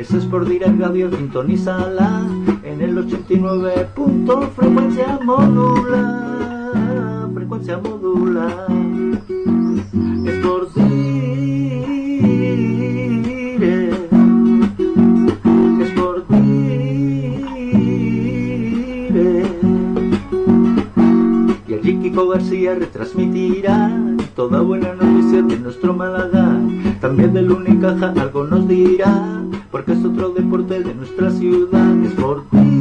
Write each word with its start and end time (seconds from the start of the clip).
Ese 0.00 0.16
es 0.16 0.24
por 0.24 0.48
Direct 0.48 0.80
Radio, 0.80 1.14
sintonízala 1.14 2.26
en 2.62 2.80
el 2.80 2.96
89. 2.96 3.88
Punto, 3.94 4.50
frecuencia 4.56 5.20
modula, 5.22 7.28
frecuencia 7.34 7.76
modula. 7.76 8.66
Es 10.24 10.42
por 10.42 10.72
dire, 10.72 11.50
es 15.82 15.90
por 15.90 16.26
dire. 16.28 17.42
Y 21.68 21.74
allí 21.74 21.98
Kiko 21.98 22.28
García 22.28 22.74
retransmitirá 22.74 23.90
toda 24.34 24.62
buena 24.62 24.94
noticia 24.94 25.42
de 25.42 25.58
nuestro 25.58 25.92
Málaga. 25.92 26.58
También 27.02 27.34
del 27.34 27.52
Unicaja 27.52 28.14
algo 28.16 28.44
nos 28.44 28.66
dirá, 28.66 29.39
porque 29.70 29.92
es 29.92 30.04
otro 30.04 30.30
deporte 30.30 30.80
de 30.80 30.94
nuestra 30.94 31.30
ciudad. 31.30 32.04
Es 32.04 32.12
por 32.12 32.44
dire, 32.50 32.79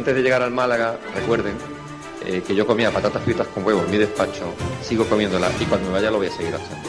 antes 0.00 0.14
de 0.14 0.22
llegar 0.22 0.40
al 0.40 0.50
Málaga, 0.50 0.96
recuerden 1.14 1.54
eh, 2.24 2.42
que 2.46 2.54
yo 2.54 2.66
comía 2.66 2.90
patatas 2.90 3.22
fritas 3.22 3.46
con 3.48 3.66
huevo 3.66 3.82
en 3.84 3.90
mi 3.90 3.98
despacho, 3.98 4.54
sigo 4.82 5.04
comiéndolas 5.04 5.52
y 5.60 5.66
cuando 5.66 5.88
me 5.88 5.92
vaya 5.92 6.10
lo 6.10 6.16
voy 6.16 6.28
a 6.28 6.30
seguir 6.30 6.54
haciendo. 6.54 6.88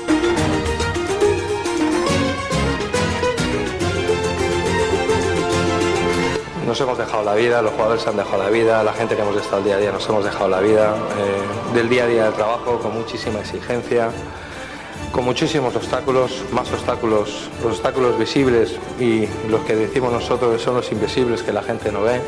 Nos 6.66 6.80
hemos 6.80 6.98
dejado 6.98 7.26
la 7.26 7.36
vida, 7.36 7.62
los 7.62 7.74
jugadores 7.74 8.02
se 8.02 8.10
han 8.10 8.16
dejado 8.16 8.44
la 8.44 8.50
vida, 8.50 8.82
la 8.82 8.94
gente 8.94 9.18
que 9.18 9.22
hemos 9.24 9.36
estado 9.36 9.58
el 9.58 9.66
día 9.66 9.76
a 9.76 9.80
día 9.80 9.92
nos 9.92 10.08
hemos 10.08 10.24
dejado 10.24 10.48
la 10.48 10.62
vida, 10.62 10.96
eh, 10.96 11.74
del 11.74 11.90
día 11.90 12.06
a 12.06 12.08
día 12.08 12.24
del 12.24 12.34
trabajo 12.34 12.80
con 12.80 12.94
muchísima 12.94 13.42
exigencia, 13.42 14.10
con 15.12 15.26
muchísimos 15.26 15.76
obstáculos, 15.76 16.46
más 16.54 16.72
obstáculos, 16.72 17.50
los 17.62 17.74
obstáculos 17.74 18.18
visibles 18.18 18.78
y 19.02 19.28
los 19.50 19.60
que 19.66 19.76
decimos 19.76 20.14
nosotros 20.14 20.62
son 20.62 20.76
los 20.76 20.90
invisibles 20.94 21.44
que 21.44 21.52
la 21.52 21.62
gente 21.62 21.92
no 21.92 22.04
ve. 22.04 22.22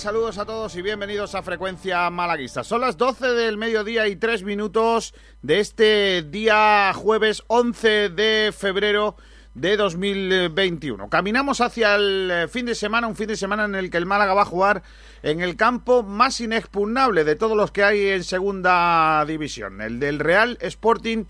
Saludos 0.00 0.38
a 0.38 0.46
todos 0.46 0.74
y 0.76 0.80
bienvenidos 0.80 1.34
a 1.34 1.42
Frecuencia 1.42 2.08
Malaguista. 2.08 2.64
Son 2.64 2.80
las 2.80 2.96
12 2.96 3.32
del 3.32 3.58
mediodía 3.58 4.08
y 4.08 4.16
3 4.16 4.44
minutos 4.44 5.12
de 5.42 5.60
este 5.60 6.22
día 6.22 6.90
jueves 6.94 7.42
11 7.48 8.08
de 8.08 8.50
febrero 8.56 9.16
de 9.52 9.76
2021. 9.76 11.10
Caminamos 11.10 11.60
hacia 11.60 11.96
el 11.96 12.30
eh, 12.30 12.48
fin 12.48 12.64
de 12.64 12.74
semana, 12.74 13.08
un 13.08 13.14
fin 13.14 13.26
de 13.28 13.36
semana 13.36 13.66
en 13.66 13.74
el 13.74 13.90
que 13.90 13.98
el 13.98 14.06
Málaga 14.06 14.32
va 14.32 14.40
a 14.40 14.46
jugar 14.46 14.82
en 15.22 15.42
el 15.42 15.56
campo 15.56 16.02
más 16.02 16.40
inexpugnable 16.40 17.24
de 17.24 17.36
todos 17.36 17.54
los 17.54 17.70
que 17.70 17.84
hay 17.84 18.08
en 18.08 18.24
segunda 18.24 19.22
división, 19.26 19.82
el 19.82 20.00
del 20.00 20.18
Real 20.18 20.56
Sporting 20.62 21.26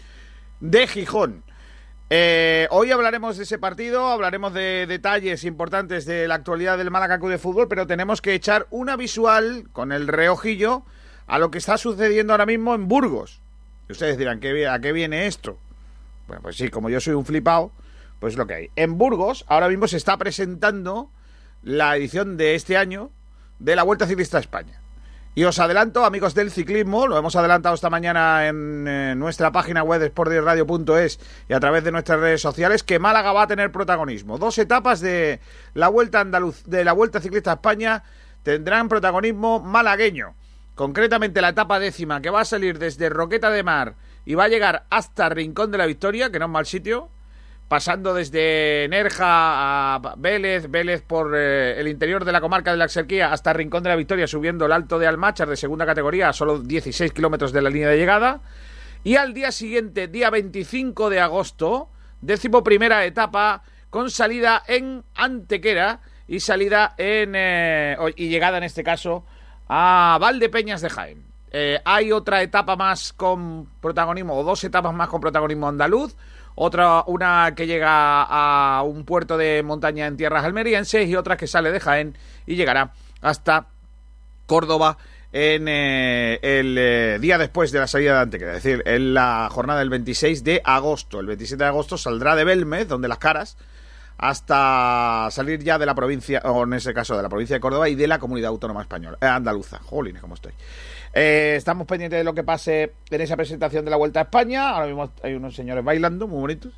de 0.60 0.86
Gijón. 0.86 1.42
Eh, 2.12 2.66
hoy 2.70 2.90
hablaremos 2.90 3.36
de 3.36 3.44
ese 3.44 3.60
partido, 3.60 4.08
hablaremos 4.08 4.52
de 4.52 4.88
detalles 4.88 5.44
importantes 5.44 6.06
de 6.06 6.26
la 6.26 6.34
actualidad 6.34 6.76
del 6.76 6.90
Málaga 6.90 7.18
de 7.18 7.38
Fútbol, 7.38 7.68
pero 7.68 7.86
tenemos 7.86 8.20
que 8.20 8.34
echar 8.34 8.66
una 8.70 8.96
visual 8.96 9.68
con 9.72 9.92
el 9.92 10.08
reojillo 10.08 10.82
a 11.28 11.38
lo 11.38 11.52
que 11.52 11.58
está 11.58 11.78
sucediendo 11.78 12.32
ahora 12.32 12.46
mismo 12.46 12.74
en 12.74 12.88
Burgos. 12.88 13.40
Y 13.88 13.92
ustedes 13.92 14.18
dirán, 14.18 14.40
¿qué, 14.40 14.66
¿a 14.66 14.80
qué 14.80 14.90
viene 14.92 15.28
esto? 15.28 15.56
Bueno, 16.26 16.42
pues 16.42 16.56
sí, 16.56 16.68
como 16.68 16.90
yo 16.90 16.98
soy 17.00 17.14
un 17.14 17.24
flipado, 17.24 17.70
pues 18.18 18.34
es 18.34 18.38
lo 18.38 18.48
que 18.48 18.54
hay. 18.54 18.70
En 18.74 18.98
Burgos 18.98 19.44
ahora 19.46 19.68
mismo 19.68 19.86
se 19.86 19.96
está 19.96 20.16
presentando 20.16 21.12
la 21.62 21.96
edición 21.96 22.36
de 22.36 22.56
este 22.56 22.76
año 22.76 23.12
de 23.60 23.76
la 23.76 23.84
Vuelta 23.84 24.08
Ciclista 24.08 24.38
a 24.38 24.40
España. 24.40 24.79
Y 25.40 25.44
os 25.44 25.58
adelanto, 25.58 26.04
amigos 26.04 26.34
del 26.34 26.50
ciclismo, 26.50 27.06
lo 27.06 27.16
hemos 27.16 27.34
adelantado 27.34 27.74
esta 27.74 27.88
mañana 27.88 28.46
en 28.46 28.86
eh, 28.86 29.14
nuestra 29.16 29.50
página 29.50 29.82
web 29.82 30.06
sportdirradio.es 30.08 31.18
y 31.48 31.54
a 31.54 31.60
través 31.60 31.82
de 31.82 31.92
nuestras 31.92 32.20
redes 32.20 32.42
sociales, 32.42 32.82
que 32.82 32.98
Málaga 32.98 33.32
va 33.32 33.44
a 33.44 33.46
tener 33.46 33.72
protagonismo. 33.72 34.36
Dos 34.36 34.58
etapas 34.58 35.00
de 35.00 35.40
la 35.72 35.88
Vuelta 35.88 36.20
Andaluz, 36.20 36.62
de 36.64 36.84
la 36.84 36.92
Vuelta 36.92 37.22
Ciclista 37.22 37.52
a 37.52 37.54
España 37.54 38.02
tendrán 38.42 38.90
protagonismo 38.90 39.60
malagueño. 39.60 40.34
Concretamente 40.74 41.40
la 41.40 41.48
etapa 41.48 41.78
décima, 41.78 42.20
que 42.20 42.28
va 42.28 42.42
a 42.42 42.44
salir 42.44 42.78
desde 42.78 43.08
Roqueta 43.08 43.48
de 43.48 43.62
Mar 43.62 43.94
y 44.26 44.34
va 44.34 44.44
a 44.44 44.48
llegar 44.48 44.84
hasta 44.90 45.30
Rincón 45.30 45.70
de 45.70 45.78
la 45.78 45.86
Victoria, 45.86 46.30
que 46.30 46.38
no 46.38 46.44
es 46.44 46.50
mal 46.50 46.66
sitio, 46.66 47.08
pasando 47.70 48.14
desde 48.14 48.88
Nerja 48.90 49.94
a 49.94 50.14
Vélez, 50.16 50.68
Vélez 50.68 51.02
por 51.02 51.36
eh, 51.36 51.78
el 51.78 51.86
interior 51.86 52.24
de 52.24 52.32
la 52.32 52.40
comarca 52.40 52.72
de 52.72 52.76
la 52.76 52.86
Exerquía 52.86 53.32
hasta 53.32 53.52
Rincón 53.52 53.84
de 53.84 53.90
la 53.90 53.94
Victoria, 53.94 54.26
subiendo 54.26 54.66
el 54.66 54.72
Alto 54.72 54.98
de 54.98 55.06
Almachar 55.06 55.48
de 55.48 55.56
segunda 55.56 55.86
categoría 55.86 56.30
a 56.30 56.32
solo 56.32 56.58
16 56.58 57.12
kilómetros 57.12 57.52
de 57.52 57.62
la 57.62 57.70
línea 57.70 57.90
de 57.90 57.96
llegada. 57.96 58.40
Y 59.04 59.14
al 59.14 59.34
día 59.34 59.52
siguiente, 59.52 60.08
día 60.08 60.30
25 60.30 61.10
de 61.10 61.20
agosto, 61.20 61.88
décimo 62.20 62.64
primera 62.64 63.04
etapa 63.04 63.62
con 63.88 64.10
salida 64.10 64.64
en 64.66 65.04
Antequera 65.14 66.00
y 66.26 66.40
salida 66.40 66.96
en 66.98 67.34
eh, 67.36 67.96
y 68.16 68.30
llegada 68.30 68.58
en 68.58 68.64
este 68.64 68.82
caso 68.82 69.24
a 69.68 70.18
Valdepeñas 70.20 70.80
de 70.80 70.90
Jaén. 70.90 71.24
Eh, 71.52 71.80
hay 71.84 72.10
otra 72.10 72.42
etapa 72.42 72.74
más 72.74 73.12
con 73.12 73.66
protagonismo, 73.80 74.36
o 74.36 74.42
dos 74.42 74.64
etapas 74.64 74.92
más 74.92 75.08
con 75.08 75.20
protagonismo 75.20 75.68
andaluz. 75.68 76.16
Otra, 76.62 77.04
una 77.06 77.54
que 77.56 77.66
llega 77.66 78.22
a 78.22 78.82
un 78.82 79.06
puerto 79.06 79.38
de 79.38 79.62
montaña 79.62 80.06
en 80.06 80.18
tierras 80.18 80.44
almerienses 80.44 81.08
y 81.08 81.16
otra 81.16 81.38
que 81.38 81.46
sale 81.46 81.72
de 81.72 81.80
Jaén 81.80 82.18
y 82.46 82.54
llegará 82.54 82.92
hasta 83.22 83.68
Córdoba 84.44 84.98
en 85.32 85.68
eh, 85.68 86.38
el 86.42 86.76
eh, 86.76 87.18
día 87.18 87.38
después 87.38 87.72
de 87.72 87.78
la 87.78 87.86
salida 87.86 88.16
de 88.16 88.20
Antequera, 88.20 88.56
es 88.58 88.62
decir, 88.62 88.82
en 88.84 89.14
la 89.14 89.48
jornada 89.50 89.78
del 89.78 89.88
26 89.88 90.44
de 90.44 90.60
agosto. 90.62 91.20
El 91.20 91.28
27 91.28 91.64
de 91.64 91.68
agosto 91.68 91.96
saldrá 91.96 92.36
de 92.36 92.44
Belmez, 92.44 92.86
donde 92.86 93.08
las 93.08 93.16
caras, 93.16 93.56
hasta 94.18 95.28
salir 95.30 95.64
ya 95.64 95.78
de 95.78 95.86
la 95.86 95.94
provincia, 95.94 96.42
o 96.44 96.64
en 96.64 96.74
ese 96.74 96.92
caso 96.92 97.16
de 97.16 97.22
la 97.22 97.30
provincia 97.30 97.56
de 97.56 97.60
Córdoba 97.60 97.88
y 97.88 97.94
de 97.94 98.06
la 98.06 98.18
comunidad 98.18 98.50
autónoma 98.50 98.82
española, 98.82 99.16
eh, 99.22 99.26
andaluza. 99.26 99.78
Jolines, 99.78 100.20
cómo 100.20 100.34
estoy. 100.34 100.52
Eh, 101.12 101.54
estamos 101.56 101.86
pendientes 101.86 102.18
de 102.18 102.24
lo 102.24 102.34
que 102.34 102.44
pase 102.44 102.92
en 103.10 103.20
esa 103.20 103.36
presentación 103.36 103.84
de 103.84 103.90
la 103.90 103.96
Vuelta 103.96 104.20
a 104.20 104.22
España. 104.24 104.70
Ahora 104.70 104.86
mismo 104.86 105.10
hay 105.22 105.34
unos 105.34 105.54
señores 105.54 105.84
bailando 105.84 106.28
muy 106.28 106.40
bonitos. 106.40 106.72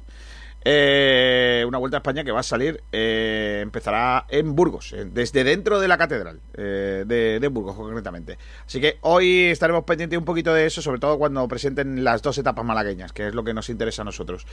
Eh, 0.64 1.64
una 1.66 1.78
Vuelta 1.78 1.96
a 1.96 1.98
España 1.98 2.22
que 2.22 2.30
va 2.30 2.40
a 2.40 2.44
salir, 2.44 2.82
eh, 2.92 3.60
empezará 3.62 4.26
en 4.28 4.54
Burgos, 4.54 4.94
desde 5.12 5.42
dentro 5.42 5.80
de 5.80 5.88
la 5.88 5.98
catedral 5.98 6.40
de, 6.54 7.50
Burgos 7.50 7.74
concretamente. 7.74 8.38
Así 8.64 8.80
que 8.80 8.98
hoy 9.00 9.46
estaremos 9.46 9.82
pendientes 9.84 10.16
un 10.16 10.24
poquito 10.24 10.54
de 10.54 10.66
eso, 10.66 10.80
sobre 10.80 11.00
todo 11.00 11.18
cuando 11.18 11.46
presenten 11.48 12.04
las 12.04 12.22
dos 12.22 12.38
etapas 12.38 12.64
malagueñas, 12.64 13.12
que 13.12 13.26
es 13.26 13.34
lo 13.34 13.42
que 13.42 13.54
nos 13.54 13.68
interesa 13.70 14.02
a 14.02 14.04
nosotros. 14.04 14.46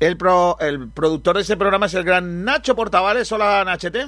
El, 0.00 0.16
pro, 0.16 0.56
el 0.60 0.88
productor 0.88 1.36
de 1.36 1.42
ese 1.42 1.58
programa 1.58 1.84
es 1.84 1.92
el 1.92 2.04
gran 2.04 2.42
Nacho 2.42 2.74
Portavales. 2.74 3.30
Hola, 3.32 3.62
Nachete. 3.66 4.06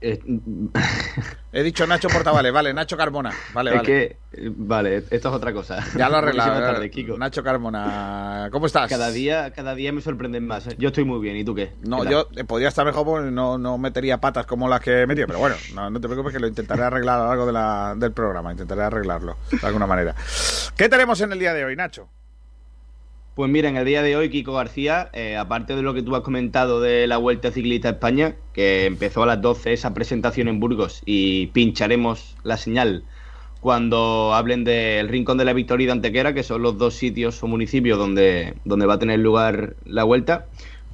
Eh, 0.00 0.18
He 1.52 1.62
dicho 1.64 1.84
Nacho 1.86 2.08
Portavales, 2.08 2.52
vale, 2.52 2.72
Nacho 2.72 2.96
Carmona. 2.96 3.32
Vale, 3.52 3.70
es 3.70 3.76
vale. 3.76 3.86
que, 3.86 4.16
eh, 4.32 4.50
vale, 4.56 4.96
esto 4.98 5.14
es 5.14 5.26
otra 5.26 5.52
cosa. 5.52 5.84
Ya 5.96 6.08
lo 6.08 6.20
tarde, 6.32 6.90
Kiko. 6.90 7.18
Nacho 7.18 7.42
Carmona, 7.42 8.48
¿cómo 8.52 8.66
estás? 8.66 8.88
Cada 8.88 9.10
día, 9.10 9.50
cada 9.52 9.74
día 9.74 9.92
me 9.92 10.00
sorprenden 10.00 10.46
más. 10.46 10.68
¿eh? 10.68 10.76
Yo 10.78 10.88
estoy 10.88 11.04
muy 11.04 11.20
bien, 11.20 11.36
¿y 11.36 11.44
tú 11.44 11.54
qué? 11.54 11.72
No, 11.82 12.04
yo 12.04 12.28
eh, 12.36 12.44
podría 12.44 12.68
estar 12.68 12.86
mejor 12.86 13.04
porque 13.04 13.30
no, 13.30 13.58
no 13.58 13.78
metería 13.78 14.18
patas 14.20 14.46
como 14.46 14.68
las 14.68 14.80
que 14.80 15.02
he 15.02 15.06
metido, 15.06 15.26
pero 15.26 15.40
bueno, 15.40 15.56
no, 15.74 15.90
no 15.90 16.00
te 16.00 16.06
preocupes 16.08 16.32
que 16.32 16.40
lo 16.40 16.46
intentaré 16.46 16.84
arreglar 16.84 17.18
a 17.18 17.22
lo 17.24 17.28
largo 17.28 17.46
de 17.46 17.52
la- 17.52 17.94
del 17.96 18.12
programa, 18.12 18.52
intentaré 18.52 18.82
arreglarlo 18.82 19.36
de 19.50 19.66
alguna 19.66 19.86
manera. 19.88 20.14
¿Qué 20.76 20.88
tenemos 20.88 21.20
en 21.20 21.32
el 21.32 21.38
día 21.40 21.52
de 21.52 21.64
hoy, 21.64 21.74
Nacho? 21.74 22.08
Pues 23.34 23.48
mira, 23.48 23.68
en 23.68 23.76
el 23.76 23.84
día 23.84 24.02
de 24.02 24.16
hoy, 24.16 24.28
Kiko 24.28 24.54
García, 24.54 25.08
eh, 25.12 25.36
aparte 25.36 25.76
de 25.76 25.82
lo 25.82 25.94
que 25.94 26.02
tú 26.02 26.16
has 26.16 26.22
comentado 26.22 26.80
de 26.80 27.06
la 27.06 27.16
Vuelta 27.16 27.52
Ciclista 27.52 27.88
a 27.88 27.92
España, 27.92 28.34
que 28.52 28.86
empezó 28.86 29.22
a 29.22 29.26
las 29.26 29.40
12 29.40 29.72
esa 29.72 29.94
presentación 29.94 30.48
en 30.48 30.58
Burgos 30.58 31.00
y 31.06 31.46
pincharemos 31.48 32.36
la 32.42 32.56
señal 32.56 33.04
cuando 33.60 34.34
hablen 34.34 34.64
del 34.64 35.08
Rincón 35.08 35.38
de 35.38 35.44
la 35.44 35.52
Victoria 35.52 35.84
y 35.84 35.86
de 35.86 35.92
Antequera, 35.92 36.34
que 36.34 36.42
son 36.42 36.62
los 36.62 36.76
dos 36.76 36.94
sitios 36.94 37.40
o 37.42 37.46
municipios 37.46 37.98
donde, 37.98 38.54
donde 38.64 38.86
va 38.86 38.94
a 38.94 38.98
tener 38.98 39.20
lugar 39.20 39.74
la 39.84 40.02
Vuelta, 40.02 40.46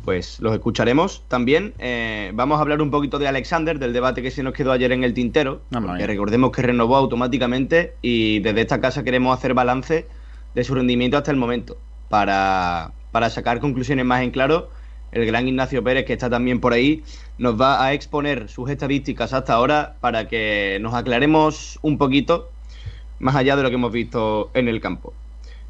pues 0.04 0.38
los 0.40 0.52
escucharemos. 0.52 1.22
También 1.28 1.72
eh, 1.78 2.32
vamos 2.34 2.58
a 2.58 2.60
hablar 2.60 2.82
un 2.82 2.90
poquito 2.90 3.18
de 3.18 3.28
Alexander, 3.28 3.78
del 3.78 3.94
debate 3.94 4.22
que 4.22 4.30
se 4.30 4.42
nos 4.42 4.52
quedó 4.52 4.72
ayer 4.72 4.92
en 4.92 5.04
el 5.04 5.14
tintero, 5.14 5.62
que 5.96 6.06
recordemos 6.06 6.50
que 6.52 6.60
renovó 6.60 6.96
automáticamente 6.96 7.94
y 8.02 8.40
desde 8.40 8.60
esta 8.60 8.80
casa 8.80 9.04
queremos 9.04 9.36
hacer 9.36 9.54
balance 9.54 10.06
de 10.54 10.64
su 10.64 10.74
rendimiento 10.74 11.16
hasta 11.16 11.30
el 11.30 11.38
momento 11.38 11.78
para, 12.08 12.92
sacar 13.30 13.60
conclusiones 13.60 14.04
más 14.04 14.22
en 14.22 14.30
claro. 14.30 14.70
El 15.12 15.24
gran 15.24 15.48
Ignacio 15.48 15.82
Pérez, 15.82 16.04
que 16.04 16.12
está 16.12 16.28
también 16.28 16.60
por 16.60 16.72
ahí, 16.72 17.02
nos 17.38 17.58
va 17.60 17.84
a 17.84 17.92
exponer 17.92 18.48
sus 18.48 18.68
estadísticas 18.68 19.32
hasta 19.32 19.54
ahora 19.54 19.96
para 20.00 20.28
que 20.28 20.78
nos 20.80 20.94
aclaremos 20.94 21.78
un 21.82 21.96
poquito 21.96 22.50
más 23.18 23.34
allá 23.34 23.56
de 23.56 23.62
lo 23.62 23.68
que 23.70 23.76
hemos 23.76 23.92
visto 23.92 24.50
en 24.52 24.68
el 24.68 24.80
campo. 24.80 25.14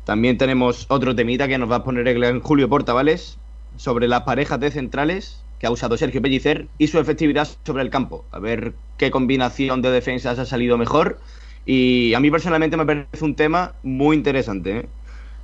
También 0.04 0.38
tenemos 0.38 0.86
otro 0.88 1.14
temita 1.14 1.48
que 1.48 1.58
nos 1.58 1.70
va 1.70 1.76
a 1.76 1.84
poner 1.84 2.06
el 2.08 2.18
gran 2.18 2.40
Julio 2.40 2.68
Portavales 2.68 3.38
sobre 3.76 4.08
las 4.08 4.22
parejas 4.22 4.58
de 4.60 4.70
centrales 4.70 5.42
que 5.58 5.66
ha 5.66 5.70
usado 5.70 5.96
Sergio 5.96 6.22
Pellicer 6.22 6.68
y 6.78 6.88
su 6.88 6.98
efectividad 6.98 7.48
sobre 7.64 7.82
el 7.82 7.90
campo. 7.90 8.24
A 8.30 8.38
ver 8.38 8.74
qué 8.98 9.10
combinación 9.10 9.82
de 9.82 9.90
defensas 9.90 10.38
ha 10.38 10.46
salido 10.46 10.78
mejor. 10.78 11.18
Y 11.64 12.14
a 12.14 12.20
mí 12.20 12.30
personalmente 12.30 12.76
me 12.76 12.86
parece 12.86 13.24
un 13.24 13.34
tema 13.34 13.74
muy 13.82 14.16
interesante. 14.16 14.78
¿eh? 14.78 14.86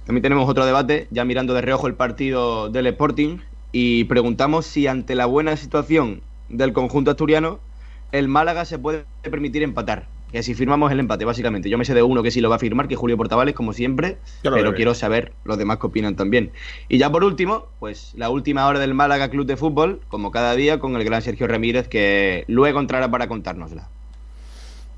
También 0.06 0.22
tenemos 0.22 0.49
otro 0.49 0.66
debate, 0.66 1.06
ya 1.10 1.25
mirando 1.25 1.54
de 1.54 1.60
reojo 1.60 1.87
el 1.87 1.94
partido 1.94 2.69
del 2.69 2.87
Sporting, 2.88 3.38
y 3.70 4.04
preguntamos 4.04 4.66
si 4.66 4.87
ante 4.87 5.14
la 5.14 5.26
buena 5.26 5.56
situación 5.56 6.22
del 6.49 6.72
conjunto 6.72 7.12
asturiano, 7.12 7.60
el 8.10 8.28
Málaga 8.28 8.64
se 8.64 8.78
puede 8.78 9.04
permitir 9.22 9.62
empatar. 9.62 10.06
Que 10.32 10.43
si 10.43 10.54
firmamos 10.54 10.90
el 10.90 10.99
empate, 10.99 11.26
básicamente. 11.26 11.69
Yo 11.69 11.76
me 11.76 11.84
sé 11.84 11.93
de 11.93 12.02
uno 12.02 12.22
que 12.22 12.31
sí 12.31 12.40
lo 12.40 12.49
va 12.49 12.56
a 12.56 12.58
firmar, 12.58 12.88
que 12.88 12.94
es 12.94 13.00
Julio 13.00 13.19
Portavales, 13.19 13.54
como 13.54 13.75
siempre, 13.75 14.16
pero 14.43 14.75
quiero 14.75 14.94
saber 14.94 15.32
los 15.44 15.58
demás 15.58 15.76
que 15.76 15.87
opinan 15.87 16.16
también. 16.16 16.52
Y 16.88 16.96
ya 16.96 17.12
por 17.12 17.22
último, 17.22 17.66
pues 17.81 18.12
la 18.16 18.31
última 18.31 18.66
hora 18.66 18.78
del 18.78 18.94
Málaga 18.94 19.28
Club 19.28 19.44
de 19.44 19.58
Fútbol, 19.58 20.00
como 20.08 20.31
cada 20.31 20.54
día, 20.54 20.78
con 20.78 20.96
el 20.96 21.04
gran 21.04 21.20
Sergio 21.20 21.46
Ramírez, 21.49 21.87
que 21.87 22.44
luego 22.49 22.81
entrará 22.81 23.10
para 23.10 23.28
contárnosla. 23.28 23.90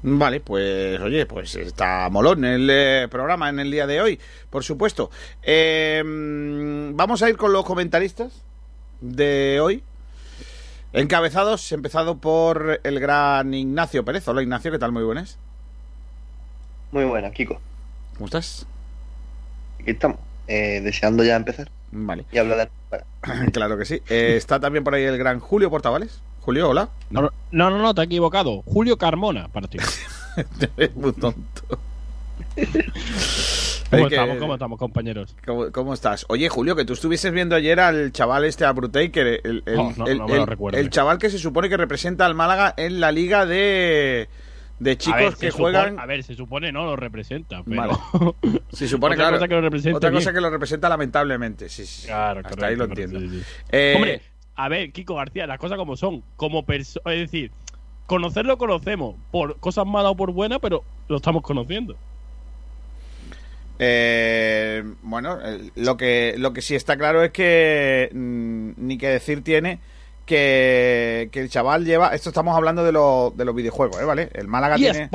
Vale, 0.06 0.40
pues 0.40 1.00
oye, 1.00 1.24
pues 1.24 1.54
está 1.54 2.10
molón 2.10 2.44
el 2.44 2.68
eh, 2.70 3.08
programa 3.10 3.48
en 3.48 3.58
el 3.58 3.70
día 3.70 3.86
de 3.86 4.02
hoy, 4.02 4.20
por 4.50 4.62
supuesto. 4.62 5.10
Em, 5.42 6.94
vamos 6.94 7.22
a 7.22 7.30
ir 7.30 7.38
con 7.38 7.54
los 7.54 7.64
comentaristas 7.64 8.42
de 9.00 9.60
hoy. 9.62 9.82
Encabezados, 10.92 11.72
empezado 11.72 12.18
por 12.18 12.80
el 12.84 13.00
gran 13.00 13.54
Ignacio 13.54 14.04
Pérez. 14.04 14.28
Hola 14.28 14.42
Ignacio, 14.42 14.70
¿qué 14.70 14.78
tal? 14.78 14.92
Muy 14.92 15.04
buenas. 15.04 15.38
Muy 16.92 17.04
buenas, 17.04 17.32
Kiko. 17.32 17.58
¿Cómo 18.12 18.26
estás? 18.26 18.66
Aquí 19.80 19.92
estamos, 19.92 20.18
eh, 20.48 20.82
deseando 20.84 21.24
ya 21.24 21.36
empezar. 21.36 21.70
Vale. 21.92 22.26
Y 22.30 22.36
hablar 22.36 22.70
de... 22.90 23.50
claro 23.52 23.78
que 23.78 23.86
sí. 23.86 24.02
Eh, 24.10 24.34
está 24.36 24.60
también 24.60 24.84
por 24.84 24.94
ahí 24.94 25.04
el 25.04 25.16
gran 25.16 25.40
Julio 25.40 25.70
Portavales. 25.70 26.20
Julio, 26.44 26.68
hola. 26.68 26.90
No, 27.08 27.30
no, 27.52 27.70
no, 27.70 27.94
te 27.94 28.02
he 28.02 28.04
equivocado. 28.04 28.60
Julio 28.66 28.98
Carmona, 28.98 29.48
para 29.48 29.66
ti. 29.66 29.78
muy 30.94 31.12
tonto. 31.14 31.62
¿Cómo, 33.90 34.06
estamos, 34.08 34.36
¿Cómo 34.38 34.54
estamos, 34.54 34.78
compañeros? 34.78 35.34
¿Cómo, 35.72 35.94
estás? 35.94 36.26
Oye, 36.28 36.50
Julio, 36.50 36.76
que 36.76 36.84
tú 36.84 36.92
estuvieses 36.92 37.32
viendo 37.32 37.56
ayer 37.56 37.80
al 37.80 38.12
chaval 38.12 38.44
este, 38.44 38.66
a 38.66 38.72
Brutaker, 38.72 39.40
el, 39.42 39.62
el, 39.64 40.90
chaval 40.90 41.16
que 41.16 41.30
se 41.30 41.38
supone 41.38 41.70
que 41.70 41.78
representa 41.78 42.26
al 42.26 42.34
Málaga 42.34 42.74
en 42.76 43.00
la 43.00 43.10
liga 43.10 43.46
de, 43.46 44.28
de 44.78 44.98
chicos 44.98 45.36
que 45.36 45.50
juegan. 45.50 45.98
a 45.98 46.04
ver, 46.04 46.24
se 46.24 46.34
supone 46.34 46.72
no 46.72 46.84
lo 46.84 46.96
representa, 46.96 47.62
pero. 47.62 48.36
Se 48.70 48.86
supone, 48.86 49.14
otra 49.14 49.30
cosa 49.30 49.48
que 49.48 49.54
lo 49.54 49.60
representa. 49.62 49.96
Otra 49.96 50.10
cosa 50.10 50.32
que 50.32 50.40
lo 50.42 50.50
representa, 50.50 50.88
lamentablemente. 50.90 51.68
Sí, 51.70 51.86
sí. 51.86 52.06
Claro, 52.08 52.42
Hasta 52.44 52.66
ahí 52.66 52.76
lo 52.76 52.84
entiendo. 52.84 53.20
Eh, 53.70 53.92
Hombre, 53.96 54.22
a 54.56 54.68
ver, 54.68 54.92
Kiko 54.92 55.16
García, 55.16 55.46
las 55.46 55.58
cosas 55.58 55.78
como 55.78 55.96
son. 55.96 56.22
Como 56.36 56.64
es 56.68 56.98
decir, 57.04 57.50
conocerlo 58.06 58.58
conocemos, 58.58 59.16
por 59.30 59.58
cosas 59.58 59.86
malas 59.86 60.12
o 60.12 60.16
por 60.16 60.32
buenas, 60.32 60.58
pero 60.60 60.84
lo 61.08 61.16
estamos 61.16 61.42
conociendo. 61.42 61.96
Eh, 63.78 64.84
bueno, 65.02 65.38
lo 65.74 65.96
que, 65.96 66.34
lo 66.38 66.52
que 66.52 66.62
sí 66.62 66.74
está 66.74 66.96
claro 66.96 67.24
es 67.24 67.32
que 67.32 68.08
mm, 68.12 68.70
ni 68.76 68.98
que 68.98 69.08
decir 69.08 69.42
tiene 69.42 69.80
que, 70.26 71.28
el 71.32 71.48
chaval 71.48 71.84
lleva. 71.84 72.14
Esto 72.14 72.30
estamos 72.30 72.56
hablando 72.56 72.84
de, 72.84 72.92
de 73.36 73.44
los 73.44 73.54
videojuegos, 73.54 74.00
¿eh? 74.00 74.04
¿vale? 74.04 74.30
El 74.34 74.48
Málaga 74.48 74.76
tiene. 74.76 75.10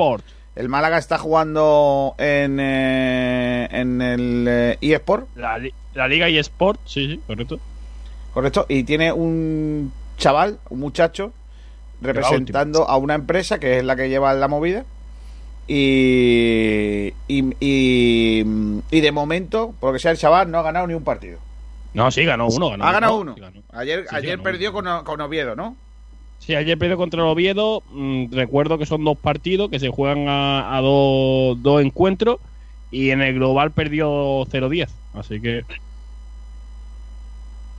El 0.55 0.67
Málaga 0.67 0.97
está 0.97 1.17
jugando 1.17 2.15
en, 2.17 2.59
eh, 2.59 3.67
en 3.71 4.01
el 4.01 4.45
eh, 4.49 4.77
eSport. 4.81 5.27
La, 5.37 5.57
la 5.93 6.07
Liga 6.07 6.27
eSport, 6.27 6.81
sí, 6.85 7.07
sí, 7.07 7.21
correcto. 7.25 7.59
Correcto. 8.33 8.65
Y 8.69 8.83
tiene 8.83 9.11
un 9.11 9.91
chaval, 10.17 10.59
un 10.69 10.79
muchacho, 10.79 11.33
representando 12.01 12.87
a 12.87 12.97
una 12.97 13.15
empresa 13.15 13.59
que 13.59 13.79
es 13.79 13.83
la 13.83 13.95
que 13.95 14.09
lleva 14.09 14.33
la 14.33 14.47
movida. 14.47 14.85
Y, 15.67 17.13
y, 17.27 17.53
y, 17.59 19.01
de 19.01 19.11
momento, 19.11 19.75
porque 19.79 19.99
sea 19.99 20.11
el 20.11 20.17
chaval, 20.17 20.49
no 20.49 20.57
ha 20.57 20.63
ganado 20.63 20.87
ni 20.87 20.95
un 20.95 21.03
partido. 21.03 21.39
No, 21.93 22.09
sí, 22.09 22.23
ganó 22.23 22.47
uno. 22.47 22.71
ha 22.71 22.91
ganado 22.91 23.17
uno. 23.17 23.35
Ayer, 23.71 24.05
ayer 24.11 24.41
perdió 24.41 24.73
Con, 24.73 24.85
con, 25.03 25.21
Oviedo, 25.21 25.55
¿no? 25.55 25.75
Sí, 26.39 26.55
ayer 26.55 26.77
perdió 26.77 26.97
contra 26.97 27.23
Oviedo. 27.23 27.83
Mm, 27.91 28.31
recuerdo 28.31 28.79
que 28.79 28.85
son 28.85 29.03
dos 29.03 29.17
partidos 29.17 29.69
que 29.69 29.79
se 29.79 29.89
juegan 29.89 30.25
a, 30.27 30.79
dos, 30.81 31.61
dos 31.61 31.83
encuentros. 31.83 32.37
Y 32.89 33.11
en 33.11 33.21
el 33.21 33.35
global 33.35 33.71
perdió 33.71 34.45
0-10. 34.47 34.87
Así 35.13 35.39
que 35.39 35.63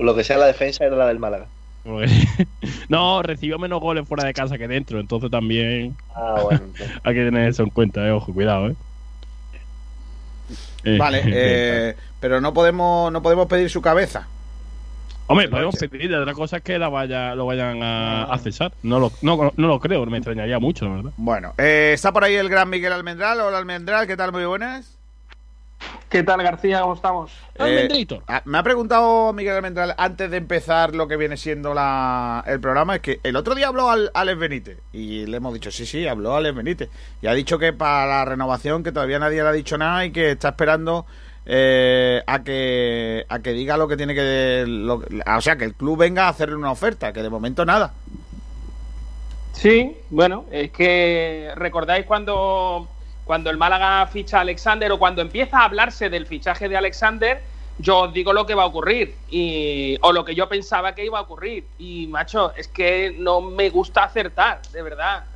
lo 0.00 0.14
que 0.14 0.25
sea 0.25 0.38
la 0.38 0.47
defensa 0.47 0.85
era 0.85 0.97
la 0.97 1.06
del 1.06 1.19
Málaga. 1.19 1.47
no, 2.88 3.23
recibió 3.23 3.58
menos 3.58 3.81
goles 3.81 4.06
fuera 4.06 4.25
de 4.25 4.35
casa 4.35 4.58
que 4.58 4.69
dentro, 4.69 5.00
entonces 5.00 5.31
también 5.31 5.97
ah, 6.14 6.41
bueno, 6.43 6.61
hay 7.05 7.14
que 7.14 7.25
tener 7.25 7.49
eso 7.49 7.62
en 7.62 7.70
cuenta, 7.70 8.06
eh. 8.06 8.11
ojo, 8.11 8.35
cuidado, 8.35 8.69
eh. 8.69 8.75
eh 10.85 10.99
vale, 10.99 11.23
eh, 11.26 11.97
pero 12.20 12.41
no 12.41 12.52
podemos 12.52 13.11
no 13.11 13.23
podemos 13.23 13.47
pedir 13.47 13.70
su 13.70 13.81
cabeza. 13.81 14.29
Hombre, 15.26 15.49
podemos 15.49 15.76
pedir, 15.76 16.12
otra 16.12 16.35
cosa 16.35 16.56
es 16.56 16.64
que 16.64 16.76
la 16.76 16.88
vaya, 16.88 17.37
lo 17.37 17.46
vayan 17.46 17.81
a, 17.85 18.25
a 18.25 18.38
cesar. 18.38 18.73
No 18.82 18.99
lo, 18.99 19.12
no, 19.23 19.53
no, 19.56 19.69
lo 19.69 19.79
creo, 19.79 20.05
me 20.05 20.19
extrañaría 20.19 20.58
mucho, 20.58 20.87
la 20.87 20.96
verdad. 20.96 21.12
Bueno, 21.17 21.55
está 21.56 22.13
por 22.13 22.24
ahí 22.24 22.34
el 22.34 22.48
gran 22.48 22.69
Miguel 22.69 22.93
Almendral. 22.93 23.41
Hola 23.41 23.58
Almendral, 23.58 24.08
¿qué 24.08 24.17
tal? 24.17 24.32
Muy 24.32 24.44
buenas. 24.44 24.99
¿Qué 26.08 26.25
tal, 26.25 26.43
García? 26.43 26.81
¿Cómo 26.81 26.94
estamos? 26.94 27.31
Eh, 27.55 28.06
ah, 28.27 28.43
me 28.44 28.58
ha 28.58 28.63
preguntado 28.65 29.32
Miguel 29.32 29.55
Almendral 29.55 29.94
antes 29.96 30.31
de 30.31 30.39
empezar 30.39 30.94
lo 30.94 31.06
que 31.06 31.17
viene 31.17 31.37
siendo 31.37 31.72
la, 31.72 32.43
el 32.46 32.60
programa, 32.60 32.96
es 32.96 33.01
que 33.01 33.20
el 33.22 33.37
otro 33.37 33.55
día 33.55 33.69
habló 33.69 33.91
al 33.91 34.10
Alex 34.13 34.39
Benítez 34.39 34.79
y 34.93 35.27
le 35.27 35.37
hemos 35.37 35.55
dicho, 35.55 35.70
sí, 35.70 35.87
sí, 35.87 36.08
habló 36.08 36.34
Alex 36.34 36.56
Benítez 36.56 36.91
y 37.22 37.29
ha 37.29 37.32
dicho 37.32 37.58
que 37.58 37.72
para 37.72 38.06
la 38.06 38.25
renovación, 38.25 38.82
que 38.82 38.91
todavía 38.91 39.20
nadie 39.20 39.43
le 39.43 39.49
ha 39.49 39.53
dicho 39.53 39.79
nada 39.79 40.05
y 40.05 40.10
que 40.10 40.32
está 40.32 40.49
esperando 40.49 41.06
eh, 41.46 42.22
a 42.27 42.43
que 42.43 43.25
a 43.29 43.39
que 43.39 43.53
diga 43.53 43.77
lo 43.77 43.87
que 43.87 43.96
tiene 43.96 44.15
que... 44.15 44.65
o 45.27 45.41
sea, 45.41 45.56
que 45.56 45.65
el 45.65 45.75
club 45.75 45.99
venga 45.99 46.27
a 46.27 46.31
hacerle 46.31 46.56
una 46.56 46.72
oferta, 46.72 47.13
que 47.13 47.22
de 47.22 47.31
momento 47.31 47.65
nada. 47.65 47.93
Sí, 49.53 49.96
bueno, 50.10 50.46
es 50.51 50.70
que 50.70 51.53
recordáis 51.55 52.06
cuando 52.06 52.89
cuando 53.31 53.49
el 53.51 53.58
Málaga 53.58 54.05
ficha 54.08 54.39
a 54.39 54.41
Alexander 54.41 54.91
o 54.91 54.99
cuando 54.99 55.22
empieza 55.22 55.60
a 55.60 55.65
hablarse 55.67 56.10
del 56.10 56.27
fichaje 56.27 56.69
de 56.69 56.77
Alexander, 56.77 57.41
yo 57.79 58.01
os 58.01 58.13
digo 58.13 58.32
lo 58.32 58.44
que 58.44 58.56
va 58.56 58.65
a 58.65 58.67
ocurrir 58.67 59.15
y, 59.31 59.96
o 60.01 60.10
lo 60.10 60.25
que 60.25 60.34
yo 60.34 60.49
pensaba 60.49 60.96
que 60.96 61.05
iba 61.05 61.20
a 61.20 61.22
ocurrir. 61.22 61.65
Y, 61.79 62.08
macho, 62.08 62.53
es 62.56 62.67
que 62.67 63.15
no 63.17 63.41
me 63.41 63.70
gusta 63.70 64.03
acertar, 64.03 64.63
de 64.72 64.82
verdad. 64.82 65.27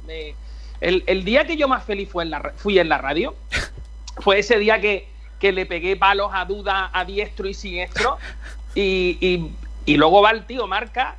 el, 0.81 1.25
día 1.25 1.47
que 1.47 1.57
yo 1.57 1.69
más 1.69 1.85
feliz 1.85 2.09
fue 2.11 2.25
en 2.25 2.31
la, 2.31 2.53
fui 2.57 2.81
en 2.81 2.89
la 2.89 2.99
radio 2.99 3.37
fue 4.19 4.41
ese 4.41 4.59
día 4.59 4.81
que, 4.81 5.07
le 5.41 5.65
pegué 5.65 5.95
palos 5.95 6.31
a 6.35 6.47
duda 6.47 6.91
a 6.93 7.05
diestro 7.05 7.47
y 7.47 7.55
siniestro 7.55 8.19
y, 8.75 9.53
y, 9.87 9.97
luego 9.97 10.21
va 10.21 10.33
el 10.33 10.47
tío, 10.47 10.67
marca 10.67 11.15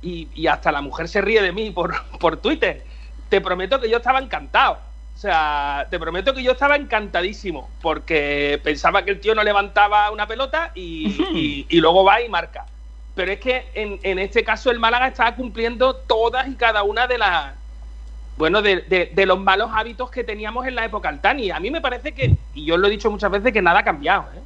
y, 0.00 0.28
y, 0.32 0.46
hasta 0.46 0.70
la 0.70 0.80
mujer 0.80 1.08
se 1.08 1.20
ríe 1.20 1.42
de 1.42 1.50
mí 1.50 1.72
por, 1.72 1.92
por 2.20 2.36
Twitter. 2.36 2.84
Te 3.28 3.40
prometo 3.40 3.80
que 3.80 3.90
yo 3.90 3.96
estaba 3.96 4.20
encantado 4.20 4.93
o 5.14 5.18
sea, 5.18 5.86
te 5.90 5.98
prometo 5.98 6.34
que 6.34 6.42
yo 6.42 6.52
estaba 6.52 6.76
encantadísimo 6.76 7.70
porque 7.80 8.60
pensaba 8.64 9.04
que 9.04 9.12
el 9.12 9.20
tío 9.20 9.34
no 9.34 9.44
levantaba 9.44 10.10
una 10.10 10.26
pelota 10.26 10.72
y, 10.74 11.66
luego 11.80 12.04
va 12.04 12.20
y 12.20 12.28
marca. 12.28 12.66
Pero 13.14 13.30
es 13.30 13.38
que 13.38 13.66
en, 13.74 14.18
este 14.18 14.42
caso 14.42 14.72
el 14.72 14.80
Málaga 14.80 15.06
estaba 15.06 15.36
cumpliendo 15.36 15.94
todas 15.94 16.48
y 16.48 16.56
cada 16.56 16.82
una 16.82 17.06
de 17.06 17.18
las 17.18 17.54
bueno, 18.36 18.60
de, 18.60 19.12
los 19.24 19.38
malos 19.38 19.70
hábitos 19.72 20.10
que 20.10 20.24
teníamos 20.24 20.66
en 20.66 20.74
la 20.74 20.84
época 20.84 21.08
Altani. 21.08 21.52
A 21.52 21.60
mí 21.60 21.70
me 21.70 21.80
parece 21.80 22.12
que, 22.12 22.34
y 22.52 22.64
yo 22.64 22.76
lo 22.76 22.88
he 22.88 22.90
dicho 22.90 23.08
muchas 23.08 23.30
veces, 23.30 23.52
que 23.52 23.62
nada 23.62 23.78
ha 23.78 23.84
cambiado. 23.84 24.24
¿eh? 24.34 24.40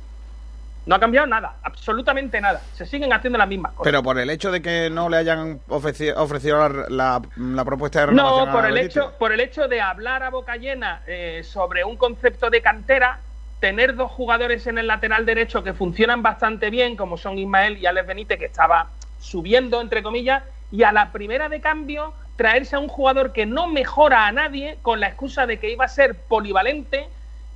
No 0.87 0.95
ha 0.95 1.01
cambiado 1.01 1.27
nada, 1.27 1.57
absolutamente 1.63 2.41
nada. 2.41 2.63
Se 2.75 2.87
siguen 2.87 3.13
haciendo 3.13 3.39
las 3.39 3.47
mismas 3.49 3.73
cosas. 3.73 3.85
Pero 3.85 4.03
por 4.03 4.19
el 4.19 4.31
hecho 4.31 4.51
de 4.51 4.63
que 4.63 4.89
no 4.91 5.09
le 5.11 5.19
hayan 5.19 5.61
ofreci- 5.69 6.15
ofrecido 6.17 6.67
la, 6.69 6.87
la- 6.89 7.23
la 7.37 7.65
propuesta 7.65 8.01
de 8.01 8.07
renovación 8.07 8.47
No, 8.47 8.53
por 8.55 8.65
el, 8.67 8.79
hecho, 8.79 9.13
por 9.19 9.33
el 9.33 9.41
hecho 9.41 9.69
de 9.69 9.81
hablar 9.83 10.23
a 10.23 10.31
boca 10.31 10.57
llena 10.57 11.03
eh, 11.07 11.43
sobre 11.45 11.85
un 11.85 11.97
concepto 11.99 12.49
de 12.49 12.63
cantera, 12.63 13.19
tener 13.61 13.97
dos 13.97 14.11
jugadores 14.11 14.67
en 14.67 14.79
el 14.79 14.87
lateral 14.87 15.27
derecho 15.27 15.63
que 15.63 15.75
funcionan 15.75 16.23
bastante 16.23 16.71
bien, 16.71 16.97
como 16.97 17.19
son 17.19 17.39
Ismael 17.39 17.77
y 17.77 17.85
Alex 17.87 18.07
Benítez, 18.07 18.39
que 18.39 18.47
estaba 18.47 18.89
subiendo, 19.19 19.81
entre 19.83 20.03
comillas, 20.03 20.43
y 20.71 20.85
a 20.85 20.93
la 20.93 21.13
primera 21.13 21.49
de 21.51 21.61
cambio 21.61 22.15
traerse 22.37 22.77
a 22.77 22.79
un 22.79 22.89
jugador 22.89 23.33
que 23.33 23.47
no 23.47 23.67
mejora 23.67 24.27
a 24.27 24.33
nadie 24.33 24.79
con 24.81 25.01
la 25.01 25.09
excusa 25.09 25.45
de 25.45 25.59
que 25.59 25.71
iba 25.71 25.85
a 25.85 25.89
ser 25.89 26.15
polivalente 26.15 27.09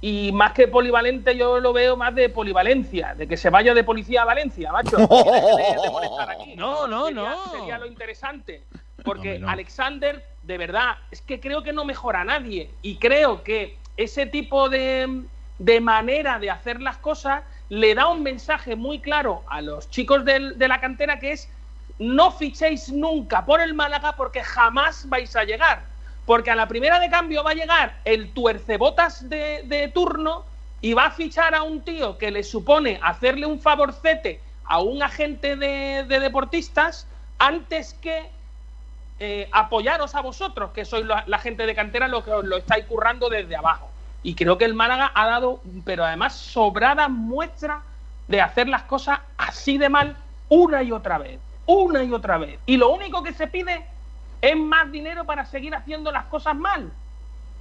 y 0.02 0.32
más 0.32 0.52
que 0.52 0.66
polivalente 0.68 1.34
yo 1.36 1.60
lo 1.60 1.72
veo 1.72 1.96
más 1.96 2.14
de 2.14 2.28
polivalencia, 2.28 3.14
de 3.14 3.26
que 3.26 3.36
se 3.38 3.48
vaya 3.50 3.72
de 3.72 3.84
policía 3.84 4.22
a 4.22 4.24
Valencia, 4.26 4.70
macho. 4.72 4.96
De- 4.98 5.06
aquí. 6.28 6.56
No, 6.56 6.86
no, 6.88 7.06
Sería- 7.06 7.22
no. 7.22 7.44
Sería 7.52 7.78
lo 7.78 7.86
interesante. 7.86 8.64
Porque 9.04 9.38
no. 9.38 9.48
Alexander, 9.48 10.24
de 10.42 10.58
verdad, 10.58 10.96
es 11.10 11.22
que 11.22 11.40
creo 11.40 11.62
que 11.62 11.72
no 11.72 11.84
mejora 11.84 12.20
a 12.20 12.24
nadie. 12.24 12.70
Y 12.82 12.96
creo 12.96 13.42
que 13.42 13.78
ese 13.96 14.26
tipo 14.26 14.68
de, 14.68 15.22
de 15.58 15.80
manera 15.80 16.38
de 16.38 16.50
hacer 16.50 16.80
las 16.80 16.96
cosas 16.98 17.42
le 17.68 17.94
da 17.94 18.08
un 18.08 18.22
mensaje 18.22 18.76
muy 18.76 19.00
claro 19.00 19.42
a 19.48 19.60
los 19.60 19.88
chicos 19.90 20.24
del- 20.24 20.58
de 20.58 20.68
la 20.68 20.80
cantera 20.80 21.18
que 21.20 21.32
es 21.32 21.48
no 21.98 22.30
fichéis 22.32 22.90
nunca 22.92 23.44
por 23.44 23.60
el 23.60 23.74
Málaga 23.74 24.14
porque 24.16 24.42
jamás 24.42 25.08
vais 25.08 25.34
a 25.36 25.44
llegar. 25.44 25.84
Porque 26.26 26.50
a 26.50 26.54
la 26.54 26.68
primera 26.68 27.00
de 27.00 27.10
cambio 27.10 27.42
va 27.42 27.50
a 27.50 27.54
llegar 27.54 27.98
el 28.04 28.32
tuercebotas 28.32 29.28
de, 29.28 29.62
de 29.64 29.88
turno 29.88 30.44
y 30.80 30.94
va 30.94 31.06
a 31.06 31.10
fichar 31.10 31.54
a 31.54 31.62
un 31.62 31.82
tío 31.82 32.18
que 32.18 32.30
le 32.30 32.42
supone 32.42 33.00
hacerle 33.02 33.46
un 33.46 33.60
favorcete 33.60 34.40
a 34.64 34.80
un 34.80 35.02
agente 35.02 35.56
de, 35.56 36.04
de 36.04 36.20
deportistas 36.20 37.06
antes 37.38 37.94
que 37.94 38.30
eh, 39.24 39.48
apoyaros 39.52 40.16
a 40.16 40.20
vosotros, 40.20 40.72
que 40.72 40.84
sois 40.84 41.06
la, 41.06 41.38
gente 41.38 41.64
de 41.66 41.74
cantera, 41.76 42.08
lo 42.08 42.24
que 42.24 42.32
os 42.32 42.44
lo 42.44 42.56
estáis 42.56 42.84
currando 42.86 43.28
desde 43.28 43.54
abajo. 43.54 43.88
Y 44.24 44.34
creo 44.34 44.58
que 44.58 44.64
el 44.64 44.74
Málaga 44.74 45.12
ha 45.14 45.26
dado, 45.26 45.60
pero 45.84 46.04
además 46.04 46.34
sobrada 46.34 47.08
muestra 47.08 47.82
de 48.26 48.40
hacer 48.40 48.68
las 48.68 48.82
cosas 48.82 49.20
así 49.36 49.78
de 49.78 49.88
mal 49.88 50.16
una 50.48 50.82
y 50.82 50.90
otra 50.90 51.18
vez, 51.18 51.38
una 51.66 52.02
y 52.02 52.12
otra 52.12 52.38
vez. 52.38 52.58
Y 52.66 52.76
lo 52.76 52.90
único 52.90 53.22
que 53.22 53.32
se 53.32 53.46
pide 53.46 53.86
es 54.42 54.56
más 54.56 54.92
dinero 54.92 55.24
para 55.24 55.46
seguir 55.46 55.74
haciendo 55.74 56.12
las 56.12 56.26
cosas 56.26 56.54
mal. 56.54 56.92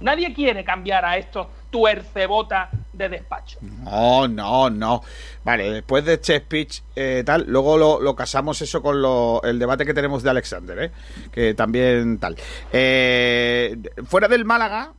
Nadie 0.00 0.34
quiere 0.34 0.64
cambiar 0.64 1.04
a 1.04 1.16
estos 1.16 1.46
tuercebotas 1.70 2.70
de 2.92 3.08
despacho. 3.08 3.58
No, 3.62 4.26
no, 4.26 4.68
no. 4.68 5.00
Vale, 5.44 5.70
después 5.70 6.04
de 6.04 6.14
este 6.14 6.38
speech 6.40 6.80
eh, 6.96 7.22
tal, 7.24 7.44
luego 7.46 7.78
lo, 7.78 8.00
lo 8.00 8.16
casamos 8.16 8.60
eso 8.62 8.82
con 8.82 9.00
lo- 9.00 9.40
el 9.44 9.60
debate 9.60 9.86
que 9.86 9.94
tenemos 9.94 10.24
de 10.24 10.30
Alexander, 10.30 10.78
¿eh? 10.82 10.90
que 11.30 11.54
también 11.54 12.18
tal. 12.18 12.36
Eh, 12.72 13.76
fuera 14.06 14.26
del 14.26 14.44
Málaga, 14.44 14.92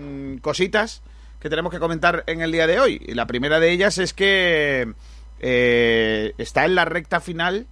mm, 0.00 0.36
cositas 0.36 1.02
que 1.40 1.50
tenemos 1.50 1.72
que 1.72 1.80
comentar 1.80 2.22
en 2.28 2.40
el 2.40 2.52
día 2.52 2.68
de 2.68 2.78
hoy. 2.78 2.98
La 3.08 3.26
primera 3.26 3.58
de 3.58 3.72
ellas 3.72 3.98
es 3.98 4.14
que 4.14 4.92
eh, 5.40 6.34
está 6.38 6.64
en 6.66 6.74
la 6.76 6.84
recta 6.84 7.18
final 7.20 7.66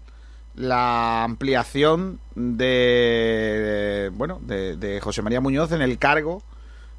la 0.58 1.22
ampliación 1.24 2.18
de 2.34 4.10
bueno 4.14 4.40
de, 4.42 4.98
José 5.00 5.22
María 5.22 5.40
Muñoz 5.40 5.70
en 5.72 5.82
el 5.82 5.98
cargo 5.98 6.42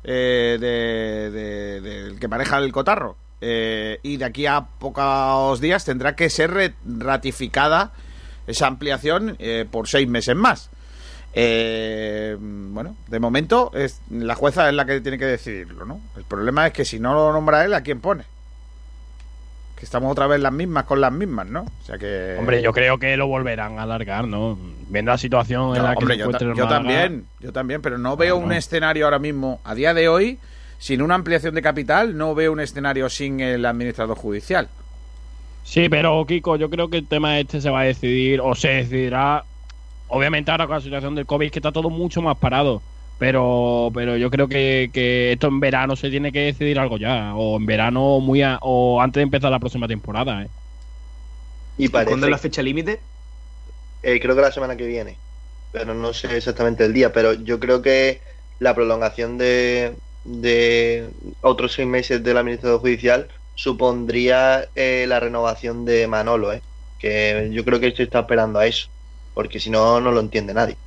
eh, 0.04 0.58
de, 0.60 1.30
de- 1.32 1.82
del 1.82 2.20
que 2.20 2.28
maneja 2.28 2.58
el 2.58 2.72
cotarro. 2.72 3.18
Eh, 3.42 4.00
y 4.04 4.18
de 4.18 4.26
aquí 4.26 4.46
a 4.46 4.62
pocos 4.80 5.62
días 5.62 5.86
tendrá 5.86 6.16
que 6.16 6.30
ser 6.30 6.74
ratificada 6.86 7.92
esa 8.48 8.68
ampliación 8.68 9.36
eh, 9.40 9.66
por 9.70 9.88
seis 9.88 10.08
meses 10.08 10.36
más. 10.36 10.70
Eh, 11.34 12.36
bueno 12.40 12.96
de 13.08 13.20
momento 13.20 13.72
es 13.76 14.02
la 14.10 14.34
jueza 14.36 14.68
es 14.68 14.74
la 14.74 14.86
que 14.86 15.00
tiene 15.00 15.20
que 15.20 15.28
decidirlo 15.28 15.86
no 15.86 16.02
el 16.18 16.24
problema 16.24 16.66
es 16.66 16.74
que 16.74 16.86
si 16.86 17.00
no 17.00 17.14
lo 17.14 17.32
nombra 17.32 17.64
él 17.66 17.76
a 17.76 17.84
quién 17.84 18.02
pone 18.02 18.24
que 19.80 19.86
estamos 19.86 20.12
otra 20.12 20.28
vez 20.28 20.42
las 20.42 20.52
mismas 20.52 20.84
con 20.84 21.00
las 21.00 21.12
mismas 21.12 21.48
no 21.48 21.62
o 21.62 21.86
sea 21.86 21.98
que 21.98 22.36
Hombre, 22.38 22.62
yo 22.62 22.74
creo 22.74 22.98
que 22.98 23.16
lo 23.16 23.28
volverán 23.28 23.80
a 23.80 23.84
alargar, 23.84 24.28
¿no? 24.28 24.58
Viendo 24.90 25.12
la 25.12 25.18
situación 25.18 25.76
en 25.76 25.82
No, 25.82 25.84
la 25.84 25.94
que 25.94 26.00
hombre, 26.00 26.16
se 26.16 26.20
yo, 26.20 26.26
encuentra 26.26 26.50
ta- 26.50 26.56
yo 26.58 26.68
también, 26.68 27.26
yo 27.40 27.54
también, 27.54 27.82
pero 27.82 27.98
no 27.98 28.18
veo 28.18 28.36
un 28.38 28.50
no. 28.50 28.54
escenario 28.54 29.06
ahora 29.06 29.20
mismo, 29.20 29.62
a 29.64 29.74
día 29.76 29.94
de 29.94 30.10
hoy, 30.10 30.38
sin 30.80 31.02
una 31.02 31.16
ampliación 31.16 31.56
de 31.56 31.62
capital, 31.62 32.18
no 32.18 32.36
veo 32.36 32.52
un 32.52 32.60
escenario 32.60 33.10
sin 33.10 33.40
el 33.40 33.66
administrador 33.66 34.18
judicial. 34.18 34.68
Sí, 35.64 35.88
pero 35.90 36.26
Kiko, 36.26 36.56
yo 36.56 36.70
creo 36.70 36.90
que 36.90 36.98
el 36.98 37.08
tema 37.08 37.40
este 37.40 37.62
se 37.62 37.70
va 37.70 37.82
a 37.82 37.84
decidir 37.84 38.42
o 38.42 38.56
se 38.56 38.70
decidirá, 38.70 39.44
obviamente 40.08 40.52
ahora 40.52 40.66
con 40.68 40.76
la 40.76 40.82
situación 40.82 41.16
del 41.16 41.26
COVID, 41.26 41.52
que 41.52 41.60
está 41.60 41.72
todo 41.72 41.90
mucho 41.90 42.22
más 42.22 42.38
parado. 42.38 42.82
Pero, 43.20 43.92
pero 43.94 44.18
yo 44.18 44.32
creo 44.32 44.50
que, 44.50 44.92
que 44.94 45.34
esto 45.34 45.48
en 45.50 45.62
verano 45.62 45.96
se 45.98 46.10
tiene 46.12 46.32
que 46.34 46.40
decidir 46.42 46.80
algo 46.80 46.98
ya, 46.98 47.36
o 47.36 47.58
en 47.58 47.68
verano 47.68 48.20
muy 48.22 48.44
a- 48.44 48.60
o 48.64 49.02
antes 49.02 49.22
de 49.22 49.24
empezar 49.26 49.52
la 49.52 49.60
próxima 49.62 49.88
temporada. 49.90 50.44
¿eh? 50.44 50.52
Y 51.78 51.90
parece, 51.90 52.06
¿Cuándo 52.06 52.26
es 52.28 52.32
la 52.32 52.38
fecha 52.38 52.62
límite? 52.62 53.10
eh, 54.02 54.20
creo 54.20 54.36
que 54.36 54.42
la 54.42 54.52
semana 54.52 54.78
que 54.78 54.86
viene, 54.88 55.22
pero 55.72 55.94
no 55.94 56.14
sé 56.14 56.38
exactamente 56.38 56.86
el 56.86 56.94
día, 56.94 57.12
pero 57.14 57.34
yo 57.34 57.60
creo 57.60 57.82
que 57.82 58.22
la 58.60 58.76
prolongación 58.76 59.38
de, 59.38 60.00
de 60.24 61.14
otros 61.42 61.74
seis 61.74 61.88
meses 61.88 62.24
del 62.24 62.38
administrador 62.38 62.80
judicial 62.82 63.32
supondría 63.54 64.72
eh, 64.76 65.06
la 65.08 65.20
renovación 65.20 65.86
de 65.86 66.08
Manolo, 66.08 66.54
¿eh? 66.54 66.64
que 66.98 67.50
yo 67.54 67.66
creo 67.66 67.80
que 67.80 67.96
se 67.96 68.04
está 68.04 68.22
esperando 68.22 68.60
a 68.60 68.68
eso, 68.68 68.90
porque 69.34 69.60
si 69.60 69.70
no, 69.70 70.00
no 70.02 70.12
lo 70.12 70.20
entiende 70.22 70.54
nadie. 70.54 70.80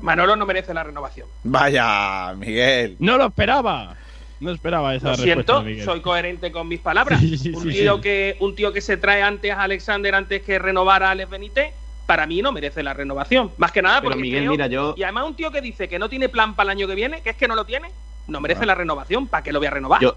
Manolo 0.00 0.36
no 0.36 0.46
merece 0.46 0.72
la 0.74 0.84
renovación. 0.84 1.26
Vaya, 1.44 2.34
Miguel. 2.36 2.96
No 2.98 3.16
lo 3.18 3.26
esperaba. 3.26 3.96
No 4.40 4.52
esperaba 4.52 4.94
esa 4.94 5.08
Lo 5.08 5.16
respuesta 5.16 5.34
siento, 5.34 5.62
Miguel. 5.62 5.84
soy 5.84 6.00
coherente 6.00 6.52
con 6.52 6.68
mis 6.68 6.78
palabras. 6.80 7.18
Sí, 7.20 7.36
sí, 7.36 7.50
un, 7.50 7.62
sí, 7.64 7.70
tío 7.70 7.96
sí. 7.96 8.00
Que, 8.02 8.36
un 8.40 8.54
tío 8.54 8.72
que 8.72 8.80
se 8.80 8.96
trae 8.96 9.22
antes 9.22 9.50
a 9.52 9.62
Alexander 9.62 10.14
antes 10.14 10.42
que 10.42 10.58
renovar 10.60 11.02
a 11.02 11.10
Alex 11.10 11.28
Benítez, 11.30 11.72
para 12.06 12.24
mí 12.26 12.40
no 12.40 12.52
merece 12.52 12.82
la 12.84 12.94
renovación. 12.94 13.50
Más 13.58 13.72
que 13.72 13.82
nada 13.82 13.96
Pero 14.00 14.10
porque 14.10 14.22
Miguel, 14.22 14.40
creo- 14.42 14.50
mira, 14.52 14.66
yo- 14.68 14.94
Y 14.96 15.02
además 15.02 15.24
un 15.26 15.34
tío 15.34 15.50
que 15.50 15.60
dice 15.60 15.88
que 15.88 15.98
no 15.98 16.08
tiene 16.08 16.28
plan 16.28 16.54
para 16.54 16.70
el 16.72 16.78
año 16.78 16.86
que 16.86 16.94
viene, 16.94 17.20
que 17.20 17.30
es 17.30 17.36
que 17.36 17.48
no 17.48 17.56
lo 17.56 17.64
tiene, 17.64 17.90
no 18.28 18.40
merece 18.40 18.64
la 18.64 18.76
renovación. 18.76 19.26
¿Para 19.26 19.42
qué 19.42 19.52
lo 19.52 19.58
voy 19.58 19.66
a 19.66 19.70
renovar? 19.72 20.00
Yo, 20.00 20.16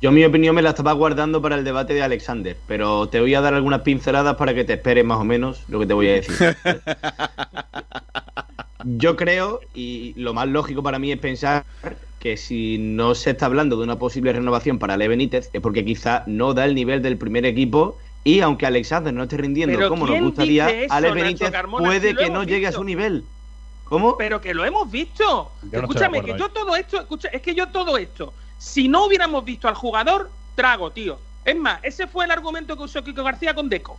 yo 0.00 0.12
mi 0.12 0.24
opinión 0.24 0.54
me 0.54 0.60
la 0.60 0.68
estaba 0.70 0.92
guardando 0.92 1.40
para 1.40 1.54
el 1.56 1.64
debate 1.64 1.94
de 1.94 2.02
Alexander, 2.02 2.56
pero 2.68 3.08
te 3.08 3.18
voy 3.20 3.34
a 3.34 3.40
dar 3.40 3.54
algunas 3.54 3.80
pinceladas 3.80 4.36
para 4.36 4.52
que 4.52 4.64
te 4.64 4.74
esperes 4.74 5.04
más 5.06 5.18
o 5.18 5.24
menos 5.24 5.62
lo 5.68 5.80
que 5.80 5.86
te 5.86 5.94
voy 5.94 6.08
a 6.10 6.12
decir. 6.12 6.56
Yo 8.84 9.16
creo, 9.16 9.60
y 9.74 10.14
lo 10.16 10.34
más 10.34 10.48
lógico 10.48 10.82
para 10.82 10.98
mí 10.98 11.10
es 11.10 11.18
pensar 11.18 11.64
que 12.18 12.36
si 12.36 12.78
no 12.78 13.14
se 13.14 13.30
está 13.30 13.46
hablando 13.46 13.76
de 13.76 13.84
una 13.84 13.98
posible 13.98 14.32
renovación 14.32 14.78
para 14.78 14.94
Ale 14.94 15.08
Benítez, 15.08 15.50
es 15.52 15.60
porque 15.60 15.84
quizá 15.84 16.24
no 16.26 16.54
da 16.54 16.64
el 16.64 16.74
nivel 16.74 17.02
del 17.02 17.18
primer 17.18 17.44
equipo 17.44 17.98
y 18.24 18.40
aunque 18.40 18.66
Alexander 18.66 19.12
no 19.12 19.24
esté 19.24 19.36
rindiendo 19.36 19.88
como 19.88 20.06
nos 20.06 20.14
¿quién 20.14 20.24
gustaría, 20.24 20.70
eso, 20.70 20.94
Ale 20.94 21.12
Benítez 21.12 21.50
Carmona? 21.50 21.84
puede 21.84 22.10
Si 22.10 22.16
que 22.16 22.30
no 22.30 22.44
llegue 22.44 22.66
a 22.66 22.72
su 22.72 22.82
nivel. 22.82 23.24
¿Cómo? 23.84 24.16
Pero 24.16 24.40
que 24.40 24.54
lo 24.54 24.64
hemos 24.64 24.90
visto. 24.90 25.52
Yo 25.70 25.82
no 25.82 25.88
Escúchame, 25.88 26.22
que 26.22 26.38
yo 26.38 26.48
todo 26.48 26.74
esto, 26.74 26.98
escucha, 27.00 27.28
es 27.28 27.42
que 27.42 27.54
yo 27.54 27.68
todo 27.68 27.98
esto, 27.98 28.32
si 28.56 28.88
no 28.88 29.04
hubiéramos 29.04 29.44
visto 29.44 29.68
al 29.68 29.74
jugador, 29.74 30.30
trago, 30.54 30.90
tío. 30.90 31.18
Es 31.44 31.56
más, 31.56 31.80
ese 31.82 32.06
fue 32.06 32.24
el 32.24 32.30
argumento 32.30 32.76
que 32.76 32.84
usó 32.84 33.04
Kiko 33.04 33.22
García 33.22 33.54
con 33.54 33.68
Deco. 33.68 33.98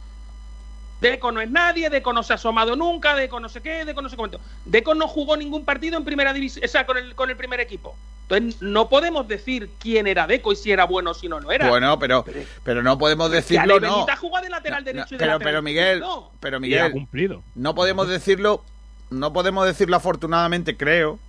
Deco 1.01 1.31
no 1.31 1.41
es 1.41 1.49
nadie, 1.49 1.89
Deco 1.89 2.13
no 2.13 2.23
se 2.23 2.33
ha 2.33 2.35
asomado 2.37 2.75
nunca, 2.75 3.15
Deco 3.15 3.39
no 3.39 3.49
sé 3.49 3.61
qué, 3.61 3.85
Deco 3.85 4.01
no 4.01 4.09
sé 4.09 4.15
cuánto. 4.17 4.39
Deco 4.65 4.95
no 4.95 5.07
jugó 5.07 5.35
ningún 5.37 5.65
partido 5.65 5.97
en 5.97 6.05
primera 6.05 6.33
división, 6.33 6.63
o 6.65 6.67
sea, 6.67 6.85
con 6.85 6.97
el, 6.97 7.15
con 7.15 7.29
el 7.29 7.35
primer 7.35 7.59
equipo. 7.59 7.95
Entonces, 8.27 8.61
no 8.61 8.89
podemos 8.89 9.27
decir 9.27 9.69
quién 9.79 10.07
era 10.07 10.25
Deco 10.25 10.51
y 10.51 10.55
si 10.55 10.71
era 10.71 10.85
bueno 10.85 11.11
o 11.11 11.13
si 11.13 11.27
no 11.29 11.39
lo 11.39 11.51
era. 11.51 11.69
Bueno, 11.69 11.99
pero, 11.99 12.25
pero 12.63 12.81
no 12.81 12.97
podemos 12.97 13.29
Que 13.29 13.35
decirlo, 13.35 13.75
Ale 13.75 13.87
no. 13.87 14.07
Juega 14.19 14.41
de 14.41 14.49
lateral 14.49 14.83
No, 14.83 14.85
derecho 14.85 15.15
y 15.15 15.17
de 15.17 15.19
pero, 15.19 15.31
lateral 15.33 15.51
pero 15.53 15.61
Miguel, 15.61 15.97
izquierdo. 15.99 16.31
pero 16.39 16.59
Miguel, 16.59 16.91
cumplido. 16.91 17.43
no 17.53 17.75
podemos 17.75 18.07
decirlo, 18.07 18.63
no 19.11 19.31
podemos 19.31 19.67
decirlo 19.67 19.95
afortunadamente, 19.97 20.75
creo, 20.75 21.19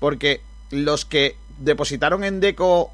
porque 0.00 0.40
los 0.70 1.04
que 1.04 1.36
depositaron 1.58 2.24
en 2.24 2.40
Deco 2.40 2.90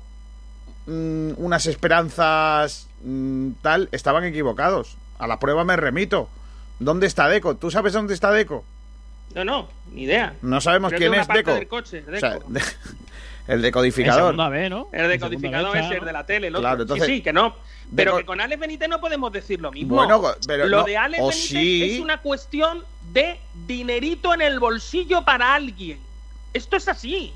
mm, 0.86 1.32
unas 1.36 1.66
esperanzas 1.66 2.88
mm, 3.04 3.50
tal 3.62 3.88
estaban 3.92 4.24
equivocados. 4.24 4.96
A 5.18 5.26
la 5.26 5.38
prueba 5.38 5.64
me 5.64 5.76
remito. 5.76 6.28
¿Dónde 6.78 7.06
está 7.06 7.28
Deco? 7.28 7.56
¿Tú 7.56 7.70
sabes 7.70 7.92
dónde 7.92 8.14
está 8.14 8.30
Deco? 8.30 8.64
No, 9.34 9.44
no, 9.44 9.68
ni 9.92 10.02
idea. 10.04 10.34
No 10.42 10.60
sabemos 10.60 10.90
Creo 10.92 11.10
quién 11.10 11.20
es 11.20 11.28
Deco. 11.28 11.52
del 11.54 11.68
coche, 11.68 12.04
O 12.06 12.18
sea, 12.18 12.34
Deco. 12.34 12.44
de- 12.48 12.62
el 13.48 13.62
decodificador. 13.62 14.34
El 14.92 15.08
decodificador 15.08 15.76
es 15.76 15.90
el 15.90 16.04
de 16.04 16.12
la 16.12 16.24
tele, 16.26 16.46
el 16.48 16.54
otro. 16.54 16.62
Claro, 16.62 16.82
entonces- 16.82 17.06
sí, 17.06 17.16
sí, 17.16 17.22
que 17.22 17.32
no. 17.32 17.56
Pero 17.96 18.12
Deco- 18.14 18.18
que 18.18 18.26
con 18.26 18.40
Alex 18.40 18.60
Benítez 18.60 18.88
no 18.88 19.00
podemos 19.00 19.32
decir 19.32 19.60
lo 19.60 19.72
mismo. 19.72 19.96
Bueno, 19.96 20.22
pero 20.46 20.66
lo 20.66 20.78
no, 20.78 20.84
de 20.84 20.96
Alex 20.96 21.20
Benítez 21.22 21.48
sí. 21.48 21.94
es 21.94 22.00
una 22.00 22.20
cuestión 22.20 22.84
de 23.12 23.40
dinerito 23.66 24.34
en 24.34 24.42
el 24.42 24.60
bolsillo 24.60 25.24
para 25.24 25.54
alguien. 25.54 25.98
Esto 26.52 26.76
es 26.76 26.86
así. 26.88 27.32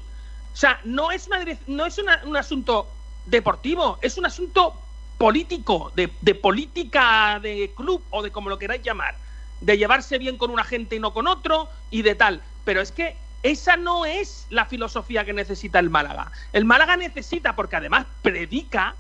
O 0.52 0.56
sea, 0.56 0.78
no 0.84 1.10
es, 1.10 1.26
una 1.26 1.42
no 1.66 1.86
es 1.86 1.96
una- 1.98 2.20
un 2.26 2.36
asunto 2.36 2.86
deportivo, 3.26 3.98
es 4.02 4.18
un 4.18 4.26
asunto 4.26 4.74
político, 5.22 5.92
de, 5.94 6.10
de 6.20 6.34
política 6.34 7.38
de 7.40 7.70
club 7.76 8.02
o 8.10 8.24
de 8.24 8.32
como 8.32 8.50
lo 8.50 8.58
queráis 8.58 8.82
llamar, 8.82 9.14
de 9.60 9.78
llevarse 9.78 10.18
bien 10.18 10.36
con 10.36 10.50
una 10.50 10.64
gente 10.64 10.96
y 10.96 10.98
no 10.98 11.14
con 11.14 11.28
otro 11.28 11.68
y 11.92 12.02
de 12.02 12.16
tal. 12.16 12.42
Pero 12.64 12.80
es 12.80 12.90
que 12.90 13.14
esa 13.44 13.76
no 13.76 14.04
es 14.04 14.48
la 14.50 14.66
filosofía 14.66 15.24
que 15.24 15.32
necesita 15.32 15.78
el 15.78 15.90
Málaga. 15.90 16.32
El 16.52 16.64
Málaga 16.64 16.96
necesita, 16.96 17.54
porque 17.54 17.76
además 17.76 18.04
predica, 18.22 18.96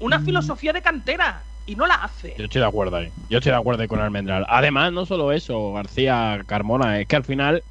una 0.00 0.20
filosofía 0.20 0.74
de 0.74 0.82
cantera 0.82 1.42
y 1.64 1.76
no 1.76 1.86
la 1.86 1.94
hace. 1.94 2.34
Yo 2.36 2.44
estoy 2.44 2.60
de 2.60 2.66
acuerdo 2.66 2.98
ahí. 2.98 3.10
Yo 3.30 3.38
estoy 3.38 3.52
de 3.52 3.56
acuerdo 3.56 3.80
ahí 3.80 3.88
con 3.88 4.00
Almendral. 4.00 4.44
Además, 4.50 4.92
no 4.92 5.06
solo 5.06 5.32
eso, 5.32 5.72
García 5.72 6.42
Carmona, 6.44 7.00
es 7.00 7.06
que 7.06 7.16
al 7.16 7.24
final 7.24 7.62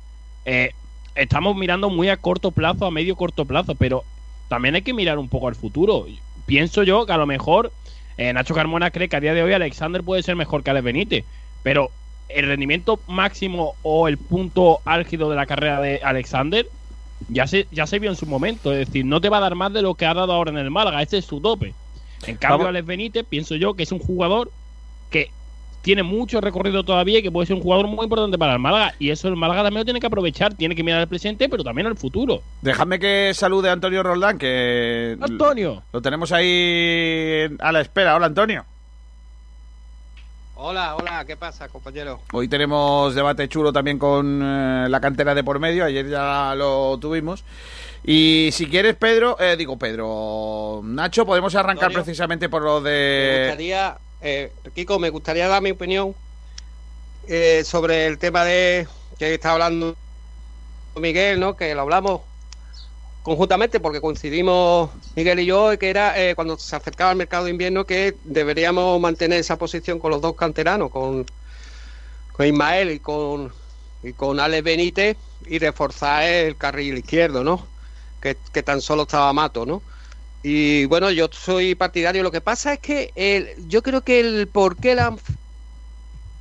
eh, 0.46 0.72
estamos 1.14 1.56
mirando 1.56 1.92
muy 1.92 2.10
a 2.10 2.18
corto 2.18 2.50
plazo, 2.50 2.88
a 2.88 2.92
medio 2.92 3.16
corto 3.16 3.46
plazo, 3.46 3.76
pero 3.76 4.04
también 4.48 4.74
hay 4.74 4.82
que 4.82 4.96
mirar 4.96 5.20
un 5.20 5.30
poco 5.30 5.48
al 5.48 5.54
futuro. 5.54 6.08
Pienso 6.48 6.82
yo 6.82 7.06
que 7.06 7.14
a 7.14 7.18
lo 7.18 7.28
mejor 7.28 7.72
eh, 8.18 8.32
Nacho 8.34 8.54
Carmona 8.54 8.92
cree 8.92 9.10
que 9.10 9.16
a 9.16 9.20
día 9.20 9.34
de 9.34 9.44
hoy 9.44 9.54
Alexander 9.54 10.04
puede 10.04 10.24
ser 10.24 10.36
mejor 10.36 10.64
que 10.64 10.72
Alex 10.72 10.84
Benítez, 10.84 11.26
pero 11.64 11.92
el 12.30 12.48
rendimiento 12.48 13.00
máximo 13.08 13.76
o 13.84 14.08
el 14.08 14.18
punto 14.18 14.82
álgido 14.86 15.30
de 15.30 15.36
la 15.36 15.46
carrera 15.46 15.82
de 15.82 16.00
Alexander 16.04 16.68
ya 17.30 17.48
se, 17.48 17.68
ya 17.72 17.88
se 17.88 18.00
vio 18.00 18.10
en 18.10 18.16
su 18.16 18.26
momento. 18.26 18.72
Es 18.72 18.88
decir, 18.88 19.06
no 19.06 19.22
te 19.22 19.30
va 19.30 19.38
a 19.38 19.42
dar 19.42 19.56
más 19.56 19.74
de 19.74 19.82
lo 19.82 19.96
que 19.96 20.06
ha 20.06 20.14
dado 20.14 20.34
ahora 20.34 20.52
en 20.52 20.58
el 20.58 20.72
Málaga. 20.72 21.02
Ese 21.02 21.20
es 21.20 21.26
su 21.26 21.40
tope. 21.40 21.74
En 22.26 22.38
cambio, 22.38 22.60
Vamos. 22.60 22.68
Alex 22.68 22.86
Benítez, 22.86 23.26
pienso 23.28 23.56
yo 23.56 23.74
que 23.76 23.84
es 23.84 23.92
un 23.92 24.00
jugador 24.00 24.52
tiene 25.84 26.02
mucho 26.02 26.42
recorrido 26.42 26.84
todavía 26.84 27.20
y 27.20 27.22
que 27.22 27.30
puede 27.32 27.46
ser 27.46 27.58
un 27.58 27.62
jugador 27.62 27.88
muy 27.88 28.06
importante 28.06 28.38
para 28.38 28.54
el 28.54 28.60
Málaga. 28.60 28.96
Y 29.00 29.10
eso 29.12 29.28
el 29.28 29.36
Málaga 29.36 29.64
también 29.64 29.82
lo 29.82 29.86
tiene 29.86 30.00
que 30.00 30.08
aprovechar. 30.08 30.54
Tiene 30.56 30.76
que 30.76 30.82
mirar 30.84 31.02
al 31.02 31.08
presente, 31.10 31.50
pero 31.50 31.64
también 31.64 31.88
al 31.88 31.98
futuro. 31.98 32.42
Dejadme 32.62 32.98
que 33.00 33.32
salude 33.36 33.70
a 33.70 33.74
Antonio 33.74 34.02
Roldán, 34.02 34.38
que 34.38 35.18
Antonio. 35.22 35.84
lo 35.92 36.02
tenemos 36.02 36.32
ahí 36.32 37.48
a 37.60 37.72
la 37.72 37.82
espera. 37.82 38.16
Hola, 38.16 38.28
Antonio. 38.28 38.66
Hola, 40.56 40.96
hola, 40.96 41.26
¿qué 41.26 41.36
pasa, 41.36 41.68
compañero? 41.68 42.22
Hoy 42.32 42.48
tenemos 42.48 43.16
debate 43.16 43.50
chulo 43.50 43.74
también 43.74 43.98
con 44.00 44.40
eh, 44.42 44.88
la 44.88 45.02
cantera 45.02 45.36
de 45.36 45.44
por 45.44 45.60
medio. 45.60 45.84
Ayer 45.84 46.08
ya 46.08 46.54
lo 46.56 46.98
tuvimos. 47.00 47.44
Y 48.06 48.50
si 48.54 48.68
quieres, 48.68 48.96
Pedro, 48.96 49.38
eh, 49.40 49.56
digo 49.58 49.78
Pedro, 49.78 50.82
Nacho, 50.84 51.26
podemos 51.26 51.56
arrancar 51.56 51.86
Antonio. 51.88 52.04
precisamente 52.06 52.50
por 52.50 52.62
lo 52.62 52.80
Me 52.82 52.90
de. 52.90 53.44
gustaría, 53.48 53.98
eh, 54.24 54.52
Kiko, 54.74 55.00
me 55.00 55.10
gustaría 55.10 55.48
dar 55.48 55.62
mi 55.62 55.72
opinión 55.72 56.16
eh, 57.28 57.64
sobre 57.66 58.08
el 58.08 58.18
tema 58.18 58.46
de 58.46 58.88
que 59.20 59.34
está 59.34 59.52
hablando 59.52 59.96
Miguel, 60.96 61.40
¿no? 61.40 61.56
Que 61.56 61.76
lo 61.76 61.82
hablamos 61.82 62.22
conjuntamente 63.24 63.80
porque 63.80 64.02
coincidimos 64.02 64.90
Miguel 65.16 65.40
y 65.42 65.46
yo 65.46 65.78
que 65.78 65.90
era 65.90 66.20
eh, 66.22 66.36
cuando 66.36 66.58
se 66.58 66.76
acercaba 66.76 67.12
al 67.12 67.18
mercado 67.18 67.46
de 67.46 67.52
invierno 67.52 67.86
que 67.86 68.16
deberíamos 68.24 69.00
mantener 69.00 69.40
esa 69.40 69.58
posición 69.58 70.00
con 70.00 70.12
los 70.12 70.22
dos 70.22 70.36
canteranos, 70.36 70.90
con, 70.90 71.26
con 72.32 72.46
Ismael 72.46 72.92
y 72.92 73.00
con 73.00 73.52
y 74.04 74.14
con 74.14 74.40
Alex 74.40 74.64
Benítez 74.64 75.18
y 75.46 75.60
reforzar 75.60 76.24
el 76.24 76.58
carril 76.58 76.98
izquierdo, 76.98 77.44
¿no? 77.44 77.66
Que, 78.22 78.38
que 78.54 78.64
tan 78.64 78.82
solo 78.82 79.04
estaba 79.04 79.32
Mato, 79.34 79.66
¿no? 79.66 79.82
Y 80.44 80.86
bueno, 80.86 81.10
yo 81.10 81.30
soy 81.32 81.74
partidario. 81.74 82.22
Lo 82.22 82.32
que 82.32 82.42
pasa 82.42 82.74
es 82.74 82.80
que 82.80 83.12
el, 83.16 83.68
yo 83.70 83.82
creo 83.82 84.02
que 84.02 84.20
el 84.20 84.48
por 84.48 84.76
qué 84.76 84.94
la 84.94 85.08
han 85.08 85.18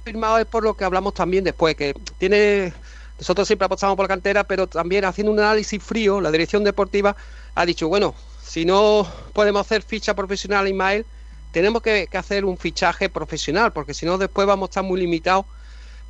firmado 0.04 0.38
es 0.38 0.46
por 0.46 0.64
lo 0.64 0.74
que 0.74 0.84
hablamos 0.84 1.14
también 1.14 1.44
después, 1.44 1.76
que 1.76 1.94
tiene. 2.18 2.72
Nosotros 3.18 3.46
siempre 3.46 3.66
apostamos 3.66 3.94
por 3.94 4.04
la 4.04 4.08
cantera, 4.08 4.42
pero 4.42 4.66
también 4.66 5.04
haciendo 5.04 5.30
un 5.30 5.38
análisis 5.38 5.80
frío, 5.80 6.20
la 6.20 6.32
dirección 6.32 6.64
deportiva 6.64 7.14
ha 7.54 7.64
dicho, 7.64 7.86
bueno, 7.86 8.16
si 8.42 8.64
no 8.64 9.06
podemos 9.32 9.60
hacer 9.64 9.82
ficha 9.82 10.14
profesional, 10.14 10.66
Ismael, 10.66 11.06
tenemos 11.52 11.82
que, 11.82 12.08
que 12.10 12.18
hacer 12.18 12.44
un 12.44 12.58
fichaje 12.58 13.08
profesional, 13.08 13.72
porque 13.72 13.94
si 13.94 14.06
no 14.06 14.18
después 14.18 14.48
vamos 14.48 14.66
a 14.66 14.70
estar 14.70 14.82
muy 14.82 15.00
limitados, 15.00 15.46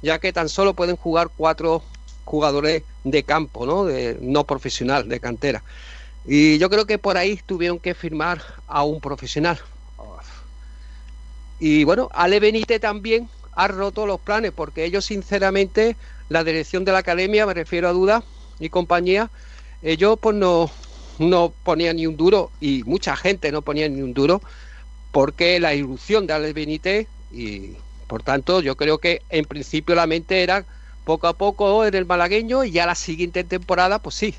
ya 0.00 0.18
que 0.18 0.32
tan 0.32 0.48
solo 0.48 0.72
pueden 0.72 0.96
jugar 0.96 1.28
cuatro 1.36 1.82
jugadores 2.24 2.82
de 3.04 3.22
campo, 3.24 3.66
¿no? 3.66 3.84
De, 3.84 4.16
no 4.20 4.44
profesional, 4.44 5.08
de 5.08 5.20
cantera. 5.20 5.62
Y 6.24 6.58
yo 6.58 6.70
creo 6.70 6.86
que 6.86 6.98
por 6.98 7.16
ahí 7.16 7.40
tuvieron 7.44 7.78
que 7.78 7.94
firmar 7.94 8.42
a 8.66 8.84
un 8.84 9.00
profesional. 9.00 9.58
Y 11.58 11.84
bueno, 11.84 12.08
Ale 12.12 12.40
Benítez 12.40 12.80
también 12.80 13.28
ha 13.54 13.68
roto 13.68 14.06
los 14.06 14.20
planes, 14.20 14.52
porque 14.52 14.84
ellos 14.84 15.04
sinceramente, 15.04 15.96
la 16.28 16.42
dirección 16.42 16.84
de 16.84 16.92
la 16.92 16.98
academia, 16.98 17.46
me 17.46 17.54
refiero 17.54 17.88
a 17.88 17.92
Duda 17.92 18.24
y 18.58 18.68
compañía, 18.68 19.30
ellos 19.82 20.18
pues 20.20 20.34
no, 20.34 20.70
no 21.18 21.52
ponían 21.62 21.96
ni 21.96 22.06
un 22.06 22.16
duro, 22.16 22.50
y 22.60 22.82
mucha 22.84 23.14
gente 23.14 23.52
no 23.52 23.62
ponía 23.62 23.88
ni 23.88 24.02
un 24.02 24.14
duro, 24.14 24.42
porque 25.12 25.60
la 25.60 25.74
irrupción 25.74 26.26
de 26.26 26.32
Ale 26.32 26.52
Benítez, 26.52 27.06
y 27.30 27.76
por 28.08 28.22
tanto 28.22 28.60
yo 28.60 28.76
creo 28.76 28.98
que 28.98 29.22
en 29.28 29.44
principio 29.44 29.94
la 29.94 30.06
mente 30.06 30.42
era 30.42 30.64
poco 31.04 31.26
a 31.28 31.34
poco 31.34 31.84
en 31.84 31.94
el 31.94 32.06
malagueño, 32.06 32.64
y 32.64 32.72
ya 32.72 32.86
la 32.86 32.94
siguiente 32.94 33.44
temporada, 33.44 34.00
pues 34.00 34.16
sí, 34.16 34.34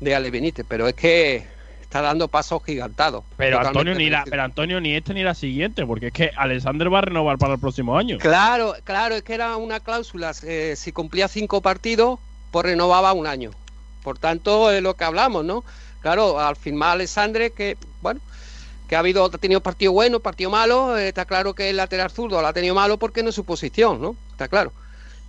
de 0.00 0.14
Ale 0.14 0.30
Benítez, 0.30 0.64
pero 0.68 0.88
es 0.88 0.94
que 0.94 1.46
está 1.80 2.02
dando 2.02 2.28
pasos 2.28 2.62
gigantados. 2.64 3.24
Pero 3.36 3.60
Antonio, 3.60 3.94
ni 3.94 4.10
la, 4.10 4.24
pero 4.24 4.42
Antonio 4.42 4.80
ni 4.80 4.94
este 4.94 5.14
ni 5.14 5.22
la 5.22 5.34
siguiente, 5.34 5.86
porque 5.86 6.08
es 6.08 6.12
que 6.12 6.30
Alexander 6.36 6.92
va 6.92 6.98
a 6.98 7.02
renovar 7.02 7.38
para 7.38 7.54
el 7.54 7.60
próximo 7.60 7.96
año. 7.96 8.18
Claro, 8.18 8.74
claro, 8.84 9.14
es 9.14 9.22
que 9.22 9.34
era 9.34 9.56
una 9.56 9.80
cláusula. 9.80 10.32
eh, 10.42 10.74
si 10.76 10.92
cumplía 10.92 11.28
cinco 11.28 11.62
partidos, 11.62 12.18
pues 12.50 12.66
renovaba 12.66 13.12
un 13.12 13.26
año. 13.26 13.50
Por 14.02 14.18
tanto, 14.18 14.70
es 14.70 14.82
lo 14.82 14.94
que 14.94 15.04
hablamos, 15.04 15.44
¿no? 15.44 15.64
Claro, 16.00 16.38
al 16.38 16.56
firmar 16.56 16.90
Alexandre, 16.90 17.50
que, 17.50 17.76
bueno, 18.00 18.20
que 18.88 18.96
ha 18.96 19.00
habido, 19.00 19.24
ha 19.24 19.30
tenido 19.30 19.60
partido 19.60 19.92
bueno, 19.92 20.20
partido 20.20 20.50
malo, 20.50 20.96
eh, 20.96 21.08
está 21.08 21.24
claro 21.24 21.54
que 21.54 21.70
el 21.70 21.76
lateral 21.76 22.10
zurdo 22.10 22.40
lo 22.40 22.46
ha 22.46 22.52
tenido 22.52 22.74
malo 22.74 22.98
porque 22.98 23.22
no 23.22 23.30
es 23.30 23.34
su 23.34 23.44
posición, 23.44 24.00
¿no? 24.00 24.16
Está 24.30 24.48
claro. 24.48 24.72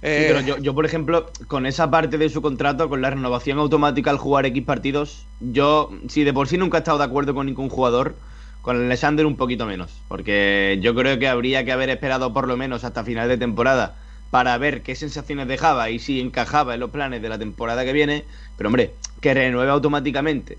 Sí, 0.02 0.08
Eh, 0.08 0.26
pero 0.30 0.42
yo, 0.42 0.58
yo, 0.60 0.74
por 0.74 0.86
ejemplo, 0.86 1.30
con 1.48 1.66
esa 1.66 1.92
parte 1.92 2.18
de 2.18 2.30
su 2.30 2.42
contrato, 2.42 2.88
con 2.88 3.02
la 3.02 3.10
renovación 3.10 3.60
automática 3.60 4.10
al 4.12 4.18
jugar 4.18 4.46
X 4.46 4.64
partidos, 4.64 5.26
yo, 5.42 5.90
si 6.08 6.24
de 6.24 6.34
por 6.34 6.48
sí 6.48 6.58
nunca 6.58 6.78
he 6.78 6.80
estado 6.80 6.98
de 7.00 7.04
acuerdo 7.04 7.34
con 7.34 7.48
ningún 7.48 7.70
jugador, 7.70 8.16
con 8.62 8.78
Alexander 8.78 9.26
un 9.26 9.36
poquito 9.36 9.66
menos. 9.66 9.92
Porque 10.08 10.80
yo 10.82 10.96
creo 10.96 11.20
que 11.20 11.28
habría 11.28 11.66
que 11.66 11.72
haber 11.74 11.90
esperado 11.90 12.34
por 12.34 12.48
lo 12.48 12.56
menos 12.58 12.84
hasta 12.84 13.04
final 13.04 13.28
de 13.28 13.38
temporada 13.38 13.98
para 14.32 14.58
ver 14.58 14.84
qué 14.84 14.96
sensaciones 14.96 15.48
dejaba 15.48 15.90
y 15.90 16.00
si 16.00 16.20
encajaba 16.22 16.76
en 16.76 16.80
los 16.82 16.92
planes 16.92 17.22
de 17.22 17.30
la 17.30 17.40
temporada 17.40 17.84
que 17.84 17.94
viene. 17.94 18.26
Pero 18.58 18.70
hombre, 18.70 18.94
que 19.22 19.34
renueve 19.34 19.72
automáticamente, 19.72 20.58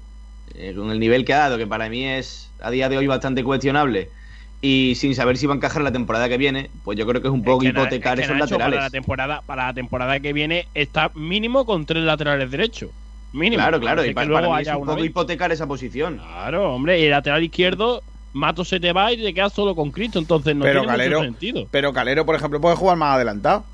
eh, 0.55 0.75
con 0.77 0.91
el 0.91 0.99
nivel 1.01 1.25
que 1.25 1.35
ha 1.35 1.39
dado, 1.39 1.57
que 1.59 1.67
para 1.67 1.89
mí 1.89 2.05
es 2.05 2.51
a 2.61 2.71
día 2.71 2.89
de 2.89 2.99
hoy 2.99 3.07
bastante 3.07 3.45
cuestionable. 3.45 4.11
Y 4.63 4.95
sin 4.97 5.15
saber 5.15 5.39
si 5.39 5.47
va 5.47 5.55
a 5.55 5.57
encajar 5.57 5.81
la 5.83 5.91
temporada 5.93 6.29
que 6.29 6.37
viene, 6.37 6.71
pues 6.85 6.99
yo 6.99 7.07
creo 7.07 7.23
que 7.23 7.29
es 7.29 7.33
un 7.33 7.43
poco 7.43 7.63
Es 7.63 7.69
que 7.69 7.73
na- 7.73 7.81
hipotecar 7.81 8.21
es 8.21 8.27
que 8.27 8.33
esos 8.33 8.37
Nacho, 8.37 8.59
laterales. 8.59 8.77
Para 8.77 8.85
la, 8.87 8.91
temporada, 8.91 9.43
para 9.47 9.67
la 9.69 9.75
temporada 9.75 10.21
que 10.21 10.33
viene 10.35 10.67
está 10.75 11.11
mínimo 11.15 11.65
con 11.65 11.87
tres 11.87 12.03
laterales 12.05 12.51
derechos. 12.51 12.91
Mínimo. 13.33 13.63
Claro, 13.63 13.81
claro, 13.81 14.05
y 14.05 14.13
para, 14.13 14.27
luego 14.27 14.55
mí 14.55 14.63
es 14.63 14.69
un 14.69 14.81
poco 14.81 14.97
vez. 14.97 15.05
hipotecar 15.07 15.51
esa 15.53 15.67
posición. 15.67 16.17
Claro, 16.19 16.75
hombre, 16.75 17.01
y 17.01 17.05
el 17.05 17.11
lateral 17.11 17.43
izquierdo, 17.43 18.03
Mato 18.35 18.65
se 18.65 18.79
te 18.81 18.93
va 18.93 19.13
y 19.13 19.17
te 19.23 19.33
quedas 19.33 19.53
solo 19.53 19.75
con 19.75 19.91
Cristo, 19.93 20.19
entonces 20.19 20.55
no 20.55 20.63
pero 20.65 20.81
tiene 20.81 20.93
Calero, 20.93 21.19
mucho 21.21 21.31
sentido. 21.31 21.69
pero 21.71 21.93
Calero, 21.93 22.27
por 22.27 22.35
ejemplo, 22.35 22.61
puede 22.61 22.77
jugar 22.77 22.97
más 22.97 23.15
adelantado. 23.17 23.65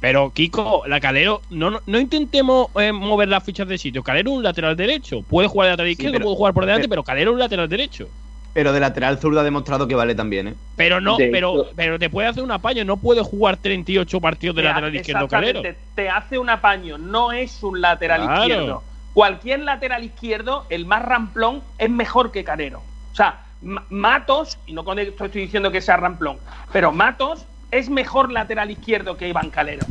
Pero 0.00 0.30
Kiko, 0.30 0.82
la 0.86 0.98
Calero, 1.00 1.40
no, 1.50 1.70
no, 1.70 1.80
no 1.86 1.98
intentemos 2.00 2.68
eh, 2.80 2.90
mover 2.92 3.28
las 3.28 3.44
fichas 3.44 3.66
de 3.68 3.78
sitio. 3.78 4.02
Calero 4.02 4.30
es 4.32 4.36
un 4.38 4.42
lateral 4.42 4.76
derecho. 4.76 5.22
Puede 5.22 5.48
jugar 5.48 5.66
de 5.68 5.72
lateral 5.72 5.90
izquierdo, 5.92 6.12
pero- 6.14 6.24
puede 6.24 6.36
jugar 6.36 6.52
por 6.54 6.66
delante, 6.66 6.88
pero- 6.88 7.02
pero, 7.02 7.04
Calero 7.04 7.30
es 7.30 7.34
un 7.34 7.40
lateral 7.40 7.68
derecho. 7.68 8.08
Pero 8.56 8.72
de 8.72 8.80
lateral 8.80 9.18
zurdo 9.18 9.40
ha 9.40 9.42
demostrado 9.42 9.86
que 9.86 9.94
vale 9.94 10.14
también, 10.14 10.48
¿eh? 10.48 10.54
Pero 10.76 10.98
no, 10.98 11.18
De 11.18 11.28
pero, 11.28 11.66
pero 11.76 11.98
te 11.98 12.08
puede 12.08 12.26
hacer 12.28 12.42
un 12.42 12.50
apaño, 12.50 12.86
no 12.86 12.96
puede 12.96 13.20
jugar 13.22 13.58
38 13.58 14.18
partidos 14.18 14.56
de 14.56 14.62
Te 14.62 14.68
lateral 14.68 14.88
hace- 14.88 14.96
izquierdo 14.96 15.28
Calero. 15.28 15.58
exactamente, 15.58 15.86
Te 15.94 16.08
hace 16.08 16.38
un 16.38 16.48
apaño, 16.48 16.96
no 16.96 17.32
es 17.32 17.62
un 17.62 17.82
lateral 17.82 18.22
Claro. 18.22 18.40
izquierdo. 18.40 18.82
Cualquier 19.12 19.60
lateral 19.60 20.04
izquierdo, 20.04 20.64
el 20.70 20.86
más 20.86 21.02
ramplón, 21.02 21.62
es 21.76 21.90
mejor 21.90 22.32
que 22.32 22.44
Calero. 22.44 22.80
O 23.12 23.14
sea, 23.14 23.40
Ma- 23.60 23.84
Matos, 23.90 24.56
y 24.66 24.72
no 24.72 24.84
con 24.86 24.98
esto 24.98 25.26
estoy 25.26 25.42
diciendo 25.42 25.70
que 25.70 25.82
sea 25.82 25.98
ramplón, 25.98 26.38
pero 26.72 26.92
Matos 26.92 27.44
es 27.70 27.90
mejor 27.90 28.32
lateral 28.32 28.70
izquierdo 28.70 29.18
que 29.18 29.28
Iván 29.28 29.50
Calero. 29.50 29.84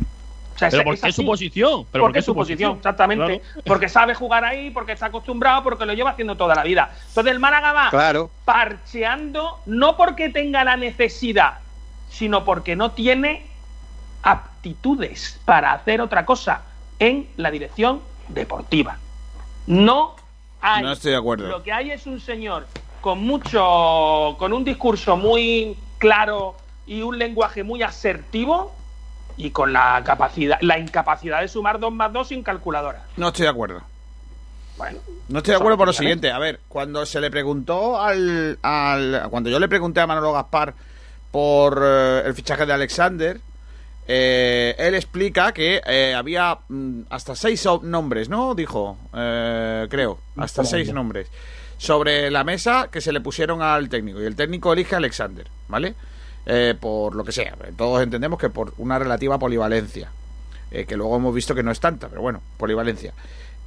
O 0.56 0.58
sea, 0.58 0.70
Pero 0.70 0.80
es- 0.80 0.84
porque 0.86 1.00
es 1.00 1.04
es 1.10 1.14
su 1.14 1.24
posición. 1.24 1.86
Pero 1.92 2.04
porque 2.04 2.18
es 2.20 2.24
su 2.24 2.34
posición, 2.34 2.76
exactamente. 2.78 3.40
Claro. 3.40 3.62
Porque 3.66 3.88
sabe 3.88 4.14
jugar 4.14 4.44
ahí, 4.44 4.70
porque 4.70 4.92
está 4.92 5.06
acostumbrado, 5.06 5.62
porque 5.62 5.86
lo 5.86 5.92
lleva 5.92 6.10
haciendo 6.10 6.36
toda 6.36 6.54
la 6.54 6.64
vida. 6.64 6.90
Entonces 7.08 7.32
el 7.32 7.38
Málaga 7.40 7.72
va 7.72 7.90
Claro. 7.90 8.30
parcheando, 8.44 9.60
no 9.66 9.96
porque 9.96 10.30
tenga 10.30 10.64
la 10.64 10.76
necesidad, 10.76 11.58
sino 12.10 12.44
porque 12.44 12.74
no 12.74 12.90
tiene 12.92 13.46
aptitudes 14.22 15.38
para 15.44 15.72
hacer 15.72 16.00
otra 16.00 16.24
cosa 16.26 16.62
en 16.98 17.28
la 17.36 17.50
dirección 17.50 18.00
deportiva. 18.28 18.98
No 19.66 20.16
hay. 20.60 20.82
No 20.82 20.92
estoy 20.92 21.12
de 21.12 21.16
acuerdo. 21.18 21.48
Lo 21.48 21.62
que 21.62 21.72
hay 21.72 21.90
es 21.90 22.06
un 22.06 22.20
señor 22.20 22.66
con 23.00 23.20
mucho, 23.22 24.36
con 24.38 24.52
un 24.52 24.64
discurso 24.64 25.16
muy 25.16 25.76
claro 25.98 26.56
y 26.86 27.02
un 27.02 27.18
lenguaje 27.18 27.62
muy 27.62 27.82
asertivo 27.82 28.74
y 29.36 29.50
con 29.50 29.72
la 29.72 30.02
capacidad, 30.04 30.58
la 30.60 30.78
incapacidad 30.78 31.40
de 31.40 31.48
sumar 31.48 31.78
dos 31.78 31.92
más 31.92 32.12
dos 32.12 32.28
sin 32.28 32.42
calculadora. 32.42 33.04
No 33.16 33.28
estoy 33.28 33.44
de 33.44 33.50
acuerdo. 33.50 33.82
Bueno, 34.78 34.98
No 35.28 35.38
estoy 35.38 35.52
de 35.52 35.56
acuerdo 35.56 35.78
por 35.78 35.86
lo 35.86 35.92
siguiente. 35.92 36.30
A 36.30 36.38
ver, 36.38 36.60
cuando 36.68 37.06
se 37.06 37.20
le 37.20 37.30
preguntó 37.30 38.00
al, 38.00 38.58
al- 38.62 39.26
Cuando 39.30 39.48
yo 39.48 39.58
le 39.58 39.68
pregunté 39.68 40.00
a 40.00 40.06
Manolo 40.06 40.32
Gaspar 40.32 40.74
por 41.30 41.82
eh, 41.82 42.22
el 42.26 42.34
fichaje 42.34 42.66
de 42.66 42.72
Alexander, 42.74 43.40
eh, 44.08 44.74
él 44.78 44.94
explica 44.94 45.52
que 45.52 45.80
eh, 45.86 46.14
había 46.14 46.58
mm, 46.68 47.02
hasta 47.10 47.34
seis 47.34 47.66
nombres, 47.82 48.28
¿no? 48.28 48.54
Dijo, 48.54 48.98
eh, 49.14 49.86
creo, 49.90 50.18
hasta 50.36 50.64
seis 50.64 50.92
nombres 50.92 51.28
sobre 51.78 52.30
la 52.30 52.44
mesa 52.44 52.88
que 52.90 53.00
se 53.00 53.12
le 53.12 53.20
pusieron 53.20 53.62
al 53.62 53.88
técnico. 53.88 54.20
Y 54.20 54.24
el 54.24 54.36
técnico 54.36 54.72
elige 54.72 54.94
a 54.94 54.98
Alexander, 54.98 55.46
¿vale? 55.68 55.94
Eh, 56.46 56.74
por 56.78 57.16
lo 57.16 57.24
que 57.24 57.32
sea. 57.32 57.56
Todos 57.76 58.02
entendemos 58.02 58.38
que 58.38 58.50
por 58.50 58.72
una 58.78 58.98
relativa 58.98 59.38
polivalencia. 59.38 60.10
eh, 60.70 60.84
que 60.86 60.96
luego 60.96 61.16
hemos 61.16 61.34
visto 61.34 61.54
que 61.54 61.62
no 61.62 61.70
es 61.70 61.80
tanta, 61.80 62.08
pero 62.08 62.22
bueno, 62.22 62.40
polivalencia. 62.56 63.12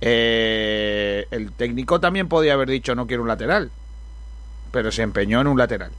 Eh, 0.01 1.27
el 1.31 1.51
técnico 1.53 1.99
también 1.99 2.27
podía 2.29 2.53
haber 2.53 2.69
dicho 2.69 2.95
no 2.95 3.05
quiero 3.07 3.23
un 3.23 3.27
lateral, 3.27 3.69
pero 4.71 4.91
se 4.91 5.01
empeñó 5.01 5.41
en 5.41 5.47
un 5.47 5.57
lateral. 5.57 5.91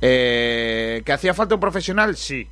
Eh, 0.00 1.02
¿Que 1.04 1.12
hacía 1.12 1.34
falta 1.34 1.54
un 1.54 1.60
profesional? 1.60 2.16
Sí. 2.16 2.48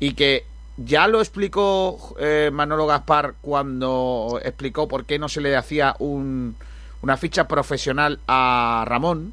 Y 0.00 0.12
que 0.14 0.44
ya 0.76 1.06
lo 1.08 1.20
explicó 1.20 2.14
Manolo 2.52 2.86
Gaspar 2.86 3.34
cuando 3.40 4.40
explicó 4.42 4.88
por 4.88 5.04
qué 5.06 5.18
no 5.18 5.28
se 5.28 5.40
le 5.40 5.56
hacía 5.56 5.94
un, 5.98 6.56
una 7.00 7.16
ficha 7.16 7.46
profesional 7.48 8.18
a 8.26 8.84
Ramón. 8.86 9.32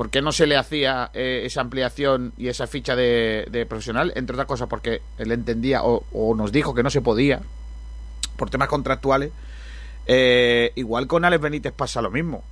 ¿Por 0.00 0.08
qué 0.08 0.22
no 0.22 0.32
se 0.32 0.46
le 0.46 0.56
hacía 0.56 1.10
eh, 1.12 1.42
esa 1.44 1.60
ampliación 1.60 2.32
y 2.38 2.48
esa 2.48 2.66
ficha 2.66 2.96
de, 2.96 3.46
de 3.50 3.66
profesional? 3.66 4.14
Entre 4.16 4.32
otras 4.32 4.46
cosas 4.46 4.66
porque 4.66 5.02
él 5.18 5.30
entendía 5.30 5.82
o, 5.84 6.04
o 6.14 6.34
nos 6.34 6.52
dijo 6.52 6.72
que 6.74 6.82
no 6.82 6.88
se 6.88 7.02
podía 7.02 7.42
por 8.38 8.48
temas 8.48 8.68
contractuales. 8.68 9.30
Eh, 10.06 10.72
igual 10.76 11.06
con 11.06 11.26
Alex 11.26 11.42
Benítez 11.42 11.74
pasa 11.74 12.00
lo 12.00 12.10
mismo. 12.10 12.42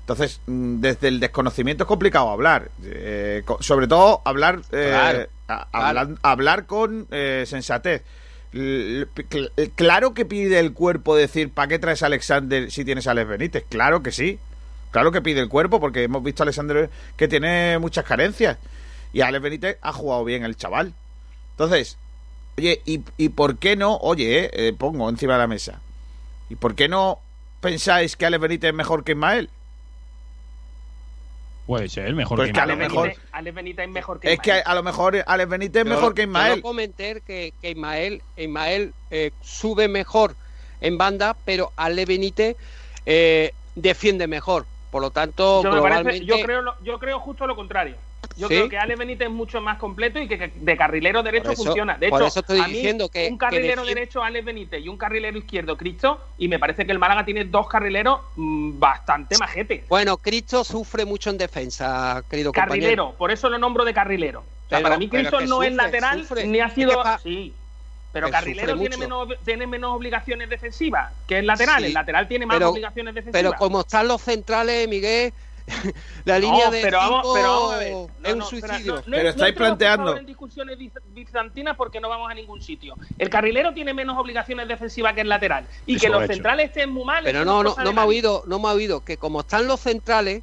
Entonces, 0.00 0.40
mm, 0.46 0.80
desde 0.80 1.08
el 1.08 1.20
desconocimiento 1.20 1.84
es 1.84 1.88
complicado 1.88 2.30
hablar. 2.30 2.70
Eh, 2.82 3.42
sobre 3.60 3.86
todo 3.86 4.22
hablar, 4.24 4.62
eh, 4.72 4.86
Claro, 4.88 5.18
a- 5.48 5.68
claro. 5.70 5.86
hablan- 6.00 6.18
hablar 6.22 6.64
con 6.64 7.06
eh, 7.10 7.44
sensatez. 7.46 8.02
Claro 9.76 10.14
que 10.14 10.24
pide 10.24 10.58
el 10.58 10.72
cuerpo 10.72 11.14
decir, 11.16 11.50
¿para 11.50 11.68
qué 11.68 11.78
traes 11.78 12.02
a 12.02 12.06
Alexander 12.06 12.70
si 12.70 12.82
tienes 12.82 13.06
a 13.06 13.10
Alex 13.10 13.28
Benítez? 13.28 13.64
Claro 13.68 14.02
que 14.02 14.10
sí. 14.10 14.38
Claro 14.94 15.10
que 15.10 15.20
pide 15.20 15.40
el 15.40 15.48
cuerpo 15.48 15.80
porque 15.80 16.04
hemos 16.04 16.22
visto 16.22 16.42
a 16.42 16.44
Alexander 16.44 16.88
que 17.16 17.26
tiene 17.26 17.80
muchas 17.80 18.04
carencias. 18.04 18.58
Y 19.12 19.22
Alex 19.22 19.42
Benítez 19.42 19.76
ha 19.82 19.92
jugado 19.92 20.24
bien 20.24 20.44
el 20.44 20.56
chaval. 20.56 20.92
Entonces, 21.50 21.98
oye, 22.56 22.80
¿y, 22.84 23.00
y 23.16 23.30
por 23.30 23.58
qué 23.58 23.74
no? 23.74 23.96
Oye, 23.96 24.44
eh, 24.44 24.50
eh, 24.52 24.72
pongo 24.72 25.08
encima 25.08 25.32
de 25.32 25.40
la 25.40 25.46
mesa. 25.48 25.80
¿Y 26.48 26.54
por 26.54 26.76
qué 26.76 26.88
no 26.88 27.18
pensáis 27.60 28.14
que 28.14 28.24
Alex 28.24 28.40
Benítez 28.40 28.68
es 28.68 28.74
mejor 28.76 29.02
que 29.02 29.12
Ismael? 29.12 29.50
Puede 31.66 31.88
ser, 31.88 32.14
mejor 32.14 32.36
Pues 32.36 32.50
que 32.50 32.52
que 32.52 32.60
a 32.60 32.66
lo 32.66 32.74
Ismael. 32.74 32.90
Alex 32.92 32.94
mejor- 33.18 33.28
Alex 33.32 33.54
Benítez 33.56 33.84
es 33.86 33.90
mejor 33.90 34.20
que 34.20 34.32
Es 34.32 34.38
que 34.38 34.52
a, 34.52 34.58
Ismael. 34.60 34.76
lo 34.76 34.82
mejor 34.84 35.24
Alex 35.26 35.50
Benítez 35.50 35.82
es 35.82 35.88
mejor 35.88 36.14
que 36.14 36.22
Ismael. 36.22 36.56
no 36.58 36.62
comenté 36.62 37.20
que, 37.26 37.52
que 37.60 37.70
Ismael, 37.70 38.22
Ismael 38.36 38.94
eh, 39.10 39.32
sube 39.42 39.88
mejor 39.88 40.36
en 40.80 40.98
banda, 40.98 41.36
pero 41.44 41.72
Ale 41.74 42.04
Benítez 42.04 42.56
eh, 43.06 43.52
defiende 43.74 44.28
mejor. 44.28 44.66
Por 44.94 45.02
lo 45.02 45.10
tanto, 45.10 45.60
Yo, 45.60 45.82
parece- 45.82 46.24
creo, 46.44 46.62
lo- 46.62 46.74
yo 46.84 47.00
creo 47.00 47.18
justo 47.18 47.48
lo 47.48 47.56
contrario. 47.56 47.96
Yo 48.36 48.46
¿Sí? 48.46 48.54
creo 48.54 48.68
que 48.68 48.78
Ale 48.78 48.94
Benítez 48.94 49.26
es 49.26 49.34
mucho 49.34 49.60
más 49.60 49.76
completo 49.76 50.20
y 50.20 50.28
que, 50.28 50.38
que 50.38 50.52
de 50.54 50.76
carrilero 50.76 51.20
derecho 51.24 51.50
eso- 51.50 51.64
funciona. 51.64 51.98
De 51.98 52.06
hecho, 52.06 52.26
estoy 52.28 52.60
a 52.60 52.68
mí, 52.68 52.74
diciendo 52.74 53.08
que- 53.08 53.26
un 53.26 53.36
que 53.36 53.38
carrilero 53.44 53.84
derecho 53.84 54.22
Ale 54.22 54.42
Benítez 54.42 54.84
y 54.84 54.88
un 54.88 54.96
carrilero 54.96 55.36
izquierdo 55.36 55.76
Cristo 55.76 56.20
y 56.38 56.46
me 56.46 56.60
parece 56.60 56.86
que 56.86 56.92
el 56.92 57.00
Málaga 57.00 57.24
tiene 57.24 57.44
dos 57.44 57.66
carrileros 57.66 58.20
mm, 58.36 58.78
bastante 58.78 59.36
majetes. 59.36 59.82
Bueno, 59.88 60.16
Cristo 60.16 60.62
sufre 60.62 61.04
mucho 61.04 61.28
en 61.30 61.38
defensa, 61.38 62.22
querido 62.30 62.52
compañero. 62.52 62.70
Carrilero, 62.84 63.14
por 63.18 63.32
eso 63.32 63.48
lo 63.50 63.58
nombro 63.58 63.84
de 63.84 63.92
carrilero. 63.94 64.44
O 64.66 64.68
sea, 64.68 64.80
para 64.80 64.96
mí 64.96 65.08
Cristo 65.08 65.40
no 65.40 65.64
es 65.64 65.74
lateral 65.74 66.20
sufre. 66.20 66.46
ni 66.46 66.60
ha 66.60 66.66
Es 66.66 66.74
sido 66.74 66.90
que 66.90 66.96
pa- 67.02 67.18
sí. 67.18 67.52
Pero 68.14 68.30
carrilero 68.30 68.78
tiene 68.78 68.96
menos, 68.96 69.28
tiene 69.44 69.66
menos 69.66 69.90
obligaciones 69.92 70.48
defensivas 70.48 71.12
que 71.26 71.40
el 71.40 71.46
lateral. 71.46 71.80
Sí, 71.82 71.86
el 71.88 71.94
lateral 71.94 72.26
tiene 72.28 72.46
más 72.46 72.56
pero- 72.56 72.70
obligaciones 72.70 73.14
defensivas. 73.14 73.42
Pero 73.52 73.58
como 73.58 73.80
están 73.80 74.08
los 74.08 74.22
centrales, 74.22 74.88
Miguel, 74.88 75.32
la 76.24 76.34
No, 76.38 76.40
línea 76.40 76.70
de 76.70 76.80
pero 76.82 76.98
vamos, 76.98 77.26
pero 77.34 77.48
vamos 77.50 77.72
a 77.74 77.78
ver. 77.78 77.92
No, 77.92 78.08
es 78.22 78.32
un 78.34 78.38
no, 78.38 78.44
suicidio. 78.44 78.92
no, 78.94 78.98
no- 78.98 79.04
Pero 79.10 79.22
no 79.24 79.28
estáis 79.30 79.54
planteando- 79.54 80.16
en 80.16 80.26
discusiones 80.26 80.78
biz- 80.78 80.92
bizantinas 81.08 81.76
porque 81.76 82.00
no 82.00 82.08
vamos 82.08 82.30
a 82.30 82.34
ningún 82.34 82.62
sitio. 82.62 82.94
El 83.18 83.28
carrilero 83.30 83.72
tiene 83.74 83.92
menos 83.94 84.16
obligaciones 84.18 84.68
defensivas 84.68 85.14
que 85.14 85.22
el 85.22 85.28
lateral. 85.28 85.66
Y 85.86 85.96
Eso 85.96 86.02
que 86.02 86.08
lo 86.10 86.20
los 86.20 86.28
centrales 86.28 86.66
estén 86.68 86.90
muy 86.90 87.04
mal. 87.04 87.24
Pero 87.24 87.44
no, 87.44 87.62
no, 87.62 87.74
no 87.76 87.84
de 87.84 87.92
me 87.92 88.00
ha 88.00 88.04
oído, 88.04 88.42
no 88.46 88.58
me 88.58 88.68
ha 88.68 88.72
oído 88.72 89.02
que 89.04 89.16
como 89.16 89.40
están 89.40 89.66
los 89.66 89.80
centrales 89.80 90.42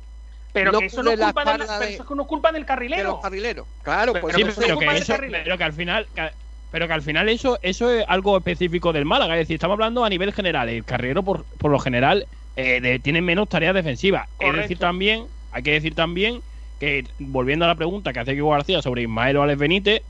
Pero 0.53 0.71
no 0.73 0.79
que 0.79 0.85
eso 0.87 0.97
no 0.97 1.11
cubre 1.11 1.13
es 1.13 1.19
la 1.19 1.25
culpa, 1.27 1.41
del, 1.43 1.61
espalda 1.61 1.79
pero 1.79 1.89
de- 1.89 1.95
eso 1.95 2.15
no 2.15 2.21
es 2.23 2.27
culpa 2.27 2.51
del 2.51 2.61
de 2.63 2.65
carrilero. 2.67 3.09
los 3.11 3.21
carrileros. 3.21 3.67
Claro, 3.83 4.13
Pero- 4.13 4.21
pues 4.23 4.35
Sí, 4.35 4.41
pero 4.43 4.55
pero 4.57 4.75
culpa 4.75 4.91
que, 4.93 4.97
eso, 4.99 5.13
pero 5.45 5.57
que 5.57 5.63
al 5.63 5.73
final 5.73 6.07
que- 6.13 6.31
pero 6.71 6.87
que 6.87 6.93
al 6.93 7.01
final 7.01 7.29
eso 7.29 7.59
eso 7.61 7.91
es 7.91 8.05
algo 8.07 8.37
específico 8.37 8.93
del 8.93 9.05
Málaga, 9.05 9.35
es 9.35 9.41
decir, 9.41 9.55
estamos 9.55 9.75
hablando 9.75 10.03
a 10.05 10.09
nivel 10.09 10.33
general, 10.33 10.69
el 10.69 10.83
carrilero 10.85 11.23
por, 11.23 11.45
por 11.57 11.69
lo 11.71 11.79
general 11.79 12.25
eh, 12.55 12.81
de- 12.81 12.99
tiene 12.99 13.21
menos 13.21 13.47
tareas 13.49 13.73
defensivas. 13.75 14.27
Es 14.39 14.47
decir 14.63 14.77
también, 14.79 15.27
hay 15.51 15.63
que 15.63 15.71
decir 15.73 15.95
también 15.95 16.41
que 16.79 17.03
volviendo 17.19 17.65
a 17.65 17.67
la 17.67 17.75
pregunta 17.75 18.11
que 18.13 18.19
hace 18.19 18.33
Kiko 18.33 18.49
García 18.49 18.81
sobre 18.81 19.03
Ismael 19.03 19.37
o 19.37 19.43
Alex 19.43 19.59
Benítez, 19.59 20.01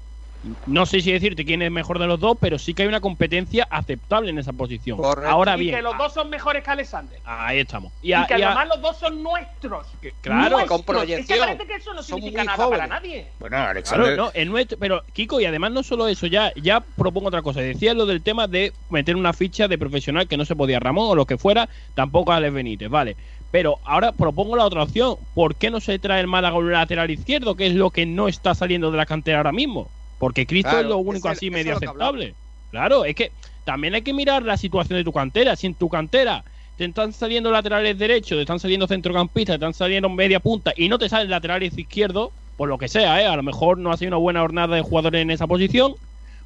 no 0.65 0.85
sé 0.87 1.01
si 1.01 1.11
decirte 1.11 1.45
quién 1.45 1.61
es 1.61 1.69
mejor 1.71 1.99
de 1.99 2.07
los 2.07 2.19
dos, 2.19 2.37
pero 2.41 2.57
sí 2.57 2.73
que 2.73 2.81
hay 2.81 2.87
una 2.87 2.99
competencia 2.99 3.67
aceptable 3.69 4.31
en 4.31 4.39
esa 4.39 4.53
posición. 4.53 4.97
Correcto. 4.97 5.29
Ahora 5.29 5.55
y 5.55 5.59
bien, 5.61 5.75
que 5.75 5.81
los 5.83 5.97
dos 5.97 6.13
son 6.13 6.29
mejores 6.29 6.63
que 6.63 6.71
Alexander. 6.71 7.19
ahí 7.23 7.59
estamos. 7.59 7.93
Y, 8.01 8.09
Y, 8.09 8.13
a- 8.13 8.25
que 8.25 8.39
y 8.39 8.41
a- 8.41 8.47
además 8.47 8.67
los 8.69 8.81
dos 8.81 8.97
son 8.97 9.21
nuestros. 9.21 9.87
que- 10.01 10.13
claro, 10.21 10.57
Nuestros. 10.57 10.81
con 10.83 11.09
Es 11.09 11.27
que 11.27 11.35
parece 11.35 11.67
que 11.67 11.75
eso 11.75 11.93
no 11.93 12.01
Son 12.01 12.15
significa 12.17 12.43
nada 12.43 12.69
para 12.69 12.87
nadie. 12.87 13.31
Bueno, 13.39 13.57
Alexander. 13.57 14.07
Claro, 14.15 14.23
no, 14.25 14.31
el 14.33 14.49
nuestro, 14.49 14.77
pero 14.79 15.03
Kiko, 15.13 15.39
y 15.39 15.45
además 15.45 15.71
no 15.71 15.83
solo 15.83 16.07
eso, 16.07 16.25
ya, 16.27 16.51
ya 16.55 16.81
propongo 16.81 17.27
otra 17.27 17.41
cosa. 17.43 17.61
Decía 17.61 17.93
lo 17.93 18.05
del 18.07 18.23
tema 18.23 18.47
de 18.47 18.73
meter 18.89 19.15
una 19.15 19.33
ficha 19.33 19.67
de 19.67 19.77
profesional 19.77 20.27
que 20.27 20.37
no 20.37 20.45
se 20.45 20.55
podía 20.55 20.79
Ramón 20.79 21.07
o 21.09 21.15
lo 21.15 21.25
que 21.25 21.37
fuera, 21.37 21.69
tampoco 21.93 22.31
a 22.31 22.37
Alex 22.37 22.53
Benítez, 22.53 22.89
vale. 22.89 23.15
Pero 23.51 23.79
ahora 23.83 24.13
propongo 24.13 24.55
la 24.55 24.65
otra 24.65 24.83
opción. 24.83 25.17
¿Por 25.35 25.55
qué 25.55 25.69
no 25.69 25.79
se 25.81 25.99
trae 25.99 26.21
el 26.21 26.27
Málaga 26.27 26.57
un 26.57 26.71
lateral 26.71 27.11
izquierdo, 27.11 27.55
que 27.55 27.67
es 27.67 27.73
lo 27.75 27.91
que 27.91 28.05
no 28.05 28.27
está 28.27 28.55
saliendo 28.55 28.89
de 28.91 28.97
la 28.97 29.05
cantera 29.05 29.37
ahora 29.37 29.51
mismo? 29.51 29.91
Porque 30.21 30.45
Cristo 30.45 30.69
Claro, 30.69 30.83
es 30.83 30.89
lo 30.89 30.97
único 30.99 31.29
así 31.29 31.49
medio 31.49 31.75
aceptable. 31.75 32.35
Claro, 32.69 33.05
es 33.05 33.15
que 33.15 33.31
también 33.65 33.95
hay 33.95 34.03
que 34.03 34.13
mirar 34.13 34.43
la 34.43 34.55
situación 34.55 34.99
de 34.99 35.03
tu 35.03 35.11
cantera. 35.11 35.55
Si 35.55 35.65
en 35.65 35.73
tu 35.73 35.89
cantera 35.89 36.43
te 36.77 36.85
están 36.85 37.11
saliendo 37.11 37.49
laterales 37.49 37.97
derechos, 37.97 38.37
te 38.37 38.41
están 38.41 38.59
saliendo 38.59 38.85
centrocampistas, 38.85 39.53
te 39.53 39.65
están 39.65 39.73
saliendo 39.73 40.09
media 40.09 40.39
punta 40.39 40.73
y 40.77 40.89
no 40.89 40.99
te 40.99 41.09
salen 41.09 41.31
laterales 41.31 41.75
izquierdos, 41.75 42.29
por 42.55 42.69
lo 42.69 42.77
que 42.77 42.87
sea, 42.87 43.19
¿eh? 43.19 43.25
a 43.25 43.35
lo 43.35 43.41
mejor 43.41 43.79
no 43.79 43.91
ha 43.91 43.97
sido 43.97 44.09
una 44.09 44.17
buena 44.17 44.41
jornada 44.41 44.75
de 44.75 44.83
jugadores 44.83 45.23
en 45.23 45.31
esa 45.31 45.47
posición, 45.47 45.95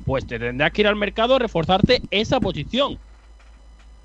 pues 0.05 0.25
te 0.25 0.39
tendrás 0.39 0.71
que 0.71 0.83
ir 0.83 0.87
al 0.87 0.95
mercado 0.95 1.35
a 1.35 1.39
reforzarte 1.39 2.01
esa 2.11 2.39
posición. 2.39 2.97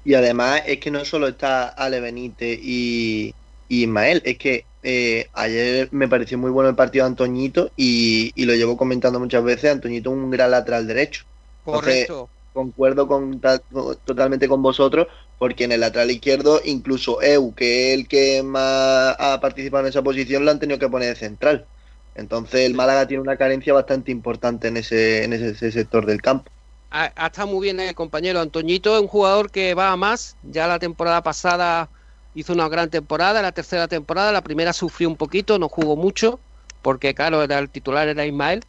Y 0.05 0.15
además 0.15 0.63
es 0.67 0.79
que 0.79 0.91
no 0.91 1.05
solo 1.05 1.29
está 1.29 1.69
Ale 1.69 2.01
Benítez 2.01 2.59
y, 2.61 3.37
y 3.69 3.83
Ismael, 3.85 4.21
es 4.25 4.37
que 4.37 4.65
eh, 4.83 5.29
ayer 5.33 5.88
me 5.93 6.09
pareció 6.09 6.38
muy 6.38 6.51
bueno 6.51 6.71
el 6.71 6.77
partido 6.77 7.05
de 7.05 7.09
Antoñito 7.11 7.73
y, 7.77 8.33
y 8.35 8.45
lo 8.47 8.55
llevo 8.55 8.77
comentando 8.77 9.21
muchas 9.21 9.45
veces, 9.45 9.71
Antoñito 9.73 10.11
es 10.11 10.16
un 10.16 10.31
gran 10.31 10.51
lateral 10.51 10.87
derecho. 10.87 11.25
correcto. 11.62 12.31
Concuerdo 12.53 13.07
con, 13.07 13.40
ta- 13.40 13.61
con- 13.61 13.97
totalmente 14.05 14.49
con 14.49 14.61
vosotros, 14.62 15.07
porque 15.38 15.64
en 15.64 15.73
el 15.73 15.81
lateral 15.81 16.11
izquierdo, 16.11 16.61
incluso 16.64 17.23
Eu, 17.23 17.55
que 17.55 17.93
es 17.95 17.99
el 18.01 18.09
que 18.09 18.43
más 18.43 19.14
ha 19.19 19.38
participado 19.40 19.85
en 19.85 19.90
esa 19.90 20.03
posición, 20.03 20.45
lo 20.45 20.51
han 20.51 20.59
tenido 20.59 20.79
que 20.81 20.88
poner 20.88 21.11
de 21.11 21.16
central. 21.16 21.69
Entonces 22.14 22.62
el 22.66 22.75
Málaga 22.75 23.07
tiene 23.07 23.23
una 23.23 23.37
carencia 23.37 23.73
bastante 23.73 24.11
importante 24.11 24.66
en 24.69 24.79
ese, 24.79 25.23
en 25.25 25.33
ese, 25.33 25.51
ese 25.51 25.71
sector 25.73 26.07
del 26.07 26.21
campo. 26.23 26.51
Ha, 26.90 27.12
ha 27.16 27.27
estado 27.27 27.49
muy 27.49 27.62
bien 27.66 27.81
el 27.81 27.95
compañero 27.95 28.40
Antoñito, 28.40 28.95
es 28.97 29.03
un 29.03 29.09
jugador 29.09 29.51
que 29.51 29.75
va 29.75 29.93
a 29.93 29.97
más. 29.97 30.38
Ya 30.43 30.66
la 30.66 30.79
temporada 30.79 31.23
pasada 31.23 31.90
hizo 32.35 32.53
una 32.53 32.69
gran 32.69 32.90
temporada, 32.90 33.43
la 33.43 33.53
tercera 33.53 33.88
temporada, 33.88 34.33
la 34.33 34.43
primera 34.43 34.73
sufrió 34.73 35.09
un 35.09 35.16
poquito, 35.16 35.59
no 35.59 35.69
jugó 35.69 35.97
mucho, 35.97 36.40
porque 36.83 37.14
claro, 37.14 37.43
era 37.43 37.59
el 37.59 37.71
titular 37.71 38.09
era 38.09 38.27
Ismael. 38.27 38.64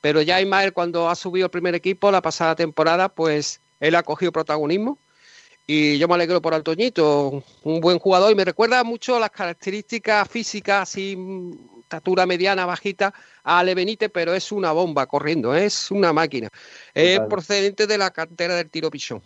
Pero 0.00 0.20
ya 0.20 0.40
Ismael 0.40 0.72
cuando 0.72 1.08
ha 1.08 1.14
subido 1.14 1.46
el 1.46 1.50
primer 1.50 1.74
equipo 1.74 2.10
la 2.10 2.20
pasada 2.20 2.54
temporada, 2.54 3.08
pues 3.08 3.60
él 3.80 3.94
ha 3.94 4.02
cogido 4.02 4.32
protagonismo. 4.32 4.98
Y 5.66 5.96
yo 5.96 6.08
me 6.08 6.14
alegro 6.14 6.42
por 6.42 6.52
Antoñito, 6.52 7.42
un 7.62 7.80
buen 7.80 7.98
jugador 7.98 8.30
y 8.30 8.34
me 8.34 8.44
recuerda 8.44 8.84
mucho 8.84 9.18
las 9.18 9.30
características 9.30 10.28
físicas, 10.28 10.82
así, 10.82 11.16
estatura 11.80 12.26
mediana, 12.26 12.66
bajita, 12.66 13.14
a 13.42 13.60
Ale 13.60 13.74
Benítez, 13.74 14.10
pero 14.12 14.34
es 14.34 14.52
una 14.52 14.72
bomba 14.72 15.06
corriendo, 15.06 15.54
es 15.54 15.90
una 15.90 16.12
máquina. 16.12 16.50
Es 16.92 17.18
procedente 17.20 17.86
de 17.86 17.96
la 17.96 18.10
cantera 18.10 18.56
del 18.56 18.68
tiro 18.68 18.90
pichón. 18.90 19.22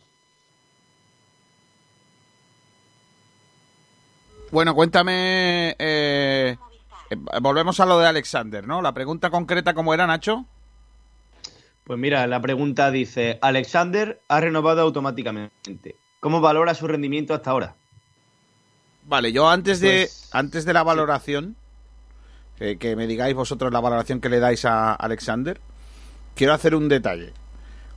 Bueno, 4.50 4.74
cuéntame. 4.74 5.76
eh, 5.78 6.56
eh, 7.11 7.16
volvemos 7.40 7.80
a 7.80 7.87
lo 7.87 7.98
de 7.98 8.06
Alexander, 8.06 8.66
¿no? 8.66 8.82
La 8.82 8.92
pregunta 8.92 9.30
concreta, 9.30 9.74
¿cómo 9.74 9.92
era, 9.94 10.06
Nacho? 10.06 10.46
Pues 11.84 11.98
mira, 11.98 12.26
la 12.26 12.40
pregunta 12.40 12.90
dice, 12.90 13.38
Alexander 13.40 14.20
ha 14.28 14.40
renovado 14.40 14.82
automáticamente. 14.82 15.96
¿Cómo 16.20 16.40
valora 16.40 16.74
su 16.74 16.87
rendimiento 16.87 17.34
hasta 17.34 17.50
ahora? 17.50 17.74
Vale, 19.04 19.32
yo 19.32 19.48
antes 19.48 19.80
de, 19.80 20.02
Pues, 20.02 20.28
antes 20.32 20.64
de 20.66 20.72
la 20.74 20.82
valoración, 20.82 21.56
que, 22.58 22.76
que 22.78 22.94
me 22.94 23.06
digáis 23.06 23.34
vosotros 23.34 23.72
la 23.72 23.80
valoración 23.80 24.20
que 24.20 24.28
le 24.28 24.38
dais 24.38 24.64
a 24.66 24.92
Alexander, 24.94 25.61
quiero 26.34 26.52
hacer 26.52 26.74
un 26.74 26.88
detalle. 26.88 27.32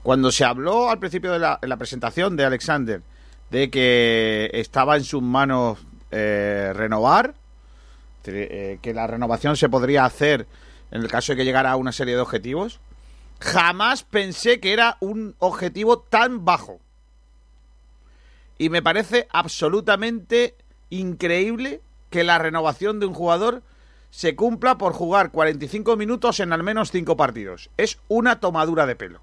Cuando 0.04 0.32
se 0.32 0.46
habló 0.46 0.90
al 0.90 1.00
principio 1.00 1.32
de 1.34 1.40
la, 1.40 1.60
en 1.62 1.70
la 1.70 1.78
presentación 1.78 2.38
de 2.38 2.46
Alexander 2.46 3.02
de 3.50 3.70
que 3.70 4.50
estaba 4.54 4.96
en 4.96 5.04
sus 5.04 5.22
manos 5.22 5.80
eh, 6.12 6.72
renovar, 6.76 7.34
eh, 8.26 8.80
que 8.82 8.94
la 8.94 9.08
renovación 9.08 9.58
se 9.58 9.70
podría 9.70 10.06
hacer 10.06 10.46
en 10.92 11.02
el 11.02 11.08
caso 11.08 11.32
de 11.32 11.38
que 11.38 11.46
llegara 11.46 11.72
a 11.72 11.78
una 11.78 11.92
serie 11.92 12.16
de 12.16 12.22
objetivos, 12.22 12.80
jamás 13.40 14.04
pensé 14.04 14.60
que 14.60 14.74
era 14.74 14.98
un 15.00 15.36
objetivo 15.40 16.00
tan 16.00 16.46
bajo. 16.46 16.80
Y 18.58 18.70
me 18.70 18.82
parece 18.84 19.28
absolutamente 19.32 20.56
increíble 20.90 21.82
que 22.10 22.24
la 22.24 22.38
renovación 22.38 23.00
de 23.00 23.08
un 23.08 23.14
jugador 23.14 23.64
se 24.12 24.36
cumpla 24.36 24.78
por 24.78 24.94
jugar 24.94 25.32
45 25.32 25.96
minutos 25.96 26.42
en 26.42 26.52
al 26.52 26.62
menos 26.62 26.92
5 26.92 27.16
partidos. 27.16 27.70
Es 27.78 27.98
una 28.10 28.40
tomadura 28.40 28.86
de 28.86 28.96
pelo. 28.98 29.22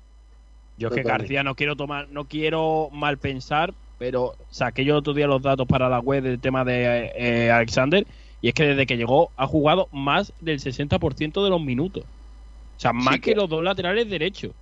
Yo 0.78 0.88
es 0.88 0.94
que. 0.94 1.02
García 1.02 1.42
no 1.42 1.54
quiero 1.54 1.76
tomar, 1.76 2.08
no 2.08 2.24
quiero 2.24 2.88
mal 2.90 3.18
pensar, 3.18 3.74
pero 3.98 4.34
saqué 4.50 4.84
yo 4.84 4.94
el 4.94 4.98
otro 4.98 5.12
día 5.14 5.26
los 5.26 5.42
datos 5.42 5.66
para 5.66 5.88
la 5.88 6.00
web 6.00 6.22
del 6.22 6.40
tema 6.40 6.64
de 6.64 7.12
eh, 7.16 7.50
Alexander 7.50 8.06
y 8.40 8.48
es 8.48 8.54
que 8.54 8.64
desde 8.64 8.86
que 8.86 8.96
llegó 8.96 9.32
ha 9.36 9.46
jugado 9.46 9.88
más 9.92 10.32
del 10.40 10.60
60% 10.60 11.44
de 11.44 11.50
los 11.50 11.60
minutos. 11.60 12.04
O 12.04 12.80
sea, 12.80 12.92
más 12.92 13.16
que 13.16 13.20
que- 13.32 13.34
los 13.34 13.48
dos 13.48 13.62
laterales 13.62 14.08
derechos. 14.08 14.52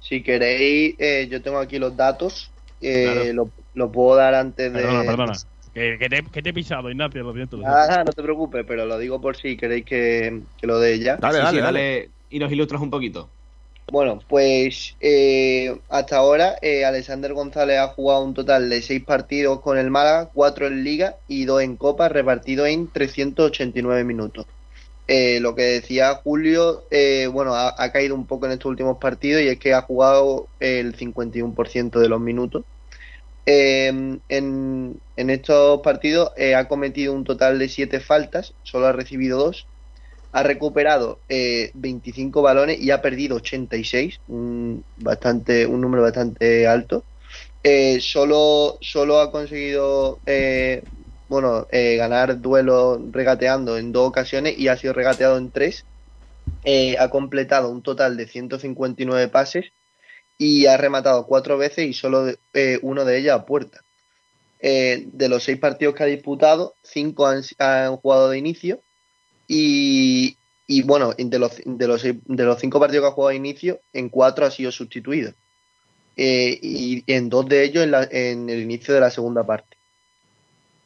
Si 0.00 0.22
queréis, 0.22 0.96
eh, 0.98 1.28
yo 1.30 1.40
tengo 1.42 1.58
aquí 1.58 1.78
los 1.78 1.96
datos. 1.96 2.50
eh, 2.80 3.04
Claro. 3.04 3.32
lo, 3.34 3.50
lo 3.74 3.92
puedo 3.92 4.16
dar 4.16 4.34
antes 4.34 4.72
de. 4.72 4.80
Perdona, 4.82 5.04
perdona. 5.04 5.32
Que, 5.72 5.96
que 5.98 6.08
te, 6.08 6.22
que 6.24 6.42
te 6.42 6.50
he 6.50 6.52
pisado, 6.54 6.90
Ignacio, 6.90 7.22
lo 7.22 7.32
siento. 7.34 7.56
lo 7.56 7.62
nada, 7.64 8.04
no 8.04 8.12
te 8.12 8.22
preocupes, 8.22 8.64
pero 8.66 8.84
lo 8.86 8.98
digo 8.98 9.20
por 9.20 9.36
si 9.36 9.56
queréis 9.56 9.84
que, 9.84 10.42
que 10.56 10.66
lo 10.66 10.78
dé 10.78 10.98
ya. 11.00 11.16
Dale, 11.16 11.38
Sí, 11.38 11.42
dale, 11.42 11.56
sí, 11.58 11.62
dale. 11.62 12.10
Y 12.30 12.38
nos 12.38 12.52
ilustras 12.52 12.80
un 12.82 12.90
poquito. 12.90 13.30
Bueno, 13.92 14.20
pues 14.28 14.96
eh, 15.00 15.78
hasta 15.88 16.16
ahora 16.16 16.56
eh, 16.62 16.84
Alexander 16.84 17.32
González 17.34 17.78
ha 17.78 17.88
jugado 17.88 18.24
un 18.24 18.34
total 18.34 18.70
de 18.70 18.82
seis 18.82 19.04
partidos 19.04 19.60
con 19.60 19.78
el 19.78 19.90
Málaga, 19.90 20.30
cuatro 20.32 20.66
en 20.66 20.82
Liga 20.84 21.16
y 21.28 21.44
dos 21.44 21.62
en 21.62 21.76
Copa, 21.76 22.08
repartido 22.08 22.66
en 22.66 22.88
389 22.88 24.04
minutos. 24.04 24.46
Eh, 25.06 25.38
lo 25.40 25.54
que 25.54 25.62
decía 25.64 26.14
Julio, 26.14 26.84
eh, 26.90 27.28
bueno, 27.30 27.54
ha, 27.54 27.92
caído 27.92 28.14
un 28.14 28.26
poco 28.26 28.46
en 28.46 28.52
estos 28.52 28.70
últimos 28.70 28.96
partidos 28.98 29.42
y 29.42 29.48
es 29.48 29.58
que 29.58 29.74
ha 29.74 29.82
jugado 29.82 30.48
el 30.60 30.96
51% 30.96 32.00
de 32.00 32.08
los 32.08 32.20
minutos. 32.20 32.64
Eh, 33.46 33.88
en, 34.28 35.00
en 35.16 35.30
estos 35.30 35.80
partidos 35.82 36.30
eh, 36.36 36.54
ha 36.54 36.66
cometido 36.68 37.12
un 37.12 37.24
total 37.24 37.58
de 37.58 37.68
siete 37.68 38.00
faltas, 38.00 38.54
solo 38.62 38.86
ha 38.86 38.92
recibido 38.92 39.38
dos 39.38 39.66
ha 40.34 40.42
recuperado 40.42 41.20
eh, 41.28 41.70
25 41.74 42.42
balones 42.42 42.80
y 42.80 42.90
ha 42.90 43.00
perdido 43.00 43.36
86, 43.36 44.18
un, 44.26 44.84
bastante, 44.96 45.64
un 45.64 45.80
número 45.80 46.02
bastante 46.02 46.66
alto. 46.66 47.04
Eh, 47.62 48.00
solo, 48.00 48.76
solo 48.80 49.20
ha 49.20 49.30
conseguido 49.30 50.18
eh, 50.26 50.82
bueno, 51.28 51.68
eh, 51.70 51.94
ganar 51.96 52.40
duelos 52.40 53.00
regateando 53.12 53.78
en 53.78 53.92
dos 53.92 54.08
ocasiones 54.08 54.58
y 54.58 54.66
ha 54.66 54.76
sido 54.76 54.92
regateado 54.92 55.38
en 55.38 55.52
tres. 55.52 55.84
Eh, 56.64 56.96
ha 56.98 57.10
completado 57.10 57.70
un 57.70 57.82
total 57.82 58.16
de 58.16 58.26
159 58.26 59.28
pases 59.28 59.66
y 60.36 60.66
ha 60.66 60.76
rematado 60.76 61.26
cuatro 61.26 61.58
veces 61.58 61.86
y 61.86 61.92
solo 61.92 62.26
uno 62.82 63.04
de 63.04 63.18
ellos 63.18 63.34
a 63.34 63.46
puerta. 63.46 63.82
De 64.60 65.28
los 65.28 65.44
seis 65.44 65.58
partidos 65.58 65.94
que 65.94 66.02
ha 66.02 66.06
disputado, 66.06 66.74
cinco 66.82 67.28
han 67.28 67.96
jugado 67.98 68.30
de 68.30 68.38
inicio 68.38 68.80
y, 69.48 70.36
bueno, 70.84 71.12
de 71.16 71.38
los, 71.38 71.52
de, 71.64 71.86
los, 71.86 72.02
de 72.02 72.44
los 72.44 72.60
cinco 72.60 72.80
partidos 72.80 73.04
que 73.04 73.08
ha 73.08 73.12
jugado 73.14 73.30
de 73.30 73.36
inicio, 73.36 73.80
en 73.92 74.08
cuatro 74.08 74.46
ha 74.46 74.50
sido 74.50 74.72
sustituido. 74.72 75.32
Eh, 76.16 76.58
y 76.62 77.02
en 77.06 77.28
dos 77.28 77.46
de 77.46 77.64
ellos 77.64 77.86
en, 78.10 78.48
el 78.48 78.60
inicio 78.60 78.94
de 78.94 79.00
la 79.00 79.10
segunda 79.10 79.44
parte. 79.44 79.76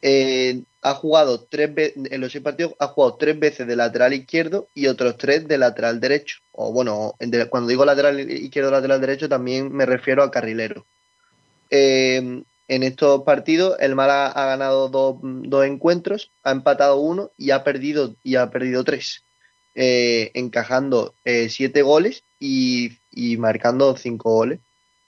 Eh, 0.01 0.61
ha 0.81 0.93
jugado 0.93 1.41
tres 1.41 1.71
en 1.95 2.21
los 2.21 2.31
seis 2.31 2.41
partidos 2.41 2.73
ha 2.79 2.87
jugado 2.87 3.15
tres 3.15 3.37
veces 3.37 3.67
de 3.67 3.75
lateral 3.75 4.13
izquierdo 4.13 4.69
y 4.73 4.87
otros 4.87 5.17
tres 5.17 5.47
de 5.47 5.57
lateral 5.57 5.99
derecho. 5.99 6.39
O 6.53 6.71
bueno, 6.71 7.15
en 7.19 7.31
de- 7.31 7.49
cuando 7.49 7.69
digo 7.69 7.85
lateral 7.85 8.19
izquierdo 8.31 8.71
lateral 8.71 9.01
derecho 9.01 9.27
también 9.27 9.71
me 9.73 9.85
refiero 9.85 10.23
a 10.23 10.31
carrilero. 10.31 10.85
Eh, 11.69 12.41
en 12.69 12.83
estos 12.83 13.23
partidos 13.23 13.75
el 13.81 13.95
Málaga 13.95 14.27
ha 14.29 14.45
ganado 14.45 14.87
dos, 14.89 15.17
dos 15.21 15.65
encuentros, 15.65 16.31
ha 16.43 16.51
empatado 16.51 16.97
uno 16.97 17.31
y 17.37 17.51
ha 17.51 17.63
perdido 17.65 18.15
y 18.23 18.35
ha 18.35 18.49
perdido 18.49 18.83
tres, 18.85 19.23
eh, 19.75 20.31
encajando 20.33 21.13
eh, 21.25 21.49
siete 21.49 21.81
goles 21.81 22.23
y, 22.39 22.91
y 23.11 23.37
marcando 23.37 23.97
cinco 23.97 24.31
goles, 24.33 24.59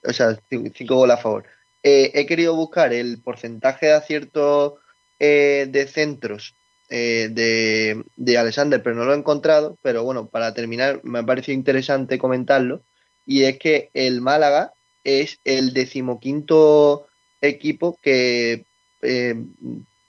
o 0.04 0.12
sea, 0.14 0.38
cin- 0.50 0.74
cinco 0.76 0.96
goles 0.96 1.18
a 1.18 1.22
favor. 1.22 1.46
Eh, 1.84 2.12
he 2.14 2.26
querido 2.26 2.56
buscar 2.56 2.94
el 2.94 3.22
porcentaje 3.22 3.88
de 3.88 3.94
aciertos 3.94 4.74
eh, 5.20 5.68
de 5.70 5.88
centros 5.88 6.54
eh, 6.90 7.30
de, 7.32 8.04
de 8.16 8.38
Alexander, 8.38 8.82
pero 8.84 8.96
no 8.96 9.06
lo 9.06 9.14
he 9.14 9.18
encontrado. 9.18 9.78
Pero 9.82 10.04
bueno, 10.04 10.28
para 10.28 10.54
terminar, 10.54 11.00
me 11.04 11.20
ha 11.20 11.24
parecido 11.24 11.56
interesante 11.56 12.18
comentarlo. 12.20 12.82
Y 13.26 13.44
es 13.46 13.58
que 13.58 13.90
el 13.94 14.22
Málaga 14.22 14.74
es 15.04 15.40
el 15.44 15.74
decimoquinto 15.74 17.08
equipo 17.42 17.98
que, 18.02 18.66
eh, 19.02 19.36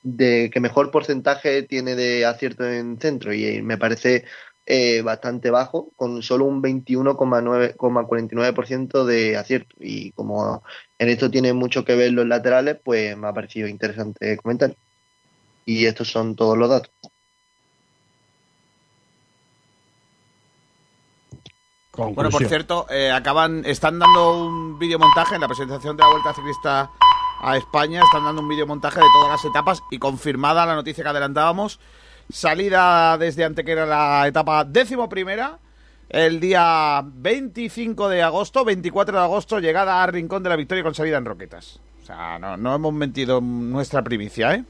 de, 0.03 0.51
que 0.53 0.61
mejor 0.61 0.91
porcentaje 0.91 1.63
tiene 1.63 1.95
de 1.95 2.27
acierto 2.27 2.69
en 2.69 2.99
centro. 3.01 3.33
Y 3.33 3.63
me 3.63 3.79
parece 3.79 4.25
eh, 4.67 5.03
bastante 5.03 5.51
bajo, 5.51 5.91
con 5.97 6.23
solo 6.23 6.45
un 6.45 6.63
21,49% 6.63 9.05
de 9.05 9.37
acierto. 9.37 9.75
Y 9.81 10.13
como 10.13 10.63
en 10.99 11.09
esto 11.09 11.31
tiene 11.31 11.53
mucho 11.53 11.85
que 11.85 11.97
ver 11.97 12.13
los 12.13 12.27
laterales, 12.27 12.79
pues 12.85 13.17
me 13.17 13.29
ha 13.29 13.33
parecido 13.33 13.69
interesante 13.69 14.37
comentar. 14.37 14.75
Y 15.65 15.87
estos 15.87 16.09
son 16.09 16.35
todos 16.37 16.59
los 16.59 16.69
datos. 16.69 16.91
Bueno, 21.95 22.31
por 22.31 22.47
cierto, 22.47 22.87
eh, 22.89 23.11
acaban, 23.11 23.67
están 23.67 23.99
dando 23.99 24.47
un 24.47 24.79
videomontaje 24.79 25.35
en 25.35 25.43
la 25.43 25.47
presentación 25.47 25.95
de 25.95 26.03
la 26.03 26.09
Vuelta 26.09 26.33
Ciclista 26.33 26.91
a 27.43 27.57
España, 27.57 28.01
están 28.03 28.25
dando 28.25 28.41
un 28.41 28.49
videomontaje 28.49 29.01
de 29.01 29.07
todas 29.13 29.31
las 29.31 29.45
etapas 29.45 29.83
y 29.91 29.99
confirmada 29.99 30.65
la 30.65 30.77
noticia 30.77 31.03
que 31.03 31.11
adelantábamos, 31.11 31.81
salida 32.31 33.19
desde 33.19 33.45
Antequera 33.45 33.85
la 33.85 34.27
etapa 34.29 34.65
décimo 34.65 35.09
primera, 35.09 35.59
el 36.09 36.41
día 36.41 37.03
25 37.05 38.09
de 38.09 38.23
agosto, 38.23 38.65
24 38.65 39.19
de 39.19 39.25
agosto, 39.25 39.59
llegada 39.59 40.03
a 40.03 40.07
Rincón 40.07 40.43
de 40.43 40.51
la 40.51 40.57
Victoria 40.57 40.85
con 40.85 40.95
salida 40.95 41.19
en 41.19 41.25
Roquetas. 41.25 41.81
O 42.03 42.07
sea, 42.07 42.39
no, 42.39 42.57
no 42.57 42.75
hemos 42.75 42.93
mentido 42.93 43.39
en 43.39 43.73
nuestra 43.73 44.03
primicia, 44.03 44.55
¿eh? 44.55 44.65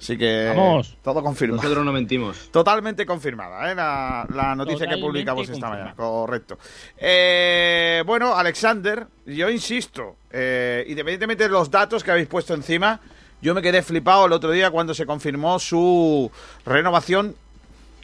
Así 0.00 0.16
que 0.16 0.52
Vamos. 0.54 0.96
todo 1.02 1.22
confirmado. 1.22 1.62
Nosotros 1.62 1.84
no 1.84 1.92
mentimos. 1.92 2.48
Totalmente 2.52 3.04
confirmada, 3.04 3.70
¿eh? 3.70 3.74
la, 3.74 4.26
la 4.32 4.54
noticia 4.54 4.86
que 4.86 4.96
publicamos 4.96 5.42
esta 5.42 5.52
confirmada. 5.54 5.74
mañana. 5.76 5.94
Correcto. 5.96 6.58
Eh, 6.96 8.02
bueno, 8.06 8.34
Alexander, 8.36 9.06
yo 9.26 9.50
insisto, 9.50 10.16
eh, 10.30 10.84
independientemente 10.88 11.44
de 11.44 11.50
los 11.50 11.70
datos 11.70 12.04
que 12.04 12.12
habéis 12.12 12.28
puesto 12.28 12.54
encima, 12.54 13.00
yo 13.42 13.54
me 13.54 13.62
quedé 13.62 13.82
flipado 13.82 14.26
el 14.26 14.32
otro 14.32 14.50
día 14.52 14.70
cuando 14.70 14.94
se 14.94 15.04
confirmó 15.04 15.58
su 15.58 16.30
renovación 16.64 17.34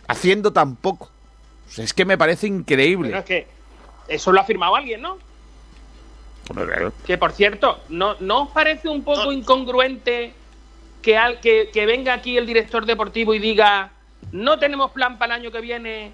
haciendo 0.09 0.53
tan 0.53 0.77
poco. 0.77 1.11
O 1.67 1.71
sea, 1.71 1.85
es 1.85 1.95
que 1.95 2.05
me 2.05 2.19
parece 2.19 2.47
increíble. 2.47 3.17
Es 3.17 3.25
que 3.25 3.47
eso 4.09 4.33
lo 4.33 4.41
ha 4.41 4.45
firmado 4.45 4.77
alguien, 4.77 5.01
¿no? 5.01 5.17
Que 7.07 7.17
por 7.17 7.33
cierto, 7.33 7.81
¿no, 7.89 8.17
¿no 8.21 8.43
os 8.43 8.49
parece 8.51 8.89
un 8.89 9.03
poco 9.03 9.33
incongruente 9.33 10.35
que, 11.05 11.19
al, 11.19 11.39
que, 11.41 11.87
venga 11.87 12.15
aquí 12.15 12.39
el 12.39 12.47
director 12.47 12.87
deportivo 12.87 13.35
y 13.35 13.39
diga 13.39 13.91
no 14.33 14.59
tenemos 14.59 14.91
plan 14.91 15.19
para 15.19 15.35
el 15.35 15.43
año 15.43 15.53
que 15.53 15.61
viene 15.61 16.13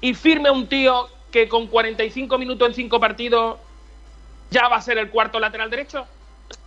y 0.00 0.14
firme 0.14 0.50
un 0.50 0.66
tío 0.66 1.08
que 1.30 1.46
con 1.46 1.66
45 1.66 2.38
minutos 2.38 2.68
en 2.68 2.74
5 2.74 2.98
partidos 2.98 3.58
ya 4.50 4.66
va 4.68 4.76
a 4.76 4.82
ser 4.82 4.96
el 4.96 5.10
cuarto 5.10 5.38
lateral 5.38 5.68
derecho? 5.68 6.06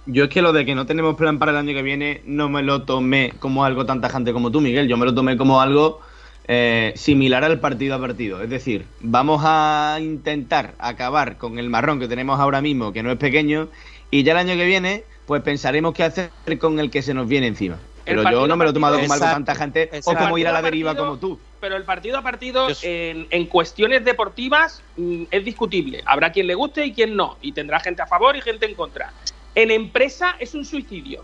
Yo 0.05 0.25
es 0.25 0.29
que 0.29 0.43
lo 0.43 0.53
de 0.53 0.65
que 0.65 0.75
no 0.75 0.86
tenemos 0.86 1.15
plan 1.15 1.39
para 1.39 1.51
el 1.51 1.57
año 1.57 1.73
que 1.73 1.81
viene 1.81 2.21
no 2.25 2.47
me 2.47 2.62
lo 2.62 2.83
tomé 2.83 3.33
como 3.39 3.65
algo 3.65 3.88
tan 3.88 4.01
tajante 4.01 4.33
como 4.33 4.51
tú, 4.51 4.62
Miguel. 4.62 4.88
Yo 4.88 4.95
me 4.95 5.05
lo 5.05 5.15
tomé 5.15 5.36
como 5.36 5.59
algo 5.59 5.99
eh, 6.47 6.93
similar 6.95 7.43
al 7.43 7.59
partido 7.59 7.95
a 7.95 7.99
partido. 7.99 8.41
Es 8.41 8.49
decir, 8.49 8.86
vamos 8.99 9.41
a 9.43 9.97
intentar 9.99 10.75
acabar 10.77 11.38
con 11.38 11.57
el 11.57 11.69
marrón 11.69 11.99
que 11.99 12.07
tenemos 12.07 12.39
ahora 12.39 12.62
mismo, 12.62 12.93
que 12.93 13.01
no 13.01 13.12
es 13.12 13.17
pequeño, 13.17 13.69
y 14.12 14.23
ya 14.23 14.33
el 14.33 14.38
año 14.38 14.55
que 14.55 14.65
viene, 14.65 15.03
pues 15.25 15.41
pensaremos 15.41 15.93
qué 15.93 16.03
hacer 16.03 16.31
con 16.59 16.79
el 16.79 16.89
que 16.89 17.01
se 17.01 17.13
nos 17.13 17.27
viene 17.27 17.47
encima. 17.47 17.77
Pero 18.05 18.29
yo 18.29 18.47
no 18.47 18.57
me 18.57 18.65
lo 18.65 18.71
he 18.71 18.73
tomado 18.73 18.99
como 18.99 19.13
algo 19.13 19.45
tajante 19.45 19.89
o 20.03 20.13
como 20.13 20.38
ir 20.38 20.47
a 20.47 20.51
la 20.51 20.62
deriva 20.62 20.91
partido, 20.91 21.05
como 21.05 21.19
tú. 21.19 21.39
Pero 21.62 21.77
el 21.77 21.83
partido 21.83 22.17
a 22.17 22.21
partido, 22.21 22.67
en, 22.81 23.27
en 23.29 23.45
cuestiones 23.45 24.03
deportivas, 24.03 24.83
mm, 24.97 25.23
es 25.31 25.45
discutible. 25.45 26.03
Habrá 26.05 26.31
quien 26.31 26.47
le 26.47 26.55
guste 26.55 26.86
y 26.86 26.93
quien 26.93 27.15
no. 27.15 27.38
Y 27.41 27.53
tendrá 27.53 27.79
gente 27.79 28.01
a 28.01 28.07
favor 28.07 28.36
y 28.36 28.41
gente 28.41 28.65
en 28.65 28.75
contra. 28.75 29.13
en 29.55 29.71
empresa 29.71 30.36
es 30.39 30.53
un 30.53 30.65
suicidio. 30.65 31.23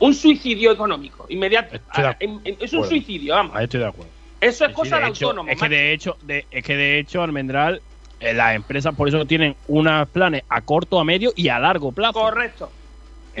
Un 0.00 0.14
suicidio 0.14 0.70
económico, 0.70 1.26
inmediato. 1.28 1.78
Ah, 1.90 2.16
Es 2.20 2.72
un 2.72 2.86
suicidio, 2.86 3.34
vamos. 3.34 3.56
Ahí 3.56 3.64
estoy 3.64 3.80
de 3.80 3.86
acuerdo. 3.86 4.10
Eso 4.40 4.64
es 4.64 4.70
Sí, 4.70 4.74
cosa 4.74 4.96
de 4.96 5.02
de 5.02 5.08
hecho, 5.10 5.26
autónomo. 5.26 5.50
Es 5.50 5.60
que 5.60 5.68
de 5.68 5.92
hecho, 5.92 6.16
de, 6.22 6.46
es 6.50 6.64
que 6.64 6.76
de 6.76 6.98
hecho, 6.98 7.22
Almendral, 7.22 7.82
eh, 8.20 8.32
las 8.32 8.54
empresas 8.54 8.94
por 8.94 9.08
eso 9.08 9.26
tienen 9.26 9.54
unos 9.68 10.08
planes 10.08 10.42
a 10.48 10.62
corto, 10.62 10.98
a 10.98 11.04
medio 11.04 11.32
y 11.36 11.48
a 11.48 11.58
largo 11.58 11.92
plazo. 11.92 12.20
Correcto. 12.20 12.70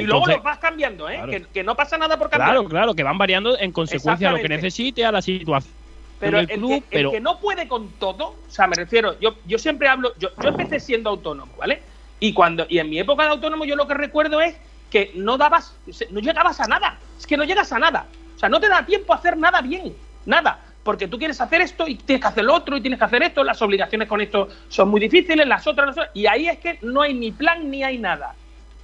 Y 0.00 0.06
luego 0.06 0.26
los 0.26 0.42
vas 0.42 0.58
cambiando, 0.58 1.08
¿eh? 1.08 1.16
Claro. 1.16 1.30
Que, 1.30 1.42
que 1.42 1.62
no 1.62 1.74
pasa 1.74 1.98
nada 1.98 2.18
por 2.18 2.30
cambiar. 2.30 2.50
Claro, 2.50 2.68
claro, 2.68 2.94
que 2.94 3.02
van 3.02 3.18
variando 3.18 3.58
en 3.58 3.72
consecuencia 3.72 4.28
a 4.28 4.32
lo 4.32 4.38
que 4.38 4.48
necesite, 4.48 5.04
a 5.04 5.12
la 5.12 5.22
situación 5.22 5.72
Pero 6.18 6.38
el, 6.38 6.48
club, 6.48 6.70
que, 6.70 6.76
el 6.76 6.82
pero 6.90 7.10
que 7.12 7.20
no 7.20 7.38
puede 7.38 7.68
con 7.68 7.88
todo, 7.92 8.36
o 8.46 8.50
sea, 8.50 8.66
me 8.66 8.76
refiero, 8.76 9.18
yo, 9.20 9.36
yo 9.46 9.58
siempre 9.58 9.88
hablo, 9.88 10.12
yo, 10.18 10.30
yo 10.42 10.48
empecé 10.48 10.80
siendo 10.80 11.10
autónomo, 11.10 11.52
¿vale? 11.58 11.82
Y 12.18 12.32
cuando 12.32 12.66
y 12.68 12.78
en 12.78 12.90
mi 12.90 12.98
época 12.98 13.24
de 13.24 13.30
autónomo 13.30 13.64
yo 13.64 13.76
lo 13.76 13.86
que 13.86 13.94
recuerdo 13.94 14.40
es 14.40 14.54
que 14.90 15.12
no 15.14 15.38
dabas, 15.38 15.74
no 16.10 16.20
llegabas 16.20 16.60
a 16.60 16.66
nada, 16.66 16.98
es 17.18 17.26
que 17.26 17.36
no 17.36 17.44
llegas 17.44 17.72
a 17.72 17.78
nada, 17.78 18.06
o 18.36 18.38
sea, 18.38 18.48
no 18.48 18.60
te 18.60 18.68
da 18.68 18.84
tiempo 18.84 19.12
a 19.12 19.16
hacer 19.16 19.36
nada 19.36 19.62
bien, 19.62 19.94
nada, 20.26 20.60
porque 20.82 21.08
tú 21.08 21.18
quieres 21.18 21.40
hacer 21.40 21.60
esto 21.60 21.86
y 21.86 21.94
tienes 21.94 22.22
que 22.22 22.28
hacer 22.28 22.44
lo 22.44 22.54
otro 22.54 22.76
y 22.76 22.80
tienes 22.80 22.98
que 22.98 23.04
hacer 23.04 23.22
esto, 23.22 23.44
las 23.44 23.60
obligaciones 23.62 24.08
con 24.08 24.20
esto 24.20 24.48
son 24.68 24.88
muy 24.88 25.00
difíciles, 25.00 25.46
las 25.46 25.66
otras, 25.66 25.88
las 25.88 25.96
otras, 25.96 26.10
y 26.14 26.26
ahí 26.26 26.48
es 26.48 26.58
que 26.58 26.78
no 26.82 27.02
hay 27.02 27.14
ni 27.14 27.32
plan 27.32 27.70
ni 27.70 27.82
hay 27.84 27.98
nada. 27.98 28.34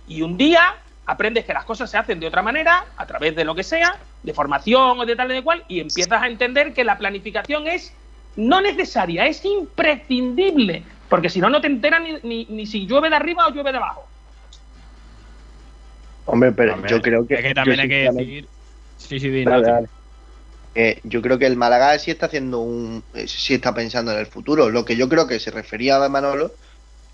Y 0.09 0.23
un 0.23 0.37
día 0.37 0.77
aprendes 1.07 1.45
que 1.45 1.55
las 1.55 1.64
cosas 1.64 1.90
se 1.90 1.97
hacen 1.97 2.21
de 2.21 2.27
otra 2.27 2.42
manera, 2.42 2.85
a 2.97 3.07
través 3.07 3.35
de 3.35 3.45
lo 3.45 3.55
que 3.55 3.62
sea, 3.62 3.97
de 4.23 4.35
formación 4.35 4.99
o 4.99 5.07
de 5.07 5.16
tal 5.16 5.31
y 5.31 5.35
de 5.35 5.42
cual, 5.42 5.64
y 5.69 5.81
empiezas 5.81 6.23
a 6.23 6.27
entender 6.27 6.75
que 6.75 6.85
la 6.85 6.99
planificación 6.99 7.69
es 7.69 7.92
no 8.35 8.61
necesaria, 8.61 9.27
es 9.27 9.45
imprescindible, 9.45 10.83
porque 11.09 11.31
si 11.31 11.40
no, 11.40 11.49
no 11.49 11.61
te 11.61 11.69
enteras 11.69 12.03
ni, 12.03 12.19
ni, 12.23 12.45
ni 12.47 12.66
si 12.66 12.87
llueve 12.87 13.09
de 13.09 13.16
arriba 13.16 13.47
o 13.47 13.51
llueve 13.51 13.71
de 13.71 13.79
abajo. 13.79 14.07
Hombre, 16.27 16.53
pero 16.53 16.85
yo 16.87 17.01
creo 17.01 17.27
que. 17.27 17.35
es 17.35 17.42
que 17.42 17.55
también 17.55 17.81
hay 17.81 17.88
que 17.88 18.11
decir. 18.11 18.49
Sí, 18.99 19.21
sí, 19.21 19.45
dale. 19.45 19.88
Eh, 20.75 21.01
yo 21.05 21.23
creo 21.23 21.38
que 21.38 21.47
el 21.47 21.57
Málaga 21.57 21.99
sí 21.99 22.11
está 22.11 22.27
haciendo 22.27 22.59
un. 22.59 23.03
eh, 23.14 23.29
sí 23.29 23.55
está 23.55 23.75
pensando 23.75 24.12
en 24.12 24.19
el 24.19 24.27
futuro. 24.27 24.69
Lo 24.69 24.85
que 24.85 24.97
yo 24.97 25.09
creo 25.09 25.27
que 25.27 25.38
se 25.38 25.51
refería 25.51 26.05
a 26.05 26.09
Manolo 26.09 26.53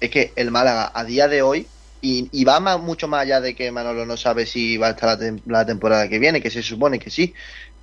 es 0.00 0.10
que 0.10 0.32
el 0.34 0.50
Málaga 0.50 0.90
a 0.94 1.04
día 1.04 1.28
de 1.28 1.42
hoy. 1.42 1.66
Y, 2.04 2.28
y 2.32 2.44
va 2.44 2.58
más, 2.58 2.80
mucho 2.80 3.06
más 3.06 3.22
allá 3.22 3.40
de 3.40 3.54
que 3.54 3.70
Manolo 3.70 4.04
no 4.04 4.16
sabe 4.16 4.44
si 4.44 4.76
va 4.76 4.88
a 4.88 4.90
estar 4.90 5.16
la, 5.18 5.24
tem- 5.24 5.40
la 5.46 5.64
temporada 5.64 6.08
que 6.08 6.18
viene, 6.18 6.42
que 6.42 6.50
se 6.50 6.60
supone 6.62 6.98
que 6.98 7.10
sí. 7.10 7.32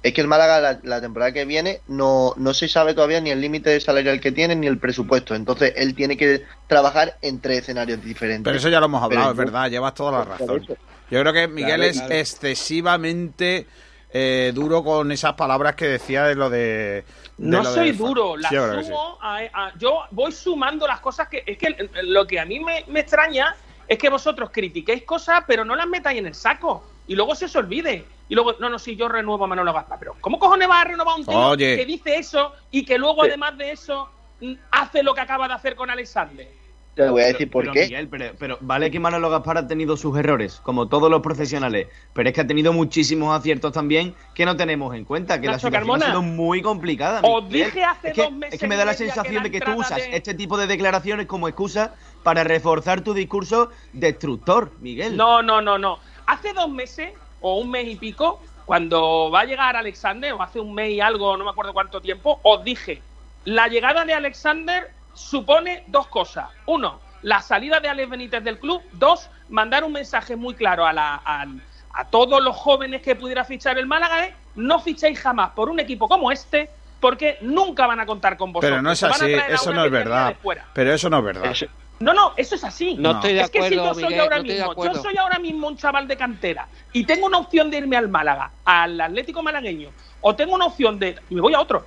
Es 0.03 0.13
que 0.13 0.19
el 0.21 0.27
Málaga 0.27 0.59
la, 0.59 0.79
la 0.83 0.99
temporada 1.01 1.31
que 1.31 1.45
viene 1.45 1.79
no, 1.87 2.33
no 2.37 2.53
se 2.53 2.67
sabe 2.67 2.93
todavía 2.93 3.21
ni 3.21 3.31
el 3.31 3.39
límite 3.41 3.79
salarial 3.79 4.19
que 4.19 4.31
tiene 4.33 4.55
ni 4.57 4.67
el 4.67 4.77
presupuesto. 4.77 5.35
Entonces 5.35 5.73
él 5.77 5.95
tiene 5.95 6.17
que 6.17 6.43
trabajar 6.67 7.17
en 7.21 7.39
tres 7.39 7.59
escenarios 7.59 8.03
diferentes. 8.03 8.43
Pero 8.43 8.57
eso 8.57 8.67
ya 8.69 8.79
lo 8.81 8.87
hemos 8.87 9.01
hablado, 9.03 9.29
Pero 9.33 9.41
es 9.41 9.51
verdad, 9.53 9.69
llevas 9.69 9.93
toda 9.93 10.11
la 10.19 10.25
razón. 10.25 10.65
Yo 11.09 11.21
creo 11.21 11.33
que 11.33 11.47
Miguel 11.47 11.75
Claro, 11.77 11.83
es 11.83 11.97
claro. 11.97 12.13
excesivamente 12.15 13.67
eh, 14.11 14.51
duro 14.53 14.83
con 14.83 15.11
esas 15.11 15.33
palabras 15.33 15.75
que 15.75 15.85
decía 15.87 16.23
de 16.25 16.35
lo 16.35 16.49
de. 16.49 16.59
de 16.59 17.03
No 17.37 17.63
lo 17.63 17.73
soy 17.73 17.91
de- 17.91 17.97
duro, 17.97 18.33
Sí, 18.35 18.41
las 18.43 18.51
yo 18.51 18.79
sí. 18.81 18.85
sumo. 18.85 19.17
a- 19.21 19.37
a- 19.53 19.73
yo 19.77 20.01
voy 20.11 20.31
sumando 20.31 20.87
las 20.87 20.99
cosas 20.99 21.27
que. 21.29 21.43
Es 21.45 21.57
que 21.57 21.75
lo 22.03 22.25
que 22.27 22.39
a 22.39 22.45
mí 22.45 22.59
me, 22.59 22.83
me 22.87 23.01
extraña 23.01 23.55
es 23.89 23.97
que 23.97 24.07
vosotros 24.09 24.51
critiquéis 24.53 25.03
cosas, 25.03 25.43
pero 25.47 25.65
no 25.65 25.75
las 25.75 25.87
metáis 25.87 26.19
en 26.19 26.27
el 26.27 26.35
saco. 26.35 26.83
Y 27.07 27.15
luego 27.15 27.33
se 27.35 27.45
os 27.45 27.55
olvide. 27.55 28.05
Y 28.29 28.35
luego, 28.35 28.53
no, 28.59 28.69
no, 28.69 28.77
si 28.77 28.95
yo 28.95 29.09
renuevo 29.09 29.43
a 29.43 29.47
Manolo 29.47 29.73
Gaspar. 29.73 29.97
Pero, 29.99 30.15
¿cómo 30.21 30.37
cojones 30.37 30.67
vas 30.67 30.81
a 30.85 30.89
renovar 30.89 31.17
un 31.19 31.25
tío 31.25 31.37
Oye. 31.49 31.75
que 31.75 31.85
dice 31.85 32.15
eso 32.17 32.53
y 32.69 32.85
que 32.85 32.99
luego, 32.99 33.23
además 33.23 33.57
de 33.57 33.71
eso, 33.71 34.07
mm, 34.39 34.53
hace 34.71 35.01
lo 35.01 35.15
que 35.15 35.21
acaba 35.21 35.47
de 35.47 35.55
hacer 35.55 35.75
con 35.75 35.89
Alexander? 35.89 36.47
Te 36.95 37.07
voy 37.09 37.21
a 37.21 37.25
Pero- 37.25 37.33
decir 37.37 37.49
por 37.51 37.63
pero, 37.63 37.73
qué. 37.73 37.83
Miguel, 37.85 38.07
pero, 38.09 38.33
pero 38.37 38.57
vale 38.61 38.91
que 38.91 38.99
Manolo 38.99 39.29
Gaspar 39.29 39.57
ha 39.59 39.67
tenido 39.67 39.95
sus 39.95 40.17
errores, 40.17 40.59
como 40.63 40.87
todos 40.89 41.09
los 41.09 41.21
profesionales, 41.21 41.87
pero 42.13 42.27
es 42.29 42.35
que 42.35 42.41
ha 42.41 42.47
tenido 42.47 42.73
muchísimos 42.73 43.33
aciertos 43.39 43.71
también 43.71 44.13
que 44.35 44.45
no 44.45 44.57
tenemos 44.57 44.93
en 44.93 45.05
cuenta, 45.05 45.39
que 45.39 45.47
la 45.47 45.53
situación 45.53 45.71
Carmona, 45.81 46.05
ha 46.07 46.09
sido 46.09 46.21
muy 46.21 46.61
complicada. 46.61 47.21
os 47.23 47.43
Miguel. 47.45 47.67
dije 47.67 47.83
hace 47.85 48.09
es 48.09 48.13
que, 48.15 48.21
dos 48.23 48.31
meses 48.33 48.53
es 48.55 48.59
que 48.59 48.67
me 48.67 48.75
da 48.75 48.83
la 48.85 48.91
que 48.91 48.97
sensación 48.97 49.35
la 49.35 49.43
de 49.43 49.51
que 49.51 49.61
tú 49.61 49.71
usas 49.75 49.97
de- 49.97 50.15
este 50.17 50.33
tipo 50.33 50.57
de 50.57 50.67
declaraciones 50.67 51.25
como 51.25 51.47
excusa 51.47 51.95
para 52.23 52.43
reforzar 52.43 53.01
tu 53.01 53.13
discurso 53.13 53.69
destructor, 53.93 54.71
Miguel. 54.79 55.15
No, 55.17 55.41
no, 55.41 55.61
no, 55.61 55.77
no. 55.77 55.99
Hace 56.27 56.53
dos 56.53 56.69
meses 56.69 57.13
o 57.41 57.57
un 57.59 57.71
mes 57.71 57.87
y 57.87 57.95
pico, 57.95 58.41
cuando 58.65 59.31
va 59.31 59.41
a 59.41 59.45
llegar 59.45 59.75
Alexander, 59.75 60.33
o 60.33 60.41
hace 60.41 60.59
un 60.59 60.73
mes 60.73 60.91
y 60.91 61.01
algo, 61.01 61.35
no 61.37 61.43
me 61.45 61.51
acuerdo 61.51 61.73
cuánto 61.73 62.01
tiempo, 62.01 62.39
os 62.43 62.63
dije, 62.63 63.01
la 63.45 63.67
llegada 63.67 64.05
de 64.05 64.13
Alexander 64.13 64.91
supone 65.13 65.83
dos 65.87 66.07
cosas. 66.07 66.49
Uno, 66.65 66.99
la 67.23 67.41
salida 67.41 67.79
de 67.79 67.89
Alex 67.89 68.09
Benítez 68.09 68.43
del 68.43 68.59
club. 68.59 68.81
Dos, 68.93 69.29
mandar 69.49 69.83
un 69.83 69.91
mensaje 69.93 70.35
muy 70.35 70.53
claro 70.53 70.85
a, 70.85 70.93
la- 70.93 71.21
a- 71.25 71.45
a 71.93 72.05
todos 72.05 72.41
los 72.43 72.55
jóvenes 72.55 73.01
que 73.01 73.15
pudiera 73.15 73.43
fichar 73.43 73.77
el 73.79 73.87
Málaga, 73.87 74.27
es, 74.27 74.35
no 74.55 74.79
fichéis 74.79 75.19
jamás 75.19 75.51
por 75.51 75.69
un 75.69 75.79
equipo 75.79 76.07
como 76.07 76.31
este, 76.31 76.69
porque 76.99 77.37
nunca 77.41 77.87
van 77.87 77.99
a 77.99 78.05
contar 78.05 78.37
con 78.37 78.53
vosotros. 78.53 78.71
Pero 78.71 78.81
no 78.81 78.91
es 78.91 79.01
Os 79.01 79.09
van 79.09 79.21
a 79.21 79.23
así, 79.23 79.53
eso 79.53 79.73
no 79.73 79.83
es 79.85 79.91
verdad. 79.91 80.35
Pero 80.73 80.93
eso 80.93 81.09
no 81.09 81.17
es 81.19 81.23
verdad. 81.23 81.45
Eso- 81.51 81.65
No, 81.99 82.13
no, 82.13 82.33
eso 82.37 82.55
es 82.55 82.63
así. 82.63 82.95
No, 82.95 83.11
No. 83.13 83.19
estoy 83.19 83.33
de 83.33 83.41
Es 83.41 83.49
que 83.49 83.61
si 83.67 83.75
yo 83.75 83.93
soy 83.93 84.03
Miguel, 84.03 84.19
ahora 84.21 84.37
no 84.37 84.43
mismo, 84.43 84.85
yo 84.85 84.93
soy 84.95 85.17
ahora 85.17 85.39
mismo 85.39 85.67
un 85.67 85.75
chaval 85.77 86.07
de 86.07 86.15
cantera 86.15 86.67
y 86.93 87.03
tengo 87.03 87.25
una 87.25 87.37
opción 87.39 87.69
de 87.69 87.77
irme 87.77 87.97
al 87.97 88.07
Málaga, 88.07 88.51
al 88.63 88.99
Atlético 89.01 89.43
Malagueño, 89.43 89.89
o 90.21 90.35
tengo 90.35 90.55
una 90.55 90.65
opción 90.65 90.97
de 90.97 91.17
y 91.29 91.35
me 91.35 91.41
voy 91.41 91.53
a 91.53 91.59
otro, 91.59 91.85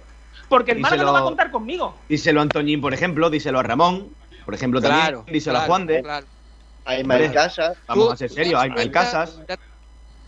porque 0.48 0.72
el 0.72 0.81
Málaga 0.81 1.05
no 1.05 1.12
va 1.14 1.20
a 1.20 1.22
contar 1.22 1.51
conmigo. 1.51 1.96
Díselo 2.09 2.40
a 2.40 2.42
Antoñín, 2.42 2.81
por 2.83 2.92
ejemplo, 2.92 3.31
díselo 3.31 3.59
a 3.59 3.62
Ramón, 3.62 4.14
por 4.44 4.55
ejemplo, 4.55 4.83
también, 4.83 5.01
Claro, 5.03 5.25
díselo 5.29 5.59
a 5.59 5.61
Juan 5.62 5.87
de. 5.87 6.03
claro. 6.03 6.27
Hombre. 6.85 7.33
casas. 7.33 7.79
Vamos 7.87 8.12
a 8.12 8.16
ser 8.16 8.31
serios, 8.31 8.61
cuenta- 8.61 8.90
casas. 8.90 9.40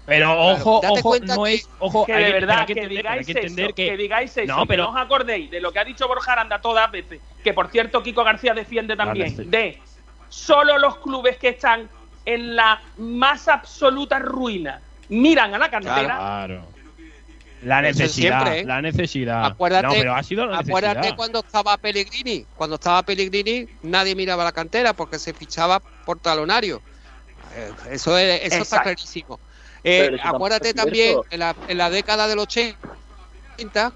Pero 0.07 0.27
Claro, 0.27 0.47
ojo, 0.49 0.81
ojo, 0.87 1.17
no 1.21 1.45
que- 1.45 1.55
es. 1.55 1.69
Ojo, 1.79 2.05
Que 2.05 2.13
hay 2.13 2.25
de 2.25 2.33
verdad, 2.33 2.67
que, 2.67 2.75
digáis 2.75 3.07
hay 3.21 3.25
que 3.25 3.41
entender 3.41 3.65
eso, 3.67 3.75
que. 3.75 3.87
que, 3.89 3.97
digáis 3.97 4.37
eso, 4.37 4.53
No, 4.55 4.63
que 4.63 4.69
pero- 4.69 4.83
no 4.85 4.91
os 4.91 4.97
acordéis 4.97 5.51
de 5.51 5.61
lo 5.61 5.73
que 5.73 5.79
ha 5.79 5.85
dicho 5.85 6.07
Borja 6.07 6.33
Aranda 6.33 6.61
todas 6.61 6.91
veces, 6.91 7.21
que 7.43 7.55
por 7.55 7.71
cierto 7.71 8.03
Kiko 8.03 8.23
García 8.23 8.53
defiende 8.53 8.97
también, 8.97 9.31
Vale, 9.35 9.45
sí. 9.45 9.51
de 9.51 9.81
solo 10.29 10.77
los 10.79 10.99
clubes 10.99 11.39
que 11.39 11.49
están 11.51 11.89
en 12.27 12.55
la 12.57 12.83
más 12.99 13.49
absoluta 13.49 14.19
ruina 14.19 14.81
miran 15.09 15.55
a 15.55 15.59
la 15.59 15.71
cantera. 15.71 16.05
Claro. 16.17 16.67
La 17.63 17.81
necesidad, 17.81 18.41
siempre, 18.43 18.61
¿eh? 18.61 18.65
la 18.67 18.83
necesidad. 18.83 19.47
Acuérdate, 19.47 19.87
no, 19.87 19.93
pero 19.95 20.15
ha 20.15 20.23
sido 20.23 20.45
la 20.45 20.59
acuérdate 20.59 20.97
necesidad. 20.97 21.17
cuando 21.17 21.39
estaba 21.41 21.77
Pellegrini. 21.79 22.45
Cuando 22.57 22.75
estaba 22.77 23.03
Pellegrini, 23.03 23.67
nadie 23.83 24.15
miraba 24.15 24.45
la 24.45 24.53
cantera 24.53 24.93
porque 24.93 25.19
se 25.19 25.33
fichaba 25.33 25.81
por 25.81 26.19
talonario. 26.19 26.83
Eh, 27.57 27.71
Eso, 27.93 28.19
es- 28.19 28.43
eso 28.53 28.63
está 28.63 28.83
clarísimo. 28.83 29.39
Eh, 29.85 30.17
acuérdate 30.37 30.73
también, 30.75 31.17
en 31.31 31.39
la, 31.41 31.57
en 31.67 31.79
la 31.79 31.91
década 31.91 32.27
del 32.27 32.39
80, 32.39 32.77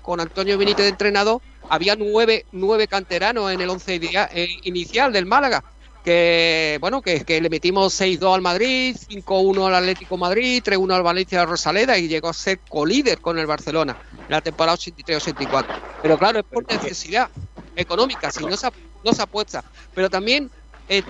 con 0.03 0.21
Antonio 0.21 0.59
Benítez 0.59 0.85
de 0.85 0.91
entrenador, 0.91 1.41
había 1.71 1.97
nueve, 1.97 2.45
nueve 2.53 2.87
canteranos 2.87 3.51
en 3.53 3.61
el 3.61 3.69
once 3.71 3.99
dia- 3.99 4.29
eh, 4.33 4.49
inicial 4.63 5.13
del 5.13 5.27
Málaga. 5.27 5.65
Que 6.05 6.79
bueno, 6.81 7.03
que, 7.03 7.25
que 7.25 7.41
le 7.41 7.51
metimos 7.51 7.93
6-2 7.93 8.35
al 8.35 8.41
Madrid, 8.41 8.97
5-1 8.97 9.67
al 9.67 9.75
Atlético 9.75 10.17
Madrid, 10.17 10.63
3-1 10.65 10.95
al 10.95 11.03
Valencia 11.03 11.45
Rosaleda 11.45 11.99
y 11.99 12.09
llegó 12.09 12.29
a 12.29 12.33
ser 12.35 12.61
colíder 12.69 13.21
con 13.21 13.39
el 13.39 13.47
Barcelona 13.47 13.97
en 14.01 14.27
la 14.29 14.41
temporada 14.41 14.77
83-84. 14.77 15.67
Pero 16.01 16.17
claro, 16.17 16.39
es 16.39 16.45
por 16.47 16.65
necesidad 16.71 17.29
económica, 17.75 18.31
si 18.31 18.45
no 18.47 18.57
se, 18.57 18.69
no 19.03 19.13
se 19.13 19.23
apuesta. 19.23 19.63
Pero 19.93 20.09
también 20.09 20.51
eh, 20.89 21.03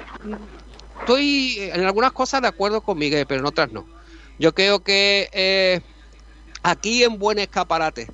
estoy 1.01 1.59
en 1.61 1.85
algunas 1.85 2.13
cosas 2.13 2.43
de 2.43 2.49
acuerdo 2.49 2.81
con 2.81 2.99
Miguel, 2.99 3.27
pero 3.27 3.41
en 3.41 3.47
otras 3.47 3.71
no. 3.71 3.87
Yo 4.39 4.55
creo 4.55 4.81
que 4.81 5.29
eh, 5.33 5.81
aquí 6.63 7.03
en 7.03 7.19
buen 7.19 7.39
escaparate. 7.39 8.09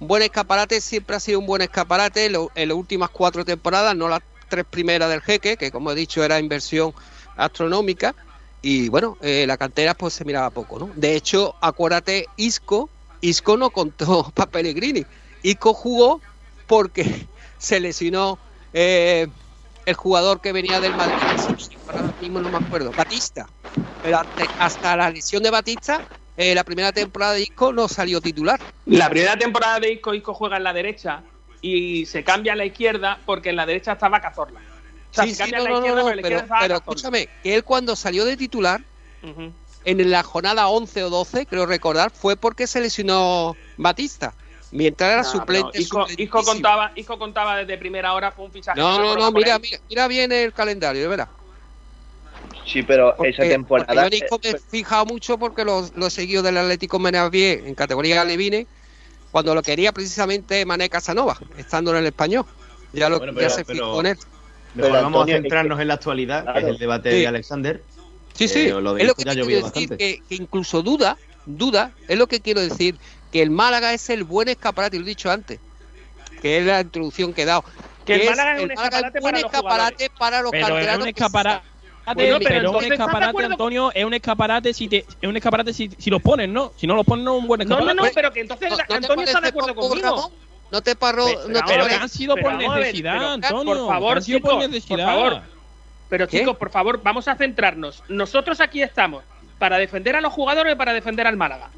Buen 0.00 0.22
escaparate 0.22 0.80
siempre 0.80 1.16
ha 1.16 1.20
sido 1.20 1.40
un 1.40 1.46
buen 1.46 1.62
escaparate 1.62 2.26
en 2.26 2.68
las 2.68 2.76
últimas 2.76 3.10
cuatro 3.10 3.44
temporadas, 3.44 3.96
no 3.96 4.08
las 4.08 4.20
tres 4.48 4.64
primeras 4.68 5.10
del 5.10 5.20
jeque, 5.20 5.56
que 5.56 5.70
como 5.70 5.90
he 5.92 5.94
dicho 5.94 6.22
era 6.24 6.38
inversión 6.38 6.92
astronómica. 7.36 8.14
Y 8.60 8.88
bueno, 8.88 9.16
eh, 9.20 9.44
la 9.46 9.56
cantera 9.56 9.94
pues 9.94 10.14
se 10.14 10.24
miraba 10.24 10.50
poco, 10.50 10.78
¿no? 10.78 10.92
De 10.96 11.14
hecho, 11.14 11.54
acuérdate, 11.60 12.26
Isco, 12.36 12.90
Isco 13.20 13.56
no 13.56 13.70
contó 13.70 14.30
para 14.34 14.50
Pellegrini. 14.50 15.04
Isco 15.42 15.74
jugó 15.74 16.20
porque 16.66 17.28
se 17.58 17.78
lesionó 17.78 18.38
eh, 18.72 19.28
el 19.88 19.94
jugador 19.94 20.42
que 20.42 20.52
venía 20.52 20.80
del 20.80 20.94
Madrid, 20.94 21.16
ahora 21.86 22.14
mismo 22.20 22.40
no 22.40 22.50
me 22.50 22.58
acuerdo, 22.58 22.92
Batista. 22.92 23.48
Pero 24.02 24.20
hasta 24.58 24.96
la 24.96 25.10
lesión 25.10 25.42
de 25.42 25.50
Batista, 25.50 26.06
eh, 26.36 26.54
la 26.54 26.62
primera 26.62 26.92
temporada 26.92 27.32
de 27.32 27.42
Isco 27.42 27.72
no 27.72 27.88
salió 27.88 28.20
titular. 28.20 28.60
La 28.84 29.08
primera 29.08 29.38
temporada 29.38 29.80
de 29.80 29.94
Isco, 29.94 30.12
Isco 30.12 30.34
juega 30.34 30.58
en 30.58 30.64
la 30.64 30.74
derecha 30.74 31.22
y 31.62 32.04
se 32.04 32.22
cambia 32.22 32.52
a 32.52 32.56
la 32.56 32.66
izquierda 32.66 33.18
porque 33.24 33.48
en 33.48 33.56
la 33.56 33.64
derecha 33.64 33.92
estaba 33.92 34.20
Cazorla. 34.20 34.60
O 34.60 35.14
sea, 35.14 35.24
Sí, 35.24 35.34
se 35.34 35.46
sí, 35.46 35.52
no, 35.52 35.56
a 35.56 35.60
la 35.62 35.70
no, 35.70 35.76
izquierda 35.78 36.02
no, 36.02 36.22
pero 36.22 36.44
pero, 36.60 36.74
escúchame, 36.76 37.28
que 37.42 37.54
él 37.54 37.64
cuando 37.64 37.96
salió 37.96 38.26
de 38.26 38.36
titular, 38.36 38.82
en 39.84 40.10
la 40.10 40.22
jornada 40.22 40.68
11 40.68 41.04
o 41.04 41.10
12, 41.10 41.46
creo 41.46 41.64
recordar, 41.64 42.10
fue 42.10 42.36
porque 42.36 42.66
se 42.66 42.82
lesionó 42.82 43.56
Batista. 43.78 44.34
Mientras 44.70 45.10
era 45.10 45.22
No, 45.22 45.30
suplente. 45.30 45.82
suplentísimo. 45.82 46.42
contaba, 46.44 46.92
Isco 46.94 47.18
contaba 47.18 47.56
desde 47.56 47.78
primera 47.78 48.12
hora, 48.12 48.32
fue 48.32 48.44
un 48.44 48.52
fichaje. 48.52 48.78
No, 48.78 48.98
no, 48.98 49.16
no, 49.16 49.32
mira, 49.32 49.58
mira, 49.58 49.78
mira 49.88 50.08
bien 50.08 50.30
el 50.30 50.52
calendario, 50.52 51.00
de 51.02 51.08
verdad. 51.08 51.28
Sí, 52.66 52.82
pero 52.82 53.14
Porque, 53.16 53.30
esa 53.30 53.42
temporada. 53.44 54.04
yo 54.04 54.10
Nico 54.10 54.38
me 54.44 54.50
he 54.50 54.58
fijado 54.58 55.06
mucho 55.06 55.38
porque 55.38 55.64
lo, 55.64 55.88
lo 55.96 56.06
he 56.06 56.10
seguido 56.10 56.42
del 56.42 56.58
Atlético 56.58 56.98
Menavier 56.98 57.66
en 57.66 57.74
categoría 57.74 58.22
Levine 58.24 58.66
cuando 59.30 59.54
lo 59.54 59.62
quería 59.62 59.92
precisamente 59.92 60.64
Mané 60.66 60.90
Casanova, 60.90 61.38
estando 61.56 61.92
en 61.92 61.98
el 61.98 62.06
español. 62.06 62.44
Ya, 62.92 63.08
lo, 63.08 63.18
Bueno, 63.18 63.40
ya 63.40 63.48
se 63.50 63.64
pero- 63.64 63.78
fijó 63.78 63.92
con 63.94 64.06
él. 64.06 64.16
Mejor 64.74 64.90
Pero, 64.92 64.92
vamos 65.02 65.06
Antonio, 65.20 65.34
a 65.34 65.36
es 65.38 65.42
centrarnos 65.42 65.76
que- 65.78 65.82
en 65.82 65.88
la 65.88 65.94
actualidad, 65.94 66.38
que 66.40 66.44
Claro. 66.52 66.58
es 66.60 66.66
el 66.66 66.78
debate 66.78 67.10
Sí. 67.10 67.18
de 67.20 67.26
Alexander. 67.26 67.84
Sí, 68.34 68.48
sí, 68.48 68.58
Eh, 68.68 68.70
lo 68.80 68.94
de 68.94 69.02
es 69.02 69.08
lo 69.08 69.14
que 69.14 69.24
quiero 69.24 69.46
decir, 69.46 69.96
que 69.96 70.20
incluso 70.30 70.82
duda, 70.82 71.16
duda, 71.46 71.92
es 72.06 72.18
lo 72.18 72.26
que 72.26 72.40
quiero 72.40 72.60
decir, 72.60 72.96
que 73.32 73.42
el 73.42 73.50
Málaga 73.50 73.92
es 73.92 74.08
el 74.10 74.24
buen 74.24 74.48
escaparate, 74.48 74.96
lo 74.98 75.04
he 75.04 75.08
dicho 75.08 75.30
antes, 75.30 75.58
que 76.40 76.58
es 76.58 76.64
la 76.66 76.80
introducción 76.80 77.32
que 77.32 77.42
he 77.42 77.46
dado. 77.46 77.64
Que 78.04 78.14
el 78.16 78.30
Málaga 78.30 78.56
es 78.56 78.62
un 78.62 78.68
Málaga 78.68 78.84
escaparate 79.08 79.18
el 79.18 79.22
buen 79.22 79.32
para 79.32 79.40
los 79.42 79.52
escaparate 79.52 80.10
para 80.18 80.42
los 80.42 80.50
Pero 80.50 80.64
es 80.64 80.70
canteranos 80.72 81.02
un 81.02 81.08
escaparate. 81.08 81.68
Bueno, 82.14 82.16
pero, 82.16 82.38
pero 82.38 82.58
un 82.60 82.64
entonces, 82.64 82.92
¿estás 82.92 83.06
de 83.06 83.12
escaparate? 83.12 83.44
Antonio, 83.44 83.92
es 83.94 84.04
un 84.06 84.14
escaparate 84.14 84.72
si 84.74 84.88
te, 84.88 84.96
es 85.20 85.28
un 85.28 85.36
escaparate 85.36 85.74
si, 85.74 85.90
si 85.98 86.08
los 86.08 86.22
pones, 86.22 86.48
¿no? 86.48 86.72
Si 86.76 86.86
no 86.86 86.94
los 86.94 87.04
pones, 87.04 87.22
no 87.22 87.36
es 87.36 87.42
un 87.42 87.46
buen 87.48 87.58
No, 87.58 87.64
escaparate. 87.64 87.94
no, 87.94 88.02
no, 88.04 88.10
pero 88.14 88.32
que 88.32 88.40
entonces 88.40 88.70
¿No- 88.70 88.76
no 88.78 88.94
Antonio 88.94 89.24
está 89.26 89.40
de 89.42 89.48
acuerdo 89.48 89.74
poco, 89.74 89.88
conmigo. 89.90 90.08
Ramón? 90.08 90.32
¿No 90.70 90.80
te 90.82 90.96
paró? 90.96 91.26
Pero- 91.26 91.48
no 91.48 91.60
te 91.64 91.72
Pero 91.74 91.84
han 91.84 92.08
sido 92.08 92.34
pero 92.34 92.46
por 92.46 92.54
a 92.54 92.56
ver, 92.74 92.78
necesidad, 92.80 93.12
pero, 93.14 93.28
Antonio. 93.28 93.74
por 93.76 93.88
favor, 93.88 94.22
sido 94.22 94.40
por 94.40 94.50
chicos, 94.52 94.68
necesidad. 94.70 94.96
por 94.96 95.14
favor. 95.24 95.42
Pero 96.08 96.28
¿Qué? 96.28 96.38
chicos, 96.38 96.56
por 96.56 96.70
favor, 96.70 97.02
vamos 97.02 97.28
a 97.28 97.34
centrarnos. 97.36 98.02
Nosotros 98.08 98.60
aquí 98.60 98.80
estamos 98.82 99.22
para 99.58 99.76
defender 99.76 100.16
a 100.16 100.22
los 100.22 100.32
jugadores 100.32 100.74
o 100.74 100.76
para 100.78 100.94
defender 100.94 101.26
al 101.26 101.36
Málaga. 101.36 101.68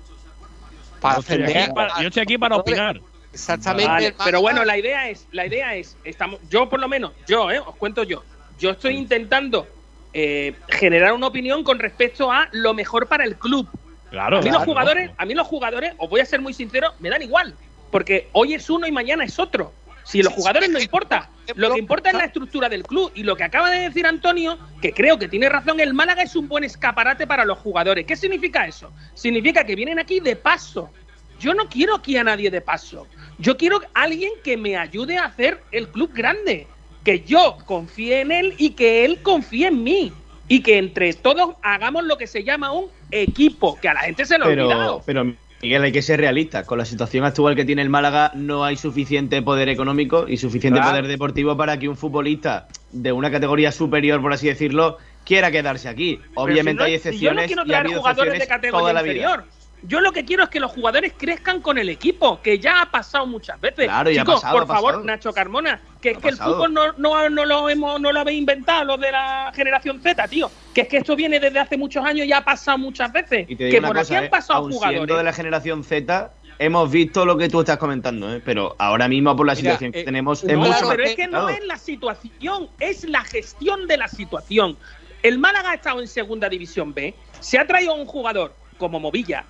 Para 1.01 1.15
Yo 1.17 1.21
estoy 1.21 1.35
aquí 1.37 1.47
defender 1.53 1.75
para- 1.75 2.01
yo 2.01 2.09
estoy 2.09 2.23
aquí 2.23 2.39
para 2.39 2.57
opinar. 2.57 3.01
Exactamente. 3.33 3.87
Vale, 3.87 4.15
pero 4.25 4.41
bueno, 4.41 4.65
la 4.65 4.77
idea 4.77 5.09
es, 5.09 5.27
la 5.31 5.47
idea 5.47 5.75
es, 5.77 5.97
estamos, 6.05 6.41
yo 6.51 6.69
por 6.69 6.81
lo 6.81 6.89
menos, 6.89 7.13
yo, 7.29 7.51
eh, 7.51 7.61
os 7.61 7.77
cuento 7.77 8.03
yo, 8.03 8.25
yo 8.59 8.71
estoy 8.71 8.97
intentando 8.97 9.67
eh, 10.13 10.55
generar 10.69 11.13
una 11.13 11.29
opinión 11.29 11.63
con 11.63 11.79
respecto 11.79 12.33
a 12.33 12.49
lo 12.53 12.75
mejor 12.75 13.07
para 13.07 13.25
el 13.25 13.37
club. 13.37 13.69
Claro. 14.11 14.39
A 14.39 14.41
mí 14.41 14.49
claro. 14.49 14.59
los 14.59 14.67
jugadores, 14.67 15.11
a 15.17 15.25
mí 15.25 15.35
los 15.35 15.47
jugadores, 15.47 15.95
os 15.99 16.11
voy 16.11 16.21
a 16.21 16.27
ser 16.27 16.41
muy 16.41 16.53
sincero, 16.53 16.93
me 16.99 17.09
dan 17.09 17.23
igual, 17.23 17.55
porque 17.93 18.29
hoy 18.33 18.55
es 18.55 18.69
uno 18.69 18.89
y 18.89 18.93
mañana 18.93 19.23
es 19.25 19.39
otro. 19.39 19.73
Si 20.05 20.23
los 20.23 20.33
jugadores 20.33 20.71
no 20.71 20.79
importa, 20.81 21.31
lo 21.55 21.73
que 21.73 21.79
importa 21.79 22.11
es 22.11 22.17
la 22.17 22.25
estructura 22.25 22.69
del 22.69 22.83
club 22.83 23.13
y 23.15 23.23
lo 23.23 23.37
que 23.37 23.45
acaba 23.45 23.71
de 23.71 23.81
decir 23.81 24.07
Antonio, 24.07 24.59
que 24.81 24.93
creo 24.93 25.19
que 25.19 25.29
tiene 25.29 25.49
razón, 25.49 25.81
el 25.81 25.95
Málaga 25.95 26.23
es 26.23 26.35
un 26.37 26.49
buen 26.49 26.65
escaparate 26.65 27.27
para 27.27 27.45
los 27.45 27.59
jugadores. 27.59 28.07
¿Qué 28.07 28.17
significa 28.17 28.67
eso? 28.67 28.93
Significa 29.15 29.65
que 29.65 29.75
vienen 29.77 29.99
aquí 29.99 30.21
de 30.21 30.37
paso. 30.37 30.91
Yo 31.39 31.55
no 31.55 31.69
quiero 31.69 31.97
aquí 31.97 32.17
a 32.17 32.25
nadie 32.25 32.51
de 32.51 32.61
paso. 32.61 33.07
Yo 33.39 33.57
quiero 33.57 33.81
a 33.95 34.03
alguien 34.03 34.33
que 34.45 34.57
me 34.57 34.77
ayude 34.77 35.17
a 35.17 35.25
hacer 35.25 35.63
el 35.73 35.89
club 35.89 36.11
grande, 36.13 36.67
que 37.05 37.21
yo 37.21 37.57
confíe 37.67 38.21
en 38.21 38.31
él 38.33 38.55
y 38.59 38.71
que 38.71 39.05
él 39.05 39.23
confíe 39.23 39.69
en 39.69 39.83
mí 39.83 40.13
y 40.49 40.61
que 40.61 40.77
entre 40.79 41.13
todos 41.15 41.55
hagamos 41.63 42.05
lo 42.05 42.19
que 42.19 42.27
se 42.27 42.45
llama 42.45 42.73
un 42.73 42.91
equipo, 43.11 43.79
que 43.81 43.89
a 43.89 43.95
la 43.95 44.01
gente 44.01 44.25
se 44.27 44.37
lo 44.37 44.45
ha 44.45 44.49
Pero, 44.49 44.67
olvidado. 44.67 45.03
pero 45.07 45.35
Miguel, 45.63 45.83
hay 45.83 45.93
que 45.93 46.01
ser 46.03 46.21
realista. 46.21 46.65
Con 46.65 46.79
la 46.79 46.85
situación 46.87 47.25
actual 47.25 47.55
que 47.55 47.65
tiene 47.67 47.83
el 47.83 47.91
Málaga, 47.91 48.33
no 48.35 48.65
hay 48.65 48.77
suficiente 48.77 49.43
poder 49.43 49.69
económico 49.69 50.27
y 50.27 50.39
suficiente 50.39 50.81
poder 50.81 51.07
deportivo 51.07 51.57
para 51.57 51.79
que 51.79 51.89
un 51.89 51.97
futbolista 51.97 52.67
de 52.93 53.13
una 53.13 53.31
categoría 53.31 53.71
superior, 53.71 54.23
por 54.23 54.33
así 54.33 54.47
decirlo, 54.49 54.97
quiera 55.25 55.51
quedarse 55.51 55.89
aquí. 55.89 56.19
Obviamente 56.35 56.71
si 56.71 56.77
no- 56.77 56.85
hay 56.85 56.91
si 56.93 56.93
yo 57.21 57.31
excepciones 57.31 57.43
no 57.43 57.47
quiero 57.47 57.63
y 57.67 57.75
ha 57.75 57.83
traer 57.83 57.99
jugadores 57.99 58.33
de 58.33 58.37
excepciones 58.39 58.49
categoría 58.49 58.81
toda 58.81 58.93
la 58.95 59.03
vida. 59.03 59.45
Yo 59.83 60.01
lo 60.01 60.13
que 60.13 60.25
quiero 60.25 60.43
es 60.45 60.49
que 60.51 60.61
los 60.61 60.71
jugadores 60.73 61.15
crezcan 61.17 61.61
con 61.61 61.79
el 61.79 61.89
equipo, 61.89 62.41
que 62.43 62.59
ya 62.59 62.83
ha 62.83 62.91
pasado 62.91 63.27
muchas 63.27 63.61
veces. 63.61 63.87
Claro, 63.87 64.11
ya 64.11 64.23
ha 64.23 64.25
Chicos, 64.25 64.41
pasado, 64.43 64.55
por 64.55 64.63
ha 64.65 64.67
favor, 64.67 64.91
pasado. 64.93 65.05
Nacho 65.07 65.33
Carmona, 65.33 65.81
que 66.01 66.11
es 66.11 66.19
que 66.19 66.29
el 66.29 66.37
fútbol 66.37 66.73
no, 66.75 66.93
no, 66.99 67.29
no 67.31 67.45
lo 67.45 67.69
hemos, 67.69 68.01
no 68.01 68.13
lo 68.13 68.21
habéis 68.21 68.39
inventado 68.39 68.85
los 68.85 69.01
de 69.01 69.11
la 69.13 69.51
generación 69.55 70.01
Z, 70.03 70.29
tío. 70.29 70.51
Que 70.75 70.83
es 70.83 70.89
que 70.89 70.99
esto 70.99 71.17
viene 71.17 71.41
desde 71.41 71.59
hace 71.59 71.77
muchos 71.79 72.05
años 72.05 72.27
y 72.27 72.33
ha 72.33 72.43
pasado 72.43 72.79
muchas 72.79 73.11
veces. 73.13 73.47
Y 73.49 73.57
te 73.57 73.65
digo 73.65 73.75
Que 73.75 73.79
una 73.79 73.89
por 73.89 73.97
cosa, 73.99 74.15
aquí 74.15 74.19
han 74.19 74.25
eh, 74.25 74.31
pasado 74.31 74.59
aun 74.61 74.73
jugadores. 74.73 74.99
siendo 74.99 75.17
de 75.17 75.25
la 75.25 75.33
generación 75.33 75.85
Z, 75.85 76.31
hemos 76.59 76.91
visto 76.91 77.25
lo 77.25 77.39
que 77.39 77.49
tú 77.49 77.61
estás 77.61 77.79
comentando, 77.79 78.35
¿eh? 78.35 78.43
pero 78.45 78.77
ahora 78.79 79.09
mismo 79.09 79.35
por 79.35 79.47
la 79.47 79.55
Mira, 79.55 79.63
situación 79.63 79.93
que 79.93 80.01
eh, 80.01 80.05
tenemos 80.05 80.45
no, 80.45 80.51
es 80.51 80.57
mucho 80.59 80.71
más 80.71 80.85
pero 80.89 81.03
es 81.05 81.17
que 81.17 81.27
no 81.27 81.49
es 81.49 81.65
la 81.67 81.79
situación, 81.79 82.69
es 82.79 83.05
la 83.09 83.23
gestión 83.25 83.87
de 83.87 83.97
la 83.97 84.09
situación. 84.09 84.77
El 85.23 85.39
Málaga 85.39 85.71
ha 85.71 85.75
estado 85.75 86.01
en 86.01 86.07
segunda 86.09 86.49
división 86.51 86.93
B, 86.93 87.15
se 87.41 87.59
ha 87.59 87.67
traído 87.67 87.93
a 87.93 87.95
un 87.95 88.05
jugador 88.07 88.55
como 88.79 89.01
Movilla, 89.01 89.45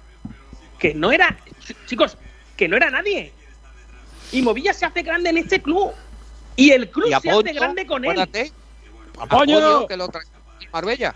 que 0.81 0.95
no 0.95 1.13
era, 1.13 1.37
ch- 1.65 1.77
chicos, 1.87 2.17
que 2.57 2.67
no 2.67 2.77
era 2.77 2.91
nadie. 2.91 3.33
Y 4.33 4.43
Movilla 4.43 4.73
se 4.73 4.87
hace 4.87 5.03
grande 5.03 5.31
en 5.31 5.39
este 5.39 5.61
club. 5.63 5.93
Y 6.57 6.71
el 6.73 6.91
club 6.91 7.07
y 7.07 7.11
se 7.11 7.31
hace 7.31 7.53
grande 7.61 7.87
con 7.87 8.05
él. 8.05 8.17
¡Apoyo! 9.19 9.87
Que 9.87 9.97
lo 9.97 10.09
trae 10.09 10.25
Marbella. 10.73 11.15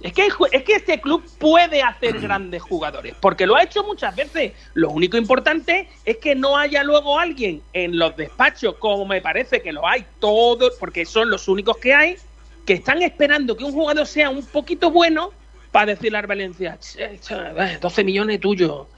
Es 0.00 0.12
que, 0.14 0.26
es 0.50 0.62
que 0.64 0.72
este 0.74 1.00
club 1.00 1.22
puede 1.38 1.80
hacer 1.82 2.18
grandes 2.20 2.60
jugadores, 2.62 3.14
porque 3.20 3.46
lo 3.46 3.54
ha 3.54 3.62
hecho 3.62 3.84
muchas 3.84 4.16
veces. 4.16 4.52
Lo 4.74 4.90
único 4.90 5.16
importante 5.16 5.88
es 6.04 6.16
que 6.16 6.34
no 6.34 6.56
haya 6.56 6.82
luego 6.82 7.18
alguien 7.18 7.62
en 7.72 7.98
los 7.98 8.16
despachos, 8.16 8.74
como 8.76 9.06
me 9.06 9.20
parece 9.20 9.62
que 9.62 9.72
lo 9.72 9.86
hay 9.86 10.04
todos, 10.18 10.74
porque 10.80 11.04
son 11.04 11.30
los 11.30 11.46
únicos 11.46 11.76
que 11.76 11.94
hay, 11.94 12.16
que 12.66 12.72
están 12.74 13.02
esperando 13.02 13.56
que 13.56 13.64
un 13.64 13.72
jugador 13.72 14.06
sea 14.06 14.30
un 14.30 14.44
poquito 14.44 14.90
bueno 14.90 15.32
para 15.72 15.86
decirle 15.86 16.18
al 16.18 16.26
Valencia, 16.26 16.78
"Che, 16.78 17.18
che, 17.18 17.34
eh, 17.34 17.78
12 17.80 18.04
millones 18.04 18.38
tuyo. 18.38 18.88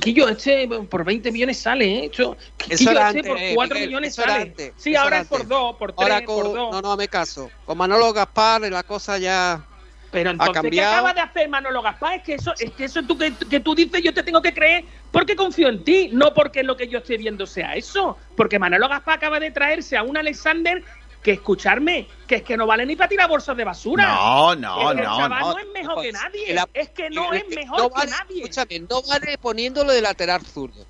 Quillo, 0.00 0.28
este 0.28 0.68
por 0.88 1.04
20 1.04 1.32
millones 1.32 1.58
sale, 1.58 1.84
¿eh? 1.86 2.04
Esto- 2.04 2.36
Quillo, 2.56 2.90
este 2.92 2.98
antes, 2.98 3.26
por 3.26 3.38
eh, 3.38 3.52
4 3.54 3.74
Miguel, 3.74 3.88
millones 3.88 4.14
sale. 4.14 4.32
antes, 4.42 4.72
sí, 4.76 4.94
ahora 4.94 5.20
es 5.20 5.26
por 5.26 5.40
antes. 5.40 5.48
2, 5.48 5.76
por 5.76 5.92
3, 5.92 6.02
Ahora 6.12 6.24
por 6.24 6.44
con, 6.44 6.54
2. 6.54 6.72
no, 6.72 6.82
no, 6.82 6.96
me 6.96 7.08
caso. 7.08 7.50
Con 7.64 7.76
Manolo 7.78 8.12
Gaspar 8.12 8.60
la 8.70 8.82
cosa 8.82 9.18
ya 9.18 9.64
Pero 10.12 10.30
entonces, 10.30 10.62
¿qué 10.72 10.82
acaba 10.82 11.14
de 11.14 11.20
hacer 11.20 11.48
Manolo 11.48 11.80
Gaspar? 11.82 12.14
Es 12.16 12.22
que 12.24 12.34
eso, 12.34 12.52
es 12.58 12.70
que 12.72 12.84
eso 12.84 13.00
tú, 13.04 13.16
que, 13.16 13.32
que 13.48 13.60
tú 13.60 13.74
dices, 13.76 14.02
yo 14.02 14.12
te 14.12 14.22
tengo 14.24 14.42
que 14.42 14.52
creer 14.52 14.84
porque 15.12 15.34
confío 15.36 15.68
en 15.68 15.82
ti, 15.84 16.10
no 16.12 16.34
porque 16.34 16.62
lo 16.64 16.76
que 16.76 16.88
yo 16.88 16.98
estoy 16.98 17.16
viendo 17.16 17.46
sea 17.46 17.74
eso. 17.74 18.18
Porque 18.36 18.58
Manolo 18.58 18.88
Gaspar 18.88 19.16
acaba 19.18 19.38
de 19.40 19.50
traerse 19.52 19.96
a 19.96 20.02
un 20.02 20.16
Alexander 20.16 20.82
que, 21.22 21.32
escucharme, 21.32 22.06
que 22.26 22.36
es 22.36 22.42
que 22.42 22.56
no 22.56 22.66
vale 22.66 22.86
ni 22.86 22.96
para 22.96 23.08
tirar 23.08 23.28
bolsas 23.28 23.56
de 23.56 23.64
basura. 23.64 24.06
No, 24.06 24.52
Es 24.54 24.58
no, 24.58 24.76
que 24.78 24.90
el 24.92 24.96
no, 25.08 25.16
chaval 25.18 25.40
no. 25.40 25.52
no 25.52 25.58
es 25.58 25.66
mejor 25.68 26.02
que 26.02 26.12
nadie. 26.12 26.54
La- 26.54 26.68
es 26.72 26.88
que 26.90 27.10
no 27.10 27.32
es 27.32 27.48
mejor 27.48 27.78
no 27.78 27.90
que 27.90 28.06
nadie. 28.06 28.42
Escúchame, 28.42 28.78
no 28.80 29.02
vale 29.02 29.38
poniéndolo 29.38 29.92
de 29.92 30.00
lateral 30.00 30.44
zurdo. 30.44 30.86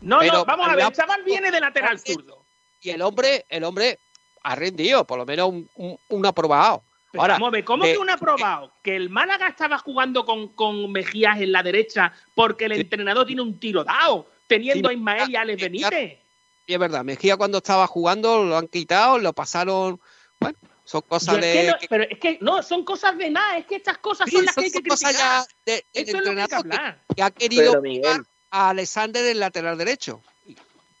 No, 0.00 0.18
pero- 0.18 0.32
no, 0.34 0.44
vamos 0.44 0.66
a 0.66 0.70
ver, 0.70 0.78
la- 0.80 0.86
el 0.88 0.92
chaval 0.94 1.22
viene 1.24 1.50
de 1.50 1.60
lateral 1.60 1.98
zurdo. 1.98 2.44
Y 2.80 2.90
el 2.90 3.00
hombre, 3.02 3.44
el 3.48 3.64
hombre 3.64 3.98
ha 4.42 4.54
rendido, 4.56 5.06
por 5.06 5.18
lo 5.18 5.24
menos 5.24 5.48
un, 5.48 5.70
un, 5.76 5.96
un 6.08 6.26
aprobado. 6.26 6.82
Pero 7.12 7.22
Ahora, 7.22 7.38
ver, 7.50 7.64
¿cómo 7.64 7.84
de- 7.84 7.92
que 7.92 7.98
un 7.98 8.10
aprobado? 8.10 8.72
Que 8.82 8.96
el 8.96 9.08
Málaga 9.10 9.46
estaba 9.46 9.78
jugando 9.78 10.24
con, 10.24 10.48
con 10.48 10.90
Mejías 10.90 11.40
en 11.40 11.52
la 11.52 11.62
derecha 11.62 12.12
porque 12.34 12.64
el 12.64 12.74
Sí. 12.74 12.80
entrenador 12.80 13.26
tiene 13.26 13.42
un 13.42 13.60
tiro 13.60 13.84
dado, 13.84 14.26
teniendo 14.46 14.88
Sí, 14.88 14.94
a 14.94 14.98
Ismael 14.98 15.30
y 15.30 15.36
a 15.36 15.40
Alex 15.42 15.62
Benítez. 15.62 16.18
Y 16.72 16.74
es 16.74 16.80
verdad, 16.80 17.04
Mejía 17.04 17.36
cuando 17.36 17.58
estaba 17.58 17.86
jugando 17.86 18.42
lo 18.44 18.56
han 18.56 18.66
quitado, 18.66 19.18
lo 19.18 19.34
pasaron. 19.34 20.00
Bueno, 20.40 20.56
son 20.84 21.02
cosas 21.02 21.34
es 21.36 21.40
de. 21.42 21.52
que 21.52 21.66
no- 21.66 21.78
que- 21.78 21.86
pero 21.86 22.04
es 22.04 22.18
que 22.18 22.38
no, 22.40 22.62
son 22.62 22.82
cosas 22.82 23.18
de 23.18 23.28
nada, 23.28 23.58
es 23.58 23.66
que 23.66 23.76
estas 23.76 23.98
cosas 23.98 24.26
sí, 24.30 24.36
son 24.36 24.46
las 24.46 24.54
que 24.54 24.64
hay 24.64 24.70
que 24.70 24.82
cosas 24.88 25.10
criticar. 25.10 25.44
ya 25.44 25.46
de- 25.66 25.72
del 25.92 26.08
Eso 26.08 26.16
es 26.16 26.24
lo 26.24 26.34
que 26.34 26.40
hay 26.40 26.46
que 26.48 26.54
hablar. 26.54 27.02
que 27.14 27.22
ha 27.22 27.30
querido 27.30 27.82
Miguel. 27.82 28.22
a 28.50 28.70
Alexander 28.70 29.22
en 29.26 29.38
lateral 29.38 29.76
derecho. 29.76 30.22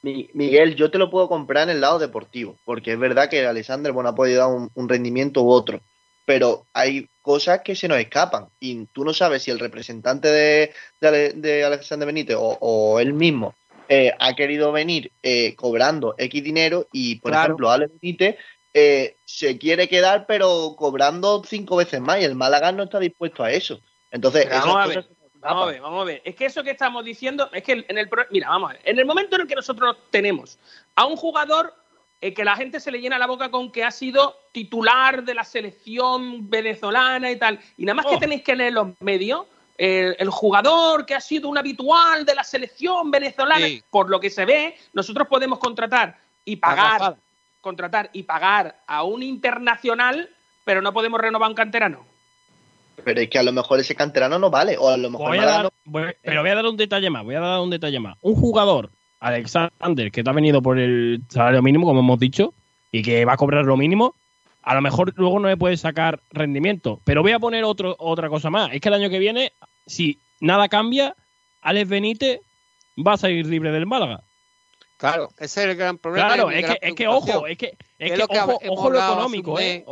Mi- 0.02 0.28
Miguel, 0.34 0.74
yo 0.76 0.90
te 0.90 0.98
lo 0.98 1.10
puedo 1.10 1.26
comprar 1.30 1.62
en 1.62 1.76
el 1.76 1.80
lado 1.80 1.98
deportivo, 1.98 2.58
porque 2.66 2.92
es 2.92 2.98
verdad 2.98 3.30
que 3.30 3.46
Alexander 3.46 3.92
bueno, 3.92 4.10
ha 4.10 4.14
podido 4.14 4.40
dar 4.40 4.50
un, 4.54 4.70
un 4.74 4.88
rendimiento 4.90 5.42
u 5.42 5.50
otro, 5.50 5.80
pero 6.26 6.66
hay 6.74 7.08
cosas 7.22 7.62
que 7.64 7.74
se 7.74 7.88
nos 7.88 7.96
escapan 7.98 8.48
y 8.60 8.84
tú 8.92 9.06
no 9.06 9.14
sabes 9.14 9.42
si 9.44 9.50
el 9.50 9.58
representante 9.58 10.28
de, 10.28 10.74
de 11.00 11.08
Ale- 11.08 11.32
de 11.32 11.64
Alexander 11.64 12.04
Benítez 12.04 12.36
o, 12.38 12.58
o 12.60 13.00
él 13.00 13.14
mismo 13.14 13.54
eh, 13.88 14.12
ha 14.18 14.34
querido 14.34 14.72
venir 14.72 15.12
eh, 15.22 15.54
cobrando 15.56 16.14
X 16.18 16.42
dinero 16.42 16.88
y, 16.92 17.16
por 17.20 17.32
Claro. 17.32 17.44
ejemplo, 17.44 17.70
Alex 17.70 17.92
Benítez 18.00 18.36
eh, 18.74 19.16
se 19.24 19.58
quiere 19.58 19.88
quedar 19.88 20.24
pero 20.26 20.74
cobrando 20.76 21.42
cinco 21.44 21.76
veces 21.76 22.00
más 22.00 22.20
y 22.20 22.24
el 22.24 22.34
Málaga 22.34 22.72
no 22.72 22.84
está 22.84 22.98
dispuesto 22.98 23.42
a 23.44 23.50
eso. 23.52 23.80
Entonces, 24.10 24.48
vamos 24.48 24.76
a 24.76 24.86
ver, 24.86 25.06
Vamos 25.44 25.64
a 25.64 25.66
ver, 25.72 25.80
vamos 25.80 26.02
a 26.02 26.04
ver. 26.04 26.22
Es 26.24 26.36
que 26.36 26.44
eso 26.46 26.62
que 26.62 26.70
estamos 26.70 27.04
diciendo, 27.04 27.50
es 27.52 27.64
que 27.64 27.84
en 27.88 27.98
el 27.98 28.08
pro- 28.08 28.26
mira, 28.30 28.48
vamos 28.48 28.70
a 28.70 28.72
ver. 28.74 28.82
En 28.84 28.96
el 29.00 29.04
momento 29.04 29.34
en 29.34 29.42
el 29.42 29.48
que 29.48 29.56
nosotros 29.56 29.96
tenemos 30.10 30.56
a 30.94 31.04
un 31.04 31.16
jugador 31.16 31.74
eh, 32.20 32.32
que 32.32 32.44
la 32.44 32.54
gente 32.54 32.78
se 32.78 32.92
le 32.92 33.00
llena 33.00 33.18
la 33.18 33.26
boca 33.26 33.50
con 33.50 33.72
que 33.72 33.82
ha 33.82 33.90
sido 33.90 34.36
titular 34.52 35.24
de 35.24 35.34
la 35.34 35.42
selección 35.42 36.48
venezolana 36.48 37.28
y 37.32 37.36
tal, 37.36 37.58
y 37.76 37.84
nada 37.84 37.96
más 37.96 38.06
que 38.06 38.14
Oh. 38.14 38.18
tenéis 38.20 38.44
que 38.44 38.54
leer 38.54 38.72
los 38.74 38.88
medios, 39.00 39.46
el, 39.78 40.16
el 40.18 40.30
jugador 40.30 41.06
que 41.06 41.14
ha 41.14 41.20
sido 41.20 41.48
un 41.48 41.58
habitual 41.58 42.24
de 42.24 42.34
la 42.34 42.44
selección 42.44 43.10
venezolana, 43.10 43.66
Sí. 43.66 43.82
por 43.90 44.08
lo 44.10 44.20
que 44.20 44.30
se 44.30 44.44
ve, 44.44 44.76
nosotros 44.92 45.28
podemos 45.28 45.58
contratar 45.58 46.18
y 46.44 46.56
pagar, 46.56 46.86
Agafada. 46.96 47.16
contratar 47.60 48.10
y 48.12 48.22
pagar 48.24 48.82
a 48.86 49.04
un 49.04 49.22
internacional, 49.22 50.28
pero 50.64 50.82
no 50.82 50.92
podemos 50.92 51.20
renovar 51.20 51.48
un 51.48 51.54
canterano. 51.54 52.04
Pero 53.04 53.20
es 53.20 53.28
que 53.30 53.38
a 53.38 53.42
lo 53.42 53.52
mejor 53.52 53.80
ese 53.80 53.94
canterano 53.94 54.38
no 54.38 54.50
vale, 54.50 54.76
o 54.78 54.88
a 54.88 54.96
lo 54.96 55.10
mejor 55.10 55.28
Voy 55.28 55.38
a 55.38 55.40
Málaga 55.40 55.56
dar- 55.56 55.64
no- 55.64 55.70
voy- 55.84 56.14
pero 56.22 56.40
voy 56.42 56.50
a 56.50 56.54
dar 56.54 56.66
un 56.66 56.76
detalle 56.76 57.10
más, 57.10 57.24
voy 57.24 57.34
a 57.34 57.40
dar 57.40 57.60
un 57.60 57.70
detalle 57.70 57.98
más. 57.98 58.16
Un 58.20 58.34
jugador, 58.34 58.90
Alexander, 59.20 60.10
que 60.12 60.22
te 60.22 60.30
ha 60.30 60.32
venido 60.32 60.60
por 60.62 60.78
el 60.78 61.22
salario 61.28 61.62
mínimo, 61.62 61.86
como 61.86 62.00
hemos 62.00 62.18
dicho, 62.18 62.52
y 62.90 63.02
que 63.02 63.24
va 63.24 63.32
a 63.32 63.36
cobrar 63.36 63.64
lo 63.64 63.76
mínimo, 63.76 64.14
a 64.62 64.74
lo 64.74 64.80
mejor 64.80 65.12
luego 65.16 65.38
no 65.40 65.48
le 65.48 65.56
puede 65.56 65.76
sacar 65.76 66.20
rendimiento. 66.30 67.00
Pero 67.04 67.22
voy 67.22 67.32
a 67.32 67.38
poner 67.38 67.64
otro, 67.64 67.96
otra 67.98 68.28
cosa 68.28 68.50
más. 68.50 68.70
Es 68.72 68.80
que 68.80 68.88
el 68.88 68.94
año 68.94 69.10
que 69.10 69.18
viene, 69.18 69.52
si 69.86 70.18
nada 70.40 70.68
cambia, 70.68 71.16
Alex 71.60 71.88
Benítez 71.88 72.40
va 72.96 73.14
a 73.14 73.18
salir 73.18 73.46
libre 73.46 73.72
del 73.72 73.86
Málaga. 73.86 74.22
Claro, 74.96 75.30
ese 75.38 75.62
es 75.62 75.68
el 75.68 75.76
gran 75.76 75.98
problema. 75.98 76.28
Claro, 76.28 76.52
y 76.52 76.54
mi 76.54 76.60
es 76.60 76.70
que, 76.70 76.78
es 76.80 76.94
que 76.94 77.08
ojo, 77.08 77.46
es 77.46 77.58
que, 77.58 77.76
es 77.98 78.12
que 78.12 78.16
lo 78.16 78.28
que 78.28 78.38
ojo, 78.38 78.60
ojo 78.68 78.90
lo 78.90 78.98
económico, 78.98 79.58
¿eh? 79.58 79.84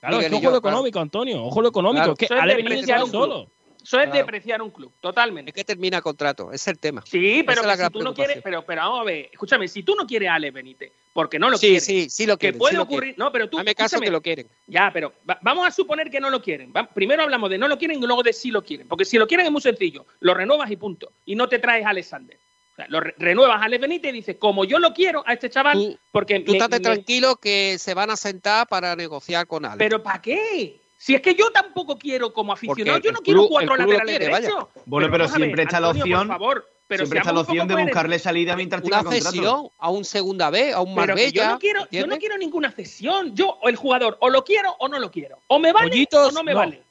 Claro, 0.00 0.20
es 0.20 0.28
que 0.28 0.34
ojo 0.34 0.42
yo, 0.42 0.50
lo 0.50 0.60
claro. 0.60 0.76
económico, 0.76 1.00
Antonio. 1.00 1.44
Ojo 1.44 1.62
lo 1.62 1.68
económico. 1.68 2.16
Claro. 2.16 2.16
Es 2.18 2.28
que 2.28 2.34
Alex 2.34 2.64
Benítez 2.64 2.96
club. 2.96 3.10
solo. 3.10 3.50
Eso 3.86 4.00
es 4.00 4.06
Claro. 4.06 4.18
depreciar 4.18 4.60
un 4.62 4.70
club, 4.70 4.92
totalmente. 5.00 5.50
Es 5.50 5.54
que 5.54 5.62
termina 5.62 6.00
contrato, 6.02 6.48
ese 6.48 6.56
es 6.56 6.66
el 6.68 6.78
tema. 6.80 7.04
Sí, 7.06 7.44
pero 7.46 7.62
que 7.62 7.76
si 7.76 7.90
tú 7.90 8.02
no 8.02 8.12
quieres, 8.12 8.40
pero, 8.42 8.62
pero 8.66 8.80
vamos 8.82 9.00
a 9.00 9.04
ver, 9.04 9.28
escúchame, 9.32 9.68
si 9.68 9.84
tú 9.84 9.94
no 9.94 10.04
quieres 10.06 10.28
a 10.28 10.34
Alex 10.34 10.52
Benítez, 10.52 10.90
porque 11.12 11.38
no 11.38 11.48
lo 11.50 11.56
Sí, 11.56 11.66
quieres, 11.68 11.84
sí, 11.84 12.10
sí 12.10 12.26
lo 12.26 12.36
que 12.36 12.52
puede 12.52 12.72
sí 12.72 12.76
lo 12.78 12.82
ocurrir, 12.82 13.14
quieren. 13.14 13.18
no, 13.18 13.30
pero 13.30 13.48
tú, 13.48 13.58
Hazme 13.60 13.76
caso 13.76 14.00
que 14.00 14.10
lo 14.10 14.20
quieren. 14.20 14.48
ya, 14.66 14.90
pero 14.92 15.12
va- 15.28 15.38
vamos 15.40 15.68
a 15.68 15.70
suponer 15.70 16.10
que 16.10 16.18
no 16.18 16.30
lo 16.30 16.42
quieren. 16.42 16.72
Va- 16.76 16.88
primero 16.88 17.22
hablamos 17.22 17.48
de 17.48 17.58
no 17.58 17.68
lo 17.68 17.78
quieren 17.78 18.02
y 18.02 18.06
luego 18.06 18.24
de 18.24 18.32
si 18.32 18.50
lo 18.50 18.64
quieren, 18.64 18.88
porque 18.88 19.04
si 19.04 19.18
lo 19.18 19.26
quieren 19.28 19.46
es 19.46 19.52
muy 19.52 19.62
sencillo, 19.62 20.04
lo 20.18 20.34
renuevas 20.34 20.68
y 20.68 20.76
punto, 20.76 21.12
y 21.24 21.36
no 21.36 21.48
te 21.48 21.60
traes 21.60 21.86
a 21.86 21.90
Alexander. 21.90 22.36
O 22.72 22.74
sea, 22.74 22.86
lo 22.88 22.98
re- 23.00 23.14
renuevas 23.18 23.62
a 23.62 23.66
Alex 23.66 23.80
Benítez 23.82 24.10
y 24.10 24.14
dices, 24.16 24.36
como 24.36 24.64
yo 24.64 24.80
lo 24.80 24.92
quiero 24.92 25.22
a 25.26 25.32
este 25.32 25.48
chaval, 25.48 25.74
Tú- 25.78 25.98
porque 26.10 26.40
Tú 26.40 26.50
me- 26.52 26.58
estate 26.58 26.76
me- 26.78 26.80
tranquilo 26.84 27.36
que 27.36 27.78
se 27.78 27.94
van 27.94 28.10
a 28.10 28.16
sentar 28.16 28.66
para 28.66 28.96
negociar 28.96 29.46
con 29.46 29.64
Alex. 29.64 29.78
pero 29.78 30.02
¿para 30.02 30.20
qué? 30.20 30.80
Si 31.06 31.14
es 31.14 31.22
que 31.22 31.36
yo 31.36 31.52
tampoco 31.52 31.96
quiero 31.96 32.32
como 32.32 32.52
aficionado, 32.52 32.96
Porque 32.96 33.06
yo 33.06 33.12
no 33.12 33.20
quiero 33.20 33.40
club- 33.42 33.48
cuatro 33.50 33.76
laterales 33.76 34.18
derechos. 34.18 34.66
Bueno, 34.86 35.08
pero 35.08 35.24
ver, 35.28 35.36
siempre 35.36 35.62
está 35.62 35.78
la 35.78 35.86
Antonio, 35.90 36.02
opción- 36.02 36.26
Por 36.26 36.36
favor, 36.36 36.70
pero 36.88 36.98
Siempre 37.04 37.18
está 37.20 37.32
la 37.32 37.40
opción 37.42 37.68
de 37.68 37.74
buscarle 37.76 38.18
salida 38.18 38.56
mientras 38.56 38.82
tenga 38.82 39.00
una 39.02 39.10
contrato. 39.10 39.30
cesión 39.30 39.68
a 39.78 39.90
un 39.90 40.04
segunda 40.04 40.50
B, 40.50 40.72
a 40.72 40.80
un 40.80 40.96
Marbella. 40.96 41.30
yo 41.30 41.46
no 41.52 41.58
quiero, 41.60 41.86
yo 41.92 42.06
no 42.08 42.18
quiero 42.18 42.36
ninguna 42.38 42.72
cesión. 42.72 43.36
Yo, 43.36 43.50
o 43.62 43.68
el 43.68 43.76
jugador, 43.76 44.16
o 44.20 44.30
lo 44.30 44.42
quiero 44.42 44.74
o 44.80 44.88
no 44.88 44.98
lo 44.98 45.12
quiero. 45.12 45.38
O 45.46 45.60
me 45.60 45.72
vale 45.72 45.90
Pollitos, 45.90 46.30
o 46.30 46.32
no 46.32 46.42
me 46.42 46.52
no. 46.54 46.58
vale. 46.58 46.82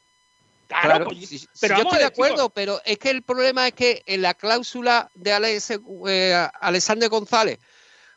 Claro, 0.70 0.88
Claro, 0.88 1.05
pollitos. 1.07 1.30
sí, 1.30 1.38
sí, 1.39 1.47
pero 1.59 1.76
yo 1.76 1.82
estoy 1.84 1.97
de 1.99 2.05
chicos, 2.05 2.13
acuerdo, 2.26 2.49
pero 2.51 2.80
es 2.86 2.97
que 2.97 3.09
el 3.09 3.22
problema 3.22 3.68
es 3.68 3.74
que 3.74 4.01
en 4.05 4.22
la 4.22 4.34
cláusula 4.34 5.11
de 5.13 5.34
Alex, 5.34 5.72
eh, 6.07 6.47
Alexander 6.61 7.09
González, 7.09 7.59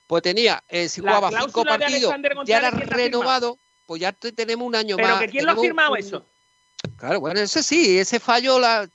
pues 0.07 0.23
tenía, 0.23 0.63
eh, 0.69 0.89
si 0.89 1.01
La 1.01 1.17
jugaba 1.17 1.29
cinco 1.31 1.65
cláusula 1.65 1.73
de 1.73 1.79
partidos, 1.85 2.11
ya 2.13 2.17
era 2.19 2.35
González, 2.35 2.47
¿quién 2.47 2.63
la 2.63 2.69
ha 2.69 2.97
renovado, 2.97 3.59
pues 3.89 4.03
ya 4.03 4.13
te- 4.13 4.33
tenemos 4.33 4.67
un 4.67 4.77
año 4.77 4.97
Pero 4.97 5.09
más. 5.09 5.19
que 5.21 5.29
quién 5.29 5.47
lo 5.47 5.53
ha 5.53 5.57
firmado 5.57 5.93
un- 5.93 5.99
eso. 5.99 6.23
Claro, 6.99 7.21
bueno, 7.21 7.41
ese 7.41 7.63
sí, 7.63 7.99
ese 7.99 8.21
fallo. 8.21 8.59
La, 8.61 8.87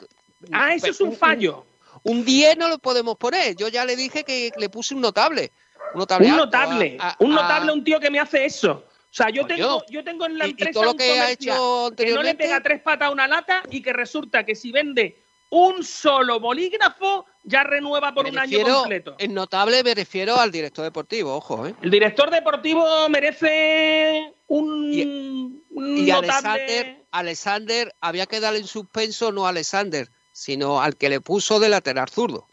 Ah, 0.52 0.76
eso 0.76 0.88
es 0.88 1.02
un 1.02 1.16
fallo. 1.16 1.66
Un 2.04 2.24
10 2.24 2.58
no 2.58 2.68
lo 2.70 2.78
podemos 2.78 3.18
poner. 3.18 3.56
Yo 3.56 3.70
ya 3.70 3.86
le 3.86 3.96
dije 3.96 4.24
que 4.24 4.52
le 4.56 4.70
puse 4.70 4.94
un 4.94 5.02
notable. 5.02 5.52
Un 5.94 6.00
notable. 6.02 6.28
Un 6.30 6.36
notable. 6.38 6.98
a- 7.00 7.10
a- 7.10 7.16
un 7.20 7.32
a- 7.32 7.36
notable, 7.42 7.72
un 7.72 7.84
tío 7.84 8.00
que 8.00 8.12
me 8.12 8.20
hace 8.20 8.46
eso. 8.46 8.72
O 8.86 9.16
sea, 9.16 9.30
yo 9.32 9.48
tengo, 9.48 9.84
yo 9.90 10.04
tengo 10.04 10.26
en 10.28 10.38
la 10.38 10.46
empresa 10.46 10.72
todo 10.74 10.84
lo 10.84 10.92
un 10.92 10.98
que 10.98 11.06
ha 11.06 11.22
comercial 11.24 11.56
hecho 11.58 11.92
que 11.98 12.14
no 12.14 12.22
le 12.22 12.36
pega 12.36 12.62
tres 12.62 12.82
patas 12.82 13.08
a 13.08 13.12
una 13.12 13.28
lata 13.28 13.64
y 13.72 13.82
que 13.82 13.94
resulta 13.94 14.46
que 14.46 14.54
si 14.54 14.72
vende 14.72 15.24
un 15.50 15.84
solo 15.84 16.40
bolígrafo, 16.40 17.26
ya 17.44 17.64
renueva 17.64 18.14
por 18.14 18.26
me 18.26 18.32
un 18.32 18.40
año 18.40 18.64
completo. 18.64 19.16
En 19.20 19.34
notable 19.34 19.84
me 19.84 19.94
refiero 19.94 20.38
al 20.38 20.52
director 20.52 20.84
deportivo, 20.84 21.36
ojo, 21.36 21.68
¿eh? 21.68 21.76
El 21.82 21.92
director 21.92 22.30
deportivo 22.32 23.10
merece 23.10 24.34
un, 24.48 25.64
un 25.72 25.98
Y 25.98 26.12
notable... 26.12 26.14
Alexander, 26.14 27.06
Alexander, 27.12 27.96
había 28.02 28.26
que 28.26 28.40
darle 28.40 28.60
en 28.60 28.68
suspenso 28.68 29.32
no 29.32 29.46
a 29.46 29.50
Alexander, 29.50 30.10
sino 30.32 30.82
al 30.82 30.96
que 30.96 31.10
le 31.10 31.22
puso 31.22 31.60
de 31.60 31.70
lateral 31.70 32.10
zurdo. 32.10 32.48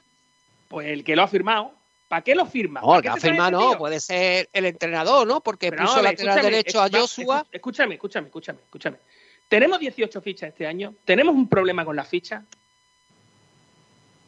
Pues 0.69 0.89
el 0.89 1.05
que 1.05 1.17
lo 1.17 1.23
ha 1.23 1.29
firmado. 1.29 1.73
¿Para 2.09 2.23
qué 2.23 2.35
lo 2.35 2.45
firma? 2.45 2.81
No, 2.81 2.89
¿Para 2.89 2.97
el 2.97 3.03
que 3.03 3.09
ha 3.09 3.17
firmado 3.17 3.61
no, 3.61 3.79
puede 3.79 4.01
ser 4.01 4.49
el 4.53 4.67
entrenador, 4.67 5.29
¿no? 5.29 5.41
Porque 5.41 5.71
Pero 5.71 5.85
puso 5.85 6.03
lateral 6.03 6.43
derecho 6.43 6.83
a 6.83 6.89
Joshua. 6.91 7.47
Escúchame, 7.53 7.95
escúchame, 7.95 8.27
escúchame, 8.27 8.59
escúchame. 8.65 8.97
Tenemos 9.49 9.79
18 9.79 10.21
fichas 10.21 10.49
este 10.49 10.67
año. 10.67 10.95
Tenemos 11.05 11.35
un 11.35 11.49
problema 11.49 11.85
con 11.85 11.95
las 11.95 12.09
fichas. 12.09 12.43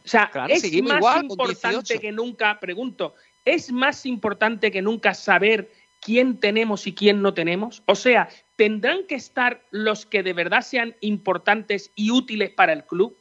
O 0.05 0.09
sea, 0.09 0.31
Claro, 0.31 0.53
es 0.53 0.63
más 0.83 0.99
igual, 0.99 1.23
importante 1.25 1.69
18. 1.77 2.01
que 2.01 2.13
nunca, 2.13 2.59
pregunto, 2.61 3.15
¿es 3.45 3.71
más 3.73 4.05
importante 4.07 4.71
que 4.71 4.83
nunca 4.83 5.15
saber 5.15 5.71
quién 6.01 6.41
tenemos 6.41 6.87
y 6.87 6.95
quién 6.95 7.23
no 7.23 7.33
tenemos? 7.35 7.83
O 7.87 7.95
sea, 7.95 8.29
¿tendrán 8.57 9.07
que 9.07 9.15
estar 9.15 9.63
los 9.71 10.05
que 10.07 10.23
de 10.23 10.33
verdad 10.33 10.63
sean 10.63 10.97
importantes 11.01 11.93
y 11.95 12.11
útiles 12.11 12.51
para 12.51 12.73
el 12.73 12.85
club? 12.85 13.17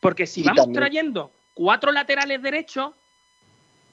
Porque 0.00 0.26
si 0.26 0.40
Y 0.40 0.44
vamos 0.44 0.64
también- 0.64 0.80
trayendo 0.80 1.32
cuatro 1.54 1.92
laterales 1.92 2.42
derechos, 2.42 2.92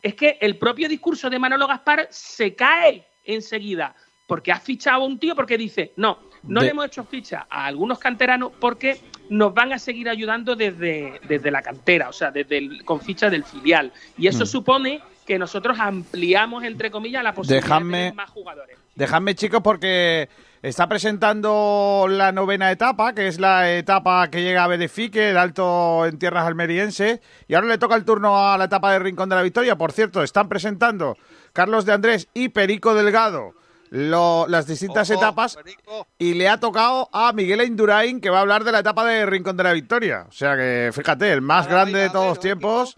es 0.02 0.16
que 0.16 0.38
el 0.42 0.58
propio 0.58 0.90
discurso 0.90 1.30
de 1.30 1.38
Manolo 1.38 1.68
Gaspar 1.68 2.08
se 2.10 2.56
cae 2.56 3.06
enseguida. 3.24 3.96
Porque 4.26 4.52
has 4.52 4.64
fichado 4.64 5.04
a 5.04 5.06
un 5.06 5.20
tío 5.20 5.36
porque 5.36 5.58
dice, 5.58 5.94
no, 5.96 6.18
no 6.44 6.60
De- 6.60 6.66
le 6.68 6.72
hemos 6.72 6.86
hecho 6.86 7.04
ficha 7.04 7.46
a 7.50 7.66
algunos 7.66 8.00
canteranos 8.00 8.52
porque 8.60 9.00
nos 9.30 9.54
van 9.54 9.74
a 9.74 9.80
seguir 9.80 10.10
ayudando 10.10 10.56
desde, 10.56 11.22
desde 11.28 11.52
la 11.52 11.62
cantera, 11.62 12.10
o 12.10 12.14
sea, 12.14 12.32
desde 12.32 12.58
el- 12.58 12.84
con 12.84 13.00
ficha 13.00 13.30
del 13.30 13.44
filial. 13.44 13.92
Y 14.18 14.28
eso 14.28 14.44
Mm. 14.44 14.48
supone 14.48 15.02
que 15.26 15.38
nosotros 15.40 15.78
ampliamos, 15.80 16.64
entre 16.64 16.90
comillas, 16.92 17.24
la 17.24 17.34
posibilidad 17.34 17.64
Dejadme- 17.68 17.86
de 17.92 17.98
tener 17.98 18.14
más 18.16 18.30
jugadores. 18.30 18.78
Dejadme, 18.96 19.36
chicos, 19.36 19.62
porque 19.64 20.28
está 20.62 20.88
presentando 20.90 22.08
la 22.10 22.32
novena 22.32 22.72
etapa, 22.72 23.14
que 23.14 23.28
es 23.28 23.40
la 23.40 23.72
etapa 23.72 24.30
que 24.30 24.42
llega 24.44 24.64
a 24.64 24.68
Benefique, 24.68 25.30
el 25.30 25.38
alto 25.38 26.06
en 26.06 26.20
tierras 26.20 26.46
almerienses. 26.46 27.22
Y 27.48 27.54
ahora 27.54 27.68
le 27.68 27.78
toca 27.78 27.96
el 27.96 28.04
turno 28.04 28.52
a 28.52 28.58
la 28.58 28.66
etapa 28.66 28.92
de 28.92 29.00
Rincón 29.00 29.30
de 29.30 29.36
la 29.36 29.42
Victoria. 29.44 29.78
Por 29.78 29.92
cierto, 29.92 30.24
están 30.24 30.50
presentando 30.50 31.16
Carlos 31.54 31.86
de 31.86 31.94
Andrés 31.94 32.28
y 32.34 32.50
Perico 32.50 32.94
Delgado 32.94 33.54
lo- 33.92 34.48
las 34.48 34.66
distintas 34.68 35.10
Ojo, 35.12 35.20
etapas. 35.20 35.56
Perico. 35.56 36.08
Y 36.18 36.34
le 36.34 36.50
ha 36.50 36.60
tocado 36.60 37.08
a 37.14 37.32
Miguel 37.34 37.62
Indurain, 37.62 38.20
que 38.20 38.30
va 38.30 38.40
a 38.40 38.42
hablar 38.42 38.64
de 38.64 38.72
la 38.72 38.80
etapa 38.80 39.06
de 39.06 39.26
Rincón 39.26 39.56
de 39.56 39.64
la 39.64 39.74
Victoria. 39.74 40.26
O 40.28 40.32
sea 40.32 40.58
que, 40.58 40.90
fíjate, 40.94 41.32
el 41.32 41.42
más 41.42 41.68
grande 41.68 42.00
de 42.00 42.10
todos 42.10 42.28
los 42.28 42.40
tiempos. 42.40 42.96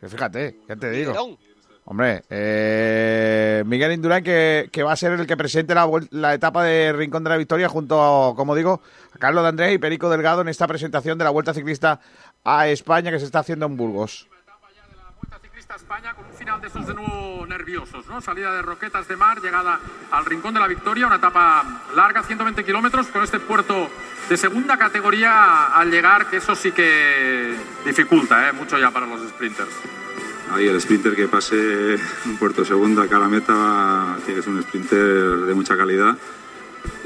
Que 0.00 0.08
fíjate, 0.08 0.60
ya 0.68 0.76
te 0.76 0.90
digo. 0.90 1.38
Hombre, 1.84 2.22
eh, 2.30 3.64
Miguel 3.66 3.92
Indurain 3.92 4.22
que, 4.22 4.68
que 4.70 4.82
va 4.84 4.92
a 4.92 4.96
ser 4.96 5.12
el 5.12 5.26
que 5.26 5.36
presente 5.36 5.74
la, 5.74 5.88
la 6.10 6.34
etapa 6.34 6.62
de 6.62 6.92
Rincón 6.92 7.24
de 7.24 7.30
la 7.30 7.36
Victoria 7.36 7.68
junto, 7.68 8.00
a, 8.30 8.36
como 8.36 8.54
digo, 8.54 8.80
a 9.12 9.18
Carlos 9.18 9.42
de 9.42 9.48
Andrés 9.48 9.74
y 9.74 9.78
Perico 9.78 10.08
Delgado 10.08 10.40
en 10.42 10.48
esta 10.48 10.68
presentación 10.68 11.18
de 11.18 11.24
la 11.24 11.30
Vuelta 11.30 11.52
Ciclista 11.52 11.98
a 12.44 12.68
España 12.68 13.10
que 13.10 13.18
se 13.18 13.24
está 13.24 13.40
haciendo 13.40 13.66
en 13.66 13.76
Burgos. 13.76 14.28
España 15.76 16.14
con 16.14 16.26
un 16.26 16.32
final 16.32 16.60
de 16.60 16.66
esos 16.66 16.86
de 16.86 16.94
nuevo 16.94 17.46
nerviosos, 17.46 18.06
¿no? 18.08 18.20
Salida 18.20 18.52
de 18.54 18.62
Roquetas 18.62 19.06
de 19.06 19.16
Mar, 19.16 19.40
llegada 19.40 19.78
al 20.10 20.24
Rincón 20.24 20.54
de 20.54 20.60
la 20.60 20.66
Victoria, 20.66 21.06
una 21.06 21.16
etapa 21.16 21.82
larga, 21.94 22.22
120 22.22 22.64
kilómetros, 22.64 23.06
con 23.08 23.22
este 23.22 23.38
puerto 23.38 23.88
de 24.28 24.36
segunda 24.36 24.76
categoría 24.78 25.66
al 25.66 25.90
llegar, 25.90 26.28
que 26.28 26.38
eso 26.38 26.54
sí 26.54 26.72
que 26.72 27.54
dificulta, 27.84 28.48
¿eh? 28.48 28.52
Mucho 28.52 28.78
ya 28.78 28.90
para 28.90 29.06
los 29.06 29.20
sprinters. 29.28 29.70
Ahí 30.52 30.66
el 30.66 30.80
sprinter 30.80 31.14
que 31.14 31.28
pase 31.28 31.96
un 32.26 32.36
puerto 32.36 32.64
segundo 32.64 33.02
acá 33.02 33.16
a 33.16 33.20
la 33.20 33.28
meta 33.28 34.16
que 34.26 34.42
ser 34.42 34.48
un 34.48 34.62
sprinter 34.62 35.46
de 35.46 35.54
mucha 35.54 35.76
calidad 35.76 36.16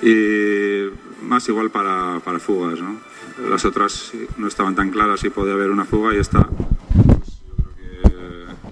y 0.01 0.89
más 1.23 1.47
igual 1.49 1.71
para, 1.71 2.21
para 2.21 2.39
fugas. 2.39 2.81
¿no? 2.81 2.97
Las 3.51 3.67
otras 3.67 4.13
no 4.39 4.49
estaban 4.49 4.75
tan 4.75 4.91
claras 4.91 5.21
si 5.21 5.29
podía 5.29 5.53
haber 5.53 5.71
una 5.71 5.85
fuga 5.85 6.15
y 6.15 6.19
esta. 6.19 6.49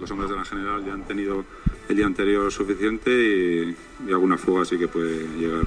Los 0.03 0.11
hombres 0.11 0.29
de 0.29 0.37
la 0.37 0.45
general 0.45 0.85
ya 0.85 0.93
han 0.93 1.05
tenido 1.05 1.45
el 1.89 1.97
día 1.97 2.07
anterior 2.07 2.51
suficiente 2.51 3.11
y, 3.11 3.77
y 4.07 4.11
alguna 4.11 4.37
fuga 4.37 4.65
sí 4.65 4.77
que 4.77 4.89
puede 4.89 5.29
llegar. 5.39 5.65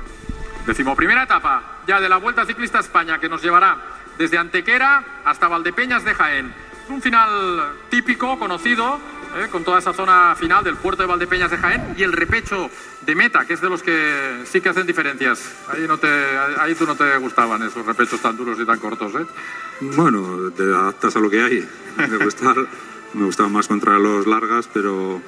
Decimoprimera 0.68 1.24
etapa 1.24 1.80
ya 1.88 2.02
de 2.02 2.10
la 2.10 2.18
Vuelta 2.18 2.46
Ciclista 2.46 2.80
a 2.80 2.82
España 2.82 3.18
que 3.18 3.30
nos 3.30 3.42
llevará 3.42 3.78
desde 4.18 4.38
Antequera 4.38 5.22
hasta 5.24 5.48
Valdepeñas 5.48 6.04
de 6.04 6.14
Jaén. 6.14 6.54
Un 6.90 7.02
final 7.02 7.74
típico, 7.90 8.38
conocido, 8.38 9.00
¿eh? 9.38 9.48
con 9.52 9.64
toda 9.64 9.80
esa 9.80 9.94
zona 9.94 10.36
final 10.36 10.64
del 10.64 10.76
puerto 10.76 11.04
de 11.04 11.08
Valdepeñas 11.08 11.52
de 11.52 11.58
Jaén 11.58 11.96
y 11.98 12.04
el 12.04 12.12
repecho 12.12 12.70
de 13.02 13.16
meta, 13.16 13.46
que 13.46 13.54
es 13.54 13.62
de 13.62 13.70
los 13.70 13.82
que 13.82 14.42
sí 14.46 14.62
que 14.62 14.70
hacen 14.70 14.86
diferencias. 14.86 15.50
Ahí, 15.70 15.86
no 15.88 15.98
te, 15.98 16.08
ahí 16.60 16.76
tú 16.76 16.86
no 16.86 16.96
te 16.96 17.18
gustaban 17.18 17.62
esos 17.64 17.86
repechos 17.86 18.20
tan 18.22 18.36
duros 18.36 18.60
y 18.60 18.66
tan 18.66 18.80
cortos. 18.80 19.14
¿eh? 19.16 19.26
Bueno, 19.82 20.52
te 20.52 20.64
adaptas 20.64 21.16
a 21.16 21.20
lo 21.20 21.30
que 21.30 21.42
hay. 21.42 21.68
Me, 21.98 22.18
gustar, 22.18 22.56
me 23.16 23.26
gustaban 23.26 23.52
más 23.54 23.68
contra 23.68 23.98
los 23.98 24.28
largas, 24.28 24.70
pero 24.74 25.22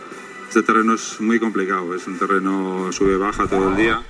este 0.47 0.61
terreno 0.61 0.93
es 0.93 1.19
muy 1.19 1.39
complicado. 1.39 1.95
Es 1.95 2.05
un 2.07 2.19
terreno 2.19 2.91
sube-baja 2.91 3.47
todo 3.47 3.69
el 3.69 3.77
día. 3.77 4.01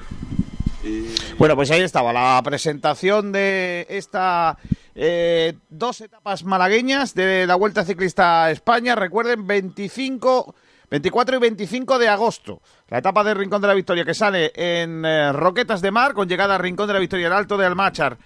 Bueno, 1.38 1.55
pues 1.55 1.69
ahí 1.71 1.82
estaba 1.82 2.13
la 2.13 2.41
presentación 2.43 3.32
de 3.32 3.86
esta 3.89 4.57
eh, 4.95 5.53
dos 5.69 6.01
etapas 6.01 6.43
malagueñas 6.43 7.13
de 7.13 7.45
la 7.45 7.55
Vuelta 7.55 7.86
Ciclista 7.86 8.45
a 8.45 8.51
España. 8.51 8.95
Recuerden, 8.95 9.45
25, 9.45 10.55
24 10.89 11.36
y 11.36 11.39
25 11.39 11.99
de 11.99 12.07
agosto. 12.07 12.61
La 12.88 12.99
etapa 12.99 13.23
de 13.23 13.34
Rincón 13.34 13.61
de 13.61 13.67
la 13.67 13.73
Victoria 13.73 14.05
que 14.05 14.13
sale 14.13 14.51
en 14.55 15.05
eh, 15.05 15.32
Roquetas 15.34 15.82
de 15.82 15.91
Mar 15.91 16.13
con 16.13 16.28
llegada 16.28 16.55
a 16.55 16.57
Rincón 16.57 16.88
de 16.88 16.93
la 16.93 16.99
Victoria, 16.99 17.28
el 17.28 17.34
Alto 17.34 17.57
de 17.57 17.65
Almachar. 17.65 18.17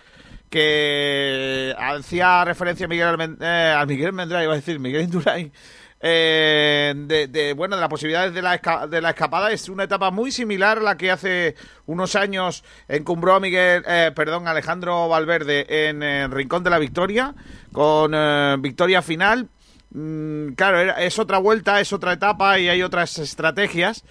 Que 0.51 1.73
hacía 1.79 2.43
referencia 2.43 2.85
a 2.85 2.89
Miguel, 2.89 3.37
eh, 3.39 3.73
a 3.75 3.85
Miguel 3.85 4.11
Mendra, 4.11 4.43
iba 4.43 4.51
a 4.51 4.57
decir 4.57 4.79
Miguel 4.79 5.03
Indurain, 5.03 5.49
eh, 6.01 6.93
de, 6.93 7.53
bueno, 7.53 7.77
de 7.77 7.79
las 7.79 7.89
posibilidades 7.89 8.33
de 8.33 8.41
la, 8.41 8.57
de 8.89 9.01
la 9.01 9.11
escapada. 9.11 9.51
Es 9.51 9.69
una 9.69 9.85
etapa 9.85 10.11
muy 10.11 10.29
similar 10.29 10.79
a 10.79 10.81
la 10.81 10.97
que 10.97 11.09
hace 11.09 11.55
unos 11.85 12.17
años 12.17 12.65
encumbró 12.89 13.35
a 13.35 13.39
Miguel, 13.39 13.83
eh, 13.87 14.11
perdón, 14.13 14.45
Alejandro 14.45 15.07
Valverde 15.07 15.65
en 15.87 16.31
Rincón 16.31 16.65
de 16.65 16.69
la 16.69 16.79
Victoria, 16.79 17.33
con 17.71 18.11
eh, 18.13 18.57
victoria 18.59 19.01
final. 19.01 19.47
Mm, 19.91 20.49
claro, 20.49 20.97
es 20.97 21.17
otra 21.17 21.37
vuelta, 21.37 21.79
es 21.79 21.93
otra 21.93 22.11
etapa 22.11 22.59
y 22.59 22.67
hay 22.67 22.83
otras 22.83 23.17
estrategias. 23.19 24.03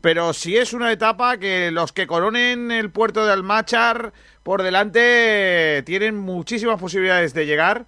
Pero 0.00 0.34
sí 0.34 0.56
es 0.58 0.74
una 0.74 0.92
etapa 0.92 1.38
que 1.38 1.70
los 1.70 1.92
que 1.92 2.06
coronen 2.06 2.70
el 2.70 2.90
puerto 2.90 3.24
de 3.24 3.32
Almachar 3.32 4.12
por 4.44 4.62
delante 4.62 5.82
tienen 5.84 6.16
muchísimas 6.16 6.78
posibilidades 6.78 7.34
de 7.34 7.46
llegar. 7.46 7.86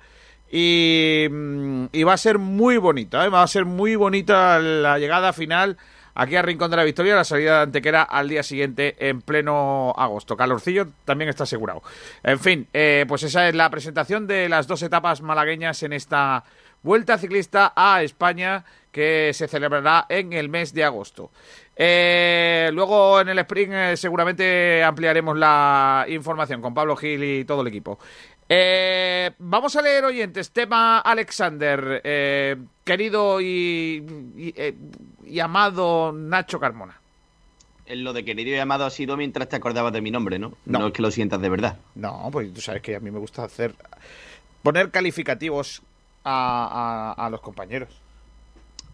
Y, 0.50 1.26
mm, 1.30 1.86
va 2.06 2.12
a 2.14 2.16
ser 2.16 2.38
muy 2.38 2.78
bonita, 2.78 3.24
¿eh? 3.24 3.28
va 3.28 3.42
a 3.42 3.46
ser 3.46 3.64
muy 3.64 3.94
bonita 3.94 4.58
la 4.58 4.98
llegada 4.98 5.32
final 5.32 5.76
aquí 6.14 6.34
a 6.34 6.42
Rincón 6.42 6.70
de 6.70 6.76
la 6.76 6.84
Victoria, 6.84 7.14
la 7.14 7.24
salida 7.24 7.56
de 7.56 7.62
Antequera 7.64 8.02
al 8.02 8.28
día 8.28 8.42
siguiente 8.42 8.96
en 9.08 9.20
pleno 9.20 9.92
agosto. 9.96 10.36
Calorcillo 10.36 10.88
también 11.04 11.28
está 11.28 11.44
asegurado. 11.44 11.82
En 12.22 12.40
fin, 12.40 12.68
eh, 12.72 13.04
pues 13.06 13.22
esa 13.22 13.48
es 13.48 13.54
la 13.54 13.70
presentación 13.70 14.26
de 14.26 14.48
las 14.48 14.66
dos 14.66 14.82
etapas 14.82 15.20
malagueñas 15.20 15.82
en 15.82 15.92
esta 15.92 16.44
Vuelta 16.82 17.18
Ciclista 17.18 17.72
a 17.74 18.02
España 18.02 18.64
que 18.92 19.32
se 19.34 19.48
celebrará 19.48 20.06
en 20.08 20.32
el 20.32 20.48
mes 20.48 20.72
de 20.72 20.84
agosto. 20.84 21.30
Eh, 21.78 22.70
luego 22.72 23.20
en 23.20 23.28
el 23.28 23.38
sprint 23.40 23.72
eh, 23.74 23.96
seguramente 23.96 24.82
ampliaremos 24.82 25.36
la 25.36 26.06
información 26.08 26.62
con 26.62 26.72
Pablo 26.72 26.96
Gil 26.96 27.22
y 27.22 27.44
todo 27.44 27.60
el 27.60 27.66
equipo. 27.68 27.98
Eh, 28.48 29.32
vamos 29.38 29.76
a 29.76 29.82
leer 29.82 30.04
oyentes. 30.04 30.50
Tema 30.52 31.00
Alexander, 31.00 32.00
querido 32.84 33.40
y, 33.40 34.04
y, 34.36 34.54
y 35.26 35.40
amado 35.40 36.12
Nacho 36.12 36.58
Carmona. 36.58 36.98
Lo 37.88 38.12
de 38.12 38.24
querido 38.24 38.50
y 38.56 38.58
amado 38.58 38.84
ha 38.84 38.90
sido 38.90 39.16
mientras 39.16 39.48
te 39.48 39.56
acordabas 39.56 39.92
de 39.92 40.00
mi 40.00 40.10
nombre, 40.10 40.38
¿no? 40.38 40.54
No. 40.64 40.78
No, 40.80 40.86
es 40.88 40.92
que 40.92 41.02
lo 41.02 41.10
sientas 41.10 41.40
de 41.40 41.48
verdad. 41.48 41.76
No, 41.94 42.28
pues 42.32 42.52
tú 42.52 42.60
sabes 42.60 42.82
que 42.82 42.96
a 42.96 43.00
mí 43.00 43.10
me 43.10 43.18
gusta 43.20 43.44
hacer 43.44 43.74
poner 44.62 44.90
calificativos 44.90 45.82
a, 46.24 47.14
a- 47.16 47.26
a 47.26 47.30
los 47.30 47.40
compañeros. 47.40 47.90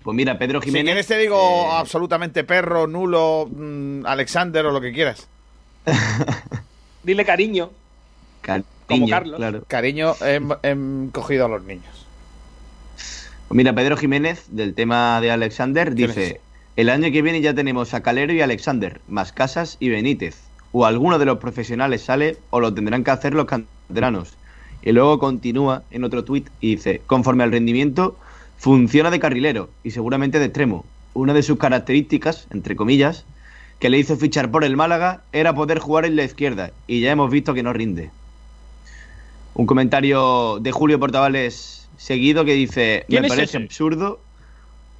Pues 0.02 0.14
mira, 0.16 0.38
Pedro 0.38 0.60
Si 0.60 0.66
Jiménez. 0.66 0.84
quieres 0.84 1.06
te 1.06 1.18
digo 1.18 1.36
eh, 1.38 1.68
absolutamente 1.74 2.44
perro, 2.44 2.86
nulo, 2.86 3.48
mm, 3.50 4.04
Alexander 4.06 4.66
o 4.66 4.72
lo 4.72 4.80
que 4.80 4.92
quieras. 4.92 5.28
Dile 7.02 7.24
cariño. 7.24 7.70
cariño, 8.40 8.66
como 8.88 9.08
Carlos. 9.08 9.36
claro. 9.38 9.64
Cariño, 9.66 10.14
he, 10.24 10.40
he 10.62 10.76
cogido 11.12 11.46
a 11.46 11.48
los 11.48 11.62
niños. 11.64 12.06
Pues 13.48 13.56
mira, 13.56 13.74
Pedro 13.74 13.96
Jiménez, 13.96 14.46
del 14.48 14.74
tema 14.74 15.20
de 15.20 15.30
Alexander, 15.30 15.94
¿Quién 15.94 16.10
es 16.10 16.16
dice? 16.16 16.40
El 16.76 16.88
año 16.88 17.10
que 17.12 17.20
viene 17.22 17.40
ya 17.42 17.54
tenemos 17.54 17.92
a 17.92 18.02
Calero 18.02 18.32
y 18.32 18.40
Alexander, 18.40 19.00
más 19.08 19.32
Casas 19.32 19.76
y 19.78 19.90
Benítez. 19.90 20.38
O 20.72 20.86
alguno 20.86 21.18
de 21.18 21.26
los 21.26 21.38
profesionales 21.38 22.02
sale 22.02 22.38
o 22.50 22.60
lo 22.60 22.72
tendrán 22.72 23.04
que 23.04 23.10
hacer 23.10 23.34
los 23.34 23.44
canteranos. 23.44 24.32
Y 24.82 24.92
luego 24.92 25.18
continúa 25.18 25.82
en 25.90 26.02
otro 26.04 26.24
tuit 26.24 26.48
y 26.60 26.76
dice: 26.76 27.02
Conforme 27.06 27.44
al 27.44 27.52
rendimiento, 27.52 28.16
funciona 28.62 29.10
de 29.10 29.18
carrilero 29.18 29.70
y 29.82 29.90
seguramente 29.90 30.38
de 30.38 30.44
extremo. 30.44 30.84
Una 31.14 31.34
de 31.34 31.42
sus 31.42 31.58
características, 31.58 32.46
entre 32.52 32.76
comillas, 32.76 33.24
que 33.80 33.90
le 33.90 33.98
hizo 33.98 34.16
fichar 34.16 34.52
por 34.52 34.62
el 34.62 34.76
Málaga 34.76 35.22
era 35.32 35.52
poder 35.52 35.80
jugar 35.80 36.04
en 36.04 36.14
la 36.14 36.22
izquierda 36.22 36.70
y 36.86 37.00
ya 37.00 37.10
hemos 37.10 37.28
visto 37.28 37.54
que 37.54 37.64
no 37.64 37.72
rinde. 37.72 38.12
Un 39.54 39.66
comentario 39.66 40.60
de 40.60 40.70
Julio 40.70 41.00
Portavales 41.00 41.88
seguido 41.96 42.44
que 42.44 42.54
dice, 42.54 43.04
¿Quién 43.08 43.22
me 43.22 43.28
parece 43.28 43.56
ese? 43.56 43.64
absurdo, 43.64 44.20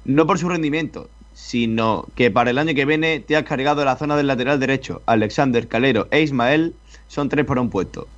no 0.03 0.27
por 0.27 0.39
su 0.39 0.49
rendimiento, 0.49 1.09
sino 1.33 2.05
que 2.15 2.31
para 2.31 2.49
el 2.49 2.57
año 2.57 2.75
que 2.75 2.83
viene 2.83 3.21
te 3.21 3.37
has 3.37 3.43
cargado 3.43 3.85
la 3.85 3.95
zona 3.95 4.17
del 4.17 4.27
lateral 4.27 4.59
derecho. 4.59 5.01
Alexander, 5.05 5.69
Calero 5.69 6.09
e 6.11 6.19
Ismael 6.19 6.73
son 7.07 7.29
tres 7.29 7.45
por 7.45 7.57
un 7.59 7.69
puesto. 7.69 8.09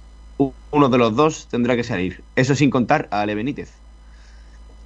Uno 0.72 0.90
de 0.90 0.98
los 0.98 1.16
dos 1.16 1.48
tendrá 1.52 1.76
que 1.76 1.84
salir. 1.84 2.24
Eso 2.36 2.56
sin 2.56 2.72
contar 2.72 3.08
a 3.12 3.22
Ale 3.22 3.36
Benítez. 3.36 3.85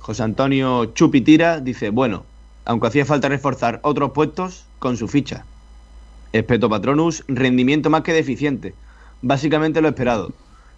José 0.09 0.23
Antonio 0.23 0.85
Chupitira 0.85 1.59
dice, 1.59 1.91
bueno, 1.91 2.23
aunque 2.65 2.87
hacía 2.87 3.05
falta 3.05 3.29
reforzar 3.29 3.79
otros 3.83 4.09
puestos 4.09 4.65
con 4.79 4.97
su 4.97 5.07
ficha. 5.07 5.45
Espeto 6.33 6.67
Patronus, 6.67 7.23
rendimiento 7.27 7.91
más 7.91 8.01
que 8.01 8.13
deficiente. 8.13 8.73
Básicamente 9.21 9.81
lo 9.81 9.87
esperado. 9.87 10.33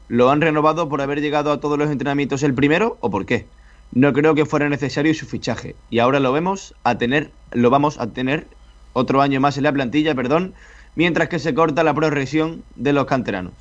¿Lo 0.09 0.31
han 0.31 0.41
renovado 0.41 0.89
por 0.89 1.01
haber 1.01 1.21
llegado 1.21 1.53
a 1.53 1.61
todos 1.61 1.79
los 1.79 1.89
entrenamientos 1.89 2.43
el 2.43 2.53
primero 2.53 2.97
o 2.99 3.09
por 3.09 3.25
qué? 3.25 3.45
No 3.93 4.11
creo 4.11 4.35
que 4.35 4.45
fuera 4.45 4.67
necesario 4.67 5.13
su 5.13 5.25
fichaje. 5.25 5.77
Y 5.89 5.99
ahora 5.99 6.19
lo 6.19 6.33
vemos 6.33 6.75
a 6.83 6.97
tener, 6.97 7.31
lo 7.53 7.69
vamos 7.69 8.01
a 8.01 8.07
tener 8.07 8.47
otro 8.91 9.21
año 9.21 9.39
más 9.39 9.55
en 9.55 9.63
la 9.63 9.71
plantilla, 9.71 10.13
perdón, 10.13 10.55
mientras 10.95 11.29
que 11.29 11.39
se 11.39 11.53
corta 11.53 11.85
la 11.85 11.93
progresión 11.93 12.63
de 12.75 12.91
los 12.91 13.05
canteranos. 13.05 13.53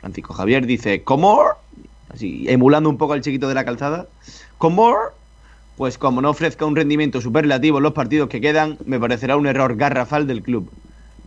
Francisco 0.00 0.32
Javier 0.32 0.64
dice, 0.64 1.02
¿cómo? 1.02 1.44
Así, 2.08 2.46
emulando 2.48 2.88
un 2.88 2.96
poco 2.96 3.12
al 3.12 3.20
chiquito 3.20 3.46
de 3.46 3.54
la 3.54 3.66
calzada. 3.66 4.06
¿Cómo? 4.56 4.96
Pues 5.78 5.96
como 5.96 6.20
no 6.20 6.30
ofrezca 6.30 6.66
un 6.66 6.76
rendimiento 6.76 7.20
superlativo 7.20 7.78
en 7.78 7.84
los 7.84 7.92
partidos 7.94 8.28
que 8.28 8.40
quedan, 8.40 8.76
me 8.84 8.98
parecerá 9.00 9.36
un 9.36 9.46
error 9.46 9.76
garrafal 9.76 10.26
del 10.26 10.42
club. 10.42 10.70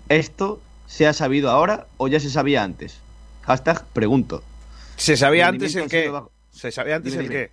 ¿Esto 0.10 0.60
se 0.88 1.08
ha 1.08 1.14
sabido 1.14 1.50
ahora 1.50 1.88
o 1.98 2.08
ya 2.10 2.20
se 2.20 2.30
sabía 2.30 2.62
antes? 2.64 2.98
Hashtag 3.44 3.86
pregunto. 3.94 4.44
¿Se 4.98 5.16
sabía 5.18 5.48
antes 5.48 5.74
el 5.76 5.88
qué? 5.90 6.12
¿Se 6.52 6.72
sabía 6.72 6.98
antes 6.98 7.14
Dime, 7.14 7.24
el 7.24 7.30
dime. 7.30 7.42
qué? 7.46 7.52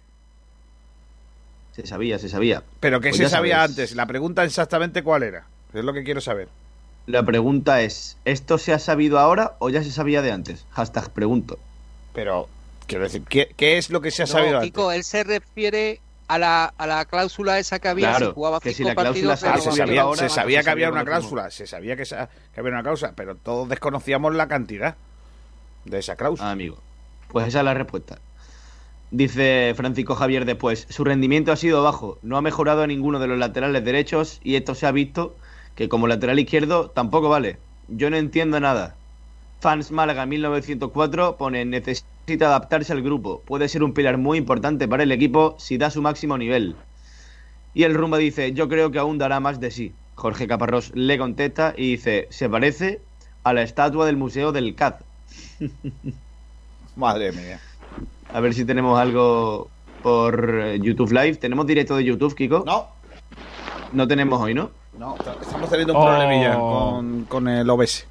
Se 1.82 1.86
sabía, 1.86 2.18
se 2.18 2.28
sabía. 2.28 2.64
¿Pero 2.80 3.00
qué 3.00 3.10
Pues 3.10 3.18
se 3.18 3.28
sabía 3.28 3.56
sabes. 3.58 3.70
antes? 3.70 3.94
La 3.94 4.06
pregunta 4.06 4.44
exactamente 4.44 5.04
cuál 5.04 5.22
era. 5.22 5.46
Es 5.72 5.84
lo 5.84 5.92
que 5.92 6.02
quiero 6.02 6.20
saber. 6.20 6.48
La 7.06 7.22
pregunta 7.22 7.80
es, 7.82 8.16
¿esto 8.24 8.58
se 8.58 8.72
ha 8.72 8.78
sabido 8.80 9.18
ahora 9.20 9.54
o 9.60 9.70
ya 9.70 9.84
se 9.84 9.92
sabía 9.92 10.20
de 10.20 10.32
antes? 10.32 10.66
Hashtag 10.72 11.10
pregunto. 11.12 11.58
Pero, 12.12 12.48
quiero 12.88 13.04
decir, 13.04 13.22
¿qué, 13.28 13.54
qué 13.56 13.78
es 13.78 13.88
lo 13.90 14.00
que 14.00 14.10
se 14.10 14.24
ha 14.24 14.26
No, 14.26 14.32
sabido 14.32 14.60
Kiko, 14.60 14.88
antes? 14.90 14.96
él 14.98 15.04
se 15.04 15.24
refiere 15.24 16.00
a 16.28 16.38
la, 16.38 16.66
a 16.76 16.86
la 16.86 17.04
cláusula 17.06 17.58
esa 17.58 17.78
que 17.78 17.88
había 17.88 18.10
Claro, 18.10 18.26
si 18.28 18.32
jugaba 18.34 18.60
que 18.60 18.72
si 18.72 18.84
la 18.84 18.94
cláusula 18.94 19.36
partidos. 19.36 19.40
se 19.40 19.46
Ah, 19.48 19.58
se 19.72 19.76
sabía, 19.78 20.02
ahora, 20.02 20.16
se 20.20 20.28
sabía 20.28 20.60
se 20.60 20.64
que 20.64 20.70
había 20.70 20.90
una 20.90 21.04
cláusula, 21.04 21.50
se 21.50 21.66
sabía 21.66 21.96
que, 21.96 22.04
sa- 22.04 22.28
que 22.54 22.60
había 22.60 22.72
una 22.72 22.82
cláusula, 22.82 23.12
pero 23.16 23.34
todos 23.36 23.68
desconocíamos 23.68 24.34
la 24.34 24.46
cantidad 24.48 24.96
de 25.84 25.98
esa 25.98 26.16
cláusula. 26.16 26.48
Ah, 26.48 26.52
amigo. 26.52 26.78
Pues 27.28 27.48
esa 27.48 27.58
es 27.60 27.64
la 27.64 27.74
respuesta. 27.74 28.18
Dice 29.10 29.72
Francisco 29.74 30.14
Javier 30.14 30.44
después, 30.44 30.86
su 30.90 31.02
rendimiento 31.02 31.50
ha 31.50 31.56
sido 31.56 31.82
bajo, 31.82 32.18
no 32.22 32.36
ha 32.36 32.42
mejorado 32.42 32.82
a 32.82 32.86
ninguno 32.86 33.18
de 33.18 33.26
los 33.26 33.38
laterales 33.38 33.82
derechos 33.84 34.38
y 34.44 34.56
esto 34.56 34.74
se 34.74 34.86
ha 34.86 34.92
visto 34.92 35.34
que 35.74 35.88
como 35.88 36.06
lateral 36.08 36.38
izquierdo 36.38 36.90
tampoco 36.90 37.28
vale. 37.30 37.56
Yo 37.88 38.10
no 38.10 38.16
entiendo 38.16 38.60
nada. 38.60 38.96
Fans 39.60 39.90
Málaga 39.90 40.24
1904 40.26 41.36
pone 41.36 41.64
necesita 41.64 42.46
adaptarse 42.46 42.92
al 42.92 43.02
grupo, 43.02 43.42
puede 43.46 43.68
ser 43.68 43.82
un 43.82 43.92
pilar 43.92 44.18
muy 44.18 44.38
importante 44.38 44.86
para 44.86 45.02
el 45.02 45.12
equipo 45.12 45.56
si 45.58 45.78
da 45.78 45.90
su 45.90 46.00
máximo 46.02 46.38
nivel. 46.38 46.76
Y 47.74 47.82
el 47.84 47.94
Rumba 47.94 48.18
dice, 48.18 48.52
yo 48.52 48.68
creo 48.68 48.90
que 48.90 48.98
aún 48.98 49.18
dará 49.18 49.40
más 49.40 49.60
de 49.60 49.70
sí. 49.70 49.92
Jorge 50.14 50.46
Caparrós 50.48 50.90
le 50.94 51.16
contesta 51.18 51.74
y 51.76 51.90
dice, 51.92 52.26
se 52.30 52.48
parece 52.48 53.00
a 53.44 53.52
la 53.52 53.62
estatua 53.62 54.06
del 54.06 54.16
Museo 54.16 54.52
del 54.52 54.74
CAD. 54.74 54.94
Madre 56.96 57.32
mía. 57.32 57.60
A 58.32 58.40
ver 58.40 58.54
si 58.54 58.64
tenemos 58.64 58.98
algo 58.98 59.68
por 60.02 60.60
eh, 60.60 60.78
YouTube 60.80 61.12
Live. 61.12 61.36
¿Tenemos 61.36 61.66
directo 61.66 61.96
de 61.96 62.04
YouTube, 62.04 62.34
Kiko? 62.34 62.64
No, 62.66 62.86
No 63.92 64.06
tenemos 64.08 64.40
hoy, 64.40 64.54
¿no? 64.54 64.70
no, 64.98 65.16
estamos 65.40 65.70
teniendo 65.70 65.94
un 65.94 66.00
Oh. 66.00 66.06
problemilla 66.06 66.54
con, 66.56 67.24
con 67.28 67.48
el 67.48 67.70
OBS. 67.70 68.06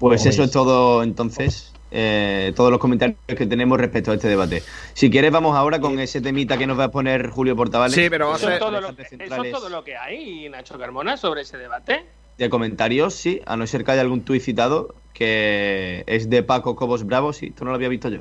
Pues 0.00 0.26
eso 0.26 0.42
es 0.42 0.50
todo 0.50 1.02
entonces. 1.04 1.72
eh, 1.92 2.52
todos 2.56 2.70
los 2.70 2.80
comentarios 2.80 3.18
que 3.26 3.46
tenemos 3.46 3.78
respecto 3.78 4.12
a 4.12 4.14
este 4.14 4.28
debate. 4.28 4.62
Si 4.94 5.10
quieres, 5.10 5.30
vamos 5.30 5.56
ahora 5.56 5.80
con 5.80 5.98
ese 5.98 6.20
temita 6.20 6.56
que 6.56 6.66
nos 6.66 6.78
va 6.78 6.84
a 6.84 6.90
poner 6.90 7.28
Julio 7.28 7.54
Portavales. 7.56 7.94
Sí, 7.94 8.08
pero 8.08 8.28
va 8.28 8.34
a 8.34 8.36
Eso 8.36 8.50
es, 8.50 8.58
todo 8.58 8.70
lo, 8.70 8.80
Debates 8.80 9.06
eso 9.06 9.14
es 9.14 9.20
centrales 9.28 9.52
todo 9.52 9.68
lo 9.68 9.84
que 9.84 9.96
hay, 9.96 10.48
Nacho 10.48 10.78
Carmona, 10.78 11.16
sobre 11.16 11.42
ese 11.42 11.58
debate. 11.58 12.04
De 12.38 12.48
comentarios, 12.48 13.14
sí, 13.14 13.40
a 13.44 13.56
no 13.56 13.66
ser 13.66 13.84
que 13.84 13.90
haya 13.92 14.00
algún 14.00 14.22
tuit 14.22 14.42
citado 14.42 14.94
que 15.12 16.04
es 16.06 16.30
de 16.30 16.42
Paco 16.42 16.76
Cobos 16.76 17.04
Bravo, 17.04 17.32
sí, 17.32 17.46
esto 17.46 17.64
no 17.64 17.70
lo 17.72 17.76
había 17.76 17.88
visto 17.88 18.08
yo. 18.08 18.20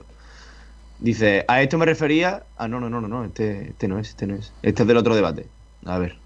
Dice, 0.99 1.45
a 1.47 1.61
esto 1.61 1.77
me 1.77 1.85
refería. 1.85 2.43
Ah, 2.57 2.67
no, 2.67 2.79
no, 2.81 2.89
no, 2.89 2.99
no, 2.99 3.07
no, 3.07 3.23
este, 3.23 3.69
este 3.69 3.87
no 3.87 3.99
es, 3.99 4.09
este 4.09 4.27
no 4.27 4.35
es. 4.35 4.51
Este 4.63 4.81
es 4.83 4.87
del 4.87 4.97
otro 4.97 5.15
debate. 5.15 5.45
A 5.85 5.97
ver. 5.97 6.17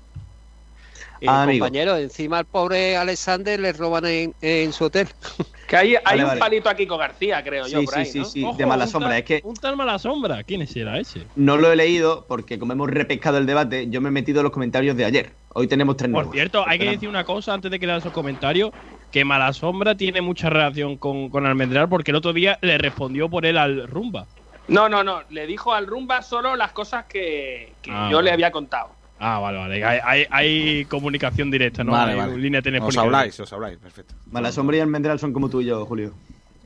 Y, 1.24 1.28
Ah, 1.28 1.44
amigo. 1.44 1.66
compañero, 1.66 1.96
encima 1.98 2.40
al 2.40 2.46
pobre 2.46 2.98
Alexander 2.98 3.60
le 3.60 3.72
roban 3.74 4.06
en, 4.06 4.36
en 4.42 4.74
su 4.74 4.86
hotel. 4.86 5.08
Que 5.68 5.78
hay, 5.78 5.96
hay 5.96 6.02
Vale, 6.04 6.24
un 6.24 6.28
vale. 6.30 6.40
palito 6.42 6.70
a 6.70 6.76
Kiko 6.76 6.98
García, 6.98 7.42
creo 7.44 7.66
yo, 7.68 7.80
Sí, 7.80 7.86
por 7.86 7.94
sí, 7.94 8.00
ahí, 8.02 8.06
sí, 8.06 8.20
¿no? 8.20 8.26
sí, 8.26 8.44
Ojo, 8.44 8.58
de 8.58 8.66
mala 8.66 8.86
sombra. 8.86 9.10
tal- 9.12 9.20
Es 9.20 9.24
que 9.26 9.40
Un 9.44 9.56
tal 9.56 9.78
mala 9.78 9.98
sombra. 9.98 10.44
¿Quién 10.44 10.68
será 10.68 11.00
ese? 11.00 11.32
no 11.36 11.58
lo 11.58 11.72
he 11.72 11.76
leído 11.78 12.26
porque 12.28 12.60
como 12.60 12.74
hemos 12.74 12.90
repescado 12.90 13.38
el 13.38 13.46
debate, 13.46 13.90
yo 13.90 14.02
me 14.02 14.10
he 14.10 14.12
metido 14.12 14.40
en 14.42 14.44
los 14.44 14.52
comentarios 14.52 14.98
de 14.98 15.06
ayer. 15.06 15.38
Hoy 15.50 15.68
tenemos 15.68 15.96
tres 15.96 16.12
Por 16.12 16.12
nuevos. 16.12 16.34
cierto, 16.34 16.68
hay 16.68 16.78
que 16.80 16.90
decir 16.90 17.08
una 17.10 17.24
cosa 17.24 17.54
antes 17.54 17.72
de 17.72 17.80
que 17.80 17.88
lean 17.88 18.00
esos 18.00 18.12
comentarios, 18.12 18.72
que 19.10 19.24
Mala 19.26 19.54
Sombra 19.54 19.96
tiene 19.96 20.22
mucha 20.22 20.50
relación 20.50 20.98
con, 20.98 21.30
con 21.30 21.46
Almendral 21.46 21.88
porque 21.90 22.12
el 22.12 22.18
otro 22.18 22.34
día 22.34 22.60
le 22.62 22.78
respondió 22.78 23.30
por 23.30 23.46
él 23.46 23.58
al 23.58 23.88
Rumba. 23.88 24.28
No, 24.68 24.88
no, 24.90 25.04
no. 25.04 25.24
Le 25.30 25.46
dijo 25.48 25.74
al 25.74 25.88
Rumba 25.88 26.22
solo 26.22 26.56
las 26.56 26.72
cosas 26.74 27.06
que, 27.06 27.78
que 27.82 27.92
Ah, 27.92 28.10
yo 28.12 28.22
le 28.22 28.32
había 28.32 28.52
contado. 28.52 28.98
Ah, 29.20 29.40
vale, 29.40 29.58
vale. 29.58 29.84
Hay, 29.86 30.00
hay, 30.04 30.26
hay 30.30 30.86
comunicación 30.86 31.50
directa, 31.50 31.84
¿no? 31.84 31.94
Vale, 31.94 32.14
Hay 32.14 32.18
vale. 32.18 32.38
línea 32.38 32.60
Os 32.60 32.64
telefónica. 32.64 33.02
habláis, 33.02 33.40
os 33.40 33.54
habláis, 33.54 33.78
perfecto. 33.78 34.16
Malasombra 34.32 34.78
y 34.78 34.80
Almendral 34.82 35.20
son 35.20 35.32
como 35.32 35.50
tú 35.50 35.62
y 35.62 35.66
yo, 35.66 35.86
Julio. 35.86 36.14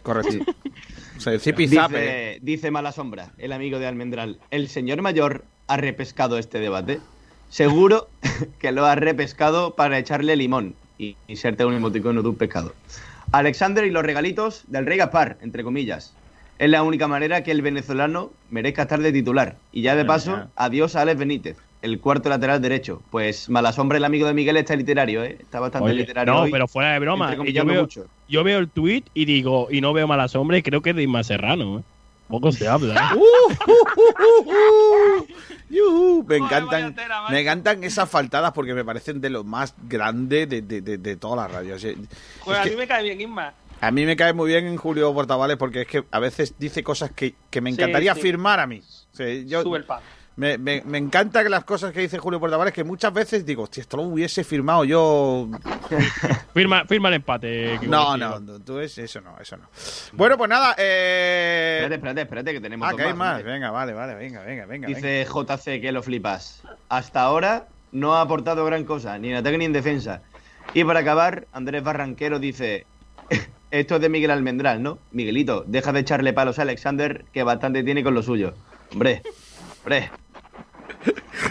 Correcto. 0.04 0.44
O 1.18 1.20
sea, 1.20 1.34
el 1.34 1.40
zipizape. 1.40 1.98
Dice, 2.00 2.40
dice 2.44 2.70
Malasombra, 2.72 3.32
el 3.40 3.52
amigo 3.52 3.80
de 3.80 3.88
Almendral. 3.88 4.38
El 4.52 4.68
señor 4.68 5.02
mayor 5.02 5.46
ha 5.66 5.76
repescado 5.76 6.38
este 6.38 6.60
debate. 6.60 7.00
Seguro 7.50 8.08
que 8.60 8.72
lo 8.72 8.86
ha 8.86 8.94
repescado 8.94 9.74
para 9.74 9.98
echarle 9.98 10.36
limón. 10.36 10.76
Y 11.00 11.18
inserte 11.28 11.66
un 11.66 11.74
emoticono 11.74 12.22
de 12.22 12.30
un 12.30 12.36
pescado. 12.36 12.76
Alexander 13.32 13.84
y 13.86 13.90
los 13.90 14.04
regalitos 14.04 14.64
del 14.68 14.86
rey 14.86 15.00
Gaspar, 15.00 15.38
entre 15.42 15.64
comillas. 15.64 16.14
Es 16.60 16.70
la 16.70 16.84
única 16.84 17.08
manera 17.08 17.44
que 17.44 17.50
el 17.50 17.64
venezolano 17.64 18.32
merezca 18.52 18.84
estar 18.84 19.00
de 19.00 19.12
titular. 19.12 19.56
Y 19.72 19.82
ya 19.82 19.96
de 19.96 20.06
paso, 20.06 20.50
adiós 20.56 20.96
a 20.96 21.02
Alex 21.02 21.18
Benítez, 21.20 21.58
el 21.88 22.00
cuarto 22.00 22.30
lateral 22.30 22.62
derecho. 22.62 23.02
Pues 23.10 23.50
Malasombra, 23.50 23.98
el 23.98 24.06
amigo 24.06 24.28
de 24.28 24.34
Miguel, 24.34 24.58
está 24.58 24.76
literario, 24.76 25.24
¿eh? 25.24 25.38
Está 25.40 25.60
bastante 25.60 25.86
Oye, 25.90 25.96
literario. 26.02 26.34
no, 26.34 26.42
hoy, 26.42 26.52
pero 26.52 26.68
fuera 26.68 26.92
de 26.94 27.00
broma. 27.00 27.36
Yo, 27.46 27.66
veo, 27.66 27.82
mucho. 27.82 28.06
yo 28.28 28.44
veo 28.44 28.60
el 28.60 28.70
tweet 28.70 29.04
y 29.14 29.26
digo, 29.26 29.68
y 29.72 29.82
no 29.82 29.94
veo 29.94 30.08
mala 30.08 30.28
sombra 30.28 30.58
y 30.58 30.64
creo 30.64 30.82
que 30.82 30.92
es 30.92 30.96
de 30.96 31.04
Isma 31.04 31.24
Serrano. 31.24 31.80
¿eh? 31.80 31.84
Poco 32.28 32.52
se 32.52 32.68
habla. 32.68 33.14
¿eh? 33.16 33.20
Yujú, 35.70 36.24
me 36.28 36.40
Joder, 36.40 36.42
encantan, 36.44 36.82
vaya 36.84 36.96
tela, 36.96 37.22
macho. 37.22 37.34
me 37.34 37.42
encantan 37.42 37.84
esas 37.84 38.10
faltadas 38.10 38.52
porque 38.54 38.74
me 38.74 38.86
parecen 38.86 39.20
de 39.22 39.30
lo 39.30 39.44
más 39.44 39.74
grande 39.88 40.46
de, 40.48 40.62
de, 40.62 40.82
de, 40.82 40.98
de 40.98 41.16
todas 41.18 41.38
las 41.38 41.52
radios. 41.52 41.84
Es 41.84 41.96
Pues 42.44 42.58
a 42.58 42.64
que 42.64 42.70
mí 42.72 42.76
me 42.78 42.88
cae 42.88 43.04
bien 43.04 43.20
Isma. 43.22 43.54
a 43.82 43.92
mí 43.92 44.06
me 44.06 44.16
cae 44.16 44.34
muy 44.34 44.50
bien 44.50 44.66
en 44.66 44.78
Julio 44.78 45.14
Portavales 45.14 45.58
porque 45.58 45.82
es 45.82 45.88
que 45.88 46.04
a 46.12 46.20
veces 46.20 46.54
dice 46.58 46.84
cosas 46.84 47.12
que, 47.12 47.36
que 47.50 47.60
me 47.62 47.70
Sí, 47.72 47.76
encantaría 47.76 48.14
sí. 48.16 48.22
firmar 48.22 48.60
a 48.60 48.68
mí. 48.68 48.82
O 49.14 49.16
sea, 49.16 49.28
yo- 49.46 49.64
Sube 49.64 49.78
el 49.80 49.84
pan. 49.86 50.00
Me, 50.38 50.58
me, 50.58 50.84
me 50.86 50.98
encanta 50.98 51.44
que 51.44 51.50
las 51.50 51.64
cosas 51.64 51.92
que 51.92 52.00
dice 52.00 52.20
Julio 52.20 52.40
Portavales 52.40 52.74
que 52.74 52.84
muchas 52.84 53.12
veces 53.12 53.46
digo, 53.46 53.64
hostia, 53.64 53.82
esto 53.82 53.98
lo 53.98 54.04
hubiese 54.04 54.44
firmado 54.44 54.86
yo 54.86 55.50
firma, 56.54 56.86
firma 56.86 57.10
el 57.10 57.16
empate. 57.16 57.80
No, 57.88 58.16
no, 58.16 58.40
tú 58.62 58.80
es, 58.80 58.98
eso 59.00 59.20
no, 59.20 59.36
eso 59.40 59.58
no. 59.58 59.68
Bueno, 60.14 60.38
pues 60.38 60.50
nada, 60.50 60.76
eh... 60.78 61.80
Espérate, 61.82 61.96
espérate, 61.96 62.22
espérate, 62.22 62.54
que 62.54 62.62
tenemos 62.62 62.88
Ah, 62.88 62.96
que 62.96 63.04
hay 63.04 63.14
más. 63.14 63.44
Venga, 63.44 63.72
vale, 63.72 63.94
vale, 63.94 64.16
venga, 64.16 64.42
venga, 64.44 64.66
venga. 64.66 64.88
venga. 64.88 65.00
Dice 65.00 65.26
JC 65.26 65.82
que 65.82 65.92
lo 65.92 66.04
flipas. 66.04 66.62
Hasta 66.90 67.22
ahora 67.22 67.68
no 67.92 68.16
ha 68.16 68.22
aportado 68.22 68.64
gran 68.66 68.84
cosa, 68.84 69.18
ni 69.18 69.30
en 69.30 69.38
ataque 69.38 69.58
ni 69.58 69.66
en 69.66 69.74
defensa. 69.74 70.22
Y 70.74 70.84
para 70.84 71.00
acabar, 71.00 71.48
Andrés 71.52 71.82
Barranquero 71.82 72.38
dice: 72.38 72.86
Esto 73.72 73.96
es 73.96 74.02
de 74.02 74.10
Miguel 74.10 74.32
Almendral, 74.32 74.84
¿no? 74.84 75.00
Miguelito, 75.12 75.64
deja 75.66 75.92
de 75.94 76.02
echarle 76.02 76.34
palos 76.34 76.60
a 76.60 76.62
Alexander, 76.62 77.26
que 77.34 77.42
bastante 77.44 77.84
tiene 77.84 78.04
con 78.04 78.14
lo 78.14 78.22
suyo. 78.22 78.54
Hombre, 78.92 79.24
hombre. 79.84 80.12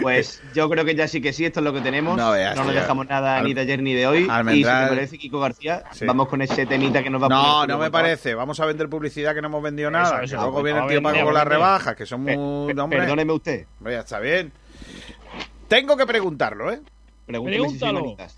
Pues 0.01 0.41
yo 0.53 0.69
creo 0.69 0.83
que 0.85 0.95
ya 0.95 1.07
sí 1.07 1.21
que 1.21 1.33
sí, 1.33 1.45
esto 1.45 1.59
es 1.59 1.63
lo 1.63 1.73
que 1.73 1.81
tenemos. 1.81 2.17
No 2.17 2.33
nos 2.55 2.73
dejamos 2.73 3.07
nada 3.07 3.37
Al- 3.37 3.43
ni 3.45 3.53
de 3.53 3.61
ayer 3.61 3.81
ni 3.81 3.93
de 3.93 4.07
hoy. 4.07 4.27
Y 4.51 4.53
si 4.55 4.61
te 4.63 4.69
parece, 4.69 5.17
Kiko 5.17 5.39
García, 5.39 5.83
Sí. 5.91 6.05
vamos 6.05 6.27
con 6.27 6.41
ese 6.41 6.65
temita 6.65 7.01
que 7.03 7.09
nos 7.09 7.21
va 7.21 7.25
a 7.27 7.29
poner. 7.29 7.43
No, 7.43 7.53
Julio 7.61 7.75
no 7.75 7.81
me 7.83 7.91
parece. 7.91 8.35
Vamos 8.35 8.59
a 8.59 8.65
vender 8.65 8.89
publicidad 8.89 9.33
que 9.33 9.41
no 9.41 9.47
hemos 9.47 9.63
vendido 9.63 9.89
nada. 9.91 10.23
eso, 10.23 10.35
que 10.35 10.41
luego 10.41 10.51
pues, 10.53 10.63
viene 10.65 10.79
el 10.81 10.87
tío 10.87 11.01
Paco 11.01 11.23
con 11.25 11.33
las 11.33 11.45
rebajas, 11.47 11.95
que 11.95 12.05
son 12.05 12.21
muy... 12.21 12.73
Perdóneme 12.73 13.33
usted. 13.33 13.65
hombre, 13.79 13.93
ya 13.93 13.99
está 13.99 14.19
bien. 14.19 14.51
Tengo 15.67 15.97
que 15.97 16.05
preguntarlo, 16.05 16.71
¿eh? 16.71 16.81
Pregúnteme 17.25 17.57
si 17.57 17.69
soy 17.71 17.79
Pregúntalo. 17.79 18.01
manitas. 18.05 18.37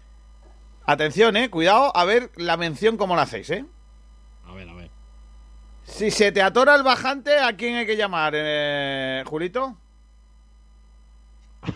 Atención, 0.85 1.37
¿eh? 1.37 1.49
Cuidado, 1.49 1.95
a 1.95 2.03
ver 2.05 2.31
la 2.35 2.57
mención 2.57 2.97
cómo 2.97 3.15
la 3.15 3.23
hacéis, 3.23 3.49
¿eh? 3.51 3.65
A 4.47 4.53
ver, 4.53 4.67
a 4.69 4.73
ver. 4.73 4.89
Si 5.83 6.09
se 6.11 6.31
te 6.31 6.41
atora 6.41 6.75
el 6.75 6.83
bajante, 6.83 7.37
¿a 7.39 7.53
quién 7.55 7.75
hay 7.75 7.85
que 7.85 7.95
llamar, 7.95 8.33
eh, 8.35 9.23
Julito? 9.25 9.75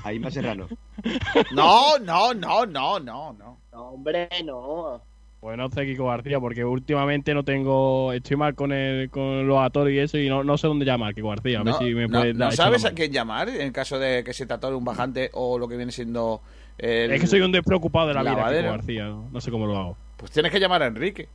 Ahí 0.03 0.19
más 0.19 0.33
serrano. 0.33 0.67
No, 1.51 1.97
no, 1.99 2.33
no, 2.33 2.65
no, 2.65 2.99
no, 2.99 3.33
no. 3.33 3.57
No, 3.71 3.81
hombre, 3.89 4.29
no. 4.45 5.01
Pues 5.39 5.57
no 5.57 5.69
sé, 5.69 5.85
Kiko 5.85 6.05
García, 6.05 6.39
porque 6.39 6.63
últimamente 6.63 7.33
no 7.33 7.43
tengo. 7.43 8.13
Estoy 8.13 8.37
mal 8.37 8.55
con, 8.55 8.71
el, 8.71 9.09
con 9.09 9.45
los 9.45 9.59
atores 9.61 9.93
y 9.93 9.99
eso, 9.99 10.17
y 10.17 10.29
no, 10.29 10.43
no 10.43 10.57
sé 10.57 10.67
dónde 10.67 10.85
llamar, 10.85 11.13
Kiko 11.13 11.29
García. 11.29 11.59
A 11.59 11.63
ver 11.63 11.73
No, 11.73 11.79
si 11.79 11.93
me 11.93 12.07
no- 12.07 12.19
puedes 12.19 12.35
¿no 12.35 12.51
sabes 12.51 12.85
a 12.85 12.91
quién 12.93 13.11
llamar 13.11 13.49
en 13.49 13.71
caso 13.73 13.99
de 13.99 14.23
que 14.23 14.33
se 14.33 14.45
te 14.45 14.53
atore 14.53 14.75
un 14.75 14.85
bajante 14.85 15.29
o 15.33 15.57
lo 15.57 15.67
que 15.67 15.75
viene 15.75 15.91
siendo... 15.91 16.41
el-. 16.77 17.11
Es 17.11 17.19
que 17.19 17.27
soy 17.27 17.41
un 17.41 17.51
despreocupado 17.51 18.07
de 18.07 18.13
la 18.13 18.21
vida, 18.21 18.35
lavadero. 18.35 18.61
Kiko 18.69 18.75
García. 18.77 19.03
No, 19.05 19.27
No 19.33 19.41
sé 19.41 19.51
cómo 19.51 19.65
lo 19.65 19.77
hago. 19.77 19.97
Pues 20.15 20.31
tienes 20.31 20.51
que 20.51 20.59
llamar 20.59 20.83
a 20.83 20.87
Enrique. 20.87 21.27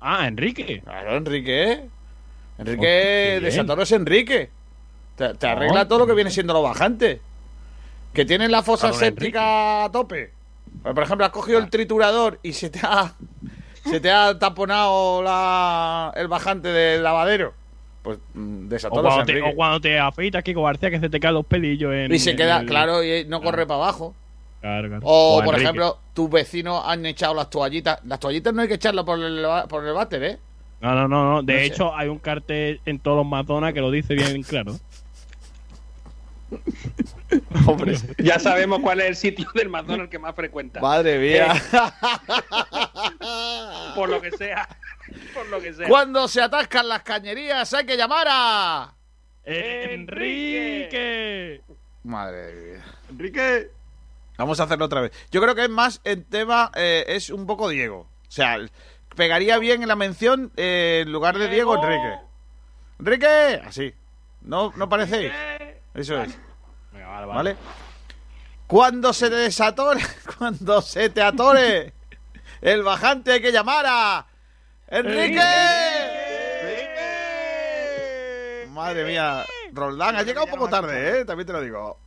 Ah, 0.00 0.28
Enrique. 0.28 0.82
Claro, 0.84 1.16
Enrique. 1.16 1.72
¿eh? 1.72 1.80
Oh, 2.58 2.60
Enrique 2.62 2.80
qué 2.80 3.40
de 3.40 3.48
es 3.82 3.92
Enrique. 3.92 4.50
Te, 5.16 5.34
te 5.34 5.46
Oh. 5.46 5.50
arregla 5.50 5.88
todo 5.88 6.00
lo 6.00 6.06
que 6.06 6.14
viene 6.14 6.30
siendo 6.30 6.52
lo 6.52 6.60
bajante. 6.62 7.20
Que 8.12 8.24
tienes 8.24 8.50
la 8.50 8.62
fosa 8.62 8.92
séptica 8.92 9.84
a 9.84 9.92
tope. 9.92 10.32
Pues, 10.82 10.94
Por 10.94 11.02
ejemplo, 11.04 11.24
has 11.26 11.32
cogido 11.32 11.58
el 11.58 11.70
triturador 11.70 12.38
y 12.42 12.52
se 12.52 12.70
te 12.70 12.80
ha, 12.82 13.14
se 13.84 14.00
te 14.00 14.10
ha 14.10 14.38
taponado 14.38 15.22
la, 15.22 16.12
el 16.16 16.28
bajante 16.28 16.68
del 16.68 17.02
lavadero. 17.02 17.54
Pues 18.02 18.18
mm, 18.34 18.68
de 18.68 18.76
O 18.90 19.02
cuando, 19.02 19.24
te, 19.24 19.42
o 19.42 19.54
cuando 19.54 19.80
te 19.80 19.98
afeitas, 19.98 20.42
Kiko 20.42 20.62
García, 20.62 20.90
que 20.90 21.00
se 21.00 21.08
te 21.10 21.20
caen 21.20 21.34
los 21.34 21.46
pelillos 21.46 21.92
en. 21.92 22.12
Y 22.12 22.18
se 22.18 22.30
en 22.30 22.36
queda, 22.36 22.60
el- 22.60 22.66
claro, 22.66 23.02
y 23.04 23.24
no 23.26 23.40
corre 23.40 23.66
para 23.66 23.82
abajo. 23.82 24.14
Claro, 24.60 24.88
claro. 24.88 25.02
O, 25.04 25.36
O 25.38 25.44
por 25.44 25.54
Enrique. 25.54 25.62
ejemplo, 25.64 25.98
tus 26.14 26.28
vecinos 26.30 26.82
han 26.84 27.06
echado 27.06 27.34
las 27.34 27.48
toallitas. 27.50 28.00
Las 28.04 28.18
toallitas 28.18 28.52
no 28.54 28.62
hay 28.62 28.68
que 28.68 28.74
echarlas 28.74 29.04
por 29.04 29.18
el, 29.22 29.46
por 29.68 29.86
el 29.86 29.92
váter, 29.94 30.22
¿eh? 30.24 30.38
No, 30.80 30.94
no, 30.94 31.08
no, 31.08 31.32
no. 31.34 31.42
De 31.42 31.52
No 31.54 31.58
sé. 31.60 31.64
hecho, 31.66 31.94
hay 31.96 32.08
un 32.08 32.18
cartel 32.18 32.80
en 32.86 32.98
todos 33.00 33.16
los 33.18 33.26
Mazonas 33.26 33.72
que 33.72 33.80
lo 33.80 33.90
dice 33.90 34.14
bien 34.14 34.42
claro. 34.42 34.76
Hombre, 37.66 37.96
Ya 38.18 38.38
sabemos 38.38 38.80
cuál 38.80 39.00
es 39.00 39.06
el 39.08 39.16
sitio 39.16 39.48
del 39.54 39.68
McDonald's 39.68 40.10
que 40.10 40.18
más 40.18 40.34
frecuenta. 40.34 40.80
madre 40.80 41.18
mía. 41.18 41.54
Por 43.94 44.08
lo 44.08 44.20
que 44.20 44.30
sea. 44.32 44.68
Por 45.34 45.46
lo 45.48 45.60
que 45.60 45.74
sea. 45.74 45.88
Cuando 45.88 46.28
se 46.28 46.42
atascan 46.42 46.88
las 46.88 47.02
cañerías 47.02 47.72
hay 47.74 47.86
que 47.86 47.96
llamar 47.96 48.26
a... 48.30 48.94
¡Enrique! 49.44 51.62
Madre 52.04 52.52
mía. 52.54 52.84
Enrique. 53.10 53.70
Vamos 54.36 54.60
a 54.60 54.64
hacerlo 54.64 54.84
otra 54.86 55.00
vez. 55.00 55.12
Yo 55.30 55.40
creo 55.42 55.54
que 55.54 55.64
es 55.64 55.70
más 55.70 56.00
el 56.04 56.24
tema, 56.24 56.70
eh, 56.74 57.04
es 57.08 57.30
un 57.30 57.46
poco 57.46 57.68
Diego. 57.68 58.00
O 58.00 58.30
sea, 58.30 58.58
pegaría 59.16 59.58
bien 59.58 59.82
en 59.82 59.88
la 59.88 59.96
mención 59.96 60.52
eh, 60.56 61.02
en 61.04 61.12
lugar 61.12 61.38
de 61.38 61.48
Diego, 61.48 61.74
Enrique. 61.74 62.14
¡Enrique! 63.00 63.62
Así. 63.66 63.92
¿No, 64.42 64.72
¿no 64.76 64.88
parecéis? 64.88 65.32
Eso 65.98 66.22
es. 66.22 66.38
Venga, 66.92 67.08
vale, 67.08 67.26
vale. 67.26 67.36
¿Vale? 67.36 67.56
Cuando 68.66 69.12
se 69.12 69.30
te 69.30 69.36
desatore, 69.36 70.00
cuando 70.38 70.80
se 70.80 71.08
te 71.10 71.22
atore 71.22 71.94
el 72.60 72.82
bajante 72.82 73.32
hay 73.32 73.40
que 73.40 73.50
llamar 73.50 73.84
a 73.88 74.26
Enrique. 74.86 75.40
Madre 78.70 79.04
mía, 79.04 79.44
Roldán, 79.72 80.16
ha 80.16 80.22
llegado 80.22 80.46
un 80.46 80.52
poco 80.52 80.68
tarde, 80.68 81.20
¿eh? 81.20 81.24
También 81.24 81.46
te 81.46 81.52
lo 81.52 81.60
digo. 81.60 81.98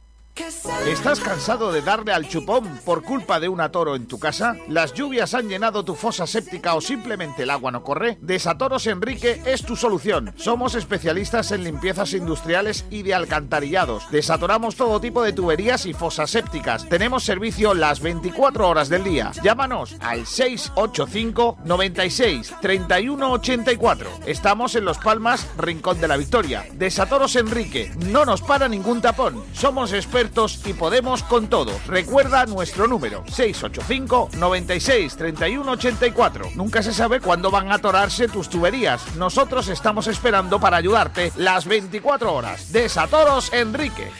¿Estás 0.87 1.19
cansado 1.19 1.71
de 1.71 1.81
darle 1.81 2.13
al 2.13 2.27
chupón 2.27 2.79
por 2.85 3.03
culpa 3.03 3.39
de 3.39 3.49
un 3.49 3.59
atoro 3.59 3.95
en 3.95 4.07
tu 4.07 4.17
casa? 4.17 4.55
¿Las 4.67 4.93
lluvias 4.93 5.33
han 5.33 5.49
llenado 5.49 5.83
tu 5.83 5.93
fosa 5.93 6.25
séptica 6.25 6.73
o 6.73 6.81
simplemente 6.81 7.43
el 7.43 7.49
agua 7.49 7.71
no 7.71 7.83
corre? 7.83 8.17
Desatoros 8.21 8.87
Enrique 8.87 9.41
es 9.45 9.63
tu 9.63 9.75
solución. 9.75 10.33
Somos 10.37 10.75
especialistas 10.75 11.51
en 11.51 11.63
limpiezas 11.63 12.13
industriales 12.13 12.85
y 12.89 13.03
de 13.03 13.13
alcantarillados. 13.13 14.09
Desatoramos 14.09 14.75
todo 14.75 15.01
tipo 15.01 15.21
de 15.21 15.33
tuberías 15.33 15.85
y 15.85 15.93
fosas 15.93 16.31
sépticas. 16.31 16.87
Tenemos 16.87 17.23
servicio 17.23 17.73
las 17.73 17.99
24 17.99 18.67
horas 18.67 18.89
del 18.89 19.03
día. 19.03 19.31
Llámanos 19.43 19.95
al 19.99 20.25
685 20.25 21.57
96 21.65 22.53
31 22.61 23.31
84. 23.33 24.09
Estamos 24.25 24.75
en 24.75 24.85
Los 24.85 24.97
Palmas, 24.97 25.47
Rincón 25.57 25.99
de 25.99 26.07
la 26.07 26.17
Victoria. 26.17 26.65
Desatoros 26.73 27.35
Enrique. 27.35 27.91
No 28.07 28.25
nos 28.25 28.41
para 28.41 28.67
ningún 28.67 29.01
tapón. 29.01 29.43
Somos 29.53 29.91
y 30.65 30.73
podemos 30.73 31.23
con 31.23 31.47
todo. 31.47 31.71
Recuerda 31.87 32.45
nuestro 32.45 32.85
número 32.85 33.23
685 33.27 34.29
96 34.37 35.15
31 35.15 35.71
84. 35.71 36.51
Nunca 36.55 36.83
se 36.83 36.93
sabe 36.93 37.19
cuándo 37.19 37.49
van 37.49 37.71
a 37.71 37.75
atorarse 37.75 38.27
tus 38.27 38.47
tuberías. 38.47 39.15
Nosotros 39.15 39.67
estamos 39.67 40.05
esperando 40.05 40.59
para 40.59 40.77
ayudarte 40.77 41.31
las 41.37 41.65
24 41.65 42.33
horas. 42.33 42.71
Desatoros 42.71 43.51
Enrique. 43.51 44.11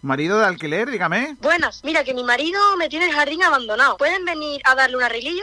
Marido 0.00 0.38
de 0.38 0.46
alquiler, 0.46 0.90
dígame. 0.90 1.36
Buenas, 1.40 1.82
mira 1.82 2.04
que 2.04 2.14
mi 2.14 2.22
marido 2.22 2.60
me 2.76 2.88
tiene 2.88 3.06
el 3.06 3.12
jardín 3.12 3.42
abandonado. 3.42 3.96
¿Pueden 3.96 4.24
venir 4.24 4.60
a 4.64 4.76
darle 4.76 4.96
un 4.96 5.02
arreglillo? 5.02 5.42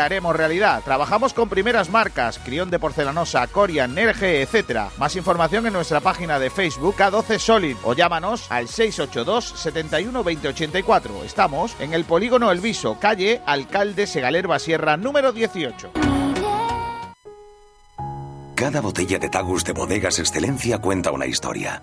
haremos 0.00 0.34
realidad. 0.34 0.82
Trabajamos 0.84 1.34
con 1.34 1.48
primeras 1.48 1.90
marcas, 1.90 2.38
Crión 2.38 2.70
de 2.70 2.78
Porcelanosa, 2.78 3.46
Corian, 3.46 3.94
Nerge, 3.94 4.42
etc. 4.42 4.90
Más 4.98 5.16
información 5.16 5.66
en 5.66 5.72
nuestra 5.72 6.00
página 6.00 6.38
de 6.38 6.50
Facebook 6.50 6.96
K12 6.96 7.38
Solid 7.38 7.76
o 7.84 7.94
llámanos 7.94 8.50
al 8.50 8.68
682 8.68 9.44
71 9.56 10.22
2084. 10.22 11.24
Estamos 11.24 11.76
en 11.80 11.94
el 11.94 12.04
Polígono 12.04 12.50
El 12.50 12.60
Viso, 12.60 12.98
calle 12.98 13.40
Alcalde 13.46 14.06
Segalerba 14.06 14.58
Sierra, 14.58 14.96
número 14.96 15.32
18. 15.32 15.92
Cada 18.60 18.82
botella 18.82 19.18
de 19.18 19.30
Tagus 19.30 19.64
de 19.64 19.72
Bodegas 19.72 20.18
Excelencia 20.18 20.78
cuenta 20.78 21.10
una 21.12 21.24
historia. 21.24 21.82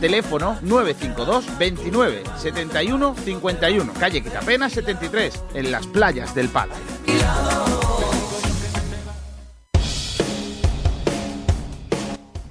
Teléfono 0.00 0.58
952 0.62 1.58
29 1.58 2.22
71 2.36 3.14
51. 3.14 3.92
Calle 3.94 4.22
Quitapena 4.22 4.68
73, 4.68 5.44
en 5.54 5.70
las 5.70 5.86
playas 5.86 6.34
del 6.34 6.48
Palo. 6.48 6.72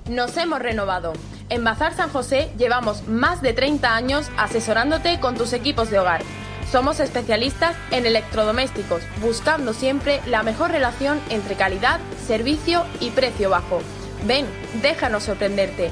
Nos 0.10 0.36
hemos 0.36 0.60
renovado. 0.60 1.14
En 1.50 1.64
Bazar 1.64 1.96
San 1.96 2.10
José 2.10 2.52
llevamos 2.58 3.08
más 3.08 3.42
de 3.42 3.54
30 3.54 3.96
años 3.96 4.30
asesorándote 4.38 5.20
con 5.20 5.36
tus 5.36 5.54
equipos 5.54 5.90
de 5.90 6.00
hogar. 6.00 6.22
Somos 6.70 7.00
especialistas 7.02 7.76
en 7.92 8.06
electrodomésticos, 8.06 9.04
buscando 9.22 9.74
siempre 9.74 10.22
la 10.26 10.44
mejor 10.44 10.72
relación 10.72 11.20
entre 11.30 11.56
calidad, 11.56 12.00
servicio 12.26 12.86
y 13.02 13.10
precio 13.10 13.50
bajo. 13.50 13.82
Ven, 14.26 14.46
déjanos 14.82 15.24
sorprenderte. 15.24 15.92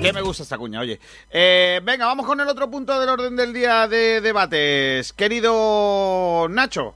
Que 0.00 0.14
me 0.14 0.22
gusta 0.22 0.44
esta 0.44 0.56
cuña, 0.56 0.80
oye. 0.80 0.98
Eh, 1.30 1.78
venga, 1.84 2.06
vamos 2.06 2.24
con 2.24 2.40
el 2.40 2.48
otro 2.48 2.70
punto 2.70 2.98
del 2.98 3.10
orden 3.10 3.36
del 3.36 3.52
día 3.52 3.86
de 3.86 4.22
debates. 4.22 5.12
Querido 5.12 6.46
Nacho. 6.48 6.94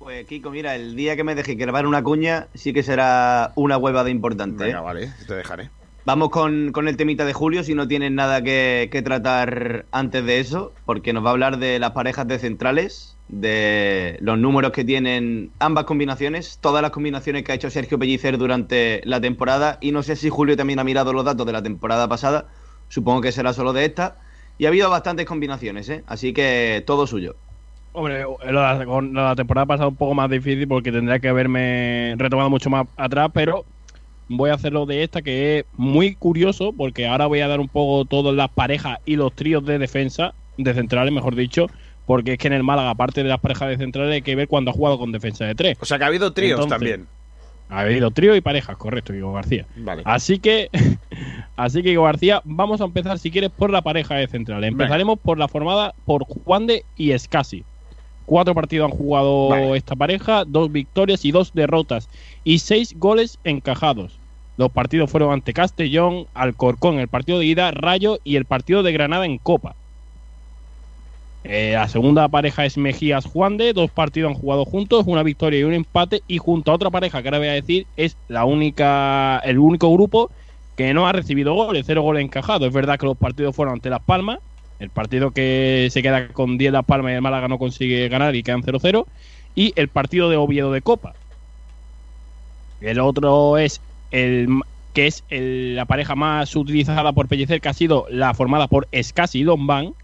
Pues 0.00 0.26
Kiko, 0.26 0.50
mira, 0.50 0.74
el 0.74 0.96
día 0.96 1.14
que 1.14 1.22
me 1.22 1.36
deje 1.36 1.54
grabar 1.54 1.86
una 1.86 2.02
cuña 2.02 2.48
sí 2.54 2.72
que 2.72 2.82
será 2.82 3.52
una 3.54 3.78
huevada 3.78 4.10
importante. 4.10 4.64
Venga, 4.64 4.80
¿eh? 4.80 4.82
vale, 4.82 5.12
te 5.28 5.34
dejaré. 5.34 5.70
Vamos 6.04 6.30
con, 6.30 6.72
con 6.72 6.88
el 6.88 6.96
temita 6.96 7.24
de 7.24 7.32
Julio, 7.32 7.62
si 7.62 7.76
no 7.76 7.86
tienes 7.86 8.10
nada 8.10 8.42
que, 8.42 8.88
que 8.90 9.02
tratar 9.02 9.84
antes 9.92 10.24
de 10.24 10.40
eso, 10.40 10.72
porque 10.84 11.12
nos 11.12 11.24
va 11.24 11.28
a 11.28 11.32
hablar 11.32 11.58
de 11.58 11.78
las 11.78 11.92
parejas 11.92 12.26
de 12.26 12.40
centrales, 12.40 13.16
de 13.28 14.18
los 14.20 14.38
números 14.38 14.72
que 14.72 14.84
tienen 14.84 15.50
ambas 15.58 15.84
combinaciones, 15.84 16.58
todas 16.60 16.82
las 16.82 16.90
combinaciones 16.90 17.44
que 17.44 17.52
ha 17.52 17.54
hecho 17.54 17.70
Sergio 17.70 17.98
Pellicer 17.98 18.38
durante 18.38 19.02
la 19.04 19.20
temporada, 19.20 19.78
y 19.80 19.92
no 19.92 20.02
sé 20.02 20.16
si 20.16 20.30
Julio 20.30 20.56
también 20.56 20.78
ha 20.78 20.84
mirado 20.84 21.12
los 21.12 21.24
datos 21.24 21.46
de 21.46 21.52
la 21.52 21.62
temporada 21.62 22.08
pasada, 22.08 22.46
supongo 22.88 23.20
que 23.20 23.32
será 23.32 23.52
solo 23.52 23.72
de 23.72 23.84
esta, 23.84 24.16
y 24.56 24.64
ha 24.64 24.68
habido 24.68 24.90
bastantes 24.90 25.26
combinaciones, 25.26 25.88
¿eh? 25.88 26.02
así 26.06 26.32
que 26.32 26.82
todo 26.86 27.06
suyo. 27.06 27.36
Hombre, 27.92 28.24
la, 28.50 28.74
la 29.12 29.36
temporada 29.36 29.66
pasada 29.66 29.88
un 29.88 29.96
poco 29.96 30.14
más 30.14 30.30
difícil 30.30 30.68
porque 30.68 30.92
tendría 30.92 31.18
que 31.18 31.28
haberme 31.28 32.14
retomado 32.16 32.50
mucho 32.50 32.70
más 32.70 32.86
atrás, 32.96 33.30
pero 33.32 33.64
voy 34.28 34.50
a 34.50 34.54
hacerlo 34.54 34.86
de 34.86 35.02
esta 35.02 35.22
que 35.22 35.58
es 35.58 35.64
muy 35.76 36.14
curioso 36.14 36.72
porque 36.72 37.06
ahora 37.06 37.26
voy 37.26 37.40
a 37.40 37.48
dar 37.48 37.60
un 37.60 37.68
poco 37.68 38.04
todas 38.04 38.34
las 38.34 38.50
parejas 38.50 38.98
y 39.04 39.16
los 39.16 39.32
tríos 39.32 39.64
de 39.64 39.78
defensa, 39.78 40.34
de 40.58 40.74
centrales, 40.74 41.12
mejor 41.12 41.34
dicho, 41.34 41.68
porque 42.08 42.32
es 42.32 42.38
que 42.38 42.46
en 42.46 42.54
el 42.54 42.62
Málaga, 42.62 42.88
aparte 42.88 43.22
de 43.22 43.28
las 43.28 43.38
parejas 43.38 43.68
de 43.68 43.76
centrales, 43.76 44.14
hay 44.14 44.22
que 44.22 44.34
ver 44.34 44.48
cuando 44.48 44.70
ha 44.70 44.74
jugado 44.74 44.98
con 44.98 45.12
defensa 45.12 45.44
de 45.44 45.54
tres. 45.54 45.76
O 45.78 45.84
sea 45.84 45.98
que 45.98 46.04
ha 46.04 46.06
habido 46.06 46.32
tríos 46.32 46.52
Entonces, 46.52 46.70
también. 46.70 47.06
Ha 47.68 47.80
habido 47.80 48.10
trío 48.12 48.34
y 48.34 48.40
parejas, 48.40 48.78
correcto, 48.78 49.12
Diego 49.12 49.34
García. 49.34 49.66
Vale. 49.76 50.00
Así 50.06 50.38
que, 50.38 50.70
así 51.56 51.82
que 51.82 51.90
Diego 51.90 52.04
García, 52.04 52.40
vamos 52.46 52.80
a 52.80 52.84
empezar, 52.84 53.18
si 53.18 53.30
quieres, 53.30 53.50
por 53.50 53.68
la 53.68 53.82
pareja 53.82 54.14
de 54.14 54.26
centrales. 54.26 54.68
Empezaremos 54.68 55.18
por 55.18 55.36
la 55.36 55.48
formada 55.48 55.92
por 56.06 56.24
Juan 56.24 56.66
de 56.66 56.82
y 56.96 57.10
Escasi. 57.10 57.62
Cuatro 58.24 58.54
partidos 58.54 58.90
han 58.90 58.96
jugado 58.96 59.74
esta 59.74 59.94
pareja, 59.94 60.46
dos 60.46 60.72
victorias 60.72 61.26
y 61.26 61.30
dos 61.30 61.52
derrotas, 61.52 62.08
y 62.42 62.60
seis 62.60 62.98
goles 62.98 63.38
encajados. 63.44 64.18
Los 64.56 64.72
partidos 64.72 65.10
fueron 65.10 65.34
ante 65.34 65.52
Castellón, 65.52 66.26
Alcorcón, 66.32 67.00
el 67.00 67.08
partido 67.08 67.38
de 67.38 67.44
ida, 67.44 67.70
Rayo 67.70 68.18
y 68.24 68.36
el 68.36 68.46
partido 68.46 68.82
de 68.82 68.92
Granada 68.92 69.26
en 69.26 69.36
Copa. 69.36 69.76
Eh, 71.44 71.72
la 71.74 71.88
segunda 71.88 72.28
pareja 72.28 72.66
es 72.66 72.76
Mejías 72.76 73.24
Juan 73.24 73.56
de, 73.56 73.72
dos 73.72 73.90
partidos 73.90 74.32
han 74.32 74.38
jugado 74.38 74.64
juntos, 74.64 75.04
una 75.06 75.22
victoria 75.22 75.60
y 75.60 75.64
un 75.64 75.72
empate, 75.72 76.22
y 76.26 76.38
junto 76.38 76.70
a 76.70 76.74
otra 76.74 76.90
pareja 76.90 77.22
que 77.22 77.28
ahora 77.28 77.38
voy 77.38 77.48
a 77.48 77.52
decir, 77.52 77.86
es 77.96 78.16
la 78.28 78.44
única, 78.44 79.38
el 79.44 79.58
único 79.58 79.92
grupo 79.92 80.30
que 80.76 80.92
no 80.94 81.08
ha 81.08 81.12
recibido 81.12 81.54
goles, 81.54 81.84
cero 81.86 82.02
goles 82.02 82.24
encajados. 82.24 82.68
Es 82.68 82.72
verdad 82.72 82.98
que 82.98 83.06
los 83.06 83.16
partidos 83.16 83.54
fueron 83.56 83.74
ante 83.74 83.90
Las 83.90 84.02
Palmas, 84.02 84.38
el 84.78 84.90
partido 84.90 85.32
que 85.32 85.88
se 85.90 86.02
queda 86.02 86.28
con 86.28 86.58
10 86.58 86.72
Las 86.72 86.84
Palmas 86.84 87.12
y 87.12 87.14
el 87.16 87.22
Málaga 87.22 87.48
no 87.48 87.58
consigue 87.58 88.08
ganar 88.08 88.36
y 88.36 88.42
quedan 88.42 88.62
0-0, 88.62 89.06
y 89.54 89.72
el 89.76 89.88
partido 89.88 90.30
de 90.30 90.36
Oviedo 90.36 90.72
de 90.72 90.82
Copa. 90.82 91.14
El 92.80 93.00
otro 93.00 93.58
es 93.58 93.80
el 94.10 94.48
que 94.92 95.06
es 95.06 95.24
la 95.30 95.84
pareja 95.84 96.14
más 96.14 96.54
utilizada 96.56 97.12
por 97.12 97.28
Pellicer, 97.28 97.60
que 97.60 97.68
ha 97.68 97.74
sido 97.74 98.06
la 98.10 98.34
formada 98.34 98.68
por 98.68 98.88
Escasi 98.92 99.40
y 99.40 99.44
Don 99.44 99.66
Van. 99.66 99.94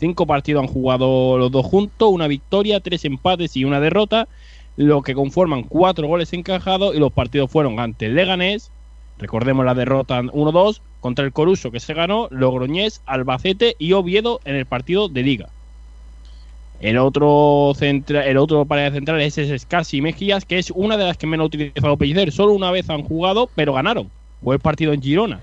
Cinco 0.00 0.26
partidos 0.26 0.62
han 0.62 0.68
jugado 0.68 1.38
los 1.38 1.52
dos 1.52 1.66
juntos, 1.66 2.10
una 2.10 2.26
victoria, 2.26 2.80
tres 2.80 3.04
empates 3.04 3.56
y 3.56 3.64
una 3.64 3.80
derrota, 3.80 4.28
lo 4.76 5.02
que 5.02 5.14
conforman 5.14 5.62
cuatro 5.62 6.08
goles 6.08 6.32
encajados 6.32 6.96
y 6.96 6.98
los 6.98 7.12
partidos 7.12 7.50
fueron 7.50 7.78
ante 7.78 8.06
el 8.06 8.14
Leganés, 8.14 8.70
recordemos 9.18 9.64
la 9.64 9.74
derrota 9.74 10.22
1-2, 10.22 10.80
contra 11.00 11.24
el 11.24 11.32
Coruso 11.32 11.70
que 11.70 11.80
se 11.80 11.94
ganó, 11.94 12.28
Logroñés, 12.30 13.02
Albacete 13.06 13.76
y 13.78 13.92
Oviedo 13.92 14.40
en 14.44 14.56
el 14.56 14.66
partido 14.66 15.08
de 15.08 15.22
Liga. 15.22 15.48
El 16.80 16.96
otro, 16.96 17.72
centra, 17.76 18.26
el 18.26 18.38
otro 18.38 18.64
pareja 18.64 18.92
central 18.92 19.20
es 19.20 19.36
Escasi 19.36 20.00
Mejías, 20.00 20.46
que 20.46 20.58
es 20.58 20.70
una 20.70 20.96
de 20.96 21.04
las 21.04 21.18
que 21.18 21.26
menos 21.26 21.44
ha 21.44 21.46
utilizado 21.48 21.96
Pellicer. 21.98 22.32
Solo 22.32 22.54
una 22.54 22.70
vez 22.70 22.88
han 22.88 23.02
jugado, 23.02 23.50
pero 23.54 23.74
ganaron. 23.74 24.10
Fue 24.42 24.54
el 24.54 24.60
partido 24.60 24.94
en 24.94 25.02
Girona. 25.02 25.40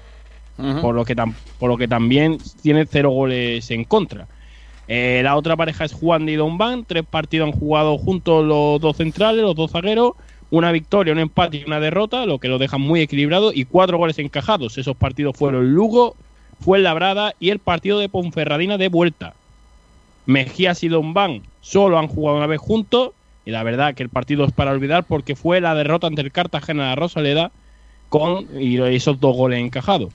por, 0.82 0.96
lo 0.96 1.06
que 1.06 1.16
por 1.60 1.70
lo 1.70 1.78
que 1.78 1.88
también 1.88 2.40
tiene 2.64 2.88
cero 2.88 3.12
goles 3.12 3.70
en 3.70 3.84
contra. 3.84 4.28
Eh, 4.88 5.22
la 5.24 5.36
otra 5.36 5.58
pareja 5.58 5.86
es 5.86 5.94
Juan 5.94 6.26
de 6.26 6.38
Don 6.38 6.58
Van. 6.58 6.86
Tres 6.86 7.04
partidos 7.06 7.48
han 7.48 7.60
jugado 7.60 7.98
juntos 7.98 8.46
los 8.46 8.80
dos 8.80 8.98
centrales, 8.98 9.42
los 9.42 9.56
dos 9.56 9.72
zagueros. 9.72 10.14
Una 10.50 10.72
victoria, 10.72 11.14
un 11.14 11.20
empate 11.20 11.58
y 11.58 11.64
una 11.66 11.80
derrota, 11.80 12.26
lo 12.26 12.40
que 12.40 12.48
lo 12.48 12.58
deja 12.58 12.78
muy 12.78 13.02
equilibrado. 13.02 13.52
Y 13.54 13.66
cuatro 13.66 13.98
goles 13.98 14.18
encajados. 14.20 14.78
Esos 14.78 14.96
partidos 14.96 15.36
fueron 15.36 15.74
Lugo, 15.74 16.16
Fuenlabrada 16.62 17.36
y 17.40 17.50
el 17.50 17.60
partido 17.60 18.00
de 18.00 18.10
Ponferradina 18.10 18.78
de 18.78 18.88
vuelta. 18.88 19.34
Mejías 20.26 20.84
y 20.84 20.88
Don 20.88 21.14
Van 21.14 21.42
solo 21.62 22.00
han 22.00 22.08
jugado 22.08 22.38
una 22.38 22.48
vez 22.48 22.60
juntos. 22.60 23.12
Y 23.46 23.52
la 23.52 23.64
verdad 23.64 23.94
que 23.94 24.04
el 24.04 24.10
partido 24.10 24.46
es 24.46 24.52
para 24.52 24.72
olvidar 24.72 25.06
porque 25.06 25.36
fue 25.36 25.62
la 25.62 25.76
derrota 25.76 26.08
ante 26.08 26.22
el 26.22 26.32
Cartagena 26.32 26.90
de 26.90 26.96
Rosaleda 26.96 27.52
con 28.10 28.48
y 28.60 28.78
esos 28.78 29.20
dos 29.20 29.36
goles 29.36 29.60
encajados. 29.60 30.14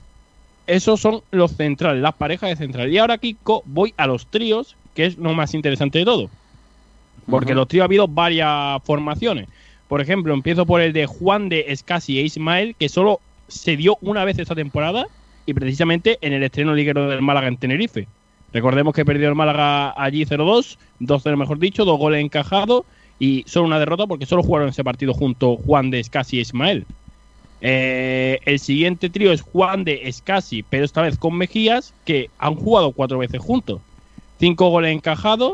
Esos 0.67 0.99
son 0.99 1.21
los 1.31 1.51
centrales, 1.51 2.01
las 2.01 2.15
parejas 2.15 2.49
de 2.49 2.55
central. 2.55 2.91
Y 2.91 2.97
ahora, 2.97 3.17
Kiko, 3.17 3.63
voy 3.65 3.93
a 3.97 4.07
los 4.07 4.27
tríos, 4.27 4.75
que 4.95 5.05
es 5.05 5.17
lo 5.17 5.33
más 5.33 5.53
interesante 5.53 5.99
de 5.99 6.05
todo. 6.05 6.29
Porque 7.29 7.51
Ujú. 7.51 7.57
los 7.59 7.67
tríos 7.67 7.83
ha 7.83 7.85
habido 7.85 8.07
varias 8.07 8.81
formaciones. 8.83 9.47
Por 9.87 10.01
ejemplo, 10.01 10.33
empiezo 10.33 10.65
por 10.65 10.81
el 10.81 10.93
de 10.93 11.05
Juan 11.05 11.49
de 11.49 11.65
Escasi 11.67 12.19
e 12.19 12.23
Ismael, 12.23 12.75
que 12.79 12.89
solo 12.89 13.19
se 13.47 13.77
dio 13.77 13.97
una 14.01 14.25
vez 14.25 14.39
esta 14.39 14.55
temporada 14.55 15.07
y 15.45 15.53
precisamente 15.53 16.17
en 16.21 16.33
el 16.33 16.43
estreno 16.43 16.73
liguero 16.73 17.09
del 17.09 17.21
Málaga 17.21 17.47
en 17.47 17.57
Tenerife. 17.57 18.07
Recordemos 18.53 18.93
que 18.93 19.05
perdió 19.05 19.29
el 19.29 19.35
Málaga 19.35 19.93
allí 20.01 20.25
0-2, 20.25 20.77
2-0 20.99 21.37
mejor 21.37 21.59
dicho, 21.59 21.85
dos 21.85 21.97
goles 21.97 22.23
encajados 22.23 22.83
y 23.19 23.43
solo 23.47 23.67
una 23.67 23.79
derrota 23.79 24.07
porque 24.07 24.25
solo 24.25 24.43
jugaron 24.43 24.69
ese 24.69 24.83
partido 24.83 25.13
junto 25.13 25.57
Juan 25.57 25.89
de 25.91 25.99
Escasi 25.99 26.37
e 26.37 26.41
Ismael. 26.41 26.85
Eh, 27.65 28.39
el 28.43 28.59
siguiente 28.59 29.09
trío 29.09 29.31
es 29.31 29.41
Juan 29.41 29.85
de 29.85 30.09
Escasi, 30.09 30.63
pero 30.63 30.83
esta 30.83 31.01
vez 31.01 31.17
con 31.17 31.37
Mejías, 31.37 31.93
que 32.03 32.29
han 32.37 32.55
jugado 32.55 32.91
cuatro 32.91 33.17
veces 33.19 33.39
juntos. 33.39 33.79
Cinco 34.37 34.67
goles 34.67 34.93
encajados 34.93 35.53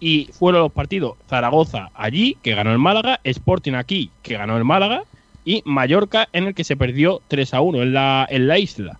y 0.00 0.30
fueron 0.32 0.62
los 0.62 0.72
partidos 0.72 1.18
Zaragoza 1.28 1.90
allí, 1.92 2.38
que 2.42 2.54
ganó 2.54 2.72
el 2.72 2.78
Málaga, 2.78 3.20
Sporting 3.24 3.74
aquí, 3.74 4.10
que 4.22 4.38
ganó 4.38 4.56
el 4.56 4.64
Málaga, 4.64 5.04
y 5.44 5.62
Mallorca, 5.66 6.30
en 6.32 6.44
el 6.44 6.54
que 6.54 6.64
se 6.64 6.76
perdió 6.76 7.20
3 7.28 7.52
a 7.52 7.60
1 7.60 7.82
en 7.82 7.92
la, 7.92 8.26
en 8.30 8.48
la 8.48 8.58
isla. 8.58 8.98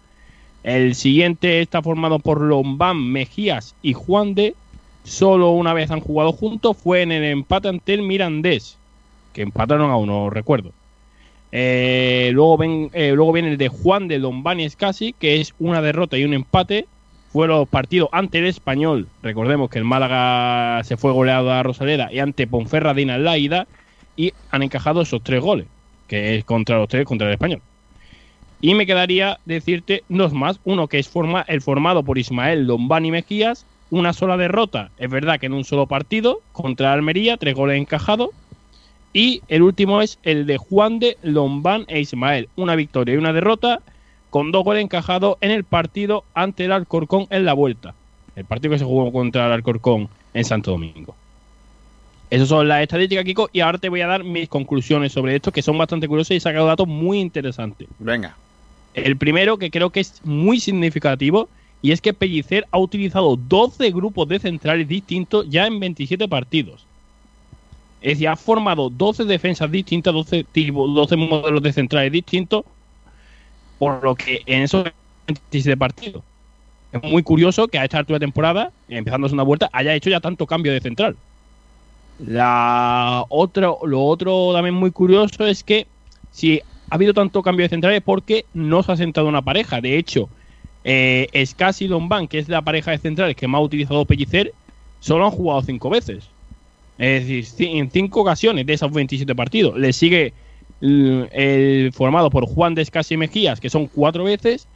El 0.63 0.95
siguiente 0.95 1.63
está 1.63 1.81
formado 1.81 2.19
por 2.19 2.43
Lombán, 2.43 3.03
Mejías 3.11 3.75
y 3.81 3.95
Juan 3.95 4.35
de. 4.35 4.55
Solo 5.05 5.53
una 5.53 5.73
vez 5.73 5.91
han 5.91 6.01
jugado 6.01 6.33
juntos, 6.33 6.77
fue 6.77 7.01
en 7.01 7.11
el 7.11 7.25
empate 7.25 7.69
ante 7.69 7.95
el 7.95 8.03
Mirandés, 8.03 8.77
que 9.33 9.41
empataron 9.41 9.91
a 9.91 9.97
uno, 9.97 10.29
recuerdo. 10.29 10.73
Eh, 11.53 12.29
eh, 12.31 13.13
luego 13.15 13.33
viene 13.33 13.51
el 13.51 13.59
de 13.59 13.69
Juan 13.69 14.09
de 14.09 14.19
Lombán 14.19 14.61
y 14.61 14.65
Escasi, 14.65 15.15
que 15.19 15.41
es 15.41 15.55
una 15.59 15.83
derrota 15.83 16.17
y 16.17 16.25
un 16.25 16.35
empate. 16.35 16.87
Fueron 17.33 17.59
los 17.59 17.69
partidos 17.69 18.09
ante 18.13 18.39
el 18.39 18.47
Español. 18.47 19.09
Recordemos 19.23 19.71
que 19.71 19.79
el 19.79 19.85
Málaga 19.85 20.83
se 20.85 20.97
fue 20.97 21.13
goleado 21.13 21.53
a 21.53 21.63
Rosaleda 21.63 22.13
y 22.13 22.19
ante 22.19 22.47
Ponferradina 22.47 23.17
en 23.17 23.25
la 23.25 23.39
ida. 23.39 23.67
Y 24.17 24.33
han 24.51 24.63
encajado 24.63 25.03
esos 25.03 25.23
tres 25.23 25.41
goles, 25.41 25.67
que 26.09 26.37
es 26.37 26.45
contra 26.45 26.79
los 26.79 26.89
tres, 26.89 27.05
contra 27.05 27.29
el 27.29 27.35
Español. 27.35 27.63
Y 28.61 28.75
me 28.75 28.85
quedaría 28.85 29.39
decirte 29.47 30.03
dos 30.09 30.33
más. 30.33 30.61
Uno 30.65 30.89
que 30.89 30.99
es 30.99 31.09
forma, 31.09 31.45
el 31.49 31.63
formado 31.63 32.03
por 32.03 32.19
Ismael 32.19 32.67
Lombán 32.67 33.07
y 33.07 33.11
Mejías. 33.11 33.65
Una 33.91 34.13
sola 34.13 34.37
derrota, 34.37 34.91
es 34.99 35.11
verdad 35.11 35.41
que 35.41 35.47
en 35.47 35.53
un 35.53 35.65
solo 35.65 35.87
partido, 35.87 36.43
contra 36.53 36.93
Almería, 36.93 37.37
tres 37.37 37.57
goles 37.57 37.77
encajados. 37.77 38.31
Y 39.13 39.43
el 39.49 39.63
último 39.63 40.01
es 40.01 40.19
el 40.23 40.47
de 40.47 40.57
Juan 40.57 40.99
de 40.99 41.17
Lombán 41.23 41.85
e 41.89 42.01
Ismael. 42.01 42.49
Una 42.57 42.77
victoria 42.77 43.15
y 43.15 43.19
una 43.19 43.33
derrota 43.33 43.81
con 44.31 44.53
dos 44.53 44.65
goles 44.65 44.85
encajados 44.85 45.37
en 45.41 45.51
el 45.51 45.65
partido 45.65 46.25
ante 46.35 46.65
el 46.65 46.73
Alcorcón 46.73 47.27
en 47.31 47.45
la 47.45 47.53
vuelta. 47.53 47.95
El 48.37 48.45
partido 48.45 48.73
que 48.73 48.79
se 48.79 48.85
jugó 48.85 49.13
contra 49.13 49.47
el 49.47 49.53
Alcorcón 49.53 50.09
en 50.33 50.45
Santo 50.45 50.71
Domingo. 50.71 51.17
Esas 52.31 52.49
son 52.49 52.69
las 52.69 52.83
estadísticas, 52.83 53.25
Kiko, 53.25 53.51
y 53.53 53.59
ahora 53.59 53.79
te 53.79 53.89
voy 53.89 54.03
a 54.03 54.07
dar 54.07 54.23
mis 54.23 54.49
conclusiones 54.49 55.11
sobre 55.11 55.35
esto, 55.35 55.51
que 55.51 55.63
son 55.63 55.77
bastante 55.77 56.07
curiosas 56.07 56.31
y 56.31 56.37
he 56.37 56.41
sacado 56.41 56.67
datos 56.67 56.87
muy 56.87 57.19
interesantes. 57.19 57.89
Venga. 57.99 58.37
El 58.95 59.17
primero, 59.17 59.59
que 59.59 59.73
creo 59.73 59.91
que 59.91 59.99
es 59.99 60.25
muy 60.25 60.61
significativo, 60.61 61.49
y 61.83 61.91
es 61.91 62.01
que 62.01 62.13
Pellicer 62.13 62.67
ha 62.71 62.79
utilizado 62.79 63.37
12 63.37 63.91
grupos 63.91 64.29
de 64.29 64.39
centrales 64.39 64.87
distintos 64.87 65.47
ya 65.49 65.67
en 65.67 65.81
27 65.81 66.29
partidos. 66.29 66.87
Es 68.01 68.15
decir, 68.15 68.29
ha 68.29 68.37
formado 68.37 68.89
12 68.89 69.25
defensas 69.25 69.71
distintas, 69.71 70.15
12, 70.15 70.45
tipos, 70.45 70.95
12 70.95 71.17
modelos 71.17 71.63
de 71.63 71.73
centrales 71.73 72.13
distintos, 72.13 72.65
por 73.79 74.03
lo 74.03 74.15
que 74.15 74.43
en 74.47 74.63
esos 74.63 74.85
27 75.27 75.77
partidos. 75.77 76.23
Es 76.93 77.03
muy 77.03 77.23
curioso 77.23 77.69
que 77.69 77.79
a 77.79 77.85
esta 77.85 77.99
altura 77.99 78.19
de 78.19 78.27
temporada, 78.27 78.73
empezando 78.89 79.29
una 79.29 79.43
vuelta, 79.43 79.69
haya 79.73 79.95
hecho 79.95 80.11
ya 80.11 80.21
tanto 80.21 80.47
cambio 80.47 80.73
de 80.73 80.81
central. 80.81 81.17
La 82.19 83.25
otra, 83.29 83.69
lo 83.85 84.05
otro 84.05 84.53
también 84.53 84.75
muy 84.75 84.91
curioso 84.91 85.47
es 85.47 85.63
que 85.63 85.87
si 86.33 86.61
ha 86.61 86.95
habido 86.95 87.15
tanto 87.15 87.43
cambio 87.43 87.65
de 87.65 87.71
centrales 87.71 88.03
porque 88.03 88.45
no 88.53 88.83
se 88.83 88.93
ha 88.93 88.97
sentado 88.97 89.29
una 89.29 89.43
pareja. 89.43 89.81
De 89.81 89.97
hecho, 89.97 90.29
eh, 90.85 91.29
Scassi 91.47 91.85
y 91.85 91.89
Domban, 91.89 92.29
que 92.29 92.39
es 92.39 92.49
la 92.49 92.63
pareja 92.63 92.91
de 92.91 92.99
centrales 92.99 93.37
que 93.37 93.47
más 93.47 93.61
ha 93.61 93.63
utilizado 93.63 94.05
Pellicer, 94.05 94.53
solo 94.99 95.27
han 95.27 95.31
jugado 95.31 95.63
cinco 95.63 95.91
veces. 95.91 96.29
Es 97.01 97.27
decir, 97.27 97.69
en 97.79 97.91
cinco 97.91 98.21
ocasiones 98.21 98.67
de 98.67 98.75
esos 98.75 98.93
27 98.93 99.35
partidos. 99.35 99.79
Le 99.79 99.91
sigue 99.95 100.35
el, 100.83 101.91
formado 101.95 102.29
por 102.29 102.45
Juan 102.45 102.75
de 102.75 102.83
Escasi 102.83 103.15
y 103.15 103.17
Mejías, 103.17 103.59
que 103.59 103.71
son 103.71 103.87
cuatro 103.87 104.25
veces, 104.25 104.69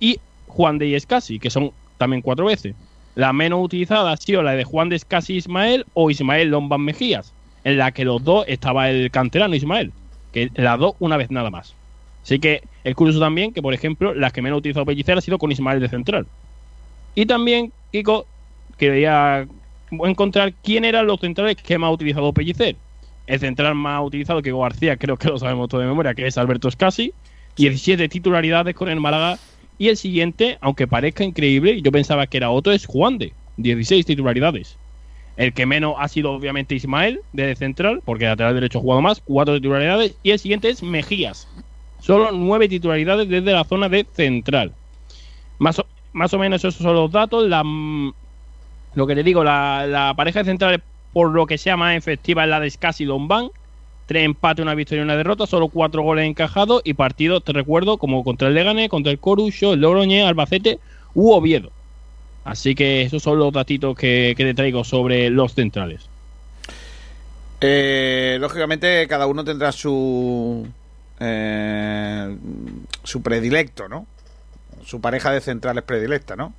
y 0.00 0.18
Juan 0.46 0.78
de 0.78 0.96
Escasi, 0.96 1.38
que 1.38 1.50
son 1.50 1.72
también 1.98 2.22
cuatro 2.22 2.46
veces. 2.46 2.74
La 3.14 3.34
menos 3.34 3.62
utilizada 3.62 4.10
ha 4.10 4.16
sido 4.16 4.42
la 4.42 4.52
de 4.52 4.64
Juan 4.64 4.88
de 4.88 4.96
Escasi 4.96 5.34
Ismael 5.34 5.84
o 5.92 6.10
Ismael 6.10 6.48
Lomban 6.48 6.80
Mejías, 6.80 7.34
en 7.62 7.76
la 7.76 7.92
que 7.92 8.06
los 8.06 8.24
dos 8.24 8.46
estaba 8.48 8.88
el 8.88 9.10
canterano 9.10 9.54
Ismael, 9.54 9.92
que 10.32 10.50
las 10.54 10.78
dos 10.78 10.94
una 10.98 11.18
vez 11.18 11.30
nada 11.30 11.50
más. 11.50 11.74
Así 12.22 12.38
que 12.38 12.62
es 12.84 12.94
curioso 12.94 13.20
también 13.20 13.52
que, 13.52 13.60
por 13.60 13.74
ejemplo, 13.74 14.14
las 14.14 14.32
que 14.32 14.40
menos 14.40 14.56
ha 14.56 14.60
utilizado 14.60 14.86
Pellicer 14.86 15.18
ha 15.18 15.20
sido 15.20 15.36
con 15.36 15.52
Ismael 15.52 15.80
de 15.80 15.90
central. 15.90 16.26
Y 17.14 17.26
también, 17.26 17.70
Kiko, 17.92 18.26
quería 18.78 19.46
encontrar 20.04 20.52
quién 20.62 20.84
eran 20.84 21.06
los 21.06 21.20
centrales 21.20 21.56
que 21.56 21.78
más 21.78 21.88
ha 21.88 21.92
utilizado 21.92 22.32
Pellicer. 22.32 22.76
El 23.26 23.40
central 23.40 23.74
más 23.74 24.04
utilizado 24.04 24.42
que 24.42 24.52
García, 24.52 24.96
creo 24.96 25.16
que 25.16 25.28
lo 25.28 25.38
sabemos 25.38 25.68
todo 25.68 25.80
de 25.80 25.86
memoria, 25.86 26.14
que 26.14 26.26
es 26.26 26.38
Alberto 26.38 26.70
Scassi. 26.70 27.12
17 27.56 28.08
titularidades 28.08 28.74
con 28.74 28.88
el 28.88 29.00
Málaga. 29.00 29.38
Y 29.78 29.88
el 29.88 29.96
siguiente, 29.96 30.58
aunque 30.60 30.86
parezca 30.86 31.24
increíble, 31.24 31.80
yo 31.82 31.92
pensaba 31.92 32.26
que 32.26 32.36
era 32.36 32.50
otro, 32.50 32.72
es 32.72 32.86
Juan 32.86 33.18
de. 33.18 33.32
16 33.58 34.06
titularidades. 34.06 34.76
El 35.36 35.52
que 35.52 35.66
menos 35.66 35.96
ha 35.98 36.08
sido 36.08 36.32
obviamente 36.32 36.74
Ismael, 36.74 37.20
de 37.32 37.54
central, 37.56 38.00
porque 38.04 38.24
lateral 38.24 38.54
derecho 38.54 38.78
ha 38.78 38.82
jugado 38.82 39.02
más, 39.02 39.20
4 39.24 39.56
titularidades. 39.56 40.14
Y 40.22 40.30
el 40.30 40.38
siguiente 40.38 40.68
es 40.68 40.82
Mejías. 40.82 41.48
Solo 42.00 42.30
9 42.32 42.68
titularidades 42.68 43.28
desde 43.28 43.52
la 43.52 43.64
zona 43.64 43.88
de 43.88 44.06
central. 44.12 44.72
Más 45.58 45.78
o, 45.78 45.86
más 46.12 46.32
o 46.32 46.38
menos 46.38 46.64
esos 46.64 46.76
son 46.76 46.94
los 46.94 47.10
datos. 47.10 47.46
La, 47.48 47.62
lo 48.96 49.06
que 49.06 49.14
te 49.14 49.22
digo, 49.22 49.44
la, 49.44 49.86
la 49.86 50.14
pareja 50.16 50.40
de 50.40 50.46
centrales, 50.46 50.80
por 51.12 51.30
lo 51.30 51.46
que 51.46 51.58
sea 51.58 51.76
más 51.76 51.96
efectiva, 51.96 52.42
es 52.42 52.50
la 52.50 52.58
de 52.58 52.68
Scassi 52.68 53.04
y 53.04 53.06
Domban. 53.06 53.50
Tres 54.06 54.24
empates, 54.24 54.62
una 54.62 54.74
victoria 54.74 55.02
y 55.02 55.04
una 55.04 55.16
derrota, 55.16 55.46
solo 55.46 55.68
cuatro 55.68 56.02
goles 56.02 56.26
encajados 56.26 56.80
y 56.84 56.94
partidos, 56.94 57.44
te 57.44 57.52
recuerdo, 57.52 57.98
como 57.98 58.24
contra 58.24 58.48
el 58.48 58.54
Leganés, 58.54 58.88
contra 58.88 59.12
el 59.12 59.18
Corucho, 59.18 59.74
el 59.74 59.80
Logroñé, 59.80 60.22
Albacete 60.24 60.78
u 61.14 61.32
Oviedo. 61.32 61.70
Así 62.44 62.74
que 62.74 63.02
esos 63.02 63.22
son 63.22 63.38
los 63.38 63.52
datitos 63.52 63.96
que, 63.96 64.34
que 64.36 64.44
te 64.44 64.54
traigo 64.54 64.84
sobre 64.84 65.28
los 65.30 65.54
centrales. 65.54 66.08
Eh, 67.60 68.38
lógicamente, 68.40 69.06
cada 69.08 69.26
uno 69.26 69.44
tendrá 69.44 69.72
su. 69.72 70.66
Eh, 71.18 72.36
su 73.02 73.22
predilecto, 73.22 73.88
¿no? 73.88 74.06
Su 74.84 75.00
pareja 75.00 75.32
de 75.32 75.40
centrales 75.40 75.82
predilecta, 75.82 76.36
¿no? 76.36 76.52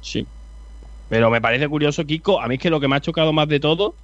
Sí. 0.00 0.26
Pero 1.12 1.28
me 1.28 1.42
parece 1.42 1.68
curioso, 1.68 2.06
Kiko. 2.06 2.40
A 2.40 2.48
mí 2.48 2.54
es 2.54 2.60
que 2.62 2.70
lo 2.70 2.80
que 2.80 2.88
me 2.88 2.96
ha 2.96 3.00
chocado 3.02 3.34
más 3.34 3.46
de 3.46 3.60
todo 3.60 3.94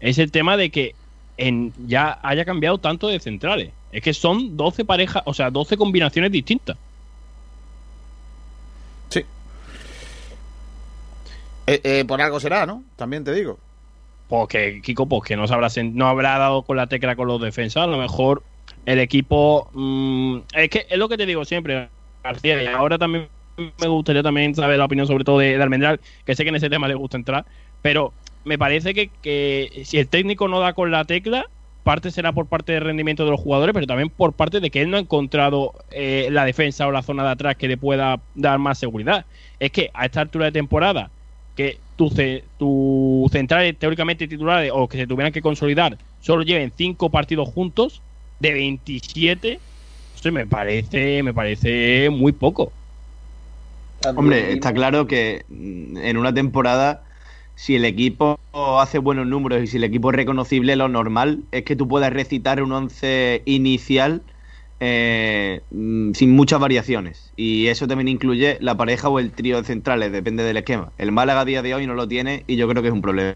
es 0.00 0.18
el 0.18 0.32
tema 0.32 0.56
de 0.56 0.70
que 0.70 0.96
en, 1.36 1.72
ya 1.86 2.18
haya 2.24 2.44
cambiado 2.44 2.78
tanto 2.78 3.06
de 3.06 3.20
centrales. 3.20 3.70
Es 3.92 4.02
que 4.02 4.12
son 4.12 4.56
12 4.56 4.84
parejas, 4.84 5.22
o 5.26 5.32
sea, 5.32 5.52
12 5.52 5.76
combinaciones 5.76 6.32
distintas. 6.32 6.76
Sí. 9.10 9.20
Eh, 11.68 11.80
eh, 11.84 12.04
por 12.04 12.20
algo 12.20 12.40
será, 12.40 12.66
¿no? 12.66 12.82
También 12.96 13.22
te 13.22 13.32
digo. 13.32 13.60
Pues 14.28 14.48
que, 14.48 14.82
Kiko, 14.82 15.06
pues 15.06 15.22
que 15.22 15.36
no, 15.36 15.46
se 15.46 15.54
habrá, 15.54 15.68
no 15.84 16.08
habrá 16.08 16.36
dado 16.36 16.62
con 16.62 16.76
la 16.76 16.88
tecla 16.88 17.14
con 17.14 17.28
los 17.28 17.40
defensas. 17.40 17.84
A 17.84 17.86
lo 17.86 17.96
mejor 17.96 18.42
el 18.86 18.98
equipo. 18.98 19.70
Mmm, 19.72 20.38
es 20.52 20.68
que 20.68 20.88
es 20.90 20.98
lo 20.98 21.08
que 21.08 21.16
te 21.16 21.26
digo 21.26 21.44
siempre, 21.44 21.88
García. 22.24 22.60
Y 22.60 22.66
ahora 22.66 22.98
también 22.98 23.28
me 23.56 23.86
gustaría 23.88 24.22
también 24.22 24.54
saber 24.54 24.78
la 24.78 24.84
opinión, 24.84 25.06
sobre 25.06 25.24
todo 25.24 25.38
de, 25.38 25.56
de 25.56 25.62
Almendral, 25.62 26.00
que 26.24 26.34
sé 26.34 26.44
que 26.44 26.50
en 26.50 26.56
ese 26.56 26.70
tema 26.70 26.88
le 26.88 26.94
gusta 26.94 27.16
entrar. 27.16 27.44
Pero 27.82 28.12
me 28.44 28.58
parece 28.58 28.94
que, 28.94 29.10
que, 29.22 29.82
si 29.84 29.98
el 29.98 30.08
técnico 30.08 30.48
no 30.48 30.60
da 30.60 30.72
con 30.72 30.90
la 30.90 31.04
tecla, 31.04 31.46
parte 31.82 32.10
será 32.10 32.32
por 32.32 32.46
parte 32.46 32.72
del 32.72 32.82
rendimiento 32.82 33.24
de 33.24 33.30
los 33.30 33.40
jugadores, 33.40 33.72
pero 33.72 33.86
también 33.86 34.10
por 34.10 34.32
parte 34.32 34.60
de 34.60 34.70
que 34.70 34.82
él 34.82 34.90
no 34.90 34.96
ha 34.96 35.00
encontrado 35.00 35.72
eh, 35.90 36.28
la 36.30 36.44
defensa 36.44 36.86
o 36.86 36.90
la 36.90 37.02
zona 37.02 37.24
de 37.24 37.30
atrás 37.30 37.56
que 37.56 37.68
le 37.68 37.76
pueda 37.76 38.20
dar 38.34 38.58
más 38.58 38.78
seguridad. 38.78 39.24
Es 39.60 39.70
que 39.70 39.90
a 39.94 40.06
esta 40.06 40.20
altura 40.20 40.46
de 40.46 40.52
temporada, 40.52 41.10
que 41.54 41.78
tus 41.96 42.14
tu 42.58 43.28
centrales 43.32 43.78
teóricamente 43.78 44.28
titulares 44.28 44.70
o 44.74 44.88
que 44.88 44.98
se 44.98 45.06
tuvieran 45.06 45.32
que 45.32 45.40
consolidar 45.40 45.96
solo 46.20 46.42
lleven 46.42 46.72
cinco 46.76 47.08
partidos 47.10 47.48
juntos 47.48 48.02
de 48.40 48.52
27, 48.52 49.60
eso 50.14 50.32
me 50.32 50.46
parece, 50.46 51.22
me 51.22 51.32
parece 51.32 52.10
muy 52.10 52.32
poco. 52.32 52.72
Hombre, 54.14 54.52
está 54.52 54.72
claro 54.72 55.06
que 55.06 55.44
en 55.48 56.16
una 56.16 56.32
temporada 56.32 57.02
si 57.56 57.74
el 57.74 57.84
equipo 57.86 58.38
hace 58.52 58.98
buenos 58.98 59.26
números 59.26 59.62
y 59.62 59.66
si 59.66 59.78
el 59.78 59.84
equipo 59.84 60.10
es 60.10 60.16
reconocible, 60.16 60.76
lo 60.76 60.88
normal 60.88 61.40
es 61.50 61.64
que 61.64 61.74
tú 61.74 61.88
puedas 61.88 62.12
recitar 62.12 62.62
un 62.62 62.70
once 62.70 63.42
inicial 63.46 64.20
eh, 64.78 65.62
sin 65.70 66.30
muchas 66.32 66.60
variaciones. 66.60 67.32
Y 67.34 67.68
eso 67.68 67.88
también 67.88 68.08
incluye 68.08 68.58
la 68.60 68.76
pareja 68.76 69.08
o 69.08 69.18
el 69.18 69.32
trío 69.32 69.56
de 69.56 69.64
centrales, 69.64 70.12
depende 70.12 70.44
del 70.44 70.58
esquema. 70.58 70.92
El 70.98 71.12
Málaga 71.12 71.40
a 71.40 71.44
día 71.46 71.62
de 71.62 71.74
hoy 71.74 71.86
no 71.86 71.94
lo 71.94 72.06
tiene 72.06 72.44
y 72.46 72.56
yo 72.56 72.68
creo 72.68 72.82
que 72.82 72.88
es 72.88 72.94
un 72.94 73.02
problema. 73.02 73.34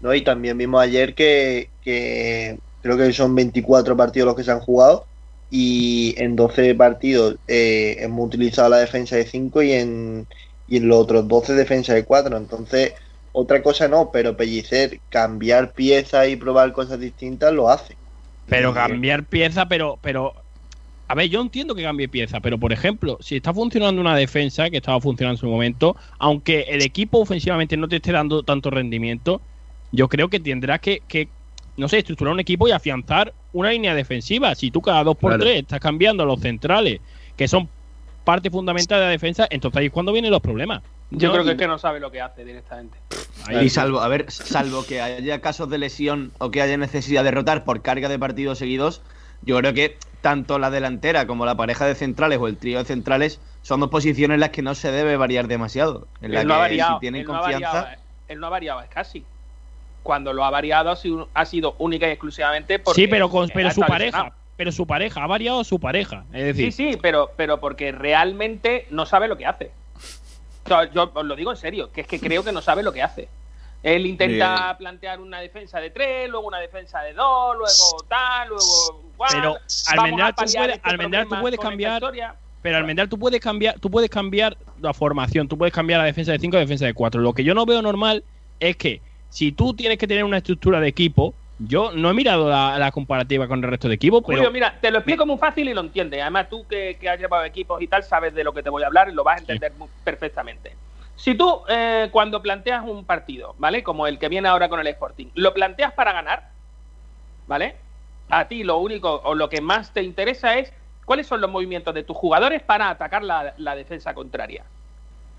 No, 0.00 0.14
y 0.14 0.22
también 0.22 0.56
vimos 0.56 0.80
ayer 0.80 1.14
que, 1.14 1.68
que 1.82 2.58
creo 2.80 2.96
que 2.96 3.12
son 3.12 3.34
24 3.34 3.96
partidos 3.96 4.26
los 4.26 4.36
que 4.36 4.44
se 4.44 4.50
han 4.50 4.60
jugado 4.60 5.04
y 5.50 6.14
en 6.18 6.36
12 6.36 6.74
partidos 6.74 7.36
eh, 7.48 7.96
hemos 8.00 8.26
utilizado 8.26 8.68
la 8.68 8.78
defensa 8.78 9.16
de 9.16 9.24
5 9.24 9.62
y 9.62 9.72
en, 9.72 10.26
y 10.68 10.76
en 10.78 10.88
los 10.88 10.98
otros 10.98 11.26
12 11.26 11.54
defensa 11.54 11.94
de 11.94 12.04
4. 12.04 12.36
Entonces, 12.36 12.94
otra 13.32 13.62
cosa 13.62 13.88
no, 13.88 14.10
pero 14.12 14.36
Pellicer, 14.36 15.00
cambiar 15.08 15.72
piezas 15.72 16.28
y 16.28 16.36
probar 16.36 16.72
cosas 16.72 17.00
distintas 17.00 17.52
lo 17.52 17.70
hace. 17.70 17.96
Pero 18.46 18.74
cambiar 18.74 19.24
pieza, 19.24 19.68
pero, 19.68 19.98
pero. 20.02 20.34
A 21.10 21.14
ver, 21.14 21.30
yo 21.30 21.40
entiendo 21.40 21.74
que 21.74 21.82
cambie 21.82 22.06
pieza, 22.06 22.40
pero 22.40 22.58
por 22.58 22.70
ejemplo, 22.70 23.16
si 23.20 23.36
está 23.36 23.54
funcionando 23.54 23.98
una 23.98 24.14
defensa 24.14 24.68
que 24.68 24.76
estaba 24.76 25.00
funcionando 25.00 25.36
en 25.36 25.40
su 25.40 25.46
momento, 25.46 25.96
aunque 26.18 26.66
el 26.68 26.82
equipo 26.82 27.18
ofensivamente 27.18 27.78
no 27.78 27.88
te 27.88 27.96
esté 27.96 28.12
dando 28.12 28.42
tanto 28.42 28.68
rendimiento, 28.70 29.40
yo 29.90 30.08
creo 30.08 30.28
que 30.28 30.38
tendrás 30.38 30.80
que, 30.80 31.00
que 31.08 31.28
no 31.78 31.88
sé, 31.88 31.98
estructurar 31.98 32.34
un 32.34 32.40
equipo 32.40 32.68
y 32.68 32.72
afianzar 32.72 33.32
una 33.52 33.70
línea 33.70 33.94
defensiva. 33.94 34.54
Si 34.54 34.70
tú 34.70 34.82
cada 34.82 35.04
dos 35.04 35.16
por 35.16 35.30
claro. 35.30 35.44
tres 35.44 35.60
estás 35.60 35.80
cambiando 35.80 36.24
a 36.24 36.26
los 36.26 36.40
centrales, 36.40 37.00
que 37.36 37.46
son 37.46 37.68
parte 38.24 38.50
fundamental 38.50 38.98
de 38.98 39.06
la 39.06 39.10
defensa, 39.10 39.46
entonces 39.48 39.78
ahí 39.78 39.86
es 39.86 39.92
cuando 39.92 40.12
vienen 40.12 40.32
los 40.32 40.40
problemas. 40.40 40.82
Yo 41.10 41.28
no, 41.28 41.34
creo 41.34 41.44
que 41.44 41.52
es 41.52 41.56
que 41.56 41.68
no 41.68 41.78
sabe 41.78 42.00
lo 42.00 42.10
que 42.10 42.20
hace 42.20 42.44
directamente. 42.44 42.98
Y 43.62 43.70
salvo, 43.70 44.00
a 44.00 44.08
ver, 44.08 44.30
salvo 44.30 44.84
que 44.84 45.00
haya 45.00 45.40
casos 45.40 45.70
de 45.70 45.78
lesión 45.78 46.32
o 46.38 46.50
que 46.50 46.60
haya 46.60 46.76
necesidad 46.76 47.24
de 47.24 47.30
rotar 47.30 47.64
por 47.64 47.80
carga 47.80 48.08
de 48.08 48.18
partidos 48.18 48.58
seguidos, 48.58 49.00
yo 49.42 49.56
creo 49.58 49.72
que 49.72 49.96
tanto 50.20 50.58
la 50.58 50.70
delantera 50.70 51.26
como 51.26 51.46
la 51.46 51.54
pareja 51.54 51.86
de 51.86 51.94
centrales 51.94 52.38
o 52.40 52.48
el 52.48 52.56
trío 52.56 52.80
de 52.80 52.84
centrales 52.84 53.40
son 53.62 53.80
dos 53.80 53.88
posiciones 53.88 54.34
en 54.34 54.40
las 54.40 54.50
que 54.50 54.62
no 54.62 54.74
se 54.74 54.90
debe 54.90 55.16
variar 55.16 55.46
demasiado. 55.46 56.08
En 56.20 56.26
él 56.26 56.34
la 56.34 56.42
no 56.42 56.48
que 56.48 56.54
ha 56.54 56.58
variado, 56.58 56.94
si 56.96 57.00
tienen 57.00 57.20
él 57.22 57.26
no 57.28 57.34
confianza. 57.34 57.70
Ha 57.70 57.82
variado, 57.82 58.02
él 58.26 58.40
no 58.40 58.46
ha 58.46 58.50
variado, 58.50 58.82
es 58.82 58.90
casi. 58.90 59.24
Cuando 60.08 60.32
lo 60.32 60.42
ha 60.42 60.48
variado 60.48 60.90
ha 60.90 60.96
sido, 60.96 61.28
ha 61.34 61.44
sido 61.44 61.74
única 61.76 62.08
y 62.08 62.12
exclusivamente 62.12 62.78
porque. 62.78 62.98
Sí, 62.98 63.08
pero, 63.08 63.28
con, 63.28 63.46
pero 63.50 63.70
su 63.70 63.82
pareja. 63.82 64.32
Pero 64.56 64.72
su 64.72 64.86
pareja, 64.86 65.22
ha 65.22 65.26
variado 65.26 65.62
su 65.64 65.78
pareja. 65.78 66.24
Es 66.32 66.44
decir, 66.44 66.72
Sí, 66.72 66.92
sí, 66.92 66.98
pero, 66.98 67.30
pero 67.36 67.60
porque 67.60 67.92
realmente 67.92 68.86
no 68.88 69.04
sabe 69.04 69.28
lo 69.28 69.36
que 69.36 69.44
hace. 69.44 69.70
O 70.64 70.68
sea, 70.68 70.90
yo 70.90 71.12
os 71.12 71.26
lo 71.26 71.36
digo 71.36 71.50
en 71.50 71.58
serio, 71.58 71.92
que 71.92 72.00
es 72.00 72.06
que 72.06 72.18
creo 72.18 72.42
que 72.42 72.52
no 72.52 72.62
sabe 72.62 72.82
lo 72.82 72.90
que 72.90 73.02
hace. 73.02 73.28
Él 73.82 74.06
intenta 74.06 74.74
plantear 74.78 75.20
una 75.20 75.40
defensa 75.40 75.78
de 75.78 75.90
tres, 75.90 76.30
luego 76.30 76.48
una 76.48 76.58
defensa 76.58 77.02
de 77.02 77.12
dos, 77.12 77.54
luego 77.54 78.02
tal, 78.08 78.48
luego 78.48 79.02
igual. 79.12 79.30
Pero 79.30 79.56
Almendral, 79.88 80.30
a 80.30 80.32
tú 80.32 80.44
este 80.44 80.80
Almendral, 80.84 81.28
tú 81.28 81.36
puedes 81.38 81.60
cambiar. 81.60 82.02
Pero 82.62 82.76
Almendral, 82.78 83.10
tú 83.10 83.18
puedes 83.18 83.42
cambiar, 83.42 83.78
tú 83.78 83.90
puedes 83.90 84.08
cambiar 84.08 84.56
la 84.80 84.94
formación, 84.94 85.48
tú 85.48 85.58
puedes 85.58 85.74
cambiar 85.74 86.00
la 86.00 86.06
defensa 86.06 86.32
de 86.32 86.38
5 86.38 86.56
a 86.56 86.60
defensa 86.60 86.86
de 86.86 86.94
4. 86.94 87.20
Lo 87.20 87.34
que 87.34 87.44
yo 87.44 87.52
no 87.52 87.66
veo 87.66 87.82
normal 87.82 88.24
es 88.58 88.74
que 88.78 89.02
si 89.30 89.52
tú 89.52 89.74
tienes 89.74 89.98
que 89.98 90.06
tener 90.06 90.24
una 90.24 90.38
estructura 90.38 90.80
de 90.80 90.88
equipo, 90.88 91.34
Yo 91.60 91.90
no 91.90 92.08
he 92.08 92.14
mirado 92.14 92.48
la, 92.48 92.78
la 92.78 92.92
comparativa 92.92 93.48
con 93.48 93.62
el 93.64 93.68
resto 93.68 93.88
de 93.88 93.94
equipos, 93.94 94.22
pero 94.24 94.38
Julio, 94.38 94.52
mira, 94.52 94.78
te 94.80 94.92
lo 94.92 94.98
explico 94.98 95.26
muy 95.26 95.38
fácil 95.38 95.68
y 95.68 95.74
lo 95.74 95.80
entiendes. 95.80 96.22
Además, 96.22 96.48
tú 96.48 96.64
que, 96.68 96.96
que 97.00 97.08
has 97.08 97.18
llevado 97.18 97.44
equipos 97.44 97.82
y 97.82 97.88
tal, 97.88 98.04
sabes 98.04 98.32
de 98.32 98.44
lo 98.44 98.52
que 98.52 98.62
te 98.62 98.70
voy 98.70 98.84
a 98.84 98.86
hablar 98.86 99.08
y 99.08 99.12
lo 99.12 99.24
vas 99.24 99.38
a 99.38 99.40
entender 99.40 99.72
perfectamente. 100.04 100.76
Si 101.16 101.34
tú, 101.34 101.62
eh, 101.68 102.10
cuando 102.12 102.40
planteas 102.40 102.84
un 102.84 103.04
partido, 103.04 103.56
¿vale? 103.58 103.82
Como 103.82 104.06
el 104.06 104.20
que 104.20 104.28
viene 104.28 104.46
ahora 104.46 104.68
con 104.68 104.78
el 104.78 104.86
Sporting, 104.86 105.26
lo 105.34 105.52
planteas 105.52 105.92
para 105.94 106.12
ganar, 106.12 106.50
¿vale? 107.48 107.74
A 108.28 108.46
ti 108.46 108.62
lo 108.62 108.78
único 108.78 109.20
o 109.24 109.34
lo 109.34 109.48
que 109.48 109.60
más 109.60 109.92
te 109.92 110.04
interesa 110.04 110.56
es 110.58 110.72
cuáles 111.04 111.26
son 111.26 111.40
los 111.40 111.50
movimientos 111.50 111.92
de 111.92 112.04
tus 112.04 112.16
jugadores 112.16 112.62
para 112.62 112.88
atacar 112.88 113.24
la, 113.24 113.54
la 113.56 113.74
defensa 113.74 114.14
contraria. 114.14 114.64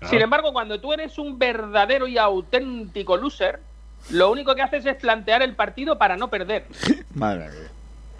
Claro. 0.00 0.10
Sin 0.10 0.20
embargo, 0.20 0.52
cuando 0.52 0.78
tú 0.78 0.92
eres 0.92 1.16
un 1.16 1.38
verdadero 1.38 2.06
y 2.06 2.18
auténtico 2.18 3.16
loser, 3.16 3.60
lo 4.08 4.30
único 4.30 4.54
que 4.54 4.62
haces 4.62 4.86
es 4.86 4.96
plantear 4.96 5.42
el 5.42 5.54
partido 5.54 5.98
para 5.98 6.16
no 6.16 6.28
perder. 6.28 6.66
Madre 7.14 7.48
mía. 7.50 7.70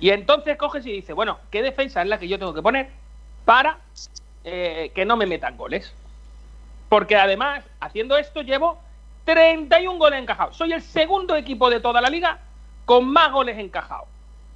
Y 0.01 0.11
entonces 0.11 0.57
coges 0.57 0.87
y 0.87 0.93
dices, 0.93 1.15
bueno, 1.15 1.39
¿qué 1.51 1.63
defensa 1.63 2.03
es 2.03 2.09
la 2.09 2.19
que 2.19 2.29
yo 2.29 2.39
tengo 2.39 2.55
que 2.55 2.63
poner 2.63 2.89
para 3.45 3.79
eh, 4.45 4.93
que 4.95 5.05
no 5.05 5.17
me 5.17 5.27
metan 5.27 5.57
goles? 5.57 5.93
Porque 6.89 7.17
además, 7.17 7.65
haciendo 7.81 8.17
esto, 8.17 8.43
llevo 8.43 8.79
31 9.25 9.99
goles 9.99 10.21
encajados. 10.21 10.57
Soy 10.57 10.73
el 10.73 10.83
segundo 10.83 11.37
equipo 11.37 11.71
de 11.71 11.81
toda 11.81 12.01
la 12.01 12.09
liga 12.09 12.39
con 12.85 13.07
más 13.07 13.31
goles 13.31 13.59
encajados. 13.59 14.09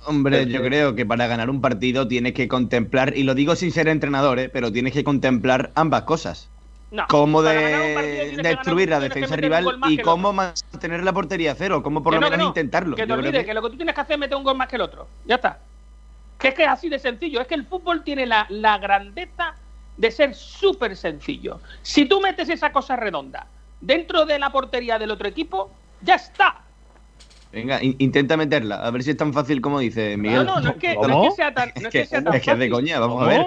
Hombre, 0.07 0.47
yo 0.47 0.63
creo 0.63 0.95
que 0.95 1.07
para 1.07 1.27
ganar 1.27 1.49
un 1.49 1.61
partido 1.61 2.09
tienes 2.09 2.35
que 2.35 2.49
contemplar, 2.49 3.17
y 3.17 3.23
lo 3.23 3.35
digo 3.35 3.57
sin 3.57 3.73
ser 3.73 3.89
entrenador, 3.89 4.39
¿eh? 4.39 4.49
pero 4.49 4.71
tienes 4.73 4.93
que 4.93 5.05
contemplar 5.05 5.71
ambas 5.75 6.03
cosas. 6.03 6.51
No, 6.95 7.07
Cómo 7.09 7.43
de 7.43 8.37
destruir 8.41 8.89
la 8.89 9.01
defensa 9.01 9.35
rival 9.35 9.81
y 9.89 9.99
cómo 9.99 10.33
mantener 10.33 11.03
la 11.03 11.13
portería 11.13 11.51
a 11.51 11.55
cero, 11.57 11.83
cómo 11.83 12.05
por 12.05 12.13
Que 12.13 12.17
lo 12.17 12.21
no, 12.21 12.27
que 12.29 12.31
menos 12.31 12.45
no, 12.45 12.49
intentarlo. 12.51 12.95
Que 12.95 13.05
te 13.05 13.13
olvides 13.13 13.41
que- 13.41 13.47
que... 13.47 13.55
lo 13.55 13.63
que 13.63 13.71
tú 13.71 13.77
tienes 13.77 13.95
que 13.97 14.01
hacer 14.01 14.15
es 14.15 14.21
meter 14.21 14.37
un 14.37 14.45
gol 14.45 14.57
más 14.57 14.69
que 14.69 14.77
el 14.77 14.83
otro. 14.83 15.09
Ya 15.27 15.35
está. 15.35 15.59
Que 16.39 16.49
es 16.49 16.55
que 16.55 16.63
es 16.63 16.69
así 16.69 16.89
de 16.89 17.01
sencillo. 17.01 17.41
Es 17.41 17.49
que 17.49 17.57
el 17.57 17.67
fútbol 17.67 18.05
tiene 18.05 18.27
la, 18.27 18.47
la 18.49 18.79
grandeza 18.79 19.57
de 19.97 20.11
ser 20.13 20.35
súper 20.37 20.97
sencillo. 20.97 21.59
Si 21.83 22.05
tú 22.07 22.21
metes 22.21 22.49
esa 22.49 22.71
cosa 22.71 22.95
redonda 22.95 23.49
dentro 23.81 24.25
de 24.25 24.39
la 24.39 24.51
portería 24.51 24.97
del 24.97 25.11
otro 25.11 25.27
equipo, 25.27 25.73
ya 26.01 26.15
está. 26.15 26.61
Venga, 27.53 27.83
in- 27.83 27.97
intenta 27.99 28.37
meterla, 28.37 28.77
a 28.87 28.91
ver 28.93 29.03
si 29.03 29.11
es 29.11 29.17
tan 29.17 29.33
fácil 29.33 29.61
como 29.61 29.81
dice 29.81 30.17
Miguel. 30.17 30.47
No, 30.47 30.55
no, 30.57 30.61
no 30.61 30.71
es 30.71 30.77
que, 30.77 30.95
no 30.95 31.01
¿Cómo? 31.01 31.25
es 31.25 31.31
que 31.31 31.37
sea 31.37 31.53
tan, 31.55 31.73
no 31.81 31.89
es 31.89 31.93
que 31.93 32.07
sea 32.07 32.23
tan 32.23 32.35
es 32.35 32.43
que 32.43 32.51
es 32.53 32.59
de 32.59 32.69
fácil. 32.69 32.71
coña, 32.71 33.01
vamos 33.01 33.21
a 33.21 33.27
ver. 33.27 33.47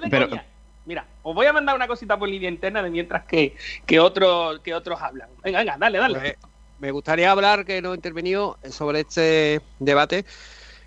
De 0.00 0.08
Pero- 0.08 0.28
coña. 0.28 0.44
Mira, 0.84 1.06
os 1.22 1.34
voy 1.34 1.46
a 1.46 1.52
mandar 1.52 1.76
una 1.76 1.86
cosita 1.86 2.18
por 2.18 2.28
línea 2.28 2.48
interna 2.50 2.82
de 2.82 2.90
mientras 2.90 3.24
que, 3.24 3.56
que, 3.86 4.00
otros, 4.00 4.60
que 4.60 4.74
otros 4.74 5.00
hablan. 5.00 5.30
Venga, 5.42 5.58
venga, 5.60 5.76
dale, 5.78 5.98
dale. 5.98 6.14
Pues, 6.18 6.34
me 6.78 6.90
gustaría 6.90 7.30
hablar, 7.30 7.64
que 7.64 7.82
no 7.82 7.92
he 7.92 7.96
intervenido, 7.96 8.58
sobre 8.70 9.00
este 9.00 9.60
debate. 9.78 10.24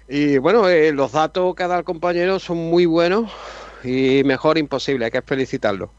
Y 0.07 0.37
bueno, 0.39 0.67
eh, 0.69 0.91
los 0.93 1.11
datos 1.13 1.55
que 1.55 1.63
ha 1.63 1.67
dado 1.67 1.79
el 1.79 1.85
compañero 1.85 2.39
son 2.39 2.57
muy 2.57 2.85
buenos 2.85 3.31
y 3.83 4.23
mejor 4.25 4.57
imposible, 4.57 5.05
hay 5.05 5.11
que 5.11 5.21
felicitarlo. 5.21 5.93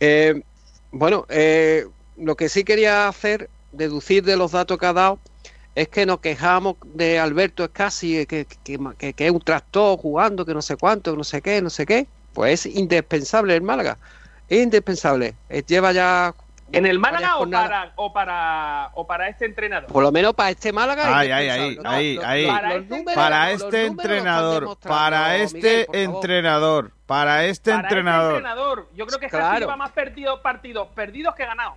Eh, 0.00 0.42
bueno, 0.90 1.26
eh, 1.28 1.86
lo 2.16 2.36
que 2.36 2.48
sí 2.48 2.64
quería 2.64 3.08
hacer, 3.08 3.50
deducir 3.70 4.24
de 4.24 4.36
los 4.36 4.52
datos 4.52 4.78
que 4.78 4.86
ha 4.86 4.92
dado, 4.92 5.20
es 5.74 5.88
que 5.88 6.06
nos 6.06 6.20
quejamos 6.20 6.76
de 6.84 7.18
Alberto 7.18 7.64
Escasi, 7.64 8.26
que, 8.26 8.46
que, 8.46 8.78
que- 8.98 9.14
que 9.14 9.26
es 9.26 9.32
un 9.32 9.40
tractor 9.42 9.98
jugando, 9.98 10.46
que 10.46 10.54
no 10.54 10.62
sé 10.62 10.76
cuánto, 10.76 11.16
no 11.16 11.24
sé 11.24 11.42
qué, 11.42 11.60
no 11.62 11.70
sé 11.70 11.86
qué. 11.86 12.08
Pues 12.36 12.66
es 12.66 12.76
indispensable 12.76 13.54
el 13.56 13.62
Málaga. 13.62 13.96
Es 14.46 14.62
indispensable. 14.62 15.34
Eh, 15.48 15.62
Lleva 15.66 15.92
ya. 15.92 16.34
¿En 16.70 16.84
el 16.84 16.98
Málaga 16.98 17.38
o 17.38 17.48
para, 17.48 17.92
o, 17.96 18.12
para, 18.12 18.90
o 18.94 19.06
para 19.06 19.28
este 19.30 19.46
entrenador? 19.46 19.88
Por 19.90 20.02
lo 20.02 20.12
menos 20.12 20.34
para 20.34 20.50
este 20.50 20.70
Málaga. 20.70 21.16
Ay, 21.18 21.28
es 21.28 21.32
ay, 21.34 21.48
ay, 21.48 21.60
indispensable. 21.62 21.96
ahí, 21.98 22.14
Los- 22.16 22.24
ahí. 22.26 22.42
los- 22.44 22.54
Para 22.54 22.68
los 22.74 22.82
este 22.82 22.94
números- 22.98 23.14
Para 23.14 23.50
este 23.52 23.86
entrenador, 23.86 24.76
para 24.82 25.36
este 25.38 25.86
entrenador, 26.02 26.90
para 27.06 27.44
este 27.46 27.70
Para 27.70 27.80
este 27.80 27.94
entrenador. 27.94 28.32
entrenador. 28.34 28.88
Yo 28.94 29.06
creo 29.06 29.18
que 29.18 29.28
Claro. 29.30 29.60
lleva 29.60 29.76
más 29.76 29.92
perdidos, 29.92 30.40
partidos 30.40 30.88
perdidos 30.94 31.34
que 31.34 31.46
ganados. 31.46 31.74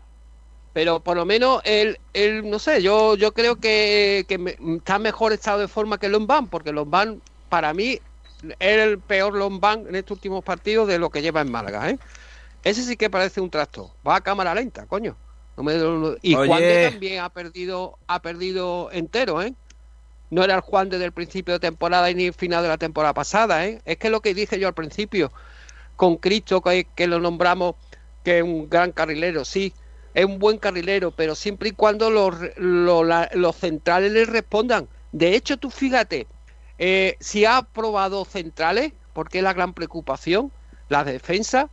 Pero 0.73 0.99
por 0.99 1.15
lo 1.15 1.23
menos 1.26 1.61
él, 1.64 1.99
él 2.14 2.49
no 2.49 2.60
sé, 2.60 2.81
yo, 2.81 3.15
yo 3.15 3.31
creo 3.31 3.56
que, 3.56 4.26
que 4.27 4.38
me- 4.38 4.57
está 4.77 4.98
en 4.98 5.03
mejor 5.03 5.31
estado 5.31 5.60
de 5.60 5.69
forma 5.69 5.98
que 5.98 6.10
Lombán, 6.10 6.48
porque 6.48 6.73
Lombán, 6.73 7.22
para 7.48 7.73
mí, 7.73 7.99
es 8.60 8.78
el 8.78 8.99
peor 8.99 9.36
Lombán 9.36 9.86
en 9.88 9.95
estos 9.95 10.16
últimos 10.16 10.44
partidos 10.44 10.88
de 10.88 10.99
lo 10.99 11.10
que 11.10 11.22
lleva 11.22 11.41
en 11.41 11.52
Málaga, 11.52 11.90
¿eh? 11.90 11.99
Ese 12.64 12.84
sí 12.84 12.98
que 12.98 13.10
parece 13.10 13.41
un 13.41 13.49
tractor. 13.49 13.88
Va 14.07 14.18
a 14.18 14.22
cámara 14.22 14.53
lenta, 14.53 14.86
coño. 14.86 15.18
No 15.57 15.64
me- 15.64 16.18
y 16.22 16.36
Oye. 16.36 16.48
Juan 16.48 16.61
de 16.61 16.90
también 16.91 17.20
ha 17.22 17.30
perdido, 17.30 17.98
ha 18.07 18.22
perdido 18.22 18.90
entero, 18.91 19.41
¿eh? 19.41 19.53
No 20.30 20.44
era 20.44 20.56
el 20.56 20.61
Juan 20.61 20.90
desde 20.90 21.06
el 21.06 21.11
principio 21.11 21.56
de 21.56 21.60
temporada 21.60 22.10
y 22.11 22.16
ni 22.16 22.26
el 22.28 22.34
final 22.34 22.61
de 22.64 22.70
la 22.70 22.78
temporada 22.78 23.14
pasada, 23.14 23.66
¿eh? 23.66 23.82
Es 23.86 23.98
que 23.98 24.10
lo 24.10 24.22
que 24.22 24.34
dije 24.34 24.60
yo 24.60 24.68
al 24.68 24.74
principio, 24.74 25.32
con 25.95 26.18
Cristo, 26.18 26.61
que, 26.61 26.86
que 26.95 27.07
lo 27.07 27.20
nombramos 27.20 27.76
que 28.24 28.40
es 28.40 28.44
un 28.44 28.70
gran 28.70 28.91
carrilero, 28.91 29.45
sí, 29.45 29.74
es 30.14 30.26
un 30.26 30.40
buen 30.40 30.57
carrilero, 30.57 31.11
pero 31.11 31.36
siempre 31.36 31.70
y 31.70 31.72
cuando 31.74 32.10
los, 32.10 32.36
lo- 32.57 33.03
la- 33.03 33.30
los 33.34 33.56
centrales 33.56 34.11
le 34.11 34.26
respondan. 34.26 34.88
De 35.11 35.36
hecho, 35.36 35.57
tú 35.57 35.70
fíjate, 35.70 36.28
eh, 36.80 37.18
si 37.19 37.45
ha 37.45 37.61
probado 37.61 38.26
centrales, 38.26 38.93
porque 39.14 39.39
es 39.39 39.43
la 39.43 39.53
gran 39.53 39.73
preocupación, 39.73 40.51
la 40.88 41.03
defensa, 41.03 41.69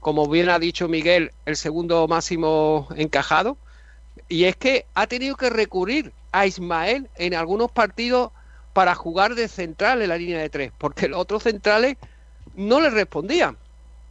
como 0.00 0.28
bien 0.28 0.48
ha 0.48 0.58
dicho 0.58 0.88
Miguel, 0.88 1.32
el 1.44 1.56
segundo 1.56 2.06
máximo 2.08 2.88
encajado, 2.96 3.58
y 4.28 4.44
es 4.44 4.56
que 4.56 4.86
ha 4.94 5.06
tenido 5.06 5.36
que 5.36 5.50
recurrir 5.50 6.12
a 6.32 6.46
Ismael 6.46 7.08
en 7.16 7.34
algunos 7.34 7.70
partidos 7.70 8.30
para 8.72 8.94
jugar 8.94 9.34
de 9.34 9.48
central 9.48 10.00
en 10.02 10.08
la 10.08 10.16
línea 10.16 10.38
de 10.38 10.48
tres, 10.48 10.72
porque 10.78 11.08
los 11.08 11.18
otros 11.20 11.42
centrales 11.42 11.96
no 12.54 12.80
le 12.80 12.90
respondían. 12.90 13.56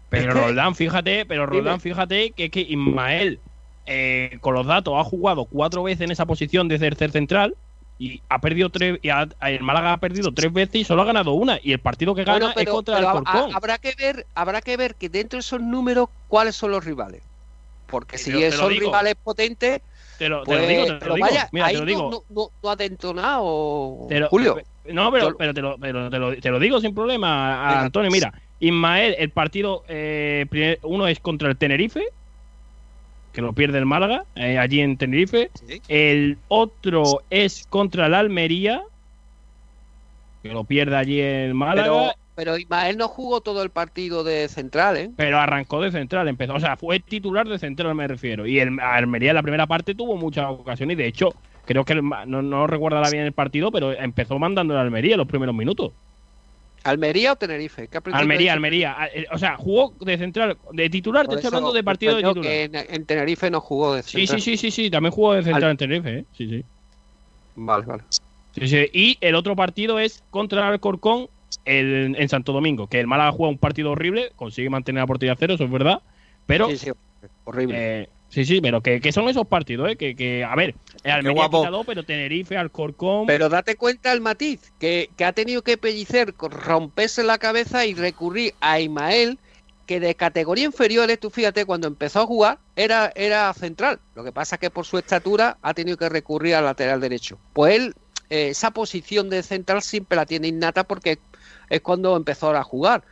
Pero 0.09 0.29
Es 0.29 0.35
que- 0.35 0.41
Roldán, 0.41 0.75
fíjate, 0.75 1.25
pero. 1.25 1.45
Roldán, 1.45 1.79
fíjate 1.79 2.31
que 2.31 2.45
es 2.45 2.51
que 2.51 2.61
Ismael, 2.61 3.39
eh, 3.85 4.37
con 4.41 4.53
los 4.53 4.65
datos, 4.65 4.93
ha 4.97 5.03
jugado 5.03 5.45
cuatro 5.45 5.83
veces 5.83 6.01
en 6.01 6.11
esa 6.11 6.25
posición 6.25 6.67
de 6.67 6.77
tercer 6.79 7.11
central 7.11 7.55
y 7.97 8.22
ha 8.30 8.39
perdido 8.39 8.69
tres, 8.69 8.99
y 9.01 9.09
ha- 9.09 9.27
el 9.41 9.61
Málaga 9.61 9.93
ha 9.93 9.97
perdido 9.97 10.34
tres 10.34 10.51
veces 10.51 10.76
y 10.76 10.84
solo 10.84 11.01
ha 11.01 11.05
ganado 11.05 11.31
una. 11.34 11.59
Y 11.63 11.72
el 11.72 11.80
partido 11.80 12.13
que 12.13 12.23
gana 12.23 12.47
Bueno, 12.53 12.53
es 12.61 12.69
contra 12.69 12.99
el 12.99 13.05
Corcón. 13.05 13.51
habrá 13.55 13.77
que 13.77 13.93
ver, 13.97 14.26
habrá 14.35 14.61
que 14.61 14.76
ver 14.77 14.95
que 14.95 15.07
dentro 15.09 15.38
de 15.38 15.41
esos 15.41 15.61
números 15.61 16.09
cuáles 16.27 16.55
son 16.55 16.72
los 16.72 16.84
rivales. 16.84 17.22
Porque 17.88 18.17
si 18.17 18.31
Te 18.31 18.51
son 18.51 18.72
rivales 18.72 19.15
potentes, 19.23 19.81
Te 20.17 20.27
lo, 20.27 20.41
te 20.41 20.45
pues, 20.47 20.61
lo 20.61 20.67
digo, 20.67 20.85
te 20.85 20.91
lo 20.93 20.99
pero 20.99 21.13
digo. 21.15 21.27
vaya, 21.27 21.49
Mira, 21.51 21.65
ahí 21.67 21.73
te 21.73 21.80
lo 21.80 21.85
no- 21.85 21.89
digo. 21.89 22.09
No, 22.11 22.23
no- 22.35 22.49
no 22.63 22.69
ha 22.69 22.76
detonado 22.76 24.05
Te 24.09 24.19
lo- 24.19 24.30
Julio. 24.30 24.57
No, 24.85 25.11
pero, 25.11 25.35
pero, 25.38 25.53
te, 25.53 25.61
lo, 25.61 25.77
pero 25.77 26.09
te, 26.09 26.19
lo, 26.19 26.35
te 26.35 26.49
lo 26.49 26.59
digo 26.59 26.80
sin 26.81 26.93
problema. 26.93 27.81
Antonio. 27.81 28.11
Mira, 28.11 28.34
Ismael, 28.59 29.15
el 29.17 29.31
partido, 29.31 29.84
eh, 29.88 30.45
primer- 30.49 30.80
uno 30.84 31.07
es 31.07 31.19
contra 31.19 31.49
el 31.49 31.57
Tenerife, 31.57 32.03
que 33.35 33.41
lo 33.41 33.51
pierde 33.51 33.77
el 33.77 33.85
Málaga, 33.85 34.23
eh, 34.35 34.57
allí 34.57 34.79
en 34.79 34.95
Tenerife. 34.95 35.51
El 35.89 36.37
otro 36.47 37.21
es 37.29 37.67
contra 37.67 38.05
el 38.05 38.13
Almería, 38.13 38.81
que 40.41 40.53
lo 40.53 40.63
pierde 40.63 40.95
allí 40.95 41.19
en 41.19 41.53
Málaga. 41.53 41.83
Pero, 41.83 42.11
pero 42.33 42.57
Ismael 42.57 42.97
no 42.97 43.09
jugó 43.09 43.41
todo 43.41 43.61
el 43.61 43.71
partido 43.71 44.23
de 44.23 44.47
central, 44.47 44.95
¿eh? 44.95 45.11
Pero 45.17 45.37
arrancó 45.37 45.81
de 45.81 45.91
central, 45.91 46.29
empezó, 46.29 46.53
o 46.53 46.59
sea, 46.61 46.77
fue 46.77 47.01
titular 47.01 47.45
de 47.45 47.59
central, 47.59 47.93
me 47.93 48.07
refiero. 48.07 48.47
Y 48.47 48.59
el 48.59 48.79
Almería 48.79 49.31
en 49.31 49.35
la 49.35 49.43
primera 49.43 49.67
parte 49.67 49.95
tuvo 49.95 50.15
muchas 50.15 50.49
ocasiones 50.49 50.93
y 50.93 50.97
de 50.97 51.07
hecho, 51.07 51.33
creo 51.65 51.83
que 51.83 51.91
el 51.91 52.03
no, 52.03 52.41
no 52.41 52.67
recuerda 52.67 53.09
bien 53.11 53.25
el 53.25 53.33
partido, 53.33 53.69
pero 53.69 53.91
empezó 53.91 54.39
mandando 54.39 54.73
el 54.73 54.79
Almería 54.79 55.17
los 55.17 55.27
primeros 55.27 55.53
minutos. 55.53 55.91
¿Almería 56.85 57.33
o 57.33 57.35
Tenerife? 57.35 57.87
¿Qué 57.87 57.99
Almería? 58.11 58.53
Almería. 58.53 58.95
Ah, 58.97 59.07
eh, 59.13 59.25
O 59.31 59.37
sea, 59.37 59.57
jugó 59.57 59.95
de 60.05 60.17
central, 60.17 60.57
de 60.71 60.89
titular, 60.89 61.27
te 61.27 61.35
estoy 61.35 61.47
hablando 61.47 61.73
de 61.73 61.83
partido 61.83 62.15
de 62.15 62.23
titular. 62.23 62.53
en, 62.53 62.75
en 62.75 63.05
Tenerife 63.05 63.49
no 63.49 63.59
jugó 63.59 63.95
de 63.95 64.03
Sí, 64.03 64.27
central. 64.27 64.39
sí, 64.39 64.57
sí, 64.57 64.57
sí, 64.57 64.71
sí, 64.71 64.89
también 64.91 65.11
jugó 65.11 65.33
de 65.33 65.43
central 65.43 65.63
Al- 65.63 65.71
en 65.71 65.77
Tenerife, 65.77 66.19
¿eh? 66.19 66.25
Sí, 66.31 66.47
sí. 66.49 66.63
Vale, 67.55 67.85
vale. 67.85 68.03
Sí, 68.53 68.67
sí. 68.67 68.89
Y 68.93 69.17
el 69.21 69.35
otro 69.35 69.55
partido 69.55 69.99
es 69.99 70.23
contra 70.29 70.61
el 70.67 70.73
Alcorcón 70.73 71.27
el- 71.65 72.15
en 72.17 72.29
Santo 72.29 72.53
Domingo, 72.53 72.87
que 72.87 72.99
el 72.99 73.07
Málaga 73.07 73.31
juega 73.31 73.49
un 73.51 73.57
partido 73.59 73.91
horrible, 73.91 74.31
consigue 74.35 74.69
mantener 74.69 75.01
la 75.01 75.07
portería 75.07 75.33
a 75.33 75.37
cero, 75.37 75.55
eso 75.55 75.63
es 75.65 75.71
verdad, 75.71 76.03
pero... 76.45 76.67
Sí, 76.69 76.77
sí, 76.77 76.91
horrible. 77.43 77.75
eh, 77.75 78.09
sí, 78.35 78.45
sí, 78.45 78.61
pero 78.61 78.81
que, 78.81 78.99
que 78.99 79.11
son 79.11 79.29
esos 79.29 79.47
partidos, 79.47 79.89
¿eh? 79.89 79.95
Que, 79.95 80.15
que 80.15 80.43
a 80.43 80.53
ver, 80.55 80.75
el 81.03 81.11
Almería 81.11 81.43
ha 81.43 81.47
guapo. 81.47 81.61
quitado, 81.61 81.83
pero 81.85 82.03
Tenerife, 82.03 82.57
Alcorcón... 82.57 83.25
Pero 83.25 83.49
date 83.49 83.77
cuenta 83.77 84.11
el 84.11 84.21
matiz, 84.21 84.71
que, 84.77 85.09
que 85.15 85.25
ha 85.25 85.31
tenido 85.33 85.61
que 85.61 85.77
pellicer, 85.77 86.35
romperse 86.37 87.23
la 87.23 87.37
cabeza 87.37 87.85
y 87.85 87.93
recurrir 87.93 88.53
a 88.59 88.79
Ismael, 88.79 89.39
que 89.85 89.99
de 89.99 90.15
categoría 90.15 90.65
inferiores, 90.65 91.19
tú 91.19 91.29
fíjate, 91.29 91.65
cuando 91.65 91.87
empezó 91.87 92.21
a 92.21 92.25
jugar, 92.25 92.59
era, 92.75 93.11
era 93.15 93.53
central. 93.53 93.99
Lo 94.15 94.23
que 94.23 94.31
pasa 94.31 94.55
es 94.55 94.59
que 94.59 94.69
por 94.69 94.85
su 94.85 94.97
estatura 94.97 95.57
ha 95.61 95.73
tenido 95.73 95.97
que 95.97 96.09
recurrir 96.09 96.55
al 96.55 96.65
lateral 96.65 96.99
derecho. 96.99 97.37
Pues 97.53 97.75
él, 97.75 97.95
eh, 98.29 98.49
esa 98.49 98.71
posición 98.71 99.29
de 99.29 99.43
central 99.43 99.81
siempre 99.81 100.17
la 100.17 100.25
tiene 100.25 100.47
innata 100.47 100.83
porque 100.83 101.19
es 101.69 101.81
cuando 101.81 102.17
empezó 102.17 102.55
a 102.55 102.63
jugar. 102.63 103.03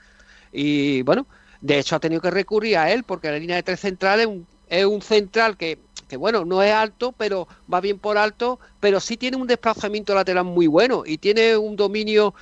Y 0.51 1.01
bueno, 1.03 1.27
de 1.61 1.79
hecho 1.79 1.95
ha 1.95 1.99
tenido 1.99 2.21
que 2.21 2.31
recurrir 2.31 2.77
a 2.77 2.91
él 2.91 3.03
porque 3.03 3.31
la 3.31 3.37
línea 3.37 3.55
de 3.55 3.63
tres 3.63 3.79
centrales 3.79 4.27
es 4.27 4.31
un, 4.31 4.47
es 4.79 4.85
un 4.85 5.01
central 5.01 5.57
que 5.57 5.79
que 6.07 6.17
bueno, 6.17 6.45
no 6.45 6.61
es 6.61 6.71
alto, 6.71 7.13
pero 7.13 7.47
va 7.73 7.81
bien 7.81 7.97
por 7.97 8.17
alto, 8.17 8.59
pero 8.79 8.99
sí 8.99 9.17
tiene 9.17 9.37
un 9.37 9.47
desplazamiento 9.47 10.13
lateral 10.13 10.43
muy 10.45 10.67
bueno 10.67 11.03
y 11.05 11.17
tiene 11.17 11.57
un 11.57 11.75
dominio 11.75 12.35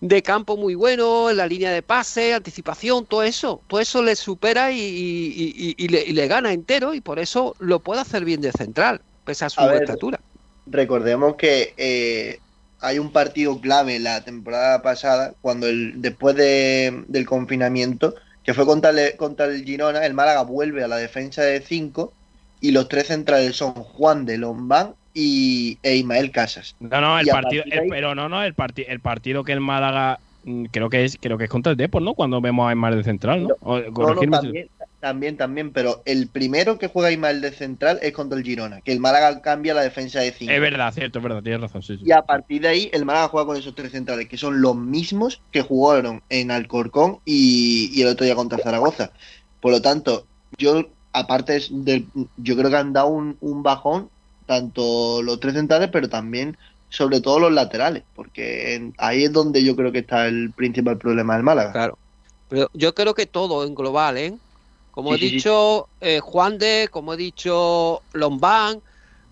de 0.00 0.22
campo 0.22 0.56
muy 0.56 0.74
bueno, 0.74 1.30
en 1.30 1.36
la 1.38 1.46
línea 1.46 1.70
de 1.72 1.82
pase, 1.82 2.34
anticipación, 2.34 3.06
todo 3.06 3.22
eso, 3.22 3.62
todo 3.68 3.80
eso 3.80 4.02
le 4.02 4.16
supera 4.16 4.72
y, 4.72 4.78
y- 4.78 5.74
y- 5.78 5.84
y 5.84 5.88
le, 5.88 6.02
y 6.04 6.12
le 6.12 6.28
gana 6.28 6.52
entero 6.52 6.94
y 6.94 7.00
por 7.00 7.18
eso 7.18 7.54
lo 7.58 7.82
puede 7.82 8.00
hacer 8.02 8.24
bien 8.24 8.40
de 8.40 8.52
central, 8.52 9.02
pese 9.24 9.44
a 9.46 9.50
su 9.50 9.62
A 9.62 9.66
ver, 9.66 9.78
estatura. 9.78 10.20
Recordemos 10.66 11.36
que 11.36 11.74
eh, 11.78 12.40
hay 12.80 12.98
un 13.00 13.12
partido 13.12 13.60
clave 13.60 13.98
la 14.00 14.24
temporada 14.24 14.82
pasada, 14.82 15.34
cuando 15.40 15.68
el, 15.68 16.00
después 16.02 16.36
de- 16.36 17.04
del 17.08 17.26
confinamiento, 17.26 18.14
que 18.44 18.54
fue 18.54 18.66
contra 18.66 18.90
el, 18.90 19.16
contra 19.16 19.46
el 19.46 19.64
Girona, 19.64 20.04
el 20.04 20.14
Málaga 20.14 20.42
vuelve 20.42 20.84
a 20.84 20.88
la 20.88 20.96
defensa 20.96 21.42
de 21.42 21.60
5 21.60 22.12
y 22.60 22.70
los 22.72 22.88
tres 22.88 23.08
centrales 23.08 23.56
son 23.56 23.72
Juan 23.74 24.24
de 24.26 24.38
Lombán 24.38 24.94
y, 25.14 25.78
e 25.82 25.96
Ismael 25.96 26.30
Casas. 26.30 26.74
No, 26.80 27.00
no, 27.00 27.18
el 27.18 27.26
partido, 27.26 27.64
ahí- 27.70 27.88
pero 27.88 28.14
no, 28.14 28.28
no, 28.28 28.42
el, 28.42 28.54
parti- 28.54 28.84
el 28.86 29.00
partido 29.00 29.44
que 29.44 29.52
el 29.52 29.60
Málaga 29.60 30.18
mm, 30.44 30.64
creo 30.66 30.90
que 30.90 31.04
es 31.04 31.16
creo 31.20 31.38
que 31.38 31.44
es 31.44 31.50
contra 31.50 31.72
el 31.72 31.78
Depor, 31.78 32.02
¿no? 32.02 32.14
Cuando 32.14 32.40
vemos 32.40 32.68
a 32.68 32.72
Ismael 32.72 32.96
de 32.96 33.04
central, 33.04 33.44
¿no? 33.44 33.54
O- 33.60 33.80
No, 33.80 34.14
no, 34.14 34.20
también, 34.30 34.68
también, 35.04 35.36
también, 35.36 35.70
pero 35.70 36.00
el 36.06 36.28
primero 36.28 36.78
que 36.78 36.88
juega 36.88 37.12
Ismael 37.12 37.42
de 37.42 37.52
central 37.52 37.98
es 38.00 38.14
contra 38.14 38.38
el 38.38 38.42
Girona, 38.44 38.80
que 38.80 38.90
el 38.90 39.00
Málaga 39.00 39.42
cambia 39.42 39.74
la 39.74 39.82
defensa 39.82 40.20
de 40.20 40.32
5. 40.32 40.50
Es 40.50 40.58
verdad, 40.62 40.94
cierto, 40.94 41.18
es 41.18 41.22
verdad, 41.22 41.42
tienes 41.42 41.60
razón, 41.60 41.82
sí, 41.82 41.98
sí. 41.98 42.04
Y 42.06 42.12
a 42.12 42.22
partir 42.22 42.62
de 42.62 42.68
ahí, 42.68 42.90
el 42.90 43.04
Málaga 43.04 43.28
juega 43.28 43.46
con 43.48 43.56
esos 43.58 43.74
tres 43.74 43.92
centrales, 43.92 44.30
que 44.30 44.38
son 44.38 44.62
los 44.62 44.74
mismos 44.74 45.42
que 45.50 45.60
jugaron 45.60 46.22
en 46.30 46.50
Alcorcón 46.50 47.18
y, 47.26 47.90
y 47.92 48.00
el 48.00 48.08
otro 48.08 48.24
día 48.24 48.34
contra 48.34 48.56
Zaragoza. 48.56 49.10
Por 49.60 49.72
lo 49.72 49.82
tanto, 49.82 50.26
yo, 50.56 50.86
aparte 51.12 51.60
del, 51.70 52.06
yo 52.38 52.56
creo 52.56 52.70
que 52.70 52.76
han 52.76 52.94
dado 52.94 53.08
un, 53.08 53.36
un 53.42 53.62
bajón, 53.62 54.08
tanto 54.46 55.20
los 55.20 55.38
tres 55.38 55.52
centrales, 55.52 55.90
pero 55.92 56.08
también, 56.08 56.56
sobre 56.88 57.20
todo, 57.20 57.40
los 57.40 57.52
laterales, 57.52 58.04
porque 58.14 58.74
en- 58.74 58.94
ahí 58.96 59.24
es 59.24 59.32
donde 59.34 59.62
yo 59.62 59.76
creo 59.76 59.92
que 59.92 59.98
está 59.98 60.26
el 60.28 60.50
principal 60.52 60.96
problema 60.96 61.34
del 61.34 61.42
Málaga. 61.42 61.72
Claro. 61.72 61.98
Pero 62.48 62.70
yo 62.72 62.94
creo 62.94 63.14
que 63.14 63.26
todo 63.26 63.66
en 63.66 63.74
global, 63.74 64.16
¿eh? 64.16 64.34
Como 64.94 65.16
Sí, 65.16 65.26
he 65.26 65.30
dicho, 65.30 65.88
eh, 66.00 66.20
Juan 66.20 66.56
de, 66.56 66.88
como 66.88 67.14
he 67.14 67.16
dicho, 67.16 68.02
Lombán, 68.12 68.80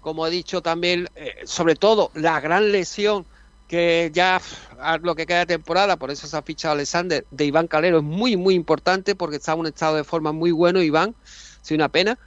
como 0.01 0.27
he 0.27 0.31
dicho 0.31 0.61
también, 0.61 1.09
eh, 1.15 1.35
sobre 1.45 1.77
todo, 1.77 2.11
la 2.15 2.41
gran 2.41 2.73
lesión 2.73 3.25
que 3.69 4.11
ya 4.13 4.41
a 4.81 4.99
lo 4.99 5.15
que 5.15 5.25
queda 5.25 5.39
de 5.39 5.47
temporada, 5.47 5.97
por 5.97 6.11
eso 6.11 6.27
se 6.27 6.37
ha 6.37 6.43
fichado 6.43 6.75
Alexander, 6.75 7.25
de 7.31 7.45
Iván 7.45 7.69
Calero, 7.69 7.99
es 7.99 8.05
muy, 8.05 8.37
muy 8.37 8.55
importante 8.55 9.15
porque 9.15 9.37
está 9.37 9.53
en 9.53 9.61
un 9.61 9.67
estado 9.69 9.95
de 9.95 10.03
forma 10.03 10.33
muy 10.33 10.51
bueno, 10.51 10.83
Iván, 10.83 11.15
sí, 11.63 11.75
una 11.75 11.89
pena, 11.89 12.19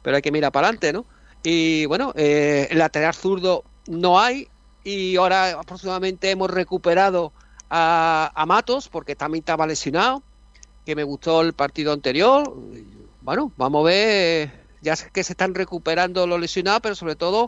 pero 0.00 0.16
hay 0.16 0.22
que 0.22 0.32
mirar 0.32 0.50
para 0.50 0.68
adelante, 0.68 0.94
¿no? 0.94 1.04
Y 1.42 1.84
bueno, 1.84 2.12
eh, 2.16 2.66
el 2.70 2.78
lateral 2.78 3.14
zurdo 3.14 3.62
no 3.88 4.18
hay, 4.18 4.48
y 4.82 5.16
ahora 5.16 5.60
aproximadamente 5.60 6.30
hemos 6.30 6.50
recuperado 6.50 7.32
a, 7.68 8.32
a 8.34 8.46
Matos 8.46 8.88
porque 8.88 9.14
también 9.14 9.42
estaba 9.42 9.66
lesionado, 9.66 10.22
que 10.84 10.96
me 10.96 11.04
gustó 11.04 11.42
el 11.42 11.52
partido 11.52 11.92
anterior. 11.92 12.52
Bueno, 13.20 13.52
vamos 13.56 13.82
a 13.82 13.88
ver, 13.88 14.66
ya 14.80 14.96
sé 14.96 15.10
que 15.12 15.22
se 15.24 15.32
están 15.34 15.54
recuperando 15.54 16.26
los 16.26 16.40
lesionados, 16.40 16.80
pero 16.80 16.94
sobre 16.94 17.16
todo 17.16 17.46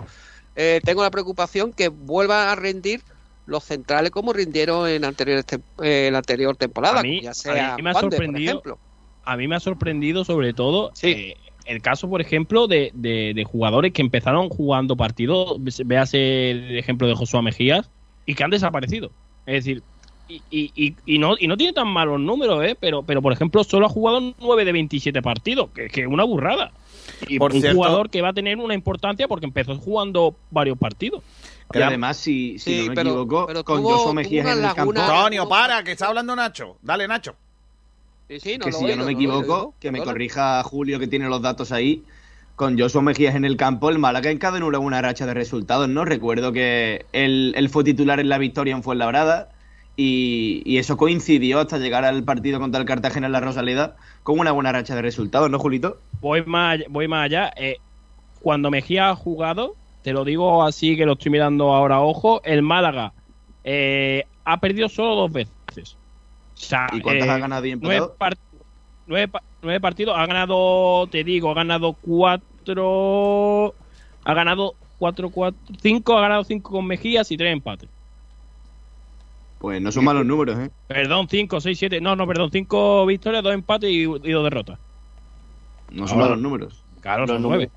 eh, 0.55 0.81
tengo 0.85 1.03
la 1.03 1.11
preocupación 1.11 1.73
que 1.73 1.89
vuelvan 1.89 2.49
a 2.49 2.55
rendir 2.55 3.03
los 3.47 3.65
centrales 3.65 4.11
como 4.11 4.33
rindieron 4.33 4.89
en, 4.89 5.05
anteriores 5.05 5.47
tem- 5.47 5.63
eh, 5.83 6.07
en 6.07 6.13
la 6.13 6.19
anterior 6.19 6.57
temporada, 6.57 7.01
A 7.01 7.03
mí, 7.03 7.21
ya 7.23 7.31
a 7.31 7.35
sea 7.35 7.77
mí 7.77 7.83
me 7.83 7.91
ha 7.91 7.93
Juan 7.95 8.11
de, 8.11 8.17
por 8.17 8.25
sorprendido. 8.25 8.51
ejemplo. 8.53 8.79
A 9.25 9.37
mí 9.37 9.49
me 9.49 9.57
ha 9.57 9.61
sorprendido 9.61 10.25
sobre 10.25 10.53
todo 10.53 10.93
eh, 11.03 11.35
el 11.65 11.81
caso, 11.81 12.09
por 12.09 12.21
ejemplo, 12.21 12.67
de, 12.67 12.91
de- 12.95 13.33
de 13.35 13.45
jugadores 13.45 13.93
que 13.93 14.03
empezaron 14.03 14.49
jugando 14.49 14.97
partidos, 14.97 15.57
véase 15.85 16.51
el 16.51 16.79
ejemplo 16.79 17.07
de 17.09 17.15
Josué 17.15 17.41
Mejías, 17.43 17.91
y 18.27 18.35
que 18.35 18.45
han 18.45 18.51
desaparecido. 18.51 19.11
Es 19.47 19.65
decir, 19.65 19.83
y, 20.51 20.73
y, 20.75 20.95
y- 21.07 21.19
no, 21.19 21.35
y 21.39 21.47
no 21.49 21.57
tiene 21.57 21.73
tan 21.73 21.89
malos 21.89 22.21
números, 22.21 22.65
¿eh? 22.65 22.77
pero, 22.79 23.03
pero 23.03 23.21
por 23.21 23.33
ejemplo, 23.33 23.65
solo 23.65 23.87
ha 23.87 23.89
jugado 23.89 24.35
9 24.41 24.65
de 24.65 24.73
27 24.73 25.21
partidos, 25.23 25.71
que 25.75 25.89
que 25.89 26.03
es 26.03 26.07
una 26.07 26.25
burrada. 26.25 26.73
Y 27.29 27.39
Por 27.39 27.53
un 27.53 27.61
cierto- 27.61 27.77
jugador 27.77 28.11
que 28.11 28.23
va 28.23 28.29
a 28.31 28.33
tener 28.33 28.57
una 28.59 28.75
importancia 28.75 29.29
porque 29.29 29.47
empezó 29.47 29.77
jugando 29.77 30.35
varios 30.51 30.79
partidos. 30.79 31.23
Y 31.75 31.81
además, 31.81 32.17
si, 32.19 32.59
si 32.59 32.71
Sí, 32.71 32.81
no 32.83 32.89
me 32.91 32.95
pero- 32.95 33.11
equivoco, 33.11 33.47
pero 33.47 33.65
con 33.65 33.83
Josué 33.83 34.13
Mejías 34.15 34.47
en 34.47 34.65
el 34.65 34.75
campo. 34.75 34.93
Antonio, 35.01 35.49
para, 35.49 35.83
que 35.85 35.93
está 35.93 36.09
hablando 36.09 36.37
Nacho. 36.37 36.77
Dale, 36.83 37.09
Nacho. 37.09 37.35
Sí, 38.29 38.41
sí, 38.41 38.59
que 38.59 38.73
si 38.73 38.87
yo 38.87 38.97
no 38.97 39.05
me 39.05 39.13
equivoco, 39.13 39.75
que 39.81 39.91
me 39.91 40.01
corrija 40.03 40.63
Julio 40.63 40.99
que 40.99 41.07
tiene 41.07 41.29
los 41.29 41.43
datos 41.43 41.73
ahí, 41.73 42.03
con 42.57 42.79
Joshua 42.79 43.03
Mejías 43.03 43.35
en 43.35 43.45
el 43.45 43.57
campo, 43.57 43.89
el 43.91 43.99
Málaga 43.99 44.31
encadenó 44.31 44.69
una 44.69 45.03
racha 45.03 45.27
de 45.27 45.35
resultados, 45.35 45.89
¿no? 45.89 46.05
Recuerdo 46.05 46.53
que 46.53 47.07
él, 47.13 47.53
él 47.57 47.69
fue 47.71 47.85
titular 47.85 48.21
en 48.21 48.29
la 48.29 48.39
victoria 48.39 48.75
en 48.75 48.83
Fuenlabrada 48.83 49.51
y, 49.97 50.63
y 50.65 50.79
eso 50.79 50.97
coincidió 50.97 51.61
hasta 51.61 51.79
llegar 51.79 52.05
al 52.05 52.25
partido 52.25 52.59
contra 52.59 52.81
el 52.81 52.87
Cartagena 52.87 53.27
en 53.27 53.33
la 53.33 53.41
Rosaleda 53.41 53.97
con 54.23 54.39
una 54.39 54.53
buena 54.53 54.73
racha 54.73 54.95
de 54.95 55.03
resultados, 55.03 55.51
¿no, 55.51 55.59
Julito? 55.59 55.99
Voy 56.21 56.45
más, 56.47 56.75
allá- 56.75 56.87
voy 56.89 57.09
más 57.09 57.25
allá. 57.27 57.53
eh, 57.57 57.79
cuando 58.41 58.71
Mejía 58.71 59.11
ha 59.11 59.17
jugado, 59.17 59.77
te 60.03 60.13
lo 60.13 60.25
digo 60.25 60.63
así 60.65 60.97
que 60.97 61.07
lo 61.07 61.13
estoy 61.13 61.31
mirando 61.33 61.73
ahora 61.73 61.97
a 61.97 62.01
ojo, 62.03 62.43
el 62.45 62.63
Málaga 62.63 63.13
eh, 63.65 64.25
ha 64.45 64.59
perdido 64.61 64.89
solo 64.89 65.15
dos 65.15 65.33
veces. 65.33 65.97
O 66.55 66.65
sea, 66.65 66.89
¿Y 66.93 67.01
cuántas 67.01 67.29
eh, 67.29 67.31
ha 67.31 67.39
ganado 67.39 67.67
y 67.67 67.77
nueve, 69.07 69.29
pa- 69.29 69.43
nueve 69.63 69.81
partidos, 69.81 70.17
ha 70.17 70.27
ganado, 70.27 71.07
te 71.09 71.25
digo, 71.25 71.51
ha 71.51 71.55
ganado 71.55 71.95
cuatro, 72.01 73.75
ha 74.25 74.35
ganado 74.35 74.75
cuatro, 74.99 75.31
cuatro, 75.31 75.61
cinco, 75.81 76.17
ha 76.17 76.21
ganado 76.23 76.45
cinco 76.45 76.71
con 76.73 76.87
Mejías 76.87 77.31
y 77.31 77.37
tres 77.37 77.53
empates. 77.53 77.91
Pues 79.63 79.81
no 79.81 79.93
son 79.93 80.05
malos 80.05 80.27
números, 80.27 80.59
¿eh? 80.59 80.71
Perdón, 80.89 81.29
cinco, 81.31 81.61
seis, 81.61 81.79
siete, 81.79 82.01
no, 82.01 82.17
no, 82.17 82.27
perdón, 82.27 82.51
cinco 82.51 83.07
victorias, 83.07 83.45
dos 83.45 83.55
empates 83.55 83.89
y, 83.91 84.01
y 84.03 84.07
dos 84.33 84.43
derrotas. 84.43 84.81
No 85.93 86.09
son 86.09 86.19
Ah. 86.19 86.23
malos 86.23 86.39
números. 86.41 86.85
Claro, 87.01 87.21
los, 87.27 87.31
son 87.31 87.43
números, 87.43 87.69
nueve. 87.69 87.73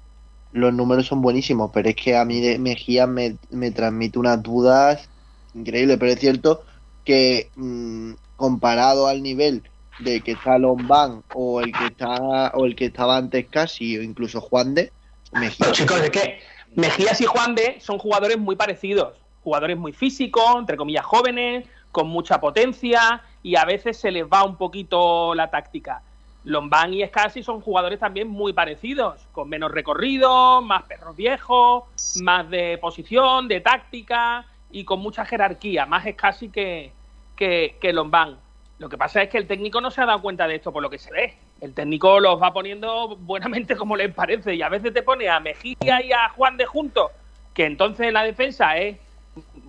los 0.52 0.74
números 0.74 1.06
son 1.06 1.22
buenísimos, 1.22 1.70
pero 1.72 1.90
es 1.90 1.96
que 1.96 2.16
a 2.18 2.26
mí 2.26 2.42
de 2.42 2.58
Mejía 2.58 3.06
me, 3.06 3.38
me 3.52 3.70
transmite 3.70 4.18
unas 4.18 4.42
dudas 4.42 5.08
increíbles, 5.54 5.98
pero 6.00 6.12
es 6.12 6.20
cierto 6.20 6.64
que 7.04 7.52
mm, 7.56 8.14
comparado 8.36 9.06
al 9.08 9.22
nivel 9.22 9.62
de 10.00 10.22
que 10.22 10.32
está 10.32 10.58
Lombán 10.58 11.22
o 11.36 11.62
el 11.62 11.72
que 11.72 11.86
está 11.86 12.52
o 12.56 12.66
el 12.66 12.76
que 12.76 12.86
estaba 12.86 13.16
antes 13.18 13.46
casi 13.48 13.96
o 13.98 14.02
incluso 14.02 14.42
Juan 14.42 14.74
de 14.74 14.92
Mejía 15.34 15.56
Pero 15.60 15.72
chicos, 15.72 16.02
es 16.02 16.10
que 16.10 16.40
Mejías 16.76 17.22
y 17.22 17.26
Juan 17.26 17.54
de 17.54 17.78
son 17.80 18.00
jugadores 18.00 18.40
muy 18.40 18.56
parecidos. 18.56 19.14
Jugadores 19.46 19.78
muy 19.78 19.94
físicos, 19.94 20.56
entre 20.58 20.76
comillas 20.76 21.06
jóvenes, 21.06 21.68
con 21.92 22.08
mucha 22.08 22.42
potencia 22.42 23.22
y 23.44 23.56
a 23.56 23.64
veces 23.64 23.96
se 23.96 24.10
les 24.10 24.26
va 24.26 24.44
un 24.44 24.58
poquito 24.58 25.36
la 25.36 25.52
táctica. 25.52 26.02
Lombán 26.46 26.96
y 26.96 27.06
Scassi 27.06 27.44
son 27.44 27.62
jugadores 27.62 28.00
también 28.00 28.28
muy 28.28 28.54
parecidos, 28.54 29.28
con 29.32 29.48
menos 29.48 29.72
recorrido, 29.72 30.64
más 30.64 30.84
perros 30.86 31.16
viejos, 31.16 31.84
más 32.24 32.50
de 32.50 32.80
posición, 32.80 33.48
de 33.48 33.62
táctica 33.62 34.46
y 34.72 34.84
con 34.84 35.00
mucha 35.00 35.26
jerarquía, 35.26 35.86
más 35.86 36.06
Scassi 36.06 36.50
que, 36.50 36.92
que, 37.36 37.78
que. 37.80 37.94
Lo 37.94 38.90
que 38.90 38.98
pasa 38.98 39.22
es 39.22 39.30
que 39.30 39.38
el 39.38 39.46
técnico 39.46 39.80
no 39.80 39.92
se 39.92 40.02
ha 40.02 40.08
dado 40.08 40.24
cuenta 40.24 40.48
de 40.48 40.56
esto 40.56 40.74
por 40.74 40.82
lo 40.82 40.90
que 40.90 40.98
se 40.98 41.12
ve. 41.12 41.36
El 41.62 41.76
técnico 41.76 42.20
los 42.20 42.42
va 42.42 42.52
poniendo 42.52 43.16
buenamente 43.16 43.76
como 43.78 43.96
les 43.96 44.12
parece 44.12 44.56
y 44.56 44.64
a 44.64 44.70
veces 44.70 44.92
te 44.92 45.04
pone 45.04 45.30
a 45.30 45.40
Mejía 45.40 46.04
y 46.04 46.12
a 46.12 46.30
Juan 46.30 46.58
de 46.58 46.66
juntos, 46.66 47.12
que 47.54 47.66
entonces 47.66 48.12
la 48.12 48.24
defensa 48.24 48.76
es 48.78 48.98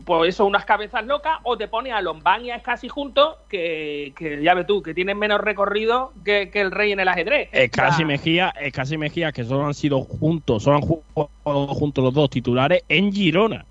por 0.04 0.26
eso 0.26 0.44
unas 0.44 0.64
cabezas 0.64 1.04
locas, 1.06 1.38
o 1.42 1.56
te 1.56 1.68
pone 1.68 1.90
a 1.92 2.00
Lombán 2.00 2.44
y 2.44 2.50
a 2.50 2.58
Scassi 2.58 2.88
juntos, 2.88 3.36
que, 3.48 4.12
que 4.16 4.42
ya 4.42 4.54
ves 4.54 4.66
tú, 4.66 4.82
que 4.82 4.94
tienen 4.94 5.18
menos 5.18 5.40
recorrido 5.40 6.12
que, 6.24 6.50
que 6.50 6.60
el 6.60 6.70
rey 6.70 6.92
en 6.92 7.00
el 7.00 7.08
ajedrez. 7.08 7.48
Es 7.52 7.70
casi 7.70 7.94
O 7.94 7.96
sea, 7.98 8.06
Mejía, 8.06 8.54
es 8.60 8.72
casi 8.72 8.98
Mejía, 8.98 9.32
que 9.32 9.44
solo 9.44 9.66
han 9.66 9.74
sido 9.74 10.00
juntos, 10.02 10.62
solo 10.62 10.76
han 10.76 10.82
jugado 10.82 11.66
juntos 11.74 12.04
los 12.04 12.14
dos 12.14 12.30
titulares 12.30 12.82
en 12.88 13.12
Girona. 13.12 13.64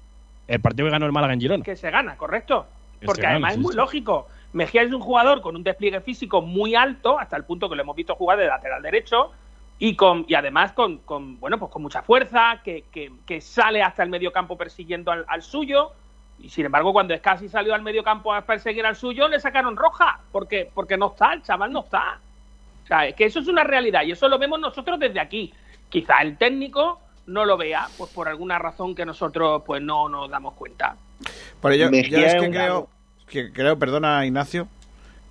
El 0.47 0.59
partido 0.59 0.87
que 0.87 0.91
ganó 0.91 1.05
el 1.05 1.11
Málaga 1.11 1.33
en 1.33 1.41
Girona. 1.41 1.63
que 1.63 1.75
se 1.75 1.89
gana, 1.91 2.17
correcto. 2.17 2.65
Que 2.99 3.05
Porque 3.05 3.21
gana, 3.21 3.33
además 3.35 3.53
sí, 3.53 3.59
es 3.59 3.63
muy 3.63 3.71
sí. 3.71 3.77
lógico. 3.77 4.27
Mejía 4.53 4.81
es 4.83 4.93
un 4.93 5.01
jugador 5.01 5.41
con 5.41 5.55
un 5.55 5.63
despliegue 5.63 5.99
físico 6.01 6.41
muy 6.41 6.75
alto, 6.75 7.19
hasta 7.19 7.35
el 7.35 7.43
punto 7.43 7.69
que 7.69 7.75
lo 7.75 7.81
hemos 7.81 7.95
visto 7.95 8.15
jugar 8.15 8.37
de 8.39 8.47
lateral 8.47 8.81
derecho, 8.81 9.31
y 9.79 9.95
con 9.95 10.25
y 10.29 10.33
además 10.35 10.71
con, 10.71 10.99
con, 10.99 11.39
bueno 11.39 11.59
pues 11.59 11.69
con 11.71 11.81
mucha 11.81 12.01
fuerza, 12.01 12.61
que, 12.63 12.85
que- 12.91 13.11
que 13.25 13.41
sale 13.41 13.81
hasta 13.83 14.03
el 14.03 14.09
medio 14.09 14.31
campo 14.31 14.57
persiguiendo 14.57 15.11
al, 15.11 15.25
al 15.27 15.41
suyo. 15.41 15.91
Y 16.39 16.49
sin 16.49 16.65
embargo, 16.65 16.93
cuando 16.93 17.15
Scassi 17.15 17.49
salió 17.49 17.73
al 17.73 17.81
medio 17.81 18.03
campo 18.03 18.33
a 18.33 18.41
perseguir 18.41 18.85
al 18.85 18.95
suyo, 18.95 19.27
le 19.27 19.39
sacaron 19.39 19.75
roja, 19.75 20.19
porque, 20.31 20.69
porque 20.73 20.97
no 20.97 21.07
está, 21.07 21.33
el 21.33 21.41
chaval 21.41 21.71
no 21.71 21.81
está. 21.81 22.19
O 22.83 22.87
sea, 22.87 23.07
es 23.07 23.15
que 23.15 23.25
eso 23.25 23.39
es 23.39 23.47
una 23.47 23.63
realidad 23.63 24.03
y 24.03 24.11
eso 24.11 24.27
lo 24.27 24.37
vemos 24.37 24.59
nosotros 24.59 24.99
desde 24.99 25.19
aquí. 25.19 25.51
Quizá 25.89 26.21
el 26.21 26.37
técnico 26.37 26.99
no 27.27 27.45
lo 27.45 27.57
vea, 27.57 27.87
pues 27.97 28.11
por 28.11 28.27
alguna 28.27 28.59
razón 28.59 28.93
que 28.93 29.05
nosotros 29.05 29.63
pues 29.65 29.81
no 29.81 30.07
nos 30.09 30.29
damos 30.29 30.53
cuenta. 30.53 30.95
Pero 31.61 31.75
yo, 31.75 31.89
yo 31.89 31.97
es 32.19 32.33
es 32.33 32.41
que 32.41 32.49
creo, 32.51 32.89
que 33.27 33.51
creo, 33.51 33.79
perdona 33.79 34.25
Ignacio, 34.25 34.67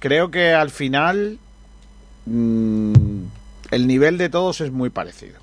creo 0.01 0.31
que 0.31 0.53
al 0.53 0.71
final 0.71 1.39
mm, 2.27 3.23
el 3.71 3.87
nivel 3.87 4.19
de 4.19 4.29
todos 4.29 4.61
es 4.61 4.73
muy 4.73 4.91
parecido. 4.91 5.39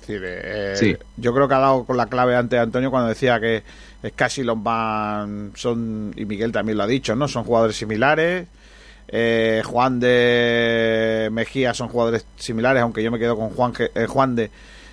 Es 0.00 0.06
decir, 0.06 0.22
eh, 0.24 0.76
Sí. 0.76 0.96
Yo 1.16 1.34
creo 1.34 1.48
que 1.48 1.54
ha 1.54 1.58
dado 1.58 1.84
con 1.84 1.96
la 1.96 2.06
clave 2.06 2.34
antes 2.34 2.58
Antonio 2.58 2.90
cuando 2.90 3.08
decía 3.08 3.38
que 3.38 3.62
casi 4.14 4.42
los 4.42 4.62
van 4.62 5.52
son 5.54 6.12
y 6.16 6.24
Miguel 6.24 6.52
también 6.52 6.78
lo 6.78 6.84
ha 6.84 6.86
dicho, 6.86 7.16
¿no? 7.16 7.28
Son 7.28 7.44
jugadores 7.44 7.76
similares. 7.76 8.46
Eh, 9.08 9.62
Juan 9.64 10.00
de 10.00 11.28
Mejía 11.32 11.72
son 11.74 11.88
jugadores 11.88 12.26
similares, 12.36 12.82
aunque 12.82 13.02
yo 13.02 13.10
me 13.10 13.18
quedo 13.18 13.36
con 13.36 13.50
Juan, 13.50 13.72
eh, 13.78 14.06
Juan 14.06 14.36
de 14.36 14.50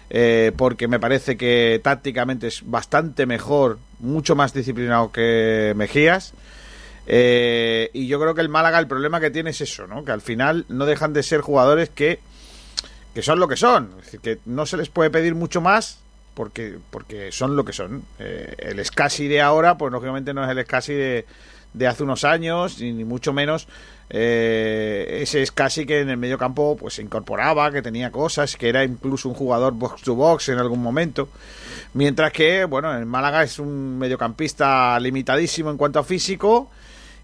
eh, 0.09 0.51
porque 0.55 0.87
me 0.87 0.99
parece 0.99 1.35
que 1.35 1.79
tácticamente 1.83 2.47
es 2.47 2.61
bastante 2.65 3.25
mejor, 3.25 3.79
mucho 3.99 4.35
más 4.35 4.53
disciplinado 4.53 5.11
que 5.11 5.73
Mejías. 5.75 6.33
Eh, 7.07 7.89
y 7.93 8.07
yo 8.07 8.19
creo 8.19 8.33
que 8.33 8.41
el 8.41 8.49
Málaga 8.49 8.79
el 8.79 8.87
problema 8.87 9.19
que 9.19 9.31
tiene 9.31 9.51
es 9.51 9.61
eso, 9.61 9.87
¿no? 9.87 10.03
Que 10.03 10.11
al 10.11 10.21
final 10.21 10.65
no 10.69 10.85
dejan 10.85 11.13
de 11.13 11.23
ser 11.23 11.41
jugadores 11.41 11.89
que, 11.89 12.19
que 13.13 13.21
son 13.21 13.39
lo 13.39 13.47
que 13.47 13.57
son. 13.57 13.91
Es 13.99 14.05
decir, 14.05 14.19
que 14.19 14.39
no 14.45 14.65
se 14.65 14.77
les 14.77 14.89
puede 14.89 15.09
pedir 15.09 15.35
mucho 15.35 15.61
más 15.61 15.99
porque, 16.35 16.77
porque 16.91 17.31
son 17.31 17.55
lo 17.55 17.65
que 17.65 17.73
son. 17.73 18.03
Eh, 18.19 18.53
el 18.59 18.85
Scassi 18.85 19.27
de 19.27 19.41
ahora, 19.41 19.77
pues 19.77 19.91
lógicamente 19.91 20.33
no 20.33 20.43
es 20.43 20.49
el 20.55 20.63
Scassi 20.63 20.93
de, 20.93 21.25
de 21.73 21.87
hace 21.87 22.03
unos 22.03 22.23
años, 22.23 22.79
ni, 22.79 23.03
mucho 23.03 23.33
menos 23.33 23.67
eh, 24.09 25.19
ese 25.21 25.43
Scassi 25.45 25.85
que 25.85 26.01
en 26.01 26.09
el 26.09 26.17
medio 26.17 26.37
campo 26.37 26.77
pues 26.79 26.95
se 26.95 27.01
incorporaba, 27.01 27.71
que 27.71 27.81
tenía 27.81 28.11
cosas, 28.11 28.55
que 28.55 28.69
era 28.69 28.83
incluso 28.83 29.29
un 29.29 29.35
jugador 29.35 29.73
box 29.73 30.03
to 30.03 30.15
box 30.15 30.49
en 30.49 30.59
algún 30.59 30.83
momento. 30.83 31.29
Mientras 31.93 32.31
que, 32.31 32.65
bueno, 32.65 32.95
en 32.95 33.07
Málaga 33.07 33.43
es 33.43 33.57
un 33.57 33.97
mediocampista 33.97 34.99
limitadísimo 34.99 35.71
en 35.71 35.77
cuanto 35.77 35.99
a 35.99 36.03
físico 36.03 36.69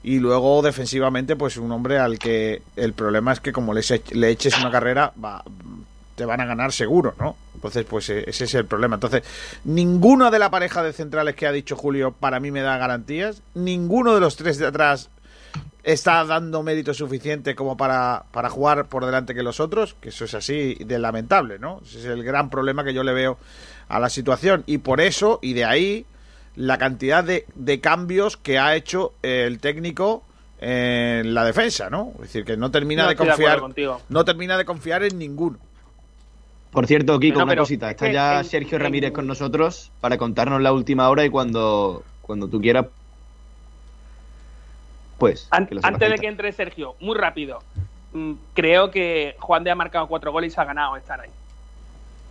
y 0.03 0.19
luego 0.19 0.61
defensivamente 0.61 1.35
pues 1.35 1.57
un 1.57 1.71
hombre 1.71 1.99
al 1.99 2.17
que 2.17 2.61
el 2.75 2.93
problema 2.93 3.33
es 3.33 3.39
que 3.39 3.51
como 3.51 3.73
le 3.73 4.29
eches 4.31 4.57
una 4.57 4.71
carrera 4.71 5.13
va, 5.23 5.43
te 6.15 6.25
van 6.25 6.41
a 6.41 6.45
ganar 6.45 6.71
seguro, 6.71 7.15
¿no? 7.19 7.35
Entonces 7.55 7.85
pues 7.85 8.09
eh, 8.09 8.23
ese 8.27 8.45
es 8.45 8.53
el 8.55 8.65
problema. 8.65 8.95
Entonces 8.95 9.23
ninguno 9.63 10.31
de 10.31 10.39
la 10.39 10.49
pareja 10.51 10.83
de 10.83 10.93
centrales 10.93 11.35
que 11.35 11.47
ha 11.47 11.51
dicho 11.51 11.75
Julio 11.75 12.11
para 12.11 12.39
mí 12.39 12.51
me 12.51 12.61
da 12.61 12.77
garantías, 12.77 13.41
ninguno 13.53 14.13
de 14.13 14.19
los 14.21 14.35
tres 14.35 14.57
de 14.57 14.67
atrás 14.67 15.09
está 15.83 16.23
dando 16.25 16.61
mérito 16.61 16.93
suficiente 16.93 17.55
como 17.55 17.75
para, 17.75 18.25
para 18.31 18.49
jugar 18.49 18.85
por 18.85 19.05
delante 19.05 19.33
que 19.33 19.41
los 19.41 19.59
otros, 19.59 19.95
que 19.99 20.09
eso 20.09 20.25
es 20.25 20.33
así 20.35 20.75
de 20.75 20.99
lamentable, 20.99 21.57
¿no? 21.57 21.81
Ese 21.83 21.99
es 21.99 22.05
el 22.05 22.23
gran 22.23 22.49
problema 22.49 22.83
que 22.83 22.93
yo 22.93 23.03
le 23.03 23.13
veo 23.13 23.37
a 23.87 23.99
la 23.99 24.09
situación 24.09 24.63
y 24.67 24.77
por 24.77 25.01
eso 25.01 25.39
y 25.41 25.53
de 25.53 25.65
ahí 25.65 26.05
la 26.55 26.77
cantidad 26.77 27.23
de, 27.23 27.45
de 27.55 27.79
cambios 27.79 28.37
que 28.37 28.59
ha 28.59 28.75
hecho 28.75 29.13
el 29.23 29.59
técnico 29.59 30.23
en 30.59 31.33
la 31.33 31.43
defensa, 31.43 31.89
¿no? 31.89 32.11
Es 32.15 32.21
decir, 32.21 32.45
que 32.45 32.55
no 32.55 32.69
termina 32.69 33.03
No 33.03 33.09
de 33.09 33.15
de 33.15 33.17
confiar 33.17 33.59
contigo. 33.59 34.01
no 34.09 34.23
termina 34.23 34.57
de 34.57 34.65
confiar 34.65 35.03
en 35.03 35.17
ninguno. 35.17 35.57
Por 36.71 36.87
cierto, 36.87 37.19
Kiko, 37.19 37.39
No, 37.39 37.45
una 37.45 37.55
cosita. 37.55 37.87
es 37.87 37.91
Está 37.95 38.11
ya 38.11 38.43
Sergio 38.43 38.79
Ramírez 38.79 39.11
con 39.11 39.27
nosotros 39.27 39.91
para 39.99 40.17
contarnos 40.17 40.61
la 40.61 40.71
última 40.71 41.09
hora 41.09 41.25
y 41.25 41.29
cuando, 41.29 42.03
cuando 42.21 42.47
tú 42.47 42.61
quieras, 42.61 42.85
pues. 45.17 45.47
An- 45.51 45.69
antes 45.83 46.09
de 46.09 46.17
que 46.17 46.27
entre 46.27 46.51
Sergio, 46.51 46.95
muy 46.99 47.15
rápido. 47.17 47.59
Mm, 48.13 48.33
Creo 48.53 48.89
que 48.91 49.35
Juan 49.39 49.63
de 49.63 49.71
ha 49.71 49.75
marcado 49.75 50.07
cuatro 50.07 50.31
goles 50.31 50.51
y 50.51 50.55
se 50.55 50.61
ha 50.61 50.65
ganado 50.65 50.95
estar 50.97 51.19
ahí. 51.19 51.29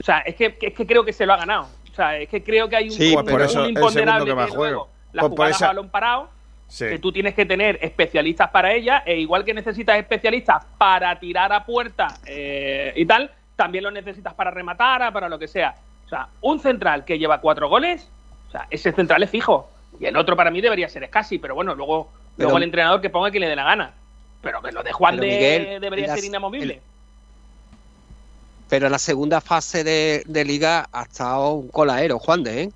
O 0.00 0.02
sea, 0.02 0.18
es 0.20 0.34
que, 0.34 0.56
es 0.60 0.74
que 0.74 0.86
creo 0.86 1.04
que 1.04 1.12
se 1.12 1.26
lo 1.26 1.34
ha 1.34 1.36
ganado. 1.36 1.68
O 1.92 1.94
sea, 1.94 2.16
es 2.16 2.28
que 2.28 2.42
creo 2.42 2.68
que 2.68 2.76
hay 2.76 2.84
un, 2.86 2.92
Sí, 2.92 3.14
un- 3.14 3.24
por 3.24 3.34
un 3.34 3.42
eso 3.42 3.64
el 3.64 3.70
imponderable 3.70 4.24
segundo 4.30 4.46
que 4.46 4.56
luego 4.56 4.88
la 5.12 5.22
Pues 5.22 5.30
jugada 5.32 5.50
esa- 5.50 5.66
balón 5.68 5.88
parado, 5.90 6.30
Sí. 6.68 6.86
que 6.86 6.98
tú 6.98 7.12
tienes 7.12 7.34
que 7.34 7.44
tener 7.44 7.78
especialistas 7.82 8.48
para 8.50 8.72
ella, 8.72 9.02
e 9.04 9.18
igual 9.18 9.44
que 9.44 9.52
necesitas 9.52 9.98
especialistas 9.98 10.64
para 10.78 11.18
tirar 11.18 11.52
a 11.52 11.66
puerta 11.66 12.16
eh, 12.26 12.92
y 12.96 13.04
tal, 13.06 13.30
también 13.60 13.84
los 13.84 13.92
necesitas 13.92 14.32
para 14.32 14.50
rematar, 14.50 15.12
para 15.12 15.28
lo 15.28 15.38
que 15.38 15.46
sea. 15.46 15.74
O 16.06 16.08
sea, 16.08 16.28
un 16.40 16.60
central 16.60 17.04
que 17.04 17.18
lleva 17.18 17.42
cuatro 17.42 17.68
goles, 17.68 18.08
o 18.48 18.50
sea, 18.52 18.66
ese 18.70 18.90
central 18.92 19.22
es 19.22 19.28
fijo. 19.28 19.68
Y 20.00 20.06
el 20.06 20.16
otro 20.16 20.34
para 20.34 20.50
mí 20.50 20.62
debería 20.62 20.88
ser 20.88 21.06
Scassi, 21.06 21.38
pero 21.38 21.54
bueno, 21.54 21.74
luego, 21.74 22.08
Pero- 22.36 22.46
luego 22.48 22.56
el 22.56 22.62
entrenador 22.64 23.02
que 23.02 23.10
ponga 23.10 23.30
quien 23.30 23.42
le 23.42 23.48
dé 23.48 23.56
la 23.56 23.64
gana. 23.64 23.92
Pero 24.40 24.62
que 24.62 24.72
lo 24.72 24.82
de 24.82 24.92
Juan 24.92 25.16
Pero, 25.18 25.26
de 25.28 25.36
Miguel, 25.36 25.80
debería 25.82 26.06
las- 26.06 26.16
ser 26.16 26.24
inamovible. 26.24 26.80
Pero 28.70 28.86
en 28.86 28.92
la 28.92 28.98
segunda 28.98 29.42
fase 29.42 29.84
de, 29.84 30.22
de 30.26 30.44
liga 30.46 30.88
ha 30.90 31.02
estado 31.02 31.52
un 31.52 31.68
colaero, 31.68 32.18
Juan 32.18 32.42
de, 32.42 32.62
¿eh? 32.62 32.70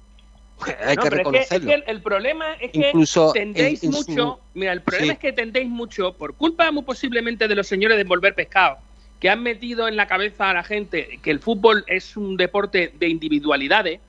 Hay 0.86 0.96
No, 0.96 1.02
que 1.02 1.08
pero 1.10 1.16
es 1.16 1.18
reconocerlo. 1.18 1.70
Es 1.70 1.76
que, 1.84 1.90
el, 1.90 1.96
el 1.96 2.02
problema 2.02 2.54
es 2.60 2.70
que 2.72 2.88
Incluso 2.88 3.32
tendéis 3.32 3.82
mucho. 3.84 4.40
Mira, 4.54 4.72
el 4.72 4.82
problema 4.82 5.06
Sí. 5.06 5.12
es 5.12 5.18
que 5.18 5.32
tendéis 5.32 5.68
mucho, 5.68 6.12
por 6.12 6.34
culpa 6.34 6.70
muy 6.72 6.82
posiblemente 6.82 7.48
de 7.48 7.54
los 7.54 7.66
señores 7.66 7.96
de 7.96 8.02
envolver 8.02 8.34
pescado, 8.34 8.76
que 9.20 9.30
han 9.30 9.42
metido 9.42 9.88
en 9.88 9.96
la 9.96 10.06
cabeza 10.06 10.50
a 10.50 10.54
la 10.54 10.62
gente 10.64 11.18
que 11.22 11.30
el 11.30 11.40
fútbol 11.40 11.84
es 11.86 12.16
un 12.16 12.36
deporte 12.36 12.92
de 12.94 13.08
individualidades, 13.08 14.00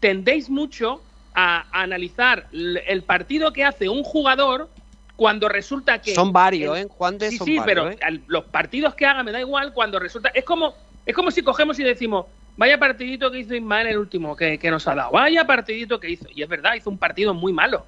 tendéis 0.00 0.48
mucho 0.48 1.02
a, 1.34 1.66
analizar 1.72 2.48
el 2.52 3.02
partido 3.04 3.52
que 3.52 3.64
hace 3.64 3.88
un 3.88 4.02
jugador 4.02 4.70
cuando 5.16 5.48
resulta 5.48 6.00
que. 6.00 6.14
Son 6.14 6.32
varios, 6.32 6.76
el- 6.78 6.84
¿eh? 6.86 6.88
Juan 6.90 7.18
de 7.18 7.30
Sí, 7.30 7.38
son 7.38 7.46
sí, 7.46 7.58
varios, 7.58 7.96
pero 7.98 8.08
¿eh? 8.08 8.22
los 8.26 8.44
partidos 8.44 8.94
que 8.94 9.06
haga 9.06 9.22
me 9.22 9.32
da 9.32 9.40
igual 9.40 9.72
cuando 9.72 9.98
resulta. 9.98 10.30
Es 10.34 10.44
como, 10.44 10.74
es 11.04 11.14
como 11.14 11.30
si 11.30 11.42
cogemos 11.42 11.78
y 11.78 11.84
decimos, 11.84 12.26
vaya 12.56 12.78
partidito 12.78 13.30
que 13.30 13.38
hizo 13.40 13.54
Ismael 13.54 13.88
el 13.88 13.98
último 13.98 14.34
que, 14.36 14.58
que 14.58 14.70
nos 14.70 14.86
ha 14.88 14.94
dado, 14.94 15.12
vaya 15.12 15.44
partidito 15.46 16.00
que 16.00 16.10
hizo. 16.10 16.26
Y 16.34 16.42
es 16.42 16.48
verdad, 16.48 16.74
hizo 16.74 16.90
un 16.90 16.98
partido 16.98 17.34
muy 17.34 17.52
malo, 17.52 17.86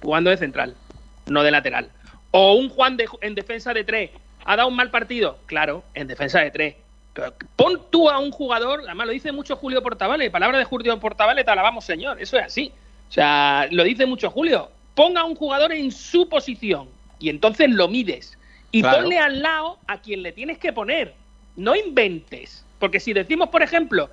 jugando 0.00 0.30
de 0.30 0.36
central, 0.36 0.76
no 1.26 1.42
de 1.42 1.50
lateral. 1.50 1.90
O 2.30 2.54
un 2.54 2.68
Juan 2.68 2.96
de- 2.96 3.08
en 3.22 3.34
defensa 3.34 3.74
de 3.74 3.84
tres, 3.84 4.10
ha 4.44 4.56
dado 4.56 4.68
un 4.68 4.76
mal 4.76 4.90
partido, 4.90 5.38
claro, 5.46 5.84
en 5.94 6.06
defensa 6.06 6.40
de 6.40 6.50
tres. 6.50 6.74
Pon 7.56 7.82
tú 7.90 8.08
a 8.08 8.18
un 8.18 8.30
jugador, 8.30 8.82
además 8.86 9.06
lo 9.08 9.12
dice 9.12 9.32
mucho 9.32 9.56
Julio 9.56 9.82
Portavale, 9.82 10.30
palabra 10.30 10.58
de 10.58 10.64
Julio 10.64 10.98
Portavale, 11.00 11.44
te 11.44 11.50
alabamos 11.50 11.84
señor, 11.84 12.20
eso 12.20 12.38
es 12.38 12.44
así. 12.44 12.72
O 13.08 13.12
sea, 13.12 13.66
lo 13.70 13.82
dice 13.84 14.06
mucho 14.06 14.30
Julio. 14.30 14.70
Ponga 14.94 15.22
a 15.22 15.24
un 15.24 15.34
jugador 15.34 15.72
en 15.72 15.90
su 15.90 16.28
posición 16.28 16.88
y 17.18 17.28
entonces 17.28 17.68
lo 17.70 17.88
mides. 17.88 18.38
Y 18.70 18.82
Claro. 18.82 18.98
ponle 19.02 19.18
al 19.18 19.42
lado 19.42 19.78
a 19.88 20.00
quien 20.00 20.22
le 20.22 20.32
tienes 20.32 20.58
que 20.58 20.72
poner. 20.72 21.14
No 21.56 21.74
inventes. 21.74 22.64
Porque 22.78 23.00
si 23.00 23.12
decimos, 23.12 23.48
por 23.48 23.62
ejemplo, 23.62 24.08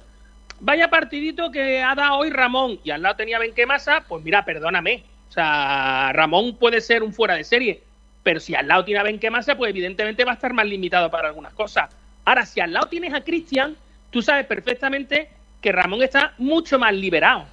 vaya 0.59 0.89
partidito 0.89 1.51
que 1.51 1.81
ha 1.81 1.93
dado 1.93 2.17
hoy 2.17 2.31
Ramón 2.31 2.79
y 2.83 2.89
al 2.89 3.03
lado 3.03 3.15
tenía 3.15 3.37
Benquemasa, 3.39 4.03
pues 4.07 4.23
mira, 4.23 4.43
perdóname. 4.43 5.03
O 5.29 5.31
sea, 5.31 6.11
Ramón 6.13 6.55
puede 6.57 6.81
ser 6.81 7.03
un 7.03 7.13
fuera 7.13 7.35
de 7.35 7.43
serie, 7.43 7.83
pero 8.27 8.41
si 8.41 8.53
al 8.55 8.67
lado 8.67 8.83
tiene 8.83 8.99
a 8.99 9.03
Benquemasa, 9.03 9.55
pues 9.55 9.69
evidentemente 9.69 10.25
va 10.25 10.31
a 10.31 10.33
estar 10.33 10.51
más 10.51 10.65
limitado 10.65 11.09
para 11.09 11.29
algunas 11.29 11.53
cosas. 11.53 11.89
Ahora, 12.25 12.45
si 12.45 12.59
al 12.59 12.73
lado 12.73 12.87
tienes 12.87 13.13
a 13.13 13.23
Cristian, 13.23 13.77
tú 14.11 14.21
sabes 14.21 14.45
perfectamente 14.45 15.29
que 15.61 15.71
Ramón 15.71 16.03
está 16.03 16.33
mucho 16.37 16.77
más 16.77 16.93
liberado. 16.93 17.45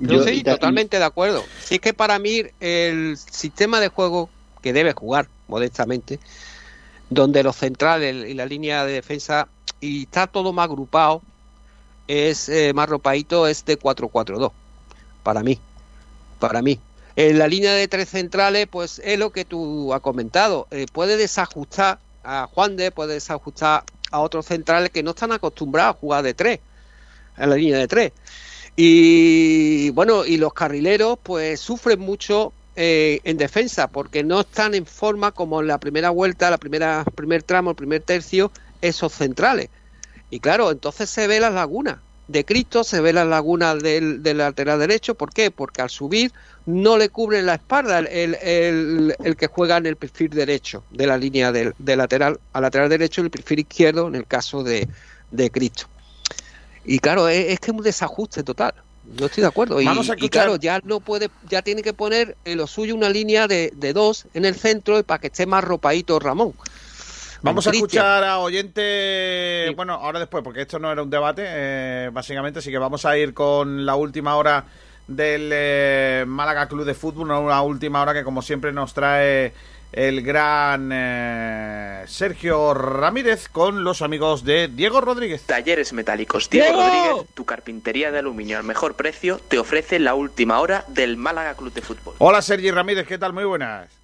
Yo, 0.00 0.24
sí, 0.24 0.42
totalmente 0.42 0.98
de 0.98 1.04
acuerdo. 1.04 1.44
Si 1.60 1.76
es 1.76 1.80
que 1.80 1.94
para 1.94 2.18
mí 2.18 2.42
el 2.58 3.16
sistema 3.16 3.78
de 3.78 3.86
juego 3.86 4.28
que 4.60 4.72
debe 4.72 4.92
jugar, 4.92 5.28
modestamente, 5.46 6.18
donde 7.10 7.44
los 7.44 7.54
centrales 7.54 8.28
y 8.28 8.34
la 8.34 8.44
línea 8.44 8.84
de 8.84 8.94
defensa, 8.94 9.46
y 9.80 10.02
está 10.02 10.26
todo 10.26 10.52
más 10.52 10.64
agrupado, 10.64 11.22
es 12.08 12.48
eh, 12.48 12.72
más 12.74 12.88
ropadito, 12.88 13.46
es 13.46 13.64
de 13.64 13.78
4-4-2. 13.78 14.50
Para 15.22 15.44
mí. 15.44 15.60
Para 16.40 16.60
mí. 16.60 16.80
En 17.16 17.38
la 17.38 17.46
línea 17.46 17.72
de 17.74 17.86
tres 17.86 18.08
centrales, 18.08 18.66
pues 18.68 19.00
es 19.04 19.18
lo 19.18 19.30
que 19.30 19.44
tú 19.44 19.94
has 19.94 20.00
comentado. 20.00 20.66
Eh, 20.70 20.86
puede 20.92 21.16
desajustar 21.16 22.00
a 22.24 22.48
Juan 22.52 22.76
de, 22.76 22.90
puede 22.90 23.14
desajustar 23.14 23.84
a 24.10 24.20
otros 24.20 24.46
centrales 24.46 24.90
que 24.90 25.02
no 25.02 25.10
están 25.10 25.32
acostumbrados 25.32 25.96
a 25.96 25.98
jugar 25.98 26.24
de 26.24 26.34
tres, 26.34 26.60
en 27.36 27.50
la 27.50 27.56
línea 27.56 27.78
de 27.78 27.88
tres. 27.88 28.12
Y 28.76 29.90
bueno, 29.90 30.24
y 30.24 30.38
los 30.38 30.52
carrileros 30.52 31.18
pues 31.22 31.60
sufren 31.60 32.00
mucho 32.00 32.52
eh, 32.74 33.20
en 33.22 33.36
defensa 33.36 33.86
porque 33.86 34.24
no 34.24 34.40
están 34.40 34.74
en 34.74 34.84
forma 34.86 35.30
como 35.30 35.60
en 35.60 35.68
la 35.68 35.78
primera 35.78 36.10
vuelta, 36.10 36.50
la 36.50 36.58
primera 36.58 37.04
primer 37.14 37.44
tramo, 37.44 37.70
el 37.70 37.76
primer 37.76 38.02
tercio, 38.02 38.50
esos 38.82 39.12
centrales. 39.12 39.68
Y 40.30 40.40
claro, 40.40 40.72
entonces 40.72 41.08
se 41.10 41.28
ve 41.28 41.38
las 41.38 41.54
lagunas 41.54 41.98
de 42.26 42.44
Cristo, 42.44 42.84
se 42.84 43.00
ve 43.00 43.12
las 43.12 43.26
lagunas 43.26 43.82
del, 43.82 44.22
del 44.22 44.38
lateral 44.38 44.78
derecho. 44.78 45.14
¿Por 45.14 45.32
qué? 45.32 45.50
Porque 45.50 45.82
al 45.82 45.90
subir 45.90 46.32
no 46.66 46.96
le 46.96 47.10
cubren 47.10 47.46
la 47.46 47.54
espalda 47.54 47.98
el, 47.98 48.34
el- 48.40 49.14
el- 49.22 49.36
que 49.36 49.46
juega 49.46 49.76
en 49.76 49.86
el 49.86 49.96
perfil 49.96 50.30
derecho 50.30 50.82
de 50.90 51.06
la 51.06 51.18
línea 51.18 51.52
del, 51.52 51.74
del 51.78 51.98
lateral 51.98 52.40
al 52.52 52.62
lateral 52.62 52.88
derecho 52.88 53.20
y 53.20 53.24
el 53.24 53.30
perfil 53.30 53.60
izquierdo 53.60 54.08
en 54.08 54.14
el 54.14 54.26
caso 54.26 54.62
de, 54.62 54.88
de 55.30 55.50
Cristo. 55.50 55.86
Y 56.84 56.98
claro, 56.98 57.28
es, 57.28 57.52
es 57.52 57.60
que 57.60 57.70
es 57.70 57.76
un 57.76 57.82
desajuste 57.82 58.42
total. 58.42 58.74
Yo 59.16 59.26
estoy 59.26 59.42
de 59.42 59.48
acuerdo. 59.48 59.80
Y, 59.80 59.84
Vamos 59.84 60.08
a 60.08 60.14
y 60.18 60.28
claro, 60.30 60.56
ya 60.56 60.80
no 60.84 61.00
puede, 61.00 61.30
ya 61.50 61.60
tiene 61.60 61.82
que 61.82 61.92
poner 61.92 62.36
en 62.44 62.56
lo 62.58 62.66
suyo 62.66 62.94
una 62.94 63.10
línea 63.10 63.46
de, 63.46 63.70
de 63.76 63.92
dos 63.92 64.26
en 64.32 64.46
el 64.46 64.54
centro 64.54 65.02
para 65.02 65.18
que 65.18 65.26
esté 65.26 65.44
más 65.46 65.62
ropadito 65.62 66.18
Ramón. 66.18 66.54
Vamos 67.44 67.66
a 67.66 67.70
escuchar 67.72 68.24
a 68.24 68.38
oyente, 68.38 69.70
bueno, 69.76 69.92
ahora 69.92 70.18
después, 70.18 70.42
porque 70.42 70.62
esto 70.62 70.78
no 70.78 70.90
era 70.90 71.02
un 71.02 71.10
debate, 71.10 71.42
eh, 71.46 72.10
básicamente, 72.10 72.60
así 72.60 72.70
que 72.70 72.78
vamos 72.78 73.04
a 73.04 73.18
ir 73.18 73.34
con 73.34 73.84
la 73.84 73.96
última 73.96 74.36
hora 74.36 74.64
del 75.06 75.50
eh, 75.52 76.24
Málaga 76.26 76.68
Club 76.68 76.86
de 76.86 76.94
Fútbol, 76.94 77.30
una 77.30 77.60
última 77.60 78.00
hora 78.00 78.14
que 78.14 78.24
como 78.24 78.40
siempre 78.40 78.72
nos 78.72 78.94
trae 78.94 79.52
el 79.92 80.22
gran 80.22 80.90
eh, 80.90 82.04
Sergio 82.06 82.72
Ramírez 82.72 83.50
con 83.50 83.84
los 83.84 84.00
amigos 84.00 84.42
de 84.44 84.68
Diego 84.68 85.02
Rodríguez. 85.02 85.42
Talleres 85.42 85.92
Metálicos 85.92 86.48
Diego, 86.48 86.78
¡Diego! 86.78 86.82
Rodríguez, 86.82 87.34
tu 87.34 87.44
carpintería 87.44 88.10
de 88.10 88.20
aluminio 88.20 88.56
al 88.56 88.64
mejor 88.64 88.94
precio, 88.94 89.38
te 89.48 89.58
ofrece 89.58 89.98
la 89.98 90.14
última 90.14 90.60
hora 90.60 90.86
del 90.88 91.18
Málaga 91.18 91.54
Club 91.54 91.74
de 91.74 91.82
Fútbol. 91.82 92.14
Hola 92.18 92.40
Sergi 92.40 92.70
Ramírez, 92.70 93.06
¿qué 93.06 93.18
tal? 93.18 93.34
Muy 93.34 93.44
buenas. 93.44 94.03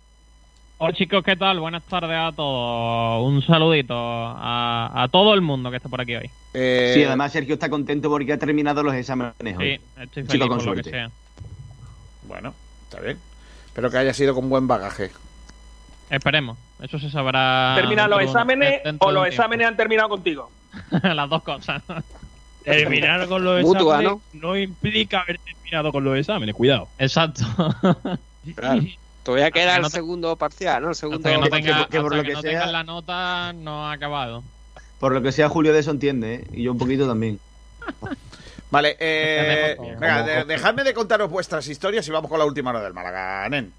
Hola 0.83 0.95
chicos, 0.95 1.23
¿qué 1.23 1.37
tal? 1.37 1.61
Buenas 1.61 1.83
tardes 1.83 2.17
a 2.19 2.33
todos. 2.35 3.23
Un 3.29 3.43
saludito 3.43 3.95
a, 3.95 4.91
a 5.03 5.09
todo 5.09 5.35
el 5.35 5.43
mundo 5.43 5.71
que 5.71 5.77
está 5.77 5.91
por 5.91 6.01
aquí 6.01 6.17
hoy. 6.17 6.31
Eh, 6.55 6.93
Sí, 6.95 7.05
además 7.05 7.33
Sergio 7.33 7.53
está 7.55 7.69
contento 7.69 8.09
porque 8.09 8.33
ha 8.33 8.39
terminado 8.39 8.83
los 8.83 8.95
exámenes 8.95 9.59
hoy. 9.59 9.77
Sí, 9.77 9.81
estoy 10.01 10.23
Chico 10.23 10.33
feliz 10.33 10.49
con 10.49 10.57
por 10.59 10.67
lo 10.69 10.75
que 10.75 10.83
suerte. 10.83 10.91
sea. 10.91 11.11
Bueno, 12.27 12.55
está 12.85 13.01
bien. 13.03 13.19
Espero 13.67 13.91
que 13.91 13.99
haya 13.99 14.15
sido 14.15 14.35
con 14.35 14.49
buen 14.49 14.67
bagaje. 14.67 15.11
Esperemos. 16.09 16.57
Eso 16.81 16.99
se 16.99 17.11
sabrá. 17.11 17.75
¿Terminan 17.77 18.09
los 18.09 18.21
de 18.21 18.25
exámenes 18.25 18.81
o 19.01 19.11
los 19.13 19.27
exámenes 19.27 19.67
han 19.67 19.77
terminado 19.77 20.09
contigo? 20.09 20.51
Las 21.03 21.29
dos 21.29 21.43
cosas. 21.43 21.83
Terminar 22.65 23.29
con 23.29 23.45
los 23.45 23.61
Mutua, 23.63 24.01
exámenes 24.01 24.23
¿no? 24.33 24.57
implica 24.57 25.21
haber 25.21 25.39
terminado 25.41 25.93
con 25.93 26.05
los 26.05 26.17
exámenes, 26.17 26.55
cuidado. 26.55 26.89
Exacto. 26.99 27.43
Claro. 28.57 28.83
Todavía 29.23 29.51
queda 29.51 29.77
el 29.77 29.83
no 29.83 29.89
te- 29.91 29.97
segundo 29.97 30.35
parcial, 30.37 30.83
¿no? 30.83 30.89
El 30.91 30.95
segundo 30.95 31.19
Hasta 31.29 31.31
que 31.31 31.37
no, 31.39 31.49
tenga, 31.51 31.89
que 31.89 32.01
por 32.01 32.13
hasta 32.13 32.17
lo 32.17 32.23
que 32.23 32.29
que 32.29 32.35
no 32.35 32.43
sea- 32.43 32.51
tengas 32.53 32.73
la 32.73 32.85
nota, 32.85 33.53
no 33.53 33.87
ha 33.89 33.93
acabado. 33.93 34.43
Por 34.99 35.13
lo 35.13 35.23
que 35.23 35.33
sea, 35.33 35.49
Julio 35.49 35.73
de 35.73 35.81
eso 35.81 35.91
entiende, 35.91 36.35
¿eh? 36.35 36.45
Y 36.53 36.63
yo 36.65 36.73
un 36.73 36.79
poquito 36.79 37.07
también. 37.07 37.39
Vale, 38.71 38.97
eh, 39.01 39.77
venga, 39.99 40.45
dejadme 40.45 40.85
de 40.85 40.95
contaros 40.95 41.29
vuestras 41.31 41.67
historias 41.67 42.07
y 42.07 42.11
vamos 42.13 42.31
con 42.31 42.39
la 42.39 42.45
última 42.45 42.71
hora 42.71 42.81
del 42.83 42.95
Málaga, 42.95 43.49
nen. 43.49 43.73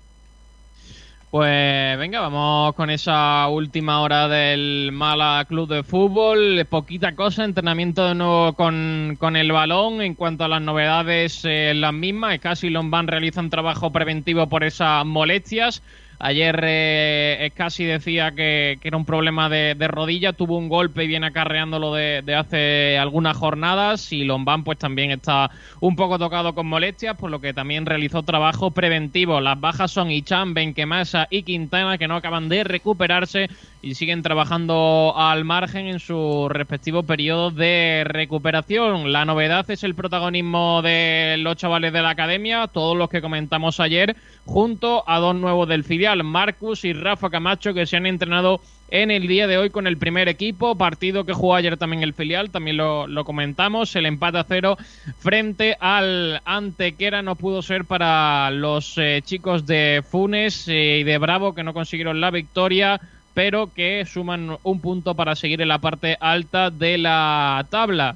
Pues 1.31 1.97
venga, 1.97 2.19
vamos 2.19 2.75
con 2.75 2.89
esa 2.89 3.47
última 3.47 4.01
hora 4.01 4.27
del 4.27 4.89
Mala 4.91 5.45
Club 5.47 5.69
de 5.69 5.81
Fútbol. 5.81 6.65
Poquita 6.69 7.15
cosa, 7.15 7.45
entrenamiento 7.45 8.05
de 8.05 8.15
nuevo 8.15 8.51
con, 8.51 9.15
con 9.17 9.37
el 9.37 9.49
balón. 9.53 10.01
En 10.01 10.15
cuanto 10.15 10.43
a 10.43 10.49
las 10.49 10.61
novedades, 10.61 11.45
eh, 11.45 11.71
las 11.73 11.93
mismas. 11.93 12.33
Escasi 12.33 12.67
y 12.67 12.69
Lombán 12.71 13.07
realizan 13.07 13.49
trabajo 13.49 13.93
preventivo 13.93 14.49
por 14.49 14.65
esas 14.65 15.05
molestias. 15.05 15.81
Ayer 16.23 16.59
eh, 16.63 17.47
Escasi 17.47 17.83
decía 17.83 18.31
que, 18.31 18.77
era 18.83 18.95
un 18.95 19.05
problema 19.05 19.49
de, 19.49 19.73
rodilla, 19.87 20.33
tuvo 20.33 20.55
un 20.55 20.69
golpe 20.69 21.03
y 21.03 21.07
viene 21.07 21.25
acarreándolo 21.25 21.95
de, 21.95 22.21
de 22.21 22.35
hace 22.35 22.99
algunas 22.99 23.35
jornadas 23.35 24.13
y 24.13 24.23
Lombán 24.23 24.63
pues 24.63 24.77
también 24.77 25.09
está 25.09 25.49
un 25.79 25.95
poco 25.95 26.19
tocado 26.19 26.53
con 26.53 26.67
molestias, 26.67 27.17
por 27.17 27.31
lo 27.31 27.41
que 27.41 27.55
también 27.55 27.87
realizó 27.87 28.21
trabajo 28.21 28.69
preventivo. 28.69 29.41
Las 29.41 29.59
bajas 29.59 29.89
son 29.89 30.11
Ichan, 30.11 30.53
Benquemasa 30.53 31.27
y 31.31 31.41
Quintana 31.41 31.97
que 31.97 32.07
no 32.07 32.17
acaban 32.17 32.49
de 32.49 32.65
recuperarse 32.65 33.49
y 33.81 33.95
siguen 33.95 34.21
trabajando 34.21 35.13
al 35.17 35.43
margen 35.43 35.87
en 35.87 35.99
sus 35.99 36.49
respectivos 36.51 37.05
periodos 37.05 37.55
de 37.55 38.03
recuperación. 38.05 39.11
La 39.11 39.25
novedad 39.25 39.69
es 39.71 39.83
el 39.83 39.95
protagonismo 39.95 40.81
de 40.83 41.37
los 41.39 41.55
chavales 41.55 41.91
de 41.91 42.01
la 42.01 42.11
academia, 42.11 42.67
todos 42.67 42.95
los 42.95 43.09
que 43.09 43.21
comentamos 43.21 43.79
ayer, 43.79 44.15
junto 44.45 45.03
a 45.07 45.19
dos 45.19 45.35
nuevos 45.35 45.67
del 45.67 45.83
filial, 45.83 46.23
Marcus 46.23 46.85
y 46.85 46.93
Rafa 46.93 47.29
Camacho, 47.29 47.73
que 47.73 47.85
se 47.85 47.97
han 47.97 48.05
entrenado 48.05 48.61
en 48.89 49.09
el 49.09 49.27
día 49.27 49.47
de 49.47 49.57
hoy 49.57 49.69
con 49.69 49.87
el 49.87 49.97
primer 49.97 50.27
equipo, 50.27 50.75
partido 50.75 51.25
que 51.25 51.33
jugó 51.33 51.55
ayer 51.55 51.77
también 51.77 52.03
el 52.03 52.13
filial, 52.13 52.51
también 52.51 52.77
lo, 52.77 53.23
comentamos, 53.23 53.95
el 53.95 54.05
empate 54.05 54.39
a 54.39 54.43
cero 54.43 54.77
frente 55.19 55.77
al 55.79 56.41
Antequera 56.43 57.21
no 57.21 57.35
pudo 57.35 57.61
ser 57.61 57.85
para 57.85 58.51
los 58.51 58.97
eh, 58.97 59.21
chicos 59.23 59.65
de 59.65 60.03
Funes 60.05 60.67
eh, 60.67 60.99
y 60.99 61.03
de 61.03 61.17
Bravo 61.17 61.55
que 61.55 61.63
no 61.63 61.73
consiguieron 61.73 62.19
la 62.19 62.31
victoria 62.31 62.99
pero 63.33 63.73
que 63.73 64.05
suman 64.05 64.57
un 64.63 64.81
punto 64.81 65.15
para 65.15 65.35
seguir 65.35 65.61
en 65.61 65.69
la 65.69 65.79
parte 65.79 66.17
alta 66.19 66.69
de 66.69 66.97
la 66.97 67.65
tabla. 67.69 68.15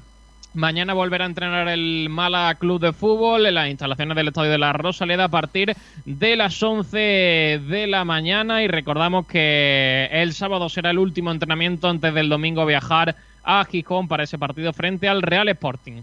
Mañana 0.56 0.94
volverá 0.94 1.26
a 1.26 1.28
entrenar 1.28 1.68
el 1.68 2.08
Mala 2.08 2.56
Club 2.58 2.80
de 2.80 2.94
Fútbol 2.94 3.44
en 3.44 3.54
las 3.56 3.68
instalaciones 3.68 4.16
del 4.16 4.28
Estadio 4.28 4.50
de 4.50 4.56
la 4.56 4.72
Rosaleda 4.72 5.24
a 5.24 5.28
partir 5.28 5.76
de 6.06 6.34
las 6.34 6.62
11 6.62 6.96
de 6.96 7.86
la 7.86 8.06
mañana 8.06 8.62
y 8.62 8.66
recordamos 8.66 9.26
que 9.26 10.08
el 10.10 10.32
sábado 10.32 10.70
será 10.70 10.92
el 10.92 10.98
último 10.98 11.30
entrenamiento 11.30 11.90
antes 11.90 12.14
del 12.14 12.30
domingo 12.30 12.64
viajar 12.64 13.16
a 13.44 13.66
Gijón 13.66 14.08
para 14.08 14.24
ese 14.24 14.38
partido 14.38 14.72
frente 14.72 15.10
al 15.10 15.20
Real 15.20 15.50
Sporting. 15.50 16.00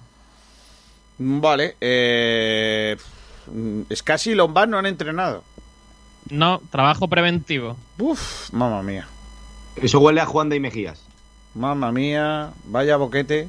Vale, 1.18 1.76
eh, 1.82 2.96
Scassi 3.92 4.32
y 4.32 4.36
Lombard 4.36 4.70
no 4.70 4.78
han 4.78 4.86
entrenado. 4.86 5.44
No, 6.30 6.62
trabajo 6.70 7.08
preventivo. 7.08 7.76
Uf, 7.98 8.54
mamma 8.54 8.84
mía. 8.84 9.08
Eso 9.78 10.00
huele 10.00 10.22
a 10.22 10.28
Juan 10.28 10.50
de 10.50 10.58
y 10.58 10.60
Mejías. 10.60 11.02
Mamma 11.56 11.92
mía, 11.92 12.52
vaya 12.66 12.98
boquete. 12.98 13.48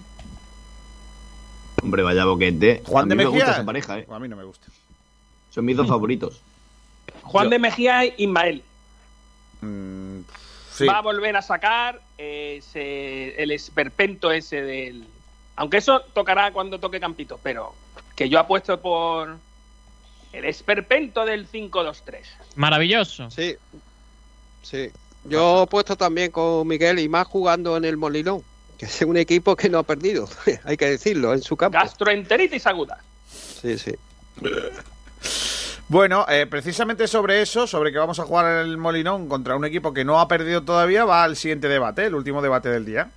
Hombre, 1.83 2.03
vaya 2.03 2.25
boquete. 2.25 2.83
Juan 2.87 3.07
a 3.07 3.09
de 3.09 3.15
mí 3.15 3.25
me 3.25 3.29
gusta 3.29 3.39
Mejías. 3.39 3.57
esa 3.59 3.67
pareja, 3.67 3.99
¿eh? 3.99 4.07
A 4.11 4.19
mí 4.19 4.29
no 4.29 4.37
me 4.37 4.45
gusta. 4.45 4.67
Son 5.51 5.65
mis 5.65 5.77
dos 5.77 5.89
favoritos. 5.89 6.41
Juan 7.23 7.51
de 7.51 7.59
Mejía 7.59 8.05
y 8.05 8.15
Ismael. 8.19 8.63
Mm, 9.61 10.21
sí. 10.73 10.87
Va 10.87 10.99
a 10.99 11.03
volver 11.03 11.37
a 11.37 11.43
sacar 11.43 12.01
ese, 12.19 13.41
el 13.43 13.51
esperpento 13.51 14.31
ese 14.31 14.63
del... 14.63 15.07
Aunque 15.57 15.77
eso 15.79 16.01
tocará 16.13 16.53
cuando 16.53 16.81
toque 16.81 16.99
Campito, 16.99 17.39
pero 17.43 17.75
que 18.17 18.29
yo 18.29 18.39
apuesto 18.41 18.81
por 18.81 19.37
el 20.33 20.45
esperpento 20.45 21.25
del 21.25 21.49
5-2-3. 21.49 22.23
Maravilloso. 22.57 23.31
Sí, 23.31 23.55
sí. 24.63 24.91
Yo 25.25 25.63
he 25.63 25.67
puesto 25.69 25.97
también 25.97 26.31
con 26.33 26.67
Miguel 26.67 26.99
y 26.99 27.09
más 27.09 27.27
jugando 27.27 27.77
en 27.77 27.85
el 27.85 27.97
Molinón, 27.97 28.43
que 28.85 28.91
es 28.95 29.03
un 29.03 29.17
equipo 29.17 29.57
que 29.57 29.69
no 29.69 29.79
ha 29.79 29.83
perdido, 29.83 30.29
hay 30.65 30.77
que 30.77 30.87
decirlo, 30.91 31.33
en 31.33 31.43
su 31.43 31.57
campo. 31.57 31.79
Gastroenteritis 31.79 32.67
aguda. 32.67 32.99
Sí, 33.29 33.79
sí. 33.79 33.95
Bueno, 35.89 36.27
eh, 36.29 36.47
precisamente 36.47 37.07
sobre 37.07 37.43
eso, 37.43 37.67
sobre 37.67 37.93
que 37.93 37.99
vamos 37.99 38.19
a 38.19 38.25
jugar 38.25 38.65
el 38.65 38.77
Molinón 38.79 39.29
contra 39.29 39.55
un 39.57 39.65
equipo 39.65 39.93
que 39.93 40.05
no 40.05 40.19
ha 40.19 40.29
perdido 40.29 40.63
todavía, 40.63 41.05
va 41.05 41.25
al 41.25 41.37
siguiente 41.37 41.69
debate, 41.69 42.07
el 42.07 42.15
último 42.15 42.43
debate 42.43 42.69
del 42.71 42.85
día. 42.85 43.11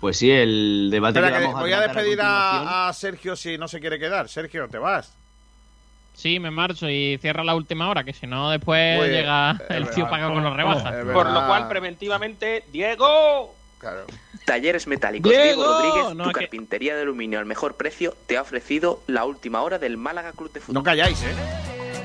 Pues 0.00 0.16
sí, 0.16 0.30
el 0.30 0.90
debate 0.92 1.18
Espera, 1.18 1.38
que 1.38 1.44
vamos 1.46 1.60
voy 1.60 1.72
a 1.72 1.80
despedir 1.80 2.20
a, 2.22 2.88
a 2.88 2.92
Sergio 2.92 3.34
si 3.34 3.58
no 3.58 3.66
se 3.66 3.80
quiere 3.80 3.98
quedar. 3.98 4.28
Sergio, 4.28 4.68
te 4.68 4.78
vas. 4.78 5.12
Sí, 6.14 6.38
me 6.38 6.50
marcho 6.50 6.88
y 6.88 7.18
cierra 7.18 7.42
la 7.44 7.54
última 7.54 7.88
hora, 7.88 8.04
que 8.04 8.12
si 8.12 8.26
no 8.26 8.50
después 8.50 8.98
Muy 8.98 9.08
llega 9.08 9.52
el 9.68 9.84
verdad. 9.84 9.94
tío 9.94 10.08
paga 10.08 10.28
con 10.32 10.42
los 10.42 10.56
rebajas. 10.56 11.04
Por 11.12 11.30
lo 11.30 11.46
cual, 11.46 11.68
preventivamente, 11.68 12.64
Diego. 12.72 13.54
Claro. 13.78 14.06
Talleres 14.44 14.86
Metálicos 14.86 15.30
Diego, 15.30 15.44
Diego 15.44 15.64
Rodríguez, 15.64 16.14
no, 16.16 16.24
tu 16.24 16.30
que- 16.30 16.40
carpintería 16.40 16.96
de 16.96 17.02
aluminio 17.02 17.38
al 17.38 17.46
mejor 17.46 17.76
precio, 17.76 18.16
te 18.26 18.36
ha 18.36 18.42
ofrecido 18.42 19.02
la 19.06 19.24
última 19.24 19.62
hora 19.62 19.78
del 19.78 19.96
Málaga 19.96 20.32
Club 20.32 20.52
de 20.52 20.60
Fútbol. 20.60 20.74
No 20.74 20.82
calláis, 20.82 21.22
¿eh? 21.22 21.77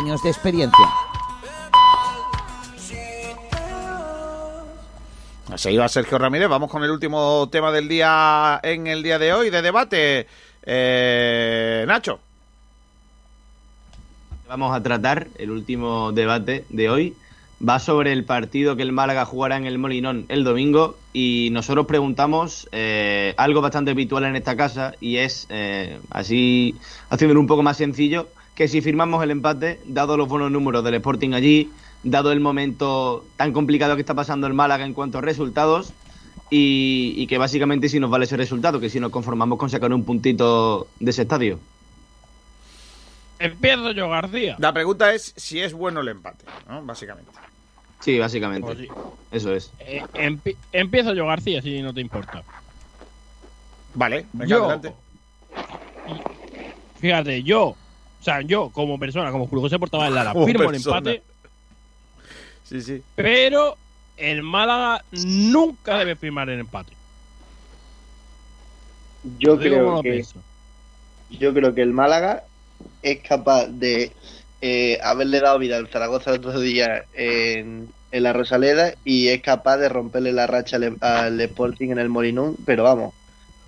de 0.00 0.30
experiencia. 0.30 0.88
Se 5.56 5.70
iba 5.70 5.86
Sergio 5.88 6.16
Ramírez. 6.16 6.48
Vamos 6.48 6.70
con 6.70 6.82
el 6.82 6.90
último 6.90 7.48
tema 7.50 7.70
del 7.70 7.86
día 7.86 8.58
en 8.62 8.86
el 8.86 9.02
día 9.02 9.18
de 9.18 9.34
hoy 9.34 9.50
de 9.50 9.60
debate. 9.60 10.26
Eh, 10.62 11.84
Nacho. 11.86 12.18
Vamos 14.48 14.74
a 14.74 14.82
tratar 14.82 15.28
el 15.36 15.50
último 15.50 16.12
debate 16.12 16.64
de 16.70 16.88
hoy. 16.88 17.14
Va 17.66 17.78
sobre 17.78 18.12
el 18.12 18.24
partido 18.24 18.76
que 18.76 18.82
el 18.82 18.92
Málaga 18.92 19.26
jugará 19.26 19.58
en 19.58 19.66
el 19.66 19.76
Molinón 19.76 20.24
el 20.28 20.44
domingo 20.44 20.96
y 21.12 21.50
nosotros 21.52 21.84
preguntamos 21.84 22.68
eh, 22.72 23.34
algo 23.36 23.60
bastante 23.60 23.90
habitual 23.90 24.24
en 24.24 24.34
esta 24.34 24.56
casa 24.56 24.94
y 24.98 25.18
es, 25.18 25.46
eh, 25.50 25.98
así 26.08 26.74
haciéndolo 27.10 27.38
un 27.38 27.46
poco 27.46 27.62
más 27.62 27.76
sencillo, 27.76 28.28
que 28.60 28.68
si 28.68 28.82
firmamos 28.82 29.24
el 29.24 29.30
empate, 29.30 29.80
dado 29.86 30.18
los 30.18 30.28
buenos 30.28 30.50
números 30.50 30.84
del 30.84 30.92
Sporting 30.96 31.32
allí, 31.32 31.70
dado 32.02 32.30
el 32.30 32.40
momento 32.40 33.24
tan 33.38 33.54
complicado 33.54 33.94
que 33.94 34.02
está 34.02 34.12
pasando 34.12 34.46
el 34.46 34.52
Málaga 34.52 34.84
en 34.84 34.92
cuanto 34.92 35.16
a 35.16 35.22
resultados 35.22 35.94
y, 36.50 37.14
y 37.16 37.26
que 37.26 37.38
básicamente 37.38 37.88
si 37.88 37.98
nos 37.98 38.10
vale 38.10 38.26
ese 38.26 38.36
resultado, 38.36 38.78
que 38.78 38.90
si 38.90 39.00
nos 39.00 39.10
conformamos 39.12 39.58
con 39.58 39.70
sacar 39.70 39.90
un 39.94 40.04
puntito 40.04 40.88
de 41.00 41.10
ese 41.10 41.22
estadio. 41.22 41.58
Empiezo 43.38 43.92
yo, 43.92 44.10
García. 44.10 44.56
La 44.58 44.74
pregunta 44.74 45.14
es 45.14 45.32
si 45.38 45.58
es 45.60 45.72
bueno 45.72 46.02
el 46.02 46.08
empate, 46.08 46.44
¿no? 46.68 46.82
Básicamente. 46.82 47.32
Sí, 48.00 48.18
básicamente. 48.18 48.66
Pues 48.66 48.76
sí. 48.78 48.88
Eso 49.32 49.54
es. 49.54 49.72
Eh, 49.78 50.02
empi- 50.16 50.56
empiezo 50.70 51.14
yo, 51.14 51.24
García, 51.26 51.62
si 51.62 51.80
no 51.80 51.94
te 51.94 52.02
importa. 52.02 52.42
Vale, 53.94 54.26
venga, 54.34 54.46
Yo- 54.50 54.64
adelante. 54.66 54.92
Fíjate, 57.00 57.42
yo, 57.42 57.74
o 58.20 58.22
sea, 58.24 58.40
yo 58.42 58.70
como 58.70 58.98
persona, 58.98 59.30
como 59.32 59.46
Julio 59.46 59.62
José 59.62 59.78
Portavales 59.78 60.12
Lara, 60.14 60.32
Como 60.32 60.46
firmo 60.46 60.68
el 60.70 60.76
empate, 60.76 61.22
Sí, 62.64 62.80
sí. 62.82 63.02
pero 63.16 63.76
el 64.16 64.42
Málaga 64.42 65.02
nunca 65.12 65.98
debe 65.98 66.14
firmar 66.16 66.48
el 66.50 66.60
empate. 66.60 66.92
Yo 69.38 69.54
Lo 69.54 69.58
creo 69.58 70.02
que 70.02 70.10
pienso. 70.12 70.42
yo 71.30 71.52
creo 71.52 71.74
que 71.74 71.82
el 71.82 71.92
Málaga 71.92 72.44
es 73.02 73.20
capaz 73.20 73.66
de 73.66 74.12
eh, 74.62 74.98
haberle 75.02 75.40
dado 75.40 75.58
vida 75.58 75.76
al 75.76 75.88
Zaragoza 75.88 76.30
el 76.30 76.36
otro 76.38 76.60
día 76.60 77.04
en, 77.14 77.88
en 78.12 78.22
la 78.22 78.32
Rosaleda 78.32 78.94
y 79.04 79.28
es 79.28 79.42
capaz 79.42 79.76
de 79.78 79.88
romperle 79.88 80.32
la 80.32 80.46
racha 80.46 80.76
al, 80.76 80.96
al 81.00 81.40
Sporting 81.40 81.90
en 81.90 81.98
el 81.98 82.08
Molinón, 82.08 82.56
pero 82.64 82.84
vamos, 82.84 83.14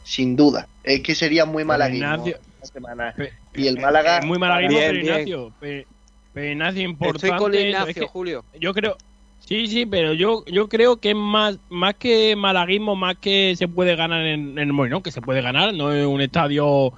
sin 0.05 0.37
duda. 0.37 0.69
Es 0.85 1.01
que 1.03 1.15
sería 1.15 1.45
muy 1.45 1.65
malaguismo 1.65 2.07
Ignacio- 2.27 2.39
esta 2.63 2.79
semana. 2.79 3.15
Y 3.55 3.67
el 3.67 3.79
Málaga 3.79 4.19
Es 4.19 4.25
muy 4.27 4.39
malaguismo, 4.39 4.79
Bien, 4.79 4.91
pero. 4.93 5.03
Ignacio, 5.05 5.53
pe- 5.61 5.87
pero 6.33 6.53
Ignacio, 6.53 6.83
importante. 6.83 7.27
Estoy 7.27 7.39
con 7.39 7.55
eso, 7.55 7.87
es 7.89 7.95
que 7.95 8.07
Julio. 8.07 8.45
Yo 8.59 8.73
creo. 8.73 8.97
Sí, 9.41 9.67
sí, 9.67 9.87
pero 9.87 10.13
yo, 10.15 10.45
yo 10.47 10.69
creo 10.69 10.99
que 10.99 11.11
es 11.11 11.17
más, 11.17 11.59
más 11.69 11.95
que 11.95 12.37
malaguismo, 12.37 12.95
más 12.95 13.17
que 13.17 13.55
se 13.57 13.67
puede 13.67 13.97
ganar 13.97 14.25
en, 14.25 14.51
en 14.53 14.59
el 14.61 14.73
Molinón, 14.73 15.03
que 15.03 15.11
se 15.11 15.21
puede 15.21 15.43
ganar, 15.43 15.75
no 15.75 15.93
es 15.93 16.07
un 16.07 16.21
estadio 16.21 16.93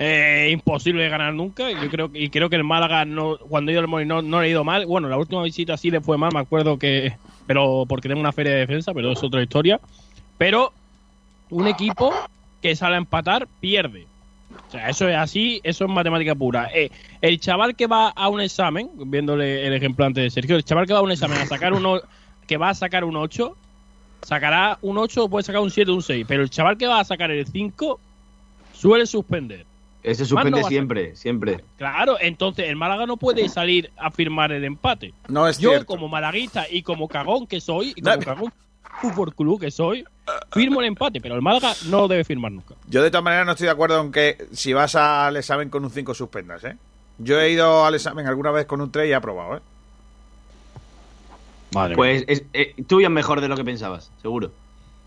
eh, 0.00 0.48
imposible 0.52 1.04
de 1.04 1.08
ganar 1.08 1.32
nunca. 1.34 1.70
Yo 1.70 1.88
creo 1.90 2.10
que- 2.10 2.18
y 2.18 2.30
creo 2.30 2.50
que 2.50 2.56
el 2.56 2.64
Málaga 2.64 3.04
no, 3.04 3.38
cuando 3.38 3.70
ha 3.70 3.72
ido 3.72 3.80
al 3.80 3.86
Molinón 3.88 4.28
no 4.28 4.40
le 4.40 4.48
ha 4.48 4.50
ido 4.50 4.64
mal. 4.64 4.86
Bueno, 4.86 5.08
la 5.08 5.16
última 5.16 5.42
visita 5.44 5.76
sí 5.76 5.90
le 5.92 6.00
fue 6.00 6.18
mal, 6.18 6.30
me 6.34 6.40
acuerdo 6.40 6.78
que, 6.78 7.16
pero 7.46 7.84
porque 7.88 8.02
tenemos 8.02 8.22
una 8.22 8.32
feria 8.32 8.52
de 8.52 8.58
defensa, 8.58 8.92
pero 8.92 9.12
es 9.12 9.22
otra 9.22 9.40
historia. 9.40 9.80
Pero 10.36 10.72
un 11.50 11.68
equipo 11.68 12.12
que 12.60 12.74
sale 12.74 12.96
a 12.96 12.98
empatar 12.98 13.46
pierde. 13.60 14.06
O 14.68 14.70
sea, 14.70 14.88
eso 14.88 15.08
es 15.08 15.16
así, 15.16 15.60
eso 15.62 15.84
es 15.84 15.90
matemática 15.90 16.34
pura. 16.34 16.70
Eh, 16.74 16.90
el 17.20 17.38
chaval 17.40 17.76
que 17.76 17.86
va 17.86 18.08
a 18.08 18.28
un 18.28 18.40
examen, 18.40 18.90
viéndole 18.94 19.66
el 19.66 19.72
ejemplo 19.72 20.04
antes 20.04 20.24
de 20.24 20.30
Sergio, 20.30 20.56
el 20.56 20.64
chaval 20.64 20.86
que 20.86 20.92
va 20.92 20.98
a 20.98 21.02
un 21.02 21.12
examen 21.12 21.38
a 21.38 21.46
sacar 21.46 21.72
uno, 21.72 22.00
que 22.46 22.56
va 22.56 22.70
a 22.70 22.74
sacar 22.74 23.04
un 23.04 23.16
8, 23.16 23.56
sacará 24.22 24.78
un 24.82 24.98
8 24.98 25.24
o 25.24 25.28
puede 25.28 25.44
sacar 25.44 25.60
un 25.60 25.70
7 25.70 25.90
o 25.90 25.94
un 25.94 26.02
6. 26.02 26.24
Pero 26.26 26.42
el 26.42 26.50
chaval 26.50 26.76
que 26.76 26.86
va 26.86 27.00
a 27.00 27.04
sacar 27.04 27.30
el 27.30 27.46
5 27.46 28.00
suele 28.72 29.06
suspender. 29.06 29.66
Ese 30.02 30.26
suspende 30.26 30.50
no 30.50 30.60
va 30.62 30.66
a 30.66 30.68
siempre, 30.68 31.16
siempre. 31.16 31.64
Claro, 31.78 32.18
entonces 32.20 32.68
el 32.68 32.76
Málaga 32.76 33.06
no 33.06 33.16
puede 33.16 33.48
salir 33.48 33.90
a 33.96 34.10
firmar 34.10 34.52
el 34.52 34.64
empate. 34.64 35.14
No 35.28 35.48
es 35.48 35.58
Yo, 35.58 35.70
cierto. 35.70 35.86
como 35.86 36.08
malaguista 36.08 36.66
y 36.70 36.82
como 36.82 37.08
cagón 37.08 37.46
que 37.46 37.60
soy, 37.60 37.94
y 37.96 38.02
como 38.02 38.18
cagón 38.18 38.52
fútbol 39.00 39.34
club 39.34 39.60
que 39.60 39.70
soy, 39.70 40.04
firmo 40.52 40.80
el 40.80 40.86
empate, 40.86 41.20
pero 41.20 41.34
el 41.34 41.42
Málaga 41.42 41.74
no 41.86 42.00
lo 42.02 42.08
debe 42.08 42.24
firmar 42.24 42.52
nunca. 42.52 42.74
Yo 42.88 43.02
de 43.02 43.10
todas 43.10 43.24
maneras 43.24 43.44
no 43.46 43.52
estoy 43.52 43.66
de 43.66 43.70
acuerdo 43.72 44.00
en 44.00 44.12
que 44.12 44.46
si 44.52 44.72
vas 44.72 44.94
al 44.94 45.36
examen 45.36 45.68
con 45.70 45.84
un 45.84 45.90
5 45.90 46.14
suspendas, 46.14 46.64
¿eh? 46.64 46.76
Yo 47.18 47.40
he 47.40 47.50
ido 47.50 47.84
al 47.84 47.94
examen 47.94 48.26
alguna 48.26 48.50
vez 48.50 48.66
con 48.66 48.80
un 48.80 48.90
3 48.90 49.08
y 49.08 49.10
he 49.10 49.14
aprobado, 49.14 49.56
¿eh? 49.56 49.60
pues 51.96 52.24
es, 52.28 52.44
eh, 52.52 52.74
tú 52.86 53.00
ya 53.00 53.08
mejor 53.08 53.40
de 53.40 53.48
lo 53.48 53.56
que 53.56 53.64
pensabas, 53.64 54.10
seguro. 54.22 54.50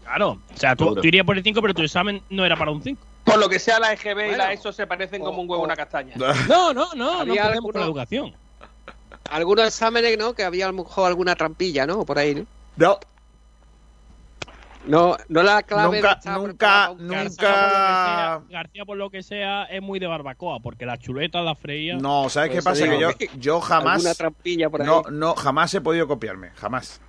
Claro, 0.03 0.39
o 0.53 0.57
sea, 0.57 0.75
tú, 0.75 0.95
tú 0.95 1.05
irías 1.07 1.25
por 1.25 1.37
el 1.37 1.43
5, 1.43 1.61
pero 1.61 1.73
tu 1.73 1.81
examen 1.81 2.21
no 2.29 2.45
era 2.45 2.55
para 2.55 2.71
un 2.71 2.81
5. 2.81 3.01
Por 3.25 3.39
lo 3.39 3.49
que 3.49 3.59
sea, 3.59 3.79
la 3.79 3.91
EGB 3.93 4.33
y 4.33 4.35
la 4.37 4.53
ESO 4.53 4.71
se 4.71 4.87
parecen 4.87 5.21
como 5.21 5.41
un 5.41 5.49
huevo 5.49 5.63
a 5.63 5.65
una 5.65 5.75
castaña. 5.75 6.13
No, 6.47 6.73
no, 6.73 6.87
no, 6.95 7.25
no 7.25 7.33
alguno- 7.33 7.61
con 7.61 7.73
la 7.81 7.85
educación. 7.85 8.33
Algunos 9.29 9.67
exámenes, 9.67 10.17
¿no? 10.17 10.33
Que 10.33 10.43
había 10.43 10.65
a 10.65 10.71
lo 10.71 10.83
mejor 10.83 11.07
alguna 11.07 11.35
trampilla, 11.35 11.85
¿no? 11.85 12.05
Por 12.05 12.17
ahí, 12.17 12.35
¿no? 12.35 12.45
No. 12.77 12.99
No, 14.87 15.15
no 15.29 15.43
la 15.43 15.63
clave 15.63 15.97
Nunca, 16.01 16.19
de 16.23 16.31
nunca, 16.31 16.93
nunca... 16.97 18.41
García, 18.49 18.85
por 18.85 18.97
lo 18.97 19.09
que 19.09 19.23
sea, 19.23 19.63
es 19.65 19.81
muy 19.81 19.99
de 19.99 20.07
barbacoa, 20.07 20.59
porque 20.59 20.85
la 20.85 20.97
chuleta, 20.97 21.41
la 21.41 21.55
freía. 21.55 21.97
No, 21.97 22.29
¿sabes 22.29 22.51
qué 22.51 22.61
pasa? 22.61 22.87
Que 22.87 22.99
yo, 22.99 23.09
yo 23.37 23.59
jamás... 23.61 23.97
Alguna 23.97 24.13
trampilla 24.15 24.69
por 24.69 24.81
ahí. 24.81 24.87
No, 24.87 25.03
no, 25.11 25.35
jamás 25.35 25.73
he 25.73 25.81
podido 25.81 26.07
copiarme, 26.07 26.51
jamás. 26.55 27.01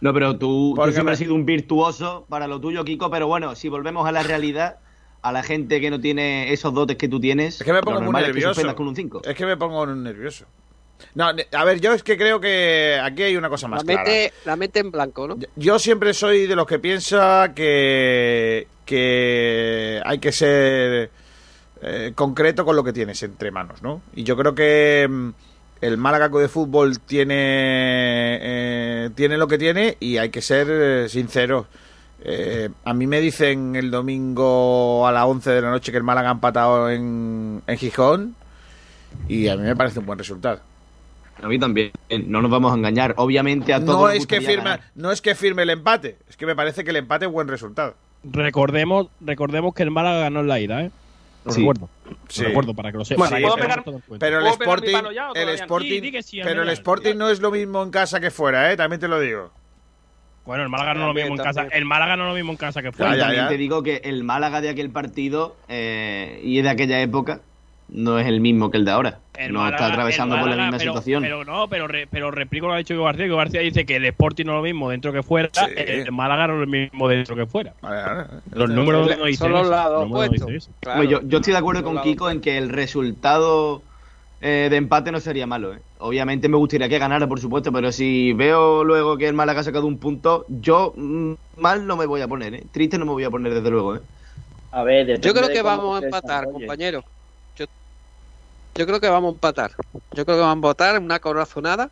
No, 0.00 0.12
pero 0.12 0.36
tú, 0.36 0.74
siempre 0.84 1.04
me- 1.04 1.10
has 1.12 1.18
sido 1.18 1.34
un 1.34 1.46
virtuoso 1.46 2.26
para 2.28 2.46
lo 2.46 2.60
tuyo, 2.60 2.84
Kiko. 2.84 3.10
Pero 3.10 3.26
bueno, 3.28 3.54
si 3.54 3.68
volvemos 3.68 4.06
a 4.06 4.12
la 4.12 4.22
realidad, 4.22 4.78
a 5.22 5.32
la 5.32 5.42
gente 5.42 5.80
que 5.80 5.90
no 5.90 6.00
tiene 6.00 6.52
esos 6.52 6.74
dotes 6.74 6.96
que 6.96 7.08
tú 7.08 7.18
tienes, 7.18 7.60
Es 7.60 7.66
que 7.66 7.72
me 7.72 7.80
pongo 7.80 7.96
muy 8.00 8.04
normal 8.06 8.22
es 8.22 8.26
que 8.28 8.32
nervioso. 8.34 8.54
suspendas 8.54 8.74
con 8.76 8.88
un 8.88 8.94
5. 8.96 9.22
Es 9.24 9.34
que 9.34 9.46
me 9.46 9.56
pongo 9.56 9.86
nervioso. 9.86 10.44
No, 11.14 11.26
a 11.52 11.64
ver, 11.64 11.80
yo 11.80 11.92
es 11.92 12.02
que 12.02 12.16
creo 12.16 12.40
que 12.40 12.98
aquí 13.02 13.22
hay 13.22 13.36
una 13.36 13.48
cosa 13.48 13.68
La 13.68 13.76
más 13.76 13.84
clara. 13.84 14.02
mente, 14.04 14.32
la 14.44 14.56
mente 14.56 14.80
en 14.80 14.90
blanco, 14.90 15.28
¿no? 15.28 15.36
Yo 15.56 15.78
siempre 15.78 16.12
soy 16.14 16.46
de 16.46 16.56
los 16.56 16.66
que 16.66 16.78
piensa 16.78 17.52
que, 17.54 18.66
que 18.84 20.00
hay 20.04 20.18
que 20.18 20.32
ser 20.32 21.10
eh, 21.82 22.12
concreto 22.14 22.64
con 22.64 22.76
lo 22.76 22.84
que 22.84 22.92
tienes 22.92 23.22
entre 23.22 23.50
manos, 23.50 23.82
¿no? 23.82 24.02
Y 24.14 24.24
yo 24.24 24.36
creo 24.36 24.54
que 24.54 25.06
mm, 25.08 25.30
el 25.80 25.96
Málaga 25.98 26.28
de 26.28 26.48
Fútbol 26.48 26.98
tiene, 27.00 27.34
eh, 28.40 29.10
tiene 29.14 29.36
lo 29.36 29.46
que 29.48 29.58
tiene 29.58 29.96
y 30.00 30.16
hay 30.18 30.30
que 30.30 30.42
ser 30.42 30.68
eh, 30.70 31.08
sinceros. 31.08 31.66
Eh, 32.22 32.70
a 32.84 32.94
mí 32.94 33.06
me 33.06 33.20
dicen 33.20 33.76
el 33.76 33.90
domingo 33.90 35.06
a 35.06 35.12
las 35.12 35.24
11 35.24 35.50
de 35.50 35.60
la 35.60 35.70
noche 35.70 35.92
que 35.92 35.98
el 35.98 36.04
Málaga 36.04 36.30
ha 36.30 36.32
empatado 36.32 36.90
en, 36.90 37.62
en 37.66 37.78
Gijón 37.78 38.34
y 39.28 39.48
a 39.48 39.56
mí 39.56 39.62
me 39.62 39.76
parece 39.76 39.98
un 39.98 40.06
buen 40.06 40.18
resultado. 40.18 40.60
A 41.42 41.48
mí 41.48 41.58
también. 41.58 41.92
No 42.26 42.40
nos 42.42 42.50
vamos 42.50 42.72
a 42.72 42.76
engañar. 42.76 43.14
Obviamente 43.18 43.74
a 43.74 43.84
todos 43.84 44.00
No 44.00 44.08
es 44.10 44.26
que 44.26 44.40
firme, 44.40 44.64
ganar. 44.64 44.80
no 44.94 45.12
es 45.12 45.20
que 45.20 45.34
firme 45.34 45.62
el 45.62 45.70
empate, 45.70 46.16
es 46.28 46.36
que 46.36 46.46
me 46.46 46.56
parece 46.56 46.82
que 46.84 46.90
el 46.90 46.96
empate 46.96 47.26
es 47.26 47.30
buen 47.32 47.48
resultado. 47.48 47.94
Recordemos, 48.24 49.08
recordemos 49.20 49.74
que 49.74 49.82
el 49.82 49.90
Málaga 49.90 50.20
ganó 50.20 50.40
en 50.40 50.48
la 50.48 50.58
ida, 50.60 50.82
¿eh? 50.82 50.90
Lo 51.44 51.52
Sí. 51.52 51.60
recuerdo. 51.60 51.88
Sí. 52.28 52.42
Lo 52.42 52.48
recuerdo 52.48 52.74
para 52.74 52.90
que 52.90 52.98
lo 52.98 53.04
sepan. 53.04 53.28
Sí, 53.28 53.34
pero- 53.34 53.46
el 53.46 53.52
¿Puedo 53.52 53.56
pegar 53.68 53.84
mi 53.86 54.48
Sporting, 54.48 54.94
el? 55.34 55.48
Sporting, 55.50 56.12
pero 56.42 56.62
el. 56.62 56.68
Sporting 56.70 57.14
no 57.16 57.28
es 57.30 57.40
lo 57.40 57.50
mismo 57.52 57.82
en 57.82 57.90
casa 57.90 58.18
que 58.18 58.30
fuera, 58.30 58.72
¿eh? 58.72 58.76
También 58.76 58.98
te 59.00 59.06
lo 59.06 59.20
digo. 59.20 59.52
Bueno, 60.44 60.62
el 60.62 60.68
Málaga 60.68 60.94
no 60.94 61.00
es 61.02 61.06
lo 61.08 61.14
mismo 61.14 61.34
en 61.34 61.38
casa. 61.38 61.60
También. 61.62 61.78
El 61.78 61.84
Málaga 61.84 62.16
no 62.16 62.24
es 62.24 62.28
lo 62.30 62.34
mismo 62.34 62.50
en 62.52 62.56
casa 62.56 62.82
que 62.82 62.92
fuera. 62.92 63.16
También 63.18 63.48
te 63.48 63.56
digo 63.56 63.82
que 63.82 64.00
el 64.04 64.24
Málaga 64.24 64.60
de 64.60 64.70
aquel 64.70 64.90
partido 64.90 65.56
eh, 65.68 66.40
y 66.42 66.62
de 66.62 66.68
aquella 66.68 67.00
época 67.00 67.40
no 67.88 68.18
es 68.18 68.26
el 68.26 68.40
mismo 68.40 68.70
que 68.70 68.76
el 68.78 68.84
de 68.84 68.90
ahora. 68.90 69.18
El 69.36 69.52
no 69.52 69.60
Málaga- 69.60 69.76
está 69.76 69.92
atravesando 69.92 70.38
por 70.38 70.48
la 70.48 70.56
misma 70.56 70.78
pero- 70.78 70.92
situación. 70.92 71.22
Pero 71.22 71.44
no, 71.44 71.68
pero, 71.68 71.86
re- 71.86 72.06
pero 72.10 72.30
replico 72.30 72.66
lo 72.66 72.72
que 72.72 72.74
ha 72.76 72.78
dicho 72.78 72.94
Hugo 72.94 73.04
García. 73.04 73.26
García 73.26 73.60
dice 73.60 73.84
que 73.86 73.96
el 73.96 74.04
Sporting 74.06 74.44
no 74.46 74.52
es 74.52 74.56
lo 74.56 74.62
mismo 74.62 74.88
dentro 74.90 75.12
que 75.12 75.22
fuera. 75.22 75.50
Sí. 75.52 75.60
El 75.76 76.10
Málaga 76.12 76.46
no 76.48 76.54
es 76.54 76.60
lo 76.60 76.66
mismo 76.66 77.08
dentro 77.08 77.36
que 77.36 77.46
fuera. 77.46 77.74
Vale. 77.82 78.24
Los 78.52 78.70
números 78.70 79.06
no 79.18 79.24
dicen 79.26 79.36
Son 79.46 79.52
los 79.52 79.60
eso, 79.62 79.70
lados 79.70 80.00
los 80.00 80.08
números 80.08 80.30
no 80.30 80.34
opuestos. 80.46 80.46
dicen 80.48 80.56
eso. 80.56 80.70
Claro. 80.80 81.00
Hombre, 81.00 81.12
yo, 81.12 81.20
yo 81.28 81.38
estoy 81.38 81.52
de 81.52 81.58
acuerdo 81.58 81.82
con 81.82 82.00
Kiko 82.02 82.30
en 82.30 82.40
que 82.40 82.56
el 82.58 82.70
resultado 82.70 83.82
eh, 84.40 84.68
de 84.70 84.76
empate 84.76 85.12
no 85.12 85.20
sería 85.20 85.46
malo. 85.46 85.74
¿eh? 85.74 85.78
Obviamente 85.98 86.48
me 86.48 86.56
gustaría 86.56 86.88
que 86.88 86.98
ganara, 86.98 87.26
por 87.26 87.40
supuesto, 87.40 87.72
pero 87.72 87.92
si 87.92 88.32
veo 88.32 88.84
luego 88.84 89.16
que 89.16 89.28
el 89.28 89.34
Málaga 89.34 89.60
ha 89.60 89.64
sacado 89.64 89.86
un 89.86 89.98
punto, 89.98 90.44
yo 90.48 90.92
mm, 90.96 91.32
mal 91.58 91.86
no 91.86 91.96
me 91.96 92.06
voy 92.06 92.20
a 92.22 92.28
poner. 92.28 92.54
¿eh? 92.54 92.62
Triste 92.72 92.98
no 92.98 93.04
me 93.06 93.12
voy 93.12 93.24
a 93.24 93.30
poner, 93.30 93.52
desde 93.54 93.70
luego. 93.70 93.96
¿eh? 93.96 94.00
A 94.72 94.82
ver, 94.82 95.20
Yo 95.20 95.32
creo 95.32 95.48
que 95.48 95.62
vamos 95.62 96.02
a 96.02 96.04
empatar, 96.04 96.46
desarrolle. 96.48 97.02
Yo, 98.76 98.86
creo 98.86 99.00
que 99.00 99.08
vamos 99.08 99.30
a 99.30 99.34
empatar. 99.34 99.72
Yo 99.92 100.24
creo 100.24 100.36
que 100.36 100.40
vamos 100.40 100.50
a 100.50 100.56
empatar 100.56 101.00
una 101.00 101.18
corazonada. 101.18 101.90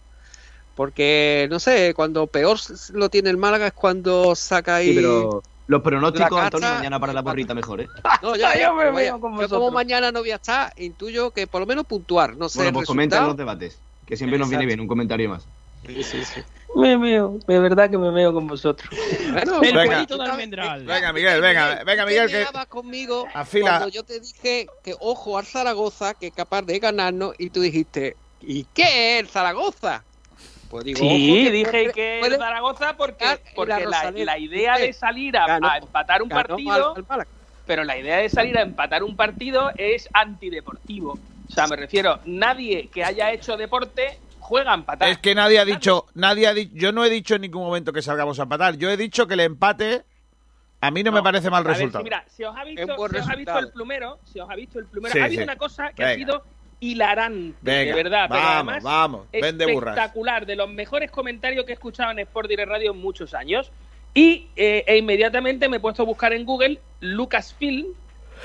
Porque, 0.75 1.47
no 1.51 1.61
sé, 1.61 1.95
cuando 1.95 2.27
peor 2.27 2.59
lo 2.93 3.09
tiene 3.09 3.31
el 3.31 3.37
Málaga 3.37 3.69
es 3.69 3.73
cuando 3.73 4.35
saca 4.35 4.77
ahí. 4.77 4.89
Sí, 4.89 4.95
pero 4.95 5.43
los 5.67 5.83
pronósticos, 5.83 6.39
Antonio, 6.39 6.69
mañana 6.69 7.01
para 7.01 7.13
la 7.13 7.23
porrita 7.23 7.55
mejor. 7.55 7.81
¿eh? 7.81 7.89
No, 8.23 8.37
ya, 8.37 8.55
Yo 8.61 8.75
me 8.75 8.91
veo 8.91 9.21
con 9.21 9.39
yo 9.39 9.49
como 9.49 9.71
mañana 9.71 10.13
no 10.13 10.21
voy 10.21 10.33
a 10.33 10.37
estar, 10.37 10.73
intuyo 10.77 11.31
que 11.31 11.47
por 11.47 11.61
lo 11.61 11.67
menos 11.67 11.85
puntuar. 11.87 12.37
No 12.37 12.49
sé, 12.49 12.59
Bueno, 12.59 12.73
pues 12.73 12.87
comenta 12.87 13.21
los 13.25 13.37
debates, 13.37 13.83
que 14.05 14.17
siempre 14.17 14.39
nos 14.39 14.49
viene 14.49 14.67
bien 14.67 14.81
un 14.81 14.89
comentario 14.89 15.29
más. 15.29 15.49
Sí, 15.87 16.03
sí, 16.03 16.25
sí. 16.25 16.41
Me 16.77 16.97
veo, 16.97 17.39
de 17.47 17.59
verdad 17.61 17.89
que 17.89 17.97
me 17.99 18.11
veo 18.11 18.33
con 18.33 18.47
vosotros. 18.49 18.91
El 18.93 19.35
Venga. 19.61 20.05
de 20.05 20.23
almendral. 20.25 20.85
Venga, 20.85 21.13
Miguel, 21.13 21.41
venga, 21.41 21.85
venga, 21.85 22.05
Miguel, 22.07 22.29
que 22.29 22.45
conmigo 22.69 23.29
afila. 23.33 23.71
cuando 23.79 23.89
yo 23.89 24.03
te 24.03 24.19
dije 24.19 24.67
que 24.83 24.95
ojo 24.99 25.39
al 25.39 25.45
Zaragoza, 25.47 26.15
que 26.15 26.29
es 26.29 26.33
capaz 26.35 26.63
de 26.63 26.79
ganarnos, 26.81 27.35
y 27.39 27.51
tú 27.51 27.61
dijiste, 27.61 28.17
¿y 28.41 28.65
qué 28.75 29.19
es 29.19 29.21
el 29.25 29.29
Zaragoza? 29.29 30.05
Pues 30.69 30.85
digo, 30.85 30.99
Sí, 30.99 31.05
ojo, 31.45 31.51
dije 31.53 31.71
puede- 31.71 31.93
que 31.93 32.17
puede 32.21 32.35
el 32.35 32.41
Zaragoza 32.41 32.97
porque, 32.97 33.41
porque 33.55 33.87
la 33.87 34.11
la, 34.25 34.39
idea 34.39 34.77
de 34.77 34.93
salir 34.93 35.37
a, 35.37 35.47
Ganó- 35.47 35.69
a 35.71 35.79
empatar 35.79 36.23
un 36.23 36.29
partido, 36.29 36.73
al- 36.73 36.97
al 36.97 37.07
Málaga. 37.09 37.31
pero 37.67 37.85
la 37.85 37.97
idea 37.97 38.17
de 38.17 38.29
salir 38.29 38.59
a 38.59 38.63
empatar 38.63 39.05
un 39.05 39.15
partido 39.15 39.71
es 39.77 40.09
antideportivo. 40.13 41.13
O 41.49 41.53
sea, 41.53 41.69
me 41.69 41.77
refiero, 41.77 42.19
nadie 42.25 42.89
que 42.89 43.05
haya 43.05 43.31
hecho 43.31 43.57
deporte 43.57 44.19
juega 44.45 44.73
a 44.73 44.75
empatar. 44.75 45.09
es 45.09 45.19
que 45.19 45.35
nadie 45.35 45.59
ha 45.59 45.65
dicho, 45.65 46.07
nadie 46.15 46.47
ha 46.47 46.55
dicho, 46.55 46.73
yo 46.75 46.93
no 46.93 47.05
he 47.05 47.11
dicho 47.11 47.35
en 47.35 47.41
ningún 47.43 47.63
momento 47.65 47.93
que 47.93 48.03
salgamos 48.03 48.39
a 48.39 48.45
empatar. 48.45 48.77
Yo 48.77 48.91
he 48.91 48.97
dicho 48.97 49.27
que 49.27 49.35
el 49.35 49.41
empate 49.41 50.05
a 50.81 50.91
mí 50.91 51.03
no, 51.03 51.13
me 51.13 51.23
parece 51.23 51.49
mal 51.51 51.65
resultado. 51.65 52.01
si, 52.03 52.05
mira, 52.05 52.25
si 52.29 52.45
os 52.45 52.55
ha 52.57 52.63
visto, 52.65 52.83
Es 52.83 52.97
buen 52.97 53.11
si 53.11 53.17
os 53.19 53.23
ha 53.23 53.35
visto 53.37 53.53
resultado. 53.53 53.59
el 53.61 53.73
plumero, 53.73 54.19
si 54.31 54.39
os 54.41 54.51
ha 54.51 54.55
visto 54.55 54.79
el 54.79 54.87
plumero, 54.87 55.13
Sí, 55.15 55.19
ha 55.19 55.25
habido 55.25 55.41
sí. 55.41 55.45
una 55.45 55.57
cosa 55.57 55.93
que 55.93 56.05
ha 56.05 56.15
sido 56.15 56.45
hilarante, 56.81 57.57
Venga, 57.63 57.97
de 57.97 58.03
verdad. 58.03 58.27
pero 58.29 58.41
vamos, 58.43 58.55
además 58.75 58.83
vamos, 58.83 59.27
vende 59.33 59.73
burras. 59.73 59.97
espectacular, 59.97 60.45
de 60.45 60.57
los 60.57 60.69
mejores 60.69 61.11
comentarios 61.11 61.65
que 61.65 61.73
he 61.73 61.75
escuchado 61.75 62.11
en 62.11 62.19
Sport 62.19 62.49
Direct 62.51 62.69
Radio 62.69 62.91
en 62.93 62.99
muchos 62.99 63.33
años. 63.33 63.73
Y 64.13 64.49
eh, 64.57 64.85
e 64.87 64.97
inmediatamente 64.99 65.69
me 65.69 65.79
he 65.79 65.81
puesto 65.81 66.03
a 66.03 66.05
buscar 66.05 66.33
en 66.35 66.45
Google 66.45 66.81
Lucasfilm, 67.01 67.87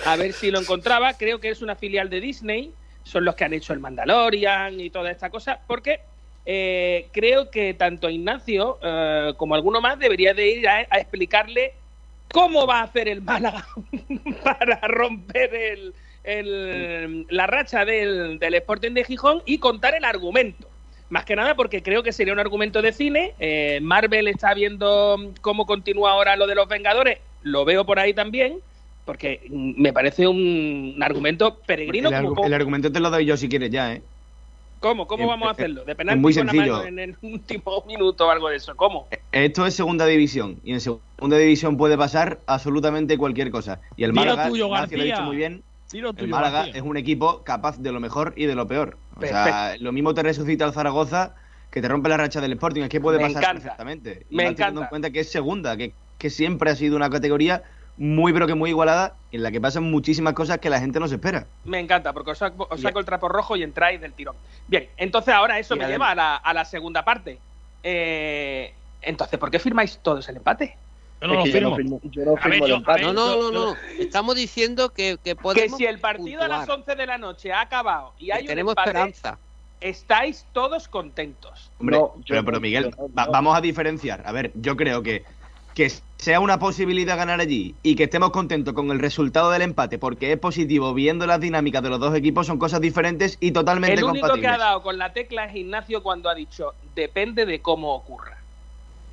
a 0.06 0.16
ver 0.16 0.32
si 0.34 0.50
lo 0.52 0.60
encontraba. 0.62 1.14
Creo 1.16 1.40
que 1.40 1.50
es 1.50 1.62
una 1.62 1.76
filial 1.76 2.10
de 2.10 2.22
Disney, 2.22 2.72
son 3.04 3.26
los 3.26 3.36
que 3.36 3.44
han 3.46 3.54
hecho 3.54 3.74
el 3.74 3.80
Mandalorian 3.80 4.80
y 4.80 4.90
toda 4.90 5.12
esta 5.12 5.30
cosa, 5.30 5.60
porque 5.68 6.00
eh, 6.46 7.08
creo 7.12 7.50
que 7.50 7.74
tanto 7.74 8.10
Ignacio 8.10 8.80
eh, 8.82 9.34
como 9.38 9.56
alguno 9.56 9.82
más 9.82 10.00
debería 10.00 10.34
de 10.34 10.50
ir 10.50 10.68
a, 10.68 10.82
explicarle 10.82 11.74
cómo 12.32 12.66
va 12.68 12.80
a 12.80 12.84
hacer 12.84 13.08
el 13.08 13.22
Málaga 13.22 13.66
para 14.44 14.80
romper 14.88 15.54
el, 15.54 15.94
el- 16.24 17.26
la 17.30 17.48
racha 17.48 17.86
del, 17.86 18.40
del 18.40 18.54
Sporting 18.56 18.92
de 18.94 19.04
Gijón 19.04 19.42
y 19.46 19.58
contar 19.60 19.96
el 19.96 20.06
argumento. 20.06 20.68
Más 21.10 21.26
que 21.26 21.36
nada 21.36 21.56
porque 21.56 21.82
creo 21.82 22.04
que 22.04 22.12
sería 22.14 22.34
un 22.34 22.40
argumento 22.40 22.84
de 22.84 22.94
cine. 22.94 23.34
Eh, 23.40 23.80
Marvel 23.82 24.28
está 24.28 24.54
viendo 24.54 25.18
cómo 25.42 25.66
continúa 25.66 26.12
ahora 26.12 26.36
lo 26.36 26.46
de 26.46 26.54
los 26.54 26.68
Vengadores. 26.68 27.18
Lo 27.42 27.66
veo 27.66 27.84
por 27.84 27.98
ahí 28.00 28.14
también. 28.14 28.60
Porque 29.10 29.42
me 29.50 29.92
parece 29.92 30.28
un, 30.28 30.94
un 30.96 31.02
argumento 31.02 31.58
peregrino. 31.66 32.10
el, 32.10 32.16
como 32.26 32.36
argu- 32.36 32.46
el 32.46 32.54
argumento 32.54 32.92
te 32.92 33.00
lo 33.00 33.10
doy 33.10 33.26
yo 33.26 33.38
si 33.38 33.50
quieres 33.50 33.72
ya, 33.72 33.94
¿eh? 33.94 34.04
¿Cómo? 34.80 35.08
¿Cómo 35.08 35.24
eh, 35.24 35.28
vamos 35.28 35.48
a 35.48 35.50
eh, 35.50 35.54
hacerlo? 35.54 35.84
De 35.84 35.94
es 35.94 35.98
penalti 35.98 36.22
muy 36.22 36.32
con 36.36 36.46
la 36.46 36.52
sencillo. 36.52 36.74
mano 36.78 36.88
en 36.88 37.00
el 37.00 37.18
último 37.24 37.84
minuto 37.88 38.28
o 38.28 38.30
algo 38.30 38.50
de 38.50 38.58
eso. 38.58 38.76
¿Cómo? 38.76 39.08
Esto 39.32 39.66
es 39.66 39.74
segunda 39.74 40.06
división 40.06 40.60
y 40.64 40.74
en 40.74 40.80
segunda 40.80 41.38
división 41.40 41.76
puede 41.76 41.98
pasar 41.98 42.40
absolutamente 42.46 43.18
cualquier 43.18 43.50
cosa. 43.50 43.82
Y 43.98 44.04
el 44.04 44.14
Málaga, 44.14 44.48
tuyo, 44.48 44.68
Ignacio 44.68 44.98
lo 44.98 45.02
ha 45.02 45.06
dicho 45.06 45.16
García. 45.16 45.26
muy 45.26 45.38
bien, 45.38 45.64
Dilo 45.92 46.12
el 46.12 46.16
tuyo, 46.16 46.30
Málaga 46.30 46.60
García. 46.60 46.76
es 46.76 46.82
un 46.84 46.96
equipo 46.98 47.44
capaz 47.44 47.80
de 47.80 47.92
lo 47.92 48.00
mejor 48.00 48.34
y 48.38 48.46
de 48.46 48.54
lo 48.54 48.68
peor. 48.68 48.96
O 49.18 49.22
sea, 49.22 49.44
Perfecto. 49.44 49.84
lo 49.84 49.92
mismo 49.92 50.14
te 50.14 50.22
resucita 50.22 50.66
el 50.66 50.72
Zaragoza 50.74 51.34
que 51.72 51.82
te 51.82 51.88
rompe 51.88 52.10
la 52.10 52.18
racha 52.18 52.42
del 52.42 52.52
Sporting. 52.54 52.84
Es 52.84 52.90
que 52.90 53.02
puede 53.02 53.18
Me 53.18 53.24
pasar 53.24 53.42
encanta. 53.42 53.62
perfectamente. 53.64 54.28
Y 54.30 54.36
Me 54.36 54.44
más 54.46 54.56
teniendo 54.56 54.82
encanta. 54.82 54.86
en 54.86 54.90
cuenta 54.90 55.10
que 55.10 55.20
es 55.22 55.32
segunda, 55.32 55.76
que, 55.78 55.94
que 56.20 56.30
siempre 56.30 56.70
ha 56.70 56.76
sido 56.76 56.96
una 56.96 57.10
categoría 57.10 57.64
muy 58.00 58.34
pero 58.34 58.48
que 58.48 58.56
muy 58.56 58.70
igualada 58.72 59.14
en 59.32 59.44
la 59.44 59.52
que 59.52 59.60
pasan 59.62 59.84
muchísimas 59.84 60.34
cosas 60.34 60.58
que 60.60 60.70
la 60.70 60.80
gente 60.80 61.00
no 61.00 61.08
se 61.08 61.16
espera. 61.16 61.46
Me 61.66 61.80
encanta, 61.80 62.14
porque 62.14 62.32
os 62.32 62.38
saco, 62.40 62.68
os 62.72 62.82
saco 62.82 62.98
el 63.00 63.06
trapo 63.06 63.28
rojo 63.30 63.56
y 63.58 63.62
entráis 63.64 64.00
del 64.02 64.14
tirón. 64.14 64.36
Bien, 64.68 64.88
entonces 64.98 65.34
ahora 65.34 65.60
eso 65.60 65.76
Y 65.76 65.80
me 65.80 65.88
lleva 65.88 66.10
a 66.12 66.16
la, 66.16 66.36
a 66.38 66.54
la 66.54 66.64
segunda 66.66 67.04
parte. 67.06 67.38
Eh, 67.84 68.74
entonces, 69.02 69.38
¿por 69.40 69.52
qué 69.52 69.60
firmáis 69.60 70.00
todos 70.02 70.28
el 70.30 70.38
empate? 70.38 70.76
Yo 71.22 71.28
no 71.28 71.34
lo 71.36 71.44
que 71.44 71.52
yo 71.52 71.62
no 71.62 71.76
firmo. 71.76 72.00
firmo- 72.00 72.12
yo 72.12 72.26
no 72.26 72.34
ver, 72.36 72.44
firmo 72.44 72.66
el 72.66 72.70
yo- 72.72 72.76
empate. 72.78 73.02
No, 73.04 73.14
no, 73.14 73.36
no, 73.36 73.52
no. 73.52 73.76
Estamos 74.00 74.36
diciendo 74.36 74.90
que, 74.90 75.18
que 75.24 75.32
Que 75.32 75.36
podemos. 75.36 75.78
si 75.78 75.86
el 75.86 76.00
partido 76.00 76.42
a 76.42 76.48
las 76.48 76.60
puntuar, 76.60 76.80
11 76.80 76.96
de 76.96 77.06
la 77.06 77.18
noche 77.18 77.52
ha 77.52 77.62
acabado 77.62 78.14
y 78.18 78.28
que 78.28 78.34
hay 78.34 78.42
un 78.44 78.48
tenemos 78.48 78.72
empate, 78.72 78.90
esperanza. 78.92 79.38
estáis 79.82 80.46
todos 80.54 80.88
contentos. 80.88 81.70
Hombre, 81.80 82.00
pero, 82.28 82.46
pero 82.46 82.60
Miguel, 82.62 82.92
va- 83.18 83.26
vamos 83.26 83.58
a 83.58 83.62
diferenciar. 83.62 84.24
A 84.26 84.32
ver, 84.32 84.52
yo 84.56 84.78
creo 84.78 85.04
que 85.04 85.24
que 85.76 85.92
sea 86.20 86.42
una 86.42 86.60
posibilidad 86.60 87.16
ganar 87.16 87.40
allí 87.40 87.76
y 87.82 87.96
que 87.96 88.04
estemos 88.04 88.32
contentos 88.32 88.74
con 88.74 88.92
el 88.92 89.00
resultado 89.00 89.52
del 89.52 89.62
empate 89.62 89.98
porque 89.98 90.34
es 90.34 90.38
positivo 90.38 90.94
viendo 90.94 91.26
las 91.26 91.40
dinámicas 91.40 91.82
de 91.82 91.90
los 91.90 92.00
dos 92.02 92.14
equipos 92.14 92.46
son 92.46 92.60
cosas 92.60 92.82
diferentes 92.82 93.38
y 93.40 93.52
totalmente 93.52 94.02
El 94.02 94.04
único 94.04 94.34
que 94.34 94.48
ha 94.48 94.58
dado 94.58 94.82
con 94.84 94.98
la 94.98 95.14
tecla 95.14 95.46
es 95.46 95.56
Ignacio 95.56 96.04
cuando 96.04 96.30
ha 96.30 96.36
dicho, 96.36 96.74
depende 96.94 97.46
de 97.46 97.62
cómo 97.62 97.96
ocurra. 97.96 98.38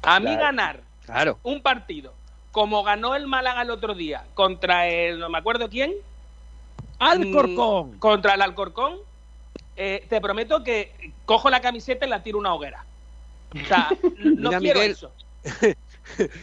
A 0.03 0.19
mí 0.19 0.27
Claro. 0.27 0.41
ganar 0.41 0.81
Claro. 1.05 1.39
un 1.45 1.63
partido 1.63 2.13
como 2.51 2.83
ganó 2.83 3.15
el 3.15 3.29
Málaga 3.29 3.63
el 3.63 3.71
otro 3.71 3.95
día 3.95 4.25
contra 4.35 4.89
el, 4.89 5.21
no 5.21 5.29
me 5.29 5.39
acuerdo 5.39 5.69
quién, 5.71 5.93
Alcorcón. 6.99 7.93
Mm, 7.93 7.99
contra 7.99 8.35
el 8.35 8.43
Alcorcón, 8.43 8.97
eh, 9.77 10.05
te 10.09 10.21
prometo 10.21 10.65
que 10.65 11.13
cojo 11.25 11.51
la 11.51 11.61
camiseta 11.61 12.05
y 12.05 12.09
la 12.09 12.25
tiro 12.25 12.39
una 12.39 12.53
hoguera. 12.53 12.85
O 13.63 13.65
sea, 13.69 13.91
no 14.19 14.49
Mira, 14.49 14.59
quiero 14.59 14.81
Miguel, 14.81 14.91
eso. 14.91 15.13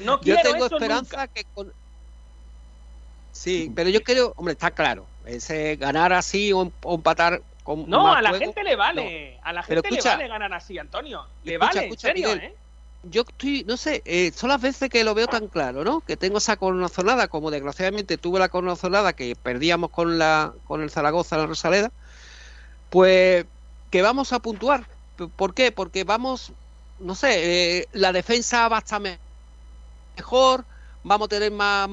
No 0.02 0.15
Yo 0.22 0.35
quiero 0.35 0.41
tengo 0.52 0.65
eso 0.65 0.76
esperanza 0.76 1.18
nunca. 1.18 1.27
que 1.27 1.44
con. 1.53 1.72
Sí, 3.31 3.72
pero 3.76 3.90
yo 3.90 4.02
creo, 4.03 4.34
hombre, 4.35 4.53
está 4.53 4.72
claro. 4.72 5.06
Ese 5.26 5.76
ganar 5.77 6.14
así 6.14 6.53
o, 6.53 6.72
o 6.84 6.95
empatar 6.95 7.41
con. 7.64 7.90
No, 7.90 8.14
a 8.14 8.22
la 8.22 8.30
juego, 8.30 8.45
gente 8.45 8.64
le 8.64 8.76
vale. 8.76 9.40
A 9.44 9.53
la 9.53 9.64
Pero 9.64 9.81
gente 9.81 9.95
escucha- 9.95 10.11
le 10.11 10.23
vale 10.23 10.30
ganar 10.30 10.53
así, 10.53 10.77
Antonio. 10.77 11.26
Le 11.44 11.53
Escucha, 11.53 11.68
vale, 11.73 11.88
escucha, 11.88 12.07
en 12.10 12.14
serio, 12.15 12.30
Miguel. 12.30 12.44
¿eh? 12.52 12.56
yo 13.06 13.23
estoy, 13.27 13.65
no 13.68 13.76
sé, 13.76 14.02
eh, 14.06 14.31
son 14.34 14.48
las 14.49 14.61
veces 14.61 14.90
que 14.90 15.03
lo 15.03 15.14
veo 15.14 15.27
tan 15.27 15.48
claro, 15.49 15.84
¿no? 15.84 15.99
Que 16.02 16.15
tengo 16.15 16.38
esa 16.38 16.56
corazonada, 16.56 17.27
como 17.27 17.52
desgraciadamente 17.52 18.18
tuve 18.18 18.40
la 18.40 18.48
corazonada 18.48 19.11
que 19.11 19.35
perdíamos 19.35 19.90
con 19.90 20.18
la 20.18 20.53
con 20.65 20.81
el 20.81 20.90
Zaragoza 20.90 21.35
la 21.38 21.45
Rosaleda, 21.48 21.91
pues 22.90 23.45
que 23.90 24.02
vamos 24.02 24.31
a 24.31 24.40
puntuar. 24.40 24.85
¿Por 25.35 25.53
qué? 25.53 25.72
Porque 25.72 26.03
vamos, 26.06 26.53
no 26.99 27.14
sé, 27.15 27.80
eh, 27.80 27.88
la 27.94 28.11
defensa 28.14 28.68
va 28.69 28.77
a 28.77 28.80
estar 28.80 29.02
me- 29.02 29.19
mejor, 30.15 30.65
vamos 31.03 31.26
a 31.26 31.30
tener 31.30 31.52
más, 31.52 31.90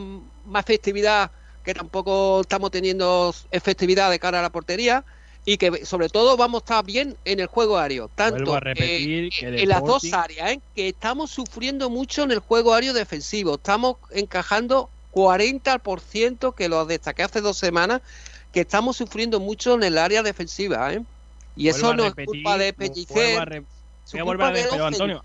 más 0.47 0.65
efectividad, 0.65 1.31
que 1.65 1.75
tampoco 1.75 2.41
estamos 2.41 2.71
teniendo 2.71 3.35
efectividad 3.51 4.11
de 4.11 4.19
cara 4.19 4.41
a 4.41 4.43
la 4.43 4.51
portería, 4.51 5.05
y 5.45 5.57
que 5.57 5.85
sobre 5.87 6.09
todo 6.09 6.37
vamos 6.37 6.63
a 6.63 6.65
estar 6.65 6.85
bien 6.85 7.17
en 7.25 7.41
el 7.41 7.47
juego 7.47 7.79
aéreo, 7.79 8.11
tanto 8.15 8.55
a 8.55 8.61
repetir 8.61 9.25
eh, 9.25 9.31
que 9.31 9.47
el 9.47 9.59
en 9.61 9.69
las 9.69 9.83
dos 9.83 10.13
áreas, 10.13 10.53
¿eh? 10.53 10.61
que 10.75 10.89
estamos 10.89 11.31
sufriendo 11.31 11.89
mucho 11.89 12.23
en 12.25 12.33
el 12.33 12.41
juego 12.41 12.75
aéreo 12.75 12.93
defensivo, 12.93 13.55
estamos 13.55 13.97
encajando 14.11 14.91
40%, 15.13 16.55
que 16.55 16.69
lo 16.69 16.85
destaqué 16.85 17.23
hace 17.23 17.41
dos 17.41 17.57
semanas, 17.57 18.03
que 18.53 18.61
estamos 18.61 18.97
sufriendo 18.97 19.41
mucho 19.41 19.75
en 19.75 19.83
el 19.83 19.99
área 19.99 20.23
defensiva, 20.23 20.93
¿eh? 20.93 21.03
y 21.57 21.69
eso 21.69 21.87
Vuelvo 21.87 21.97
no 21.97 22.05
es 22.05 22.11
repetir, 22.11 22.27
culpa 22.27 22.59
de 22.59 22.73
Pellicer, 22.73 23.65
voy 24.13 24.21
a 24.21 24.25
volver 24.25 24.37
culpa 24.39 24.49
a 24.49 24.53
de 24.53 24.63
decir, 24.63 24.79
los 24.79 24.87
Antonio. 24.87 25.23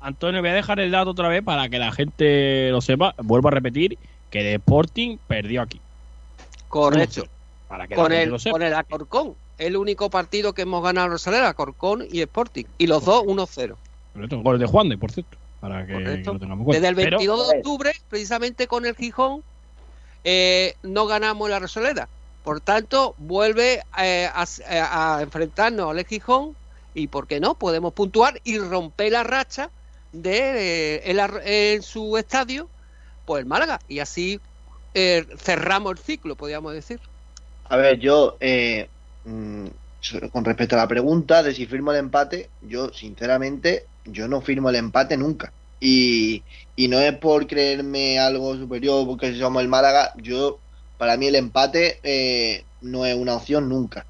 Antonio, 0.00 0.40
voy 0.40 0.50
a 0.50 0.54
dejar 0.54 0.80
el 0.80 0.90
dato 0.90 1.10
otra 1.10 1.28
vez 1.28 1.42
para 1.42 1.68
que 1.68 1.78
la 1.78 1.92
gente 1.92 2.70
lo 2.70 2.80
sepa. 2.80 3.14
Vuelvo 3.18 3.48
a 3.48 3.50
repetir 3.52 3.98
que 4.30 4.40
el 4.40 4.46
Sporting 4.56 5.18
perdió 5.26 5.62
aquí. 5.62 5.80
Correcto. 6.68 7.24
Para 7.68 7.86
que 7.86 7.94
Con 7.94 8.12
el, 8.12 8.30
lo 8.30 8.38
sepa. 8.38 8.52
con 8.52 8.62
el 8.62 8.74
Acorcón, 8.74 9.34
el 9.58 9.76
único 9.76 10.10
partido 10.10 10.52
que 10.52 10.62
hemos 10.62 10.82
ganado 10.82 11.06
en 11.06 11.12
Rosaleda, 11.12 11.48
Acorcón 11.48 12.06
y 12.10 12.20
Sporting, 12.20 12.64
y 12.78 12.86
los 12.86 13.04
dos 13.04 13.24
1-0. 13.24 13.76
Correcto, 14.12 14.40
Gol 14.40 14.58
de 14.58 14.66
Juan 14.66 14.88
de, 14.88 14.98
por 14.98 15.12
cierto. 15.12 15.36
Para 15.60 15.86
que, 15.86 15.92
lo 15.92 16.38
tengamos 16.38 16.58
en 16.58 16.64
cuenta. 16.64 16.72
Desde 16.72 16.88
el 16.88 16.94
Pero- 16.96 17.18
22 17.18 17.48
de 17.50 17.56
octubre, 17.58 17.92
precisamente 18.08 18.66
con 18.66 18.84
el 18.84 18.96
Gijón, 18.96 19.42
eh, 20.24 20.74
no 20.82 21.06
ganamos 21.06 21.48
la 21.48 21.60
Rosaleda. 21.60 22.08
Por 22.42 22.60
tanto, 22.60 23.14
vuelve 23.18 23.82
eh, 23.98 24.28
a 24.34 25.18
enfrentarnos 25.22 25.90
al 25.90 26.04
Gijón 26.04 26.56
y, 26.94 27.08
¿por 27.08 27.26
qué 27.26 27.40
no? 27.40 27.58
Podemos 27.58 27.92
puntuar 27.94 28.40
y 28.44 28.58
romper 28.58 29.12
la 29.12 29.22
racha 29.24 29.72
de 30.12 30.96
eh, 30.96 31.10
en, 31.10 31.16
la- 31.16 31.40
en 31.44 31.82
su 31.82 32.16
estadio, 32.16 32.70
pues 33.24 33.40
el 33.42 33.46
Málaga. 33.46 33.80
Y 33.88 34.00
así 34.00 34.40
eh, 34.94 35.26
cerramos 35.38 35.92
el 35.92 35.98
ciclo, 35.98 36.36
podríamos 36.36 36.74
decir. 36.74 37.00
A 37.64 37.76
ver, 37.76 37.98
yo, 37.98 38.36
eh, 38.40 38.90
mm, 39.24 39.66
con 40.32 40.44
respecto 40.44 40.74
a 40.76 40.78
la 40.80 40.88
pregunta 40.88 41.42
de 41.42 41.54
si 41.54 41.66
firmo 41.66 41.92
el 41.92 41.98
empate, 41.98 42.52
yo, 42.60 42.92
sinceramente, 42.92 43.90
yo 44.04 44.28
no 44.28 44.40
firmo 44.42 44.68
el 44.70 44.76
empate 44.76 45.16
nunca. 45.16 45.54
Y, 45.80 46.44
y 46.76 46.88
no 46.88 47.00
es 47.00 47.16
por 47.18 47.46
creerme 47.46 48.18
algo 48.18 48.56
superior 48.56 49.06
porque 49.06 49.34
somos 49.38 49.62
el 49.62 49.68
Málaga, 49.68 50.12
yo, 50.16 50.62
para 50.96 51.16
mí 51.16 51.26
el 51.26 51.34
empate 51.36 52.00
eh, 52.02 52.68
no 52.80 53.04
es 53.06 53.16
una 53.16 53.36
opción 53.36 53.68
nunca. 53.68 54.06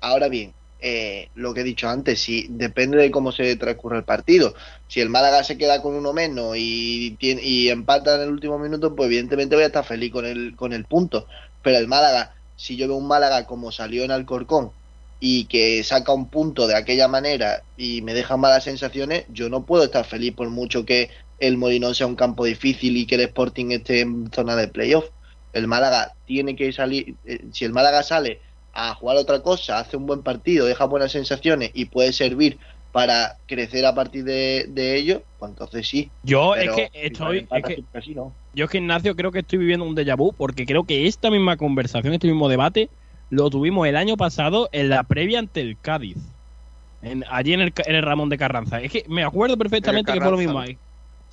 Ahora 0.00 0.28
bien, 0.28 0.54
eh, 0.86 1.30
lo 1.34 1.54
que 1.54 1.62
he 1.62 1.64
dicho 1.64 1.88
antes, 1.88 2.20
si 2.20 2.46
depende 2.50 2.98
de 2.98 3.10
cómo 3.10 3.32
se 3.32 3.56
transcurre 3.56 3.96
el 3.96 4.04
partido. 4.04 4.54
Si 4.86 5.00
el 5.00 5.08
Málaga 5.08 5.42
se 5.42 5.56
queda 5.56 5.80
con 5.80 5.94
uno 5.94 6.12
menos 6.12 6.56
y, 6.58 7.12
tiene, 7.18 7.42
y 7.42 7.70
empata 7.70 8.16
en 8.16 8.20
el 8.20 8.28
último 8.28 8.58
minuto, 8.58 8.94
pues 8.94 9.06
evidentemente 9.06 9.54
voy 9.54 9.64
a 9.64 9.68
estar 9.68 9.86
feliz 9.86 10.12
con 10.12 10.26
el, 10.26 10.54
con 10.56 10.74
el 10.74 10.84
punto. 10.84 11.26
Pero 11.62 11.78
el 11.78 11.88
Málaga, 11.88 12.34
si 12.56 12.76
yo 12.76 12.86
veo 12.86 12.98
un 12.98 13.06
Málaga 13.06 13.46
como 13.46 13.72
salió 13.72 14.04
en 14.04 14.10
Alcorcón 14.10 14.72
y 15.20 15.46
que 15.46 15.82
saca 15.84 16.12
un 16.12 16.28
punto 16.28 16.66
de 16.66 16.76
aquella 16.76 17.08
manera 17.08 17.62
y 17.78 18.02
me 18.02 18.12
deja 18.12 18.36
malas 18.36 18.64
sensaciones, 18.64 19.24
yo 19.30 19.48
no 19.48 19.64
puedo 19.64 19.84
estar 19.84 20.04
feliz 20.04 20.34
por 20.34 20.50
mucho 20.50 20.84
que 20.84 21.08
el 21.38 21.56
Molinón 21.56 21.94
sea 21.94 22.06
un 22.06 22.14
campo 22.14 22.44
difícil 22.44 22.98
y 22.98 23.06
que 23.06 23.14
el 23.14 23.22
Sporting 23.22 23.70
esté 23.70 24.00
en 24.00 24.30
zona 24.30 24.54
de 24.54 24.68
playoff. 24.68 25.06
El 25.54 25.66
Málaga 25.66 26.12
tiene 26.26 26.54
que 26.56 26.70
salir, 26.74 27.14
eh, 27.24 27.42
si 27.54 27.64
el 27.64 27.72
Málaga 27.72 28.02
sale 28.02 28.42
a 28.74 28.94
jugar 28.94 29.16
otra 29.16 29.40
cosa, 29.42 29.78
hace 29.78 29.96
un 29.96 30.06
buen 30.06 30.22
partido, 30.22 30.66
deja 30.66 30.84
buenas 30.86 31.12
sensaciones 31.12 31.70
y 31.74 31.86
puede 31.86 32.12
servir 32.12 32.58
para 32.92 33.36
crecer 33.46 33.84
a 33.86 33.94
partir 33.94 34.24
de, 34.24 34.66
de 34.68 34.96
ello, 34.96 35.22
pues 35.38 35.50
entonces 35.50 35.86
sí. 35.88 36.10
Yo 36.22 36.52
Pero 36.54 36.76
es 36.76 36.90
que 36.90 37.06
estoy. 37.06 37.38
es 37.50 37.64
que- 37.64 37.74
siempre 37.74 38.00
así, 38.00 38.14
¿no? 38.14 38.34
yo 38.52 38.64
es 38.66 38.70
que 38.70 38.78
Ignacio 38.78 39.16
creo 39.16 39.32
que 39.32 39.40
estoy 39.40 39.58
viviendo 39.58 39.84
un 39.84 39.96
déjà 39.96 40.16
vu 40.16 40.32
porque 40.32 40.64
creo 40.64 40.84
que 40.84 41.06
esta 41.06 41.30
misma 41.30 41.56
conversación, 41.56 42.14
este 42.14 42.28
mismo 42.28 42.48
debate, 42.48 42.88
lo 43.30 43.50
tuvimos 43.50 43.88
el 43.88 43.96
año 43.96 44.16
pasado 44.16 44.68
en 44.72 44.90
la 44.90 45.02
previa 45.02 45.40
ante 45.40 45.60
el 45.60 45.76
Cádiz. 45.80 46.16
En- 47.02 47.24
allí 47.30 47.52
en 47.52 47.60
el, 47.60 47.72
en 47.84 47.96
el 47.96 48.02
Ramón 48.02 48.28
de 48.28 48.38
Carranza. 48.38 48.80
Es 48.80 48.90
que 48.92 49.04
me 49.08 49.24
acuerdo 49.24 49.56
perfectamente 49.56 50.12
que 50.12 50.20
fue 50.20 50.30
lo 50.30 50.38
mismo 50.38 50.58
ahí. 50.60 50.78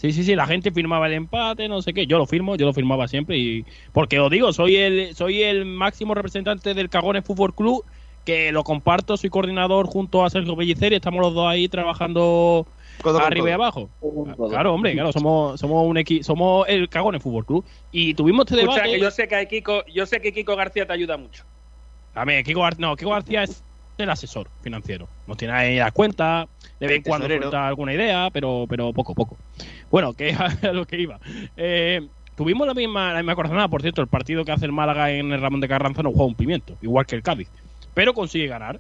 Sí, 0.02 0.12
sí, 0.14 0.24
sí, 0.24 0.36
la 0.36 0.48
gente 0.48 0.72
firmaba 0.72 1.06
el 1.06 1.14
empate, 1.14 1.68
no 1.70 1.80
sé 1.84 1.94
qué. 1.94 2.08
Yo 2.08 2.18
lo 2.18 2.26
firmo, 2.26 2.56
yo 2.56 2.66
lo 2.66 2.74
firmaba 2.74 3.08
siempre. 3.08 3.38
y 3.38 3.66
Porque 3.92 4.20
os 4.20 4.32
digo, 4.32 4.52
soy 4.52 4.76
el, 4.78 5.16
soy 5.16 5.44
el 5.44 5.64
máximo 5.66 6.16
representante 6.16 6.74
del 6.74 6.90
Cagones 6.90 7.24
Fútbol 7.24 7.54
Club 7.54 7.86
que 8.24 8.52
lo 8.52 8.64
comparto, 8.64 9.16
soy 9.18 9.30
coordinador 9.30 9.86
junto 9.88 10.24
a 10.26 10.30
Sergio 10.32 10.56
Pellicer 10.56 10.92
y 10.92 10.96
estamos 10.96 11.22
los 11.22 11.34
dos 11.36 11.48
ahí 11.48 11.68
trabajando 11.70 12.68
Codo 13.02 13.20
arriba 13.20 13.50
y 13.50 13.52
abajo. 13.54 13.92
codo. 14.00 14.50
Claro, 14.50 14.74
hombre, 14.74 14.94
claro, 14.94 15.12
somos, 15.12 15.60
somos 15.60 15.88
un 15.88 15.98
equipo, 15.98 16.24
somos 16.24 16.68
el 16.68 16.90
Cagones 16.90 17.22
Fútbol 17.22 17.46
Club. 17.46 17.66
Y 17.92 18.14
tuvimos 18.16 18.46
este 18.48 18.60
Escucha, 18.60 18.82
debate. 18.82 18.98
que 18.98 19.04
yo 19.04 19.12
sé 19.12 19.28
que 19.28 19.48
Kiko, 19.48 19.84
yo 19.86 20.06
sé 20.08 20.20
que 20.20 20.34
Kiko 20.34 20.56
García 20.56 20.86
te 20.88 20.94
ayuda 20.94 21.18
mucho. 21.18 21.44
A 22.14 22.26
ver, 22.26 22.44
Kiko, 22.44 22.62
Gar- 22.62 22.78
no, 22.80 22.96
Kiko 22.96 23.12
García 23.12 23.44
es 23.44 23.64
el 24.04 24.10
asesor 24.10 24.50
financiero. 24.62 25.08
Nos 25.28 25.38
tiene 25.38 25.54
ahí 25.54 25.78
las 25.78 25.92
cuentas, 25.92 26.48
de 26.80 26.88
vez 26.88 26.98
en 26.98 27.04
cuando 27.04 27.28
suelta 27.28 27.68
alguna 27.68 27.94
idea, 27.94 28.30
pero, 28.32 28.66
pero 28.70 28.94
poco, 28.94 29.16
poco. 29.16 29.38
Bueno, 29.90 30.14
que 30.14 30.34
a 30.64 30.72
lo 30.72 30.86
que 30.86 31.00
iba. 31.00 31.20
Eh, 31.58 32.08
tuvimos 32.36 32.68
la 32.68 32.74
misma, 32.74 33.14
la 33.14 33.20
misma 33.20 33.36
corazonada, 33.36 33.68
por 33.68 33.82
cierto, 33.82 34.02
el 34.02 34.08
partido 34.08 34.46
que 34.46 34.52
hace 34.52 34.66
el 34.66 34.72
Málaga 34.72 35.12
en 35.12 35.32
el 35.32 35.42
Ramón 35.42 35.62
de 35.62 35.68
Carranza 35.68 36.04
no 36.04 36.12
juega 36.12 36.26
un 36.26 36.36
pimiento, 36.36 36.78
igual 36.82 37.06
que 37.06 37.16
el 37.16 37.24
Cádiz. 37.24 37.50
Pero 37.94 38.14
consigue 38.14 38.48
ganar. 38.48 38.80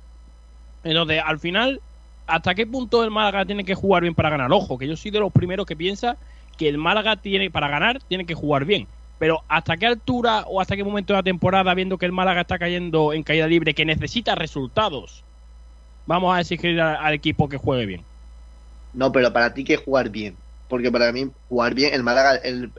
Entonces, 0.83 1.21
al 1.23 1.39
final, 1.39 1.81
¿hasta 2.27 2.55
qué 2.55 2.65
punto 2.65 3.03
el 3.03 3.11
Málaga 3.11 3.45
tiene 3.45 3.63
que 3.63 3.75
jugar 3.75 4.03
bien 4.03 4.15
para 4.15 4.29
ganar? 4.29 4.51
Ojo, 4.51 4.77
que 4.77 4.87
yo 4.87 4.95
soy 4.95 5.11
de 5.11 5.19
los 5.19 5.31
primeros 5.31 5.65
que 5.65 5.75
piensa 5.75 6.17
que 6.57 6.69
el 6.69 6.77
Málaga 6.77 7.15
tiene, 7.15 7.49
para 7.49 7.67
ganar, 7.67 7.99
tiene 8.07 8.25
que 8.25 8.33
jugar 8.33 8.65
bien. 8.65 8.87
Pero 9.21 9.35
¿hasta 9.49 9.77
qué 9.77 9.85
altura 9.87 10.45
o 10.47 10.61
hasta 10.61 10.75
qué 10.75 10.83
momento 10.83 11.13
de 11.13 11.19
la 11.19 11.23
temporada, 11.23 11.73
viendo 11.75 11.97
que 11.99 12.07
el 12.07 12.11
Málaga 12.13 12.41
está 12.41 12.57
cayendo 12.59 13.13
en 13.13 13.23
caída 13.23 13.47
libre, 13.47 13.75
que 13.75 13.85
necesita 13.85 14.35
resultados, 14.35 15.25
vamos 16.05 16.35
a 16.35 16.41
exigir 16.41 16.79
al 16.81 17.13
equipo 17.13 17.49
que 17.49 17.57
juegue 17.57 17.85
bien? 17.87 18.07
No, 18.91 19.11
pero 19.11 19.31
para 19.33 19.53
ti 19.53 19.63
que 19.63 19.77
jugar 19.77 20.09
bien. 20.09 20.43
Porque 20.67 20.91
para 20.91 21.11
mí 21.11 21.31
jugar 21.47 21.73
bien, 21.75 21.93
el 21.93 22.03
Málaga 22.03 22.35
el- 22.35 22.73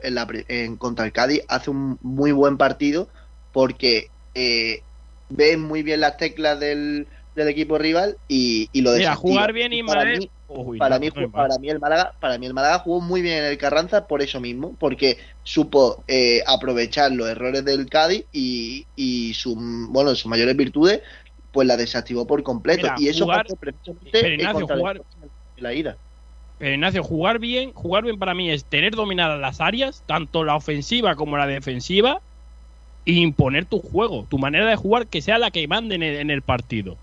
en 0.47 0.77
contra 0.77 1.05
el 1.05 1.11
Cádiz 1.11 1.41
hace 1.47 1.69
un 1.71 1.97
muy 2.01 2.31
buen 2.31 2.57
partido 2.57 3.09
porque 3.51 4.11
eh, 4.33 4.85
ve 5.29 5.57
muy 5.57 5.83
bien 5.83 6.01
las 6.01 6.17
teclas 6.17 6.59
del, 6.59 7.09
del 7.35 7.47
equipo 7.47 7.77
rival 7.77 8.19
y, 8.27 8.69
y 8.71 8.81
lo 8.81 8.91
Mira, 8.91 9.15
desactiva. 9.15 9.15
jugar 9.15 9.53
bien, 9.53 9.73
Y 9.73 9.73
Ismael. 9.73 10.31
Uy, 10.55 10.77
para 10.77 10.95
no, 10.95 11.01
mí, 11.01 11.09
no 11.15 11.31
para 11.31 11.57
mí 11.57 11.69
el 11.69 11.79
Málaga, 11.79 12.15
para 12.19 12.37
mí 12.37 12.45
el 12.45 12.53
Málaga 12.53 12.79
jugó 12.79 13.01
muy 13.01 13.21
bien 13.21 13.39
en 13.39 13.45
el 13.45 13.57
Carranza 13.57 14.07
por 14.07 14.21
eso 14.21 14.39
mismo, 14.39 14.75
porque 14.77 15.17
supo 15.41 16.03
eh, 16.07 16.43
aprovechar 16.45 17.11
los 17.11 17.27
errores 17.27 17.65
del 17.65 17.89
Cádiz 17.89 18.25
y, 18.31 18.87
y 18.95 19.33
su 19.33 19.55
bueno 19.89 20.15
sus 20.15 20.27
mayores 20.27 20.55
virtudes, 20.55 21.01
pues 21.51 21.67
la 21.67 21.77
desactivó 21.77 22.25
por 22.27 22.43
completo. 22.43 22.83
Mira, 22.83 22.95
y 22.99 23.07
eso 23.07 23.25
jugar- 23.25 23.43
pasó 23.43 23.55
precisamente 23.57 24.09
pero, 24.11 24.33
Ignacio, 24.35 24.67
jugar- 24.67 25.01
la 25.55 25.73
ida. 25.73 25.97
Pero 26.57 26.71
Ignacio, 26.73 27.03
jugar 27.03 27.39
bien, 27.39 27.73
jugar 27.73 28.03
bien 28.03 28.19
para 28.19 28.33
mí 28.33 28.49
es 28.51 28.65
tener 28.67 28.95
dominadas 28.95 29.39
las 29.39 29.59
áreas, 29.61 30.03
tanto 30.05 30.43
la 30.43 30.55
ofensiva 30.55 31.15
como 31.15 31.37
la 31.37 31.47
defensiva, 31.47 32.21
e 33.05 33.13
imponer 33.13 33.65
tu 33.65 33.79
juego, 33.79 34.27
tu 34.29 34.37
manera 34.39 34.65
de 34.65 34.75
jugar 34.75 35.07
que 35.09 35.21
sea 35.21 35.37
la 35.37 35.51
que 35.51 35.67
mande 35.67 35.95
en 35.95 36.03
el, 36.03 36.15
en 36.15 36.29
el 36.29 36.41
partido. 36.41 36.99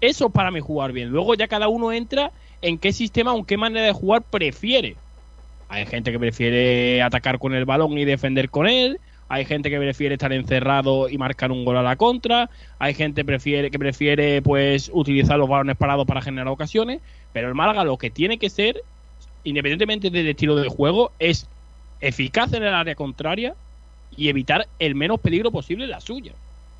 Eso 0.00 0.30
para 0.30 0.50
mí 0.50 0.60
jugar 0.60 0.92
bien. 0.92 1.10
Luego 1.10 1.34
ya 1.34 1.46
cada 1.48 1.68
uno 1.68 1.92
entra 1.92 2.32
en 2.62 2.78
qué 2.78 2.92
sistema 2.92 3.34
o 3.34 3.38
en 3.38 3.44
qué 3.44 3.56
manera 3.56 3.86
de 3.86 3.92
jugar 3.92 4.22
prefiere. 4.22 4.96
Hay 5.68 5.86
gente 5.86 6.12
que 6.12 6.18
prefiere 6.18 7.02
atacar 7.02 7.38
con 7.38 7.54
el 7.54 7.64
balón 7.64 7.96
y 7.98 8.04
defender 8.04 8.50
con 8.50 8.66
él. 8.66 8.98
Hay 9.28 9.46
gente 9.46 9.70
que 9.70 9.78
prefiere 9.78 10.14
estar 10.14 10.32
encerrado 10.32 11.08
y 11.08 11.16
marcar 11.16 11.50
un 11.50 11.64
gol 11.64 11.78
a 11.78 11.82
la 11.82 11.96
contra. 11.96 12.50
Hay 12.78 12.92
gente 12.92 13.24
prefiere, 13.24 13.70
que 13.70 13.78
prefiere 13.78 14.42
pues 14.42 14.90
utilizar 14.92 15.38
los 15.38 15.48
balones 15.48 15.76
parados 15.76 16.06
para 16.06 16.20
generar 16.20 16.48
ocasiones. 16.48 17.00
Pero 17.32 17.48
el 17.48 17.54
Málaga 17.54 17.84
lo 17.84 17.96
que 17.96 18.10
tiene 18.10 18.36
que 18.38 18.50
ser, 18.50 18.82
independientemente 19.44 20.10
del 20.10 20.28
estilo 20.28 20.56
de 20.56 20.68
juego, 20.68 21.12
es 21.18 21.46
eficaz 22.00 22.52
en 22.52 22.64
el 22.64 22.74
área 22.74 22.94
contraria 22.94 23.54
y 24.14 24.28
evitar 24.28 24.68
el 24.78 24.94
menos 24.94 25.18
peligro 25.20 25.50
posible 25.50 25.86
la 25.86 26.00
suya. 26.00 26.32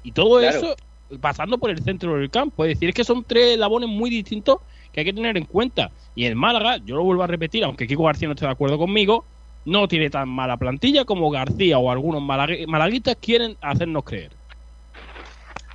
Y 0.04 0.12
todo 0.12 0.38
Claro. 0.38 0.58
eso 0.58 0.76
pasando 1.20 1.56
por 1.56 1.70
el 1.70 1.82
centro 1.82 2.16
del 2.18 2.28
campo. 2.28 2.64
Es 2.64 2.74
decir, 2.74 2.90
es 2.90 2.94
que 2.94 3.04
son 3.04 3.24
tres 3.24 3.58
labones 3.58 3.88
muy 3.88 4.10
distintos 4.10 4.58
que 4.92 5.00
hay 5.00 5.06
que 5.06 5.12
tener 5.12 5.36
en 5.36 5.46
cuenta. 5.46 5.90
Y 6.14 6.26
el 6.26 6.36
Málaga, 6.36 6.76
yo 6.84 6.96
lo 6.96 7.04
vuelvo 7.04 7.22
a 7.22 7.26
repetir, 7.26 7.64
aunque 7.64 7.86
Kiko 7.86 8.04
García 8.04 8.28
no 8.28 8.34
esté 8.34 8.44
de 8.46 8.52
acuerdo 8.52 8.78
conmigo, 8.78 9.26
no 9.64 9.88
tiene 9.88 10.10
tan 10.10 10.28
mala 10.28 10.56
plantilla 10.56 11.04
como 11.04 11.30
García 11.30 11.78
o 11.78 11.90
algunos 11.90 12.22
malaguistas 12.22 13.16
quieren 13.20 13.56
hacernos 13.60 14.04
creer. 14.04 14.36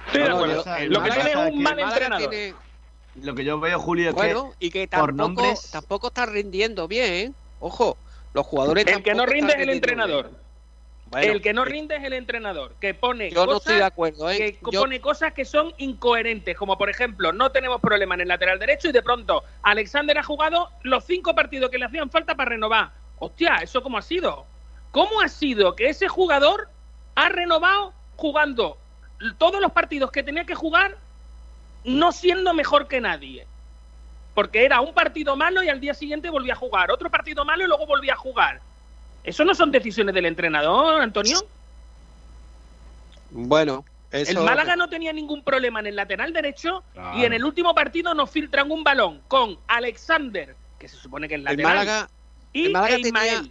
Estoy 0.07 0.21
de 0.23 0.29
No, 0.29 0.35
acuerdo. 0.35 0.63
Lo 0.89 1.03
que 1.03 1.09
tiene 1.11 1.29
es 1.31 1.35
un 1.35 1.45
que 1.57 1.63
mal 1.63 1.79
entrenador. 1.79 2.29
tiene- 2.29 2.53
Lo 3.15 3.33
que 3.33 3.43
yo 3.43 3.59
veo, 3.59 3.79
Julio, 3.79 4.09
es 4.09 4.15
Bueno, 4.15 4.53
que 4.59 4.67
y 4.67 4.69
que 4.69 4.87
por 4.87 5.07
tampoco, 5.07 5.41
nombres- 5.41 5.71
tampoco 5.71 6.07
está 6.07 6.25
rindiendo 6.27 6.87
bien, 6.87 7.13
¿eh? 7.13 7.33
Ojo, 7.59 7.97
los 8.33 8.45
jugadores 8.45 8.85
El 8.85 9.01
que 9.01 9.15
no 9.15 9.25
rinde 9.25 9.53
es 9.53 9.59
el 9.59 9.69
entrenador. 9.71 10.29
bien. 10.29 10.46
Bueno, 11.09 11.31
el 11.31 11.41
que 11.41 11.53
no 11.53 11.63
rinde 11.63 11.95
es 11.95 12.03
el 12.03 12.13
entrenador, 12.13 12.75
que 12.81 12.93
pone 12.93 13.29
Yo 13.31 13.45
no 13.45 13.53
cosas, 13.53 13.61
estoy 13.61 13.75
de 13.77 13.83
acuerdo, 13.83 14.29
¿eh? 14.29 14.37
que 14.37 14.59
Yo- 14.71 14.81
pone 14.81 14.99
cosas 14.99 15.33
que 15.33 15.45
son 15.45 15.73
incoherentes, 15.77 16.55
como 16.57 16.77
por 16.77 16.89
ejemplo, 16.89 17.31
no 17.31 17.49
tenemos 17.51 17.79
problema 17.79 18.15
en 18.15 18.21
el 18.21 18.27
lateral 18.27 18.59
derecho 18.59 18.89
y 18.89 18.91
de 18.91 19.01
pronto 19.01 19.43
Alexander 19.61 20.17
ha 20.17 20.23
jugado 20.23 20.69
los 20.83 21.05
cinco 21.05 21.33
partidos 21.33 21.69
que 21.71 21.77
le 21.77 21.85
hacían 21.85 22.09
falta 22.09 22.35
para 22.35 22.49
renovar. 22.49 22.91
Hostia, 23.19 23.57
¿eso 23.61 23.81
cómo 23.81 23.97
ha 23.97 24.01
sido? 24.01 24.45
¿Cómo 24.91 25.21
ha 25.21 25.29
sido 25.29 25.75
que 25.75 25.87
ese 25.89 26.07
jugador 26.09 26.67
ha 27.15 27.29
renovado 27.29 27.93
jugando 28.17 28.77
todos 29.37 29.61
los 29.61 29.71
partidos 29.71 30.11
que 30.11 30.23
tenía 30.23 30.45
que 30.45 30.55
jugar, 30.55 30.97
no 31.85 32.11
siendo 32.11 32.53
mejor 32.53 32.87
que 32.87 32.99
nadie? 32.99 33.47
Porque 34.35 34.65
era 34.65 34.81
un 34.81 34.93
partido 34.93 35.35
malo 35.35 35.63
y 35.63 35.69
al 35.69 35.79
día 35.79 35.93
siguiente 35.93 36.29
volvía 36.29 36.53
a 36.53 36.57
jugar, 36.57 36.91
otro 36.91 37.09
partido 37.09 37.43
malo 37.45 37.63
y 37.63 37.67
luego 37.67 37.85
volvía 37.87 38.13
a 38.13 38.17
jugar. 38.17 38.61
¿Eso 39.27 39.43
no 39.43 39.53
son 39.53 39.71
decisiones 39.71 40.15
del 40.15 40.25
entrenador, 40.25 41.01
Antonio? 41.01 41.37
Bueno, 43.29 43.83
eso... 44.09 44.31
El 44.31 44.39
Málaga 44.45 44.77
no 44.77 44.87
tenía 44.87 45.11
ningún 45.11 45.43
problema 45.43 45.81
en 45.81 45.87
el 45.87 45.97
lateral 45.97 46.31
derecho 46.31 46.81
Claro. 46.93 47.17
y 47.17 47.25
en 47.25 47.33
el 47.33 47.43
último 47.43 47.75
partido 47.75 48.13
nos 48.13 48.29
filtran 48.29 48.71
un 48.71 48.85
balón 48.85 49.21
con 49.27 49.57
Alexander, 49.67 50.55
que 50.79 50.87
se 50.87 50.95
supone 50.95 51.27
que 51.27 51.35
es 51.35 51.39
el 51.39 51.43
lateral, 51.43 51.73
Málaga, 51.75 52.09
y 52.53 52.65
el 52.67 52.71
Málaga 52.71 52.95
e 52.95 53.01
tenía, 53.01 53.41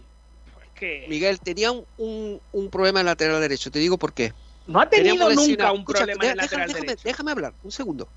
Pues 0.55 0.67
que 0.73 1.05
Miguel, 1.07 1.39
tenía 1.39 1.71
un, 1.71 1.85
un, 1.97 2.41
un 2.53 2.69
problema 2.71 2.99
en 3.01 3.05
el 3.05 3.11
lateral 3.11 3.39
derecho. 3.39 3.69
Te 3.69 3.77
digo 3.77 3.99
por 3.99 4.13
qué. 4.13 4.33
no 4.65 4.81
ha 4.81 4.89
tenido 4.89 5.13
Teníamos 5.13 5.35
nunca 5.35 5.47
lesionado- 5.51 5.73
un 5.75 5.79
Escucha, 5.81 5.97
problema 5.99 6.23
en 6.25 6.31
el 6.31 6.37
déjame- 6.37 6.41
lateral 6.41 6.67
déjame, 6.69 6.85
derecho. 6.87 7.01
déjame 7.07 7.31
hablar, 7.31 7.53
un 7.63 7.71
segundo. 7.71 8.07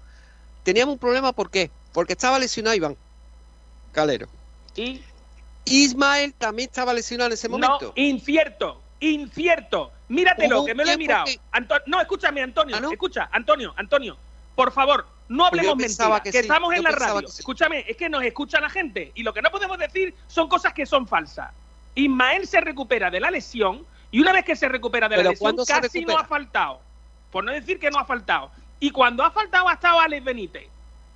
Teníamos 0.62 0.94
un 0.94 0.98
problema, 0.98 1.32
¿por 1.32 1.50
qué? 1.50 1.70
Porque 1.92 2.14
estaba 2.14 2.38
lesionado 2.38 2.74
Iván 2.74 2.96
Calero. 3.92 4.28
Y 4.76 5.02
Ismael 5.64 6.34
también 6.34 6.68
estaba 6.68 6.92
lesionado 6.92 7.28
en 7.28 7.34
ese 7.34 7.48
momento. 7.48 7.92
no, 7.96 8.02
incierto, 8.02 8.80
incierto. 9.00 9.92
Míratelo, 10.08 10.64
que 10.64 10.74
me 10.74 10.84
lo 10.84 10.90
he 10.90 10.96
mirado. 10.96 11.24
que- 11.26 11.38
Anto- 11.52 11.80
no, 11.86 12.00
escúchame, 12.00 12.42
Antonio, 12.42 12.76
¿Ah, 12.76 12.80
no? 12.80 12.90
escucha, 12.90 13.28
Antonio, 13.32 13.72
Antonio, 13.76 14.16
por 14.56 14.72
favor, 14.72 15.06
no 15.28 15.46
hablemos 15.46 15.76
mentiras, 15.76 16.20
que 16.22 16.32
que, 16.32 16.32
sí, 16.32 16.38
estamos 16.38 16.70
yo 16.72 16.78
en 16.78 16.82
la 16.82 16.90
radio. 16.90 17.28
sí. 17.28 17.38
Escúchame, 17.38 17.84
es 17.86 17.96
que 17.96 18.08
nos 18.08 18.22
escucha 18.24 18.60
la 18.60 18.68
gente 18.68 19.12
y 19.14 19.22
lo 19.22 19.32
que 19.32 19.40
no 19.42 19.50
podemos 19.50 19.78
decir 19.78 20.14
son 20.26 20.48
cosas 20.48 20.72
que 20.74 20.84
son 20.86 21.06
falsas. 21.06 21.52
Ismael 21.94 22.48
se 22.48 22.60
recupera 22.60 23.10
de 23.10 23.20
la 23.20 23.30
lesión 23.30 23.86
y 24.10 24.20
una 24.20 24.32
vez 24.32 24.44
que 24.44 24.56
se 24.56 24.68
recupera 24.68 25.08
de 25.08 25.16
la 25.18 25.22
lesión 25.22 25.38
¿cuándo 25.38 25.64
se 25.64 25.72
casi 25.72 26.04
no 26.04 26.18
ha 26.18 26.24
faltado. 26.24 26.80
Por 27.30 27.44
no 27.44 27.52
decir 27.52 27.78
que 27.78 27.90
no 27.90 27.98
ha 28.00 28.04
faltado. 28.04 28.50
Y 28.80 28.90
cuando 28.90 29.22
ha 29.22 29.30
faltado 29.30 29.68
ha 29.68 29.74
estado 29.74 30.00
Alex 30.00 30.24
Benítez. 30.24 30.68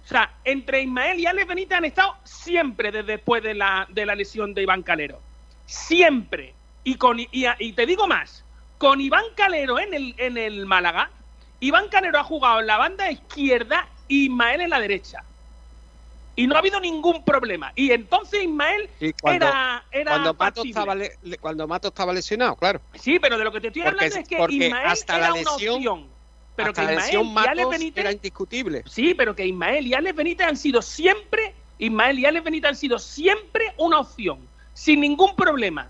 O 0.05 0.09
sea, 0.09 0.31
entre 0.45 0.83
Ismael 0.83 1.19
y 1.19 1.27
Alex 1.27 1.47
Benítez 1.49 1.79
han 1.79 1.85
estado 1.87 2.15
siempre 2.25 2.93
desde 2.93 3.13
después 3.13 3.43
de 3.43 3.55
la, 3.55 3.87
de 3.89 4.05
la 4.05 4.15
lesión 4.15 4.53
de 4.53 4.63
Iván 4.63 4.83
Calero. 4.83 5.21
Siempre. 5.67 6.55
Y, 6.85 6.97
con, 6.97 7.19
y, 7.19 7.29
y 7.33 7.73
te 7.73 7.87
digo 7.87 8.07
más, 8.07 8.45
con 8.79 9.01
Iván 9.01 9.25
Calero 9.35 9.79
en 9.79 9.95
el, 9.95 10.15
en 10.19 10.37
el 10.37 10.67
Málaga, 10.67 11.11
Iván 11.61 11.89
Calero 11.89 12.19
ha 12.19 12.25
jugado 12.25 12.61
en 12.61 12.67
la 12.67 12.77
banda 12.77 13.11
izquierda 13.11 13.89
y 14.07 14.25
Ismael 14.27 14.61
en 14.61 14.71
la 14.71 14.79
derecha. 14.81 15.23
Y 16.37 16.47
no 16.49 16.57
ha 16.57 16.59
habido 16.59 16.81
ningún 16.81 17.25
problema. 17.25 17.73
Y 17.75 17.93
entonces 17.93 18.43
Ismael 18.43 18.91
cuando, 19.23 19.47
era, 19.47 19.85
era 19.93 20.11
cuando, 20.13 20.35
Mato 20.35 20.63
estaba 20.65 20.95
le- 20.95 21.17
cuando 21.41 21.67
Mato 21.69 21.89
estaba 21.89 22.13
lesionado, 22.13 22.57
claro. 22.57 22.81
Sí, 22.95 23.19
pero 23.21 23.39
de 23.39 23.45
lo 23.45 23.53
que 23.53 23.61
te 23.61 23.69
estoy 23.69 23.83
Porque- 23.83 24.05
hablando 24.05 24.19
es 24.19 24.29
que 24.29 24.55
Ismael 24.67 24.87
hasta 24.87 25.17
era 25.17 25.27
la 25.29 25.33
una 25.33 25.41
lesión- 25.43 25.75
opción. 25.77 26.09
Pero 26.57 26.71
Hasta 26.71 26.87
que 26.87 26.95
Ismael 26.95 27.27
y 27.27 27.49
Alex 27.49 27.69
Benítez 27.69 28.01
era 28.01 28.13
indiscutible. 28.13 28.83
Sí, 28.87 29.15
pero 29.15 29.35
que 29.35 29.47
Ismael 29.47 29.87
y 29.87 29.95
Alex 29.95 30.15
Benítez 30.15 30.47
han 30.47 30.57
sido 30.57 30.83
siempre, 30.83 31.55
Ismael 31.79 32.19
y 32.19 32.27
Alex 32.27 32.45
Benítez 32.45 32.69
han 32.71 32.77
sido 32.77 32.99
siempre 32.99 33.75
una 33.77 34.01
opción, 34.01 34.39
sin 34.73 35.01
ningún 35.01 35.35
problema. 35.35 35.89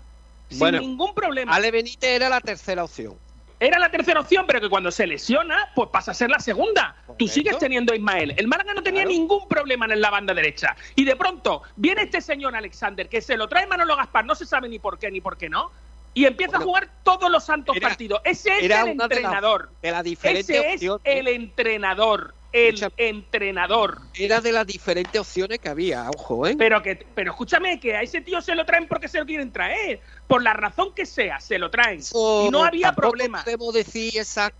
Sin 0.49 0.59
Bueno, 0.59 0.79
ningún 0.79 1.13
problema. 1.13 1.53
Ale 1.55 1.71
Benítez 1.71 2.09
era 2.09 2.29
la 2.29 2.41
tercera 2.41 2.83
opción. 2.83 3.15
Era 3.59 3.79
la 3.79 3.89
tercera 3.89 4.19
opción, 4.19 4.45
pero 4.45 4.59
que 4.59 4.69
cuando 4.69 4.91
se 4.91 5.07
lesiona, 5.07 5.69
pues 5.75 5.89
pasa 5.89 6.11
a 6.11 6.13
ser 6.13 6.29
la 6.29 6.39
segunda. 6.39 6.95
Tú 7.17 7.27
sigues 7.27 7.57
teniendo 7.57 7.93
a 7.93 7.95
Ismael. 7.95 8.33
El 8.35 8.47
Málaga 8.47 8.73
no 8.73 8.83
tenía 8.83 9.05
ningún 9.05 9.47
problema 9.47 9.85
en 9.85 10.01
la 10.01 10.09
banda 10.09 10.33
derecha. 10.33 10.75
Y 10.95 11.05
de 11.05 11.15
pronto 11.15 11.61
viene 11.77 12.03
este 12.03 12.19
señor 12.19 12.53
Alexander, 12.55 13.07
que 13.07 13.21
se 13.21 13.37
lo 13.37 13.47
trae 13.47 13.65
Manolo 13.65 13.95
Gaspar, 13.95 14.25
no 14.25 14.35
se 14.35 14.45
sabe 14.45 14.67
ni 14.67 14.79
por 14.79 14.99
qué 14.99 15.09
ni 15.09 15.21
por 15.21 15.37
qué 15.37 15.47
no, 15.47 15.71
y 16.15 16.25
empieza 16.25 16.57
a 16.57 16.61
jugar 16.61 16.89
todos 17.03 17.29
los 17.29 17.43
santos 17.43 17.75
era- 17.77 17.89
partidos. 17.89 18.21
Ese 18.23 18.57
es 18.57 18.63
era 18.63 18.81
el 18.81 18.93
una 18.93 19.07
de 19.07 19.15
entrenador. 19.17 19.69
de 19.83 19.91
las 19.91 20.03
diferentes 20.03 20.49
Ese 20.49 20.67
es 20.73 20.89
opciones. 20.89 21.01
el 21.05 21.27
entrenador. 21.27 22.33
El 22.51 22.81
entrenador. 22.95 23.99
Era 24.17 24.39
de 24.39 24.53
las 24.53 24.65
diferentes 24.65 25.19
opciones 25.19 25.59
que 25.59 25.67
había, 25.67 26.09
ojo, 26.17 26.47
¿eh? 26.47 26.55
Pero 26.57 26.81
que, 26.81 26.95
pero 27.13 27.31
escúchame, 27.31 27.81
que 27.81 27.97
a 27.97 28.01
ese 28.01 28.21
tío 28.21 28.39
se 28.39 28.55
lo 28.55 28.65
traen 28.65 28.87
porque 28.87 29.09
se 29.09 29.19
lo 29.19 29.25
quieren 29.25 29.51
traer. 29.51 29.99
Por 30.25 30.41
la 30.41 30.53
razón 30.53 30.93
que 30.95 31.05
sea, 31.05 31.41
se 31.41 31.59
lo 31.59 31.69
traen. 31.69 31.99
y 31.99 32.49
no 32.49 32.63
había 32.63 32.93
problema. 32.93 33.43
podemos 33.43 33.73
decir 33.73 34.17
esa, 34.17 34.53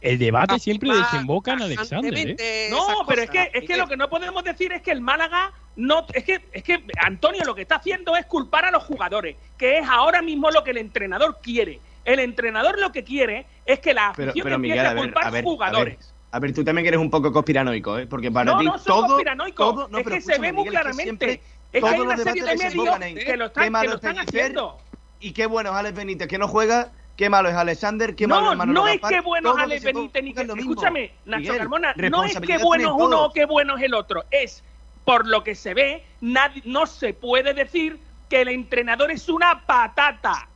el 0.00 0.18
debate 0.20 0.60
siempre 0.60 0.90
desemboca 0.94 1.54
en 1.54 1.62
Alexander. 1.62 2.14
¿eh? 2.16 2.68
No, 2.70 3.04
pero 3.08 3.22
es 3.22 3.30
que, 3.30 3.42
es 3.42 3.50
que 3.52 3.60
Miguel. 3.62 3.78
lo 3.78 3.88
que 3.88 3.96
no 3.96 4.08
podemos 4.08 4.44
decir 4.44 4.72
es 4.72 4.80
que 4.82 4.92
el 4.92 5.00
Málaga 5.00 5.52
no. 5.80 6.06
Es 6.12 6.24
que, 6.24 6.40
es 6.52 6.62
que 6.62 6.84
Antonio 7.04 7.44
lo 7.44 7.54
que 7.54 7.62
está 7.62 7.76
haciendo 7.76 8.16
es 8.16 8.26
culpar 8.26 8.64
a 8.64 8.70
los 8.70 8.84
jugadores, 8.84 9.36
que 9.58 9.78
es 9.78 9.88
ahora 9.88 10.22
mismo 10.22 10.50
lo 10.50 10.62
que 10.64 10.70
el 10.70 10.78
entrenador 10.78 11.38
quiere. 11.42 11.80
El 12.04 12.18
entrenador 12.20 12.78
lo 12.78 12.92
que 12.92 13.04
quiere 13.04 13.46
es 13.66 13.78
que 13.80 13.92
la 13.94 14.12
Pero, 14.16 14.30
afición 14.30 14.44
pero 14.44 14.56
empiece 14.56 14.74
Miguel, 14.74 14.86
a 14.86 14.90
a 14.90 14.94
ver, 14.94 15.02
culpar 15.04 15.26
a 15.26 15.30
ver, 15.30 15.44
jugadores. 15.44 15.94
A 15.94 15.98
ver, 15.98 16.14
a 16.32 16.38
ver, 16.40 16.54
tú 16.54 16.64
también 16.64 16.86
eres 16.86 17.00
un 17.00 17.10
poco 17.10 17.32
conspiranoico, 17.32 17.98
¿eh? 17.98 18.06
Porque 18.06 18.30
para 18.30 18.52
no, 18.52 18.58
ti 18.58 18.64
no 18.64 18.78
todo, 18.78 19.06
conspiranoico. 19.06 19.64
todo- 19.74 19.88
no, 19.88 19.98
es 19.98 20.04
pero 20.04 20.16
que 20.16 20.22
se 20.22 20.38
ve 20.38 20.52
muy 20.52 20.64
que 20.64 20.70
claramente. 20.70 21.40
es 21.72 21.82
que 21.82 21.88
hay 21.88 22.00
una 22.00 22.16
serie 22.16 22.42
de 22.44 22.56
medios 22.56 23.00
en 23.00 23.16
que 23.18 23.36
lo 23.36 23.52
qué 23.52 23.66
están, 23.66 23.82
que 23.82 23.88
lo 23.88 23.94
es 23.94 23.94
están 23.96 24.18
haciendo. 24.18 24.78
Y 25.20 25.32
qué 25.32 25.46
bueno 25.46 25.70
es 25.70 25.76
Alex 25.76 25.96
Benítez 25.96 26.28
que 26.28 26.38
no 26.38 26.48
juega, 26.48 26.92
qué 27.16 27.28
malo 27.28 27.50
es 27.50 27.54
Alexander, 27.54 28.14
qué 28.14 28.26
malo 28.26 28.46
No, 28.46 28.52
es 28.52 28.58
Manolo 28.58 28.80
no 28.80 28.86
es 28.88 28.94
Gaspar, 28.94 29.10
que 29.12 29.20
bueno 29.20 29.50
es 29.56 29.62
Alex 29.62 29.84
Benítez 29.84 30.22
ni 30.24 30.32
que. 30.32 30.42
es. 30.42 30.48
Escúchame, 30.48 31.12
Nacho 31.26 31.56
Carmona, 31.58 31.92
no 31.96 32.24
es 32.24 32.32
que 32.32 32.38
responsabilidad 32.38 32.62
bueno 32.62 32.88
es 32.88 32.94
uno 33.04 33.24
o 33.24 33.32
que 33.32 33.44
bueno 33.44 33.76
es 33.76 33.82
el 33.82 33.94
otro. 33.94 34.24
Es, 34.30 34.64
por 35.04 35.26
lo 35.26 35.42
que 35.44 35.54
se 35.54 35.74
ve, 35.74 36.04
nadie, 36.20 36.62
no 36.64 36.86
se 36.86 37.12
puede 37.14 37.52
decir 37.54 37.98
que 38.28 38.42
el 38.42 38.48
entrenador 38.48 39.10
es 39.10 39.28
una 39.28 39.64
patata. 39.66 40.48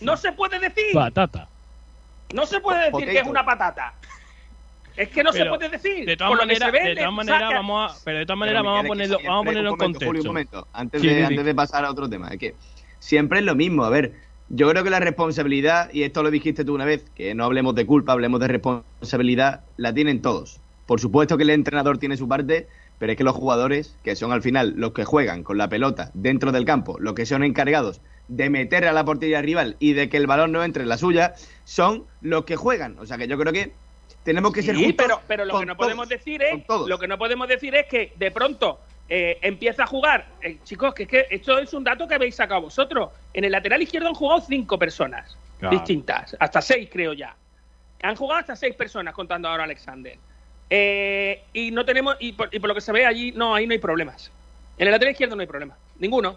No 0.00 0.16
se 0.16 0.32
puede 0.32 0.58
decir. 0.58 0.92
Patata. 0.94 1.48
No 2.32 2.46
se 2.46 2.60
puede 2.60 2.90
decir 2.90 3.08
que 3.08 3.18
es 3.18 3.26
una 3.26 3.44
patata. 3.44 3.94
Es 4.96 5.08
que 5.08 5.22
no 5.22 5.32
se 5.32 5.44
puede 5.46 5.68
decir. 5.68 6.04
De 6.04 6.16
todas 6.16 6.34
maneras, 6.36 6.70
saca- 7.26 7.54
vamos 7.54 7.92
a, 7.92 8.04
pero 8.04 8.18
de 8.18 8.26
todas 8.26 8.38
maneras 8.38 8.62
vamos 8.62 8.84
a 8.84 8.88
ponerlo, 8.88 9.14
siempre- 9.16 9.28
vamos 9.28 9.42
a 9.42 9.44
ponerlo 9.46 9.60
en 9.60 9.72
un 9.72 9.78
momento, 9.78 9.84
contexto. 9.84 10.06
Julio, 10.06 10.22
un 10.22 10.26
momento, 10.28 10.68
antes, 10.72 11.00
Sí, 11.00 11.06
de, 11.08 11.14
sí. 11.14 11.22
antes 11.22 11.44
de 11.44 11.54
pasar 11.54 11.84
a 11.84 11.90
otro 11.90 12.08
tema, 12.08 12.28
es 12.28 12.38
que 12.38 12.54
siempre 12.98 13.38
es 13.38 13.44
lo 13.44 13.54
mismo. 13.54 13.84
A 13.84 13.90
ver, 13.90 14.12
yo 14.50 14.68
creo 14.68 14.84
que 14.84 14.90
la 14.90 15.00
responsabilidad, 15.00 15.90
y 15.94 16.02
esto 16.02 16.22
lo 16.22 16.30
dijiste 16.30 16.64
tú 16.64 16.74
una 16.74 16.84
vez, 16.84 17.04
que 17.14 17.34
no 17.34 17.44
hablemos 17.44 17.74
de 17.74 17.86
culpa, 17.86 18.12
hablemos 18.12 18.38
de 18.40 18.48
responsabilidad, 18.48 19.62
la 19.78 19.94
tienen 19.94 20.20
todos. 20.20 20.60
Por 20.86 21.00
supuesto 21.00 21.36
que 21.38 21.44
el 21.44 21.50
entrenador 21.50 21.96
tiene 21.98 22.16
su 22.18 22.28
parte, 22.28 22.68
pero 23.02 23.10
es 23.14 23.18
que 23.18 23.24
los 23.24 23.34
jugadores, 23.34 23.96
que 24.04 24.14
son 24.14 24.30
al 24.30 24.42
final 24.42 24.74
los 24.76 24.92
que 24.92 25.04
juegan 25.04 25.42
con 25.42 25.58
la 25.58 25.68
pelota 25.68 26.12
dentro 26.14 26.52
del 26.52 26.64
campo, 26.64 27.00
los 27.00 27.14
que 27.14 27.26
son 27.26 27.42
encargados 27.42 28.00
de 28.28 28.48
meter 28.48 28.86
a 28.86 28.92
la 28.92 29.04
portería 29.04 29.42
rival 29.42 29.74
y 29.80 29.94
de 29.94 30.08
que 30.08 30.18
el 30.18 30.28
balón 30.28 30.52
no 30.52 30.62
entre 30.62 30.84
en 30.84 30.88
la 30.88 30.96
suya, 30.96 31.34
son 31.64 32.04
los 32.20 32.44
que 32.44 32.54
juegan. 32.54 32.96
O 33.00 33.04
sea 33.04 33.18
que 33.18 33.26
yo 33.26 33.36
creo 33.36 33.52
que 33.52 33.72
tenemos 34.22 34.52
que 34.52 34.62
ser 34.62 34.76
Sí, 34.76 34.84
justos 34.84 35.04
pero, 35.04 35.20
pero 35.26 35.44
lo 35.44 35.50
con 35.50 35.62
que 35.62 35.66
no 35.66 35.72
todos. 35.74 35.84
podemos 35.84 36.08
decir 36.08 36.44
es 36.44 36.62
lo 36.68 36.96
que 36.96 37.08
no 37.08 37.18
podemos 37.18 37.48
decir 37.48 37.74
es 37.74 37.86
que 37.88 38.12
de 38.16 38.30
pronto 38.30 38.78
eh, 39.08 39.36
empieza 39.42 39.82
a 39.82 39.86
jugar 39.88 40.28
eh, 40.40 40.58
chicos 40.62 40.94
que 40.94 41.02
es 41.02 41.08
que 41.08 41.26
esto 41.28 41.58
es 41.58 41.74
un 41.74 41.82
dato 41.82 42.06
que 42.06 42.14
habéis 42.14 42.36
sacado 42.36 42.60
vosotros 42.60 43.10
en 43.34 43.42
el 43.42 43.50
lateral 43.50 43.82
izquierdo 43.82 44.10
han 44.10 44.14
jugado 44.14 44.42
cinco 44.42 44.78
personas 44.78 45.36
Claro. 45.58 45.76
distintas 45.76 46.36
hasta 46.38 46.62
seis 46.62 46.88
creo 46.92 47.14
ya 47.14 47.34
han 48.00 48.14
jugado 48.14 48.38
hasta 48.38 48.54
seis 48.54 48.76
personas 48.76 49.12
contando 49.12 49.48
ahora 49.48 49.64
Alexander 49.64 50.16
Eh, 50.74 51.38
y 51.52 51.70
no 51.70 51.84
tenemos 51.84 52.16
y 52.18 52.32
por, 52.32 52.48
y 52.50 52.58
por 52.58 52.68
lo 52.68 52.74
que 52.74 52.80
se 52.80 52.92
ve 52.92 53.04
allí 53.04 53.30
no 53.32 53.54
ahí 53.54 53.66
no 53.66 53.72
hay 53.72 53.78
problemas 53.78 54.32
en 54.78 54.86
el 54.86 54.90
lateral 54.92 55.12
izquierdo 55.12 55.36
no 55.36 55.42
hay 55.42 55.46
problema 55.46 55.76
ninguno 55.96 56.30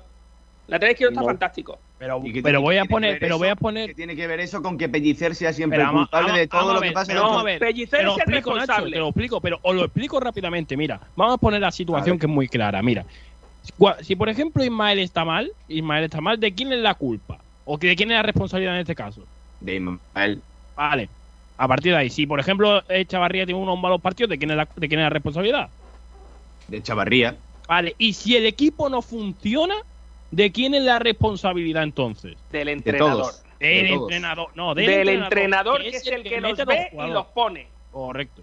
el 0.68 0.72
lateral 0.74 0.91
izquierdo 0.91 1.12
está 1.14 1.22
No. 1.22 1.28
fantástico 1.28 1.80
Pero, 1.98 2.20
¿Y 2.22 2.34
qué 2.34 2.41
pero 2.41 2.44
tiene- 2.44 2.57
voy 2.60 2.78
a 2.78 2.82
que 2.82 2.90
poner, 2.90 3.20
pero 3.20 3.36
eso? 3.36 3.38
voy 3.38 3.48
a 3.48 3.56
poner. 3.56 3.88
¿Qué 3.91 3.95
tiene 3.95 4.14
que 4.18 4.28
ver 4.28 4.41
eso 4.41 4.62
con 4.62 4.78
que 4.78 4.90
Pellicer 4.90 5.34
sea 5.36 5.53
siempre 5.53 5.78
Pero 5.80 5.91
el 5.91 5.95
culpable 5.95 6.38
de 6.40 6.48
todo 6.49 6.74
lo 6.74 6.82
que 6.82 6.91
pasa 6.91 7.14
en 7.14 7.16
pero 7.16 7.20
el 7.20 7.24
vamos 7.24 7.36
a 7.36 7.38
campo? 7.38 7.45
ver. 7.45 7.60
Pellicer 7.60 7.99
Te 7.99 8.03
lo 8.06 8.12
es 8.12 8.18
el 8.18 8.22
explico, 8.24 8.49
Nacho, 8.49 8.60
responsable. 8.60 8.91
te 8.91 8.99
lo 8.99 9.07
explico, 9.07 9.40
pero 9.41 9.60
os 9.64 9.76
lo 9.76 9.84
explico 9.86 10.20
rápidamente. 10.20 10.76
Mira, 10.76 10.99
vamos 11.16 11.36
a 11.36 11.38
poner 11.38 11.62
la 11.62 11.72
situación 11.72 12.20
que 12.20 12.26
es 12.26 12.30
muy 12.30 12.49
clara. 12.49 12.82
Mira, 12.84 13.06
si 14.02 14.16
por 14.18 14.28
ejemplo 14.28 14.62
Ismael 14.66 14.99
está 14.99 15.24
mal, 15.24 15.49
Ismael 15.70 16.03
está 16.03 16.20
mal, 16.20 16.38
¿de 16.38 16.53
quién 16.53 16.74
es 16.74 16.80
la 16.80 16.95
culpa? 16.95 17.45
¿O 17.64 17.80
que 17.80 17.88
de 17.88 17.95
quién 17.95 18.12
es 18.12 18.16
la 18.18 18.24
responsabilidad 18.24 18.74
en 18.76 18.82
este 18.82 18.95
caso? 18.95 19.30
De 19.62 19.76
Ismael. 19.76 20.44
Vale. 20.76 21.10
A 21.57 21.68
partir 21.68 21.94
de 21.94 21.98
ahí, 21.99 22.10
si 22.10 22.26
por 22.27 22.40
ejemplo 22.40 22.82
Chavarría 23.07 23.45
tiene 23.45 23.60
unos 23.60 23.80
malos 23.80 24.02
partidos, 24.02 24.30
¿de 24.30 24.38
quién 24.38 24.52
es 24.52 24.57
la, 24.57 24.68
de 24.76 24.88
quién 24.88 24.99
es 24.99 25.06
la 25.06 25.10
responsabilidad? 25.10 25.69
De 26.68 26.82
Chavarría. 26.84 27.36
Vale. 27.68 27.95
Y 27.98 28.14
si 28.14 28.36
el 28.36 28.45
equipo 28.45 28.90
no 28.90 29.02
funciona, 29.02 29.76
¿de 30.32 30.52
quién 30.52 30.73
es 30.73 30.84
la 30.84 30.99
responsabilidad 30.99 31.84
entonces? 31.84 32.36
del 32.52 32.69
entrenador 32.69 33.22
todos. 33.22 33.44
Del 33.60 33.84
De 33.84 33.90
todos. 33.94 34.02
entrenador. 34.11 34.48
No, 34.56 34.76
del, 34.76 34.86
del 34.86 35.10
entrenador 35.10 35.82
que 35.82 35.90
es 35.90 36.07
el 36.07 36.23
que 36.23 36.41
los 36.41 36.57
ve 36.57 36.90
los 36.94 37.07
y 37.07 37.11
los 37.11 37.26
pone 37.27 37.68
Correcto. 37.91 38.41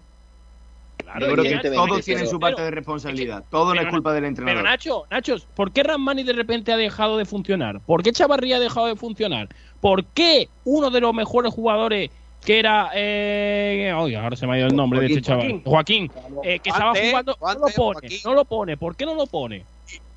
Claro, 0.97 1.19
Yo 1.19 1.25
creo 1.33 1.35
que 1.43 1.49
evidentemente, 1.49 1.87
todos 1.87 2.05
tienen 2.05 2.27
su 2.27 2.39
parte 2.39 2.55
pero- 2.55 2.65
de 2.65 2.71
responsabilidad. 2.71 3.43
Todo 3.51 3.75
no 3.75 3.81
es 3.81 3.87
culpa 3.87 4.13
del 4.13 4.25
entrenador. 4.25 4.61
Pero 4.61 4.69
Nacho, 4.69 5.03
Nacho, 5.11 5.35
¿por 5.55 5.71
qué 5.71 5.83
Ramani 5.83 6.23
de 6.23 6.33
repente 6.33 6.71
ha 6.71 6.77
dejado 6.77 7.17
de 7.17 7.25
funcionar? 7.25 7.79
¿Por 7.81 8.01
qué 8.01 8.11
Chavarría 8.13 8.55
ha 8.55 8.59
dejado 8.59 8.87
de 8.87 8.95
funcionar? 8.95 9.49
¿Por 9.81 10.05
qué 10.05 10.47
uno 10.63 10.89
de 10.89 11.01
los 11.01 11.13
mejores 11.13 11.53
jugadores 11.53 12.09
que 12.43 12.59
era... 12.59 12.91
Eh... 12.93 13.93
Oye, 13.97 14.15
ahora 14.17 14.35
se 14.35 14.45
me 14.47 14.53
ha 14.55 14.57
ido 14.59 14.67
el 14.67 14.75
nombre 14.75 14.99
de 14.99 15.07
este 15.07 15.21
chaval. 15.21 15.61
Joaquín. 15.65 16.11
eh, 16.43 16.59
que 16.59 16.69
estaba 16.69 16.93
jugando... 16.95 17.37
No 17.41 17.53
lo 17.53 17.59
pone, 17.67 17.73
Joaquín. 17.99 18.19
no 18.25 18.33
lo 18.33 18.45
pone. 18.45 18.77
¿Por 18.77 18.95
qué 18.95 19.05
no 19.05 19.15
lo 19.15 19.25
pone? 19.27 19.65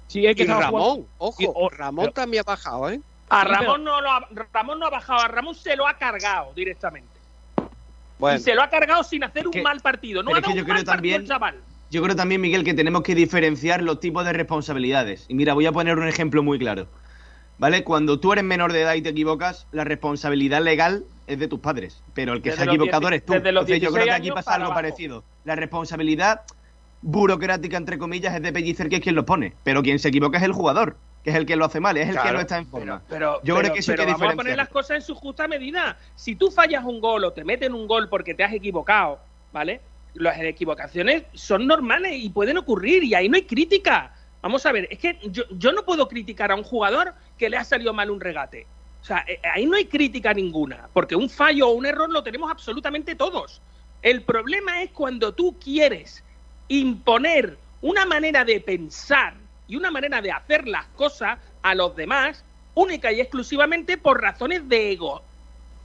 Si 0.09 0.25
es 0.27 0.37
que 0.37 0.45
Y 0.45 0.47
Ramón, 0.47 0.71
jugando- 0.71 1.07
ojo, 1.19 1.43
y- 1.43 1.77
Ramón 1.77 2.05
pero- 2.05 2.13
también 2.13 2.43
ha 2.47 2.51
bajado, 2.51 2.91
¿eh? 2.91 3.01
A 3.29 3.43
Sí, 3.43 3.49
Ramón, 3.49 3.83
no 3.85 4.01
lo 4.01 4.11
ha, 4.11 4.29
Ramón 4.53 4.79
no 4.79 4.87
ha 4.87 4.91
bajado, 4.91 5.21
a 5.21 5.29
Ramón 5.29 5.55
se 5.57 5.75
lo 5.77 5.87
ha 5.89 5.95
cargado 5.95 6.53
directamente. 6.55 7.09
Bueno, 8.19 8.39
Y 8.39 8.43
se 8.43 8.55
lo 8.55 8.63
ha 8.63 8.71
cargado 8.71 9.03
sin 9.03 9.25
hacer 9.25 9.47
un 9.47 9.53
que- 9.53 9.63
mal 9.63 9.81
partido. 9.81 10.23
No 10.23 10.31
ha 10.31 10.39
es 10.39 10.45
que 10.45 10.51
dado 10.51 10.55
yo 10.57 10.61
un 10.63 10.65
creo 10.65 10.77
mal 10.77 10.85
partido 10.85 10.95
también- 10.97 11.21
el 11.23 11.29
chaval. 11.29 11.57
Yo 11.91 12.03
creo 12.03 12.17
también, 12.17 12.41
Miguel, 12.41 12.65
que 12.65 12.75
tenemos 12.75 13.03
que 13.03 13.15
diferenciar 13.15 13.83
los 13.83 14.01
tipos 14.01 14.25
de 14.25 14.33
responsabilidades. 14.33 15.27
Y 15.29 15.35
mira, 15.35 15.55
voy 15.55 15.67
a 15.67 15.73
poner 15.73 15.99
un 15.99 16.09
ejemplo 16.09 16.43
muy 16.43 16.59
claro. 16.59 16.87
¿Vale? 17.59 17.85
Cuando 17.85 18.21
tú 18.21 18.33
eres 18.33 18.45
menor 18.45 18.73
de 18.73 18.83
edad 18.83 18.95
y 18.95 19.03
te 19.03 19.09
equivocas, 19.11 19.67
la 19.73 19.85
responsabilidad 19.85 20.63
legal 20.63 21.05
es 21.27 21.39
de 21.39 21.49
tus 21.49 21.61
padres. 21.61 22.03
Pero 22.15 22.33
el 22.35 22.43
que 22.43 22.51
Desde 22.51 22.65
se 22.65 22.71
ha 22.71 22.73
equivocado 22.73 23.09
eres 23.09 23.25
tú. 23.25 23.33
desde 23.33 23.53
los 23.53 23.63
Entonces 23.63 23.83
yo 23.83 23.93
creo 23.93 24.05
que 24.05 24.11
16 24.13 24.21
aquí 24.31 24.31
pasa 24.35 24.55
algo 24.55 24.67
abajo. 24.67 24.79
parecido. 24.79 25.25
La 25.45 25.57
responsabilidad 25.57 26.43
burocrática, 27.03 27.77
entre 27.77 27.99
comillas, 27.99 28.35
es 28.35 28.43
de 28.43 28.53
Pellicer, 28.53 28.89
que 28.89 28.97
es 28.97 29.03
quien 29.03 29.15
lo 29.15 29.25
pone. 29.27 29.55
Pero 29.65 29.83
quien 29.83 29.99
se 29.99 30.09
equivoca 30.09 30.39
es 30.39 30.45
el 30.45 30.53
jugador, 30.53 30.97
que 31.25 31.31
es 31.31 31.37
el 31.37 31.47
que 31.47 31.57
lo 31.57 31.65
hace 31.65 31.81
mal, 31.81 31.97
es 31.97 32.09
el 32.09 32.19
que 32.21 32.33
no 32.33 32.41
está 32.41 32.59
en 32.59 32.67
forma. 32.67 33.03
Pero, 33.09 33.35
Yo 33.43 33.55
pero- 33.55 33.59
creo 33.61 33.73
que 33.75 33.79
eso 33.81 33.93
hay 33.93 33.97
pero 33.97 34.07
que 34.07 34.13
vamos 34.13 34.33
a 34.33 34.37
poner 34.37 34.57
las 34.57 34.69
cosas 34.69 34.97
en 34.97 35.03
su 35.03 35.15
justa 35.15 35.47
medida. 35.49 35.99
Si 36.15 36.35
tú 36.37 36.51
fallas 36.51 36.85
un 36.85 37.01
gol 37.01 37.25
o 37.25 37.33
te 37.33 37.45
meten 37.45 37.75
un 37.75 37.87
gol 37.87 38.09
porque 38.09 38.35
te 38.35 38.43
has 38.45 38.53
equivocado, 38.53 39.21
¿vale? 39.53 39.81
Las 40.15 40.41
equivocaciones 40.41 41.25
son 41.35 41.67
normales 41.67 42.13
y 42.17 42.31
pueden 42.31 42.57
ocurrir 42.57 43.05
y 43.05 43.15
ahí 43.15 43.29
no 43.29 43.37
hay 43.37 43.43
crítica. 43.43 44.15
Vamos 44.43 44.65
a 44.65 44.73
ver, 44.73 44.89
es 44.91 44.99
que 44.99 45.19
yo, 45.31 45.43
yo 45.51 45.73
no 45.73 45.85
puedo 45.85 46.09
criticar 46.09 46.51
a 46.53 46.55
un 46.55 46.63
jugador 46.63 47.15
que 47.37 47.51
le 47.51 47.57
ha 47.57 47.65
salido 47.65 47.93
mal 47.93 48.11
un 48.11 48.21
regate. 48.21 48.67
O 49.07 49.09
sea, 49.09 49.25
eh, 49.29 49.39
ahí 49.55 49.67
no 49.67 49.77
hay 49.77 49.85
crítica 49.85 50.35
ninguna, 50.35 50.91
porque 50.93 51.15
un 51.15 51.31
fallo 51.31 51.69
o 51.69 51.75
un 51.75 51.87
error 51.87 52.11
lo 52.11 52.25
tenemos 52.25 52.51
absolutamente 52.51 53.15
todos. 53.15 53.63
El 54.03 54.25
problema 54.25 54.83
es 54.83 54.91
cuando 54.91 55.33
tú 55.33 55.57
quieres 55.61 56.25
imponer 56.67 57.57
una 57.83 58.05
manera 58.05 58.45
de 58.45 58.61
pensar 58.61 59.35
y 59.69 59.77
una 59.77 59.93
manera 59.93 60.21
de 60.21 60.33
hacer 60.33 60.67
las 60.67 60.87
cosas 60.89 61.39
a 61.63 61.77
los 61.77 61.95
demás 61.95 62.45
única 62.75 63.13
y 63.13 63.21
exclusivamente 63.21 63.97
por 63.97 64.21
razones 64.21 64.69
de 64.69 64.91
ego. 64.91 65.23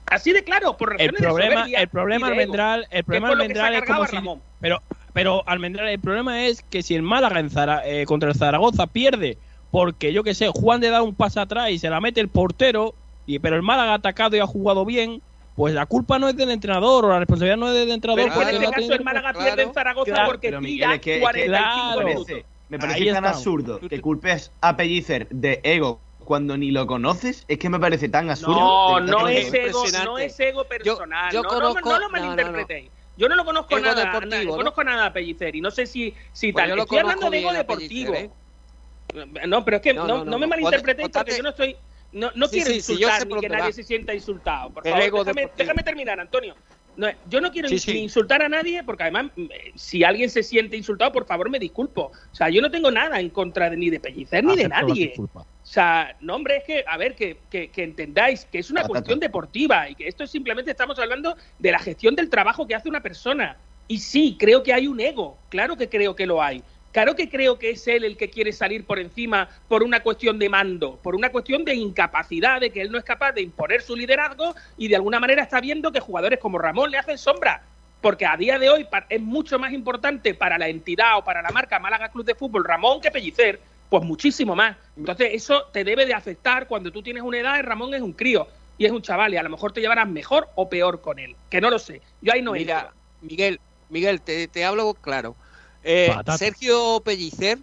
Así 0.07 0.31
de 0.34 0.43
claro, 0.43 0.76
por 0.76 0.93
el 0.93 0.98
razones 0.98 1.22
de 1.22 1.27
problema, 1.27 1.65
el 1.77 1.89
problema 1.89 2.26
de 2.26 2.31
almendral, 2.34 2.88
el 2.89 3.03
problema 3.03 3.30
almendral 3.30 3.76
es 3.76 3.84
como 3.84 4.07
si, 4.07 4.15
Ramón. 4.15 4.41
pero, 4.60 4.81
pero 5.14 5.48
almendral, 5.48 5.89
el 5.89 5.99
problema 5.99 6.48
es 6.48 6.64
que 6.64 6.81
si 6.81 6.95
el 6.95 7.03
Málaga 7.03 7.39
en 7.39 7.52
Zara- 7.52 7.84
eh, 7.85 8.03
contra 8.07 8.30
el 8.30 8.35
Zaragoza 8.35 8.88
pierde, 8.88 9.38
porque 9.69 10.11
yo 10.11 10.23
que 10.23 10.34
sé, 10.34 10.49
Juan 10.49 10.81
de 10.81 10.89
da 10.89 11.03
un 11.03 11.15
paso 11.15 11.39
atrás 11.39 11.69
y 11.69 11.77
se 11.77 11.89
la 11.91 12.02
mete 12.02 12.19
el 12.19 12.30
portero, 12.30 12.95
y 13.36 13.40
pero 13.40 13.56
el 13.56 13.62
Málaga 13.62 13.91
ha 13.94 13.95
atacado 13.95 14.36
y 14.36 14.40
ha 14.40 14.48
jugado 14.48 14.86
bien, 14.86 15.22
pues 15.56 15.74
la 15.74 15.86
culpa 15.86 16.20
no 16.20 16.28
es 16.30 16.36
del 16.36 16.52
entrenador 16.52 17.06
o 17.06 17.10
la 17.10 17.20
responsabilidad 17.20 17.58
no 17.58 17.68
es 17.70 17.74
del 17.76 17.91
entrenador. 17.91 18.32
Pero 18.34 18.49
en 18.49 18.56
este 18.64 18.72
caso 18.72 18.94
el 18.94 19.03
Málaga 19.03 19.34
claro, 19.34 19.45
pierde 19.45 19.64
en 19.64 19.74
Zaragoza 19.74 20.12
claro, 20.12 20.32
porque 20.32 20.52
tira 20.52 20.95
es 20.95 21.02
que, 21.02 21.16
es 21.16 21.20
que 21.20 21.20
45 21.20 21.98
me 21.99 22.06
minutos. 22.06 22.26
parece, 22.28 22.45
me 22.70 22.80
parece 22.80 22.99
Ahí 23.03 23.12
tan 23.12 23.26
absurdo 23.26 23.80
que 23.80 24.02
culpes 24.02 24.52
a 24.62 24.76
Pellicer 24.78 25.28
de 25.30 25.60
ego 25.64 26.02
cuando 26.24 26.56
ni 26.58 26.72
lo 26.72 26.86
conoces. 26.88 27.44
Es 27.48 27.58
que 27.58 27.70
me 27.70 27.80
parece 27.80 28.08
tan 28.10 28.30
absurdo. 28.30 28.53
No, 28.56 28.99
no 29.02 29.28
es 29.28 29.53
ego, 29.53 29.84
no 30.03 30.18
es 30.18 30.40
ego 30.40 30.64
personal. 30.66 31.32
yo 31.34 31.41
no, 31.44 31.49
no- 31.52 31.56
conozco- 31.74 31.90
no, 31.90 31.99
lo 31.99 32.10
no, 32.10 32.18
no, 32.18 32.20
no. 32.20 32.28
malinterpretéis. 32.28 32.91
Yo 33.18 33.28
no 33.28 33.36
lo 33.36 33.44
conozco 33.44 33.78
Ego 33.78 33.86
nada, 33.88 34.06
deportivo, 34.06 34.30
na- 34.36 34.44
no 34.44 34.52
¿no? 34.52 34.58
conozco 34.58 34.84
nada 34.86 35.06
a 35.08 35.14
Pellicer 35.14 35.53
y 35.56 35.62
no 35.62 35.70
sé 35.70 35.86
si, 35.86 36.16
si 36.32 36.53
Pues 36.53 36.64
tal. 36.64 36.70
yo 36.70 36.76
lo 36.78 36.84
Estoy 36.84 36.99
hablando 36.99 37.26
conozco 37.26 37.32
de 37.32 37.40
ego 37.40 37.53
deportivo. 37.53 38.14
Pellicer, 38.14 39.48
No, 39.48 39.66
pero 39.66 39.78
es 39.78 39.84
que 39.84 39.94
no, 39.94 40.08
No, 40.08 40.08
no, 40.20 40.26
no, 40.26 40.32
no, 40.32 40.40
me 40.40 40.48
malinterpretéis 40.48 41.10
porque 41.10 41.36
yo 41.36 41.44
no 41.44 41.49
estoy. 41.49 41.76
No, 42.11 42.31
no 42.35 42.47
Sí, 42.47 42.57
quiero 42.57 42.71
sí, 42.71 42.75
insultar 42.77 43.25
ni 43.25 43.39
que 43.39 43.49
nadie 43.49 43.63
va. 43.63 43.71
se 43.71 43.83
sienta 43.83 44.13
insultado. 44.13 44.73
Por 44.73 44.83
favor, 44.88 45.25
déjame, 45.55 45.83
terminar, 45.83 46.19
Antonio. 46.19 46.55
No, 46.97 47.07
yo 47.29 47.39
no 47.39 47.51
quiero 47.51 47.69
Sí, 47.69 47.75
ni- 47.75 47.79
sí. 47.79 47.93
ni 47.93 47.99
insultar 48.03 48.41
a 48.43 48.49
nadie 48.49 48.83
porque 48.83 49.03
además, 49.03 49.31
eh, 49.38 49.71
si 49.75 50.03
alguien 50.03 50.29
se 50.29 50.43
siente 50.43 50.75
insultado, 50.75 51.13
por 51.13 51.25
favor 51.25 51.49
me 51.49 51.57
disculpo. 51.57 52.07
O 52.07 52.35
sea, 52.35 52.49
yo 52.49 52.61
no 52.61 52.69
tengo 52.69 52.91
nada 52.91 53.17
en 53.21 53.29
contra 53.29 53.69
de, 53.69 53.77
ni 53.77 53.89
de 53.89 54.01
Pellicer 54.01 54.43
ni 54.43 54.57
de 54.57 54.67
nadie. 54.67 55.13
O 55.17 55.45
sea, 55.63 56.17
no, 56.19 56.35
hombre, 56.35 56.57
es 56.57 56.63
que, 56.65 56.83
a 56.85 56.97
ver, 56.97 57.15
que, 57.15 57.43
que, 57.49 57.71
que 57.71 57.83
entendáis 57.83 58.43
que 58.45 58.59
es 58.59 58.69
una 58.69 58.81
Patata. 58.81 58.91
cuestión 58.93 59.19
deportiva 59.21 59.89
y 59.89 59.95
que 59.95 60.07
esto 60.07 60.25
es 60.25 60.31
simplemente 60.31 60.71
estamos 60.71 60.99
hablando 60.99 61.38
de 61.59 61.71
la 61.71 61.79
gestión 61.79 62.13
del 62.15 62.29
trabajo 62.29 62.67
que 62.67 62.75
hace 62.75 62.89
una 62.89 63.01
persona. 63.01 63.57
Y 63.88 63.99
sí, 63.99 64.35
creo 64.38 64.61
que 64.61 64.73
hay 64.73 64.88
un 64.88 64.99
ego, 64.99 65.39
claro 65.49 65.77
que 65.77 65.88
creo 65.88 66.13
que 66.15 66.25
lo 66.25 66.41
hay. 66.43 66.61
Claro 66.91 67.15
que 67.15 67.30
creo 67.30 67.57
que 67.57 67.72
es 67.72 67.88
él 67.88 68.03
el 68.03 68.18
que 68.18 68.30
quiere 68.30 68.51
salir 68.51 68.85
por 68.85 68.99
encima 68.99 69.47
por 69.68 69.81
una 69.81 70.01
cuestión 70.01 70.38
de 70.38 70.49
mando, 70.49 70.97
por 71.01 71.15
una 71.15 71.30
cuestión 71.30 71.63
de 71.63 71.73
incapacidad, 71.73 72.59
de 72.59 72.69
que 72.69 72.81
él 72.81 72.91
no 72.91 72.97
es 72.97 73.05
capaz 73.05 73.31
de 73.31 73.41
imponer 73.41 73.81
su 73.81 73.95
liderazgo 73.95 74.53
y 74.77 74.89
de 74.89 74.97
alguna 74.97 75.19
manera 75.19 75.43
está 75.43 75.61
viendo 75.61 75.91
que 75.91 76.01
jugadores 76.01 76.39
como 76.39 76.57
Ramón 76.57 76.91
le 76.91 76.97
hacen 76.97 77.18
sombra. 77.18 77.63
porque 78.01 78.26
a 78.26 78.35
día 78.35 78.57
de 78.57 78.69
hoy 78.69 78.88
es 79.09 79.22
mucho 79.22 79.59
más 79.59 79.72
importante 79.73 80.34
para 80.34 80.57
la 80.57 80.68
entidad 80.68 81.18
o 81.18 81.23
para 81.23 81.41
la 81.41 81.51
marca 81.51 81.80
Málaga 81.80 82.09
Club 82.09 82.26
de 82.26 82.35
Fútbol 82.35 82.65
Ramón 82.65 82.99
que 82.99 83.11
Pellicer, 83.11 83.61
pues 83.89 84.03
muchísimo 84.03 84.55
más. 84.55 84.76
Entonces 84.97 85.30
eso 85.34 85.65
te 85.72 85.84
debe 85.84 86.05
de 86.05 86.13
afectar 86.13 86.68
cuando 86.68 86.91
tú 86.91 87.01
tienes 87.03 87.23
una 87.23 87.38
edad 87.38 87.59
y 87.59 87.61
Ramón 87.61 87.93
es 87.93 88.01
un 88.01 88.13
crío 88.13 88.47
y 88.77 88.85
es 88.85 88.91
un 88.91 89.01
chaval 89.01 89.34
y 89.34 89.38
a 89.38 89.43
lo 89.43 89.49
mejor 89.49 89.72
te 89.72 89.81
llevarás 89.81 90.09
mejor 90.09 90.49
o 90.55 90.68
peor 90.68 91.01
con 91.01 91.19
él, 91.19 91.35
que 91.49 91.61
no 91.61 91.69
lo 91.69 91.77
sé. 91.77 92.01
Yo 92.22 92.34
ahí 92.34 92.41
no 92.41 92.53
Mira, 92.53 92.80
entro. 92.80 92.95
Miguel, 93.22 93.59
Miguel, 93.89 94.22
te, 94.22 94.47
te 94.47 94.65
hablo 94.65 94.95
claro. 94.95 95.35
Eh. 95.84 96.14
Sergio 96.38 97.02
Pellicer 97.03 97.58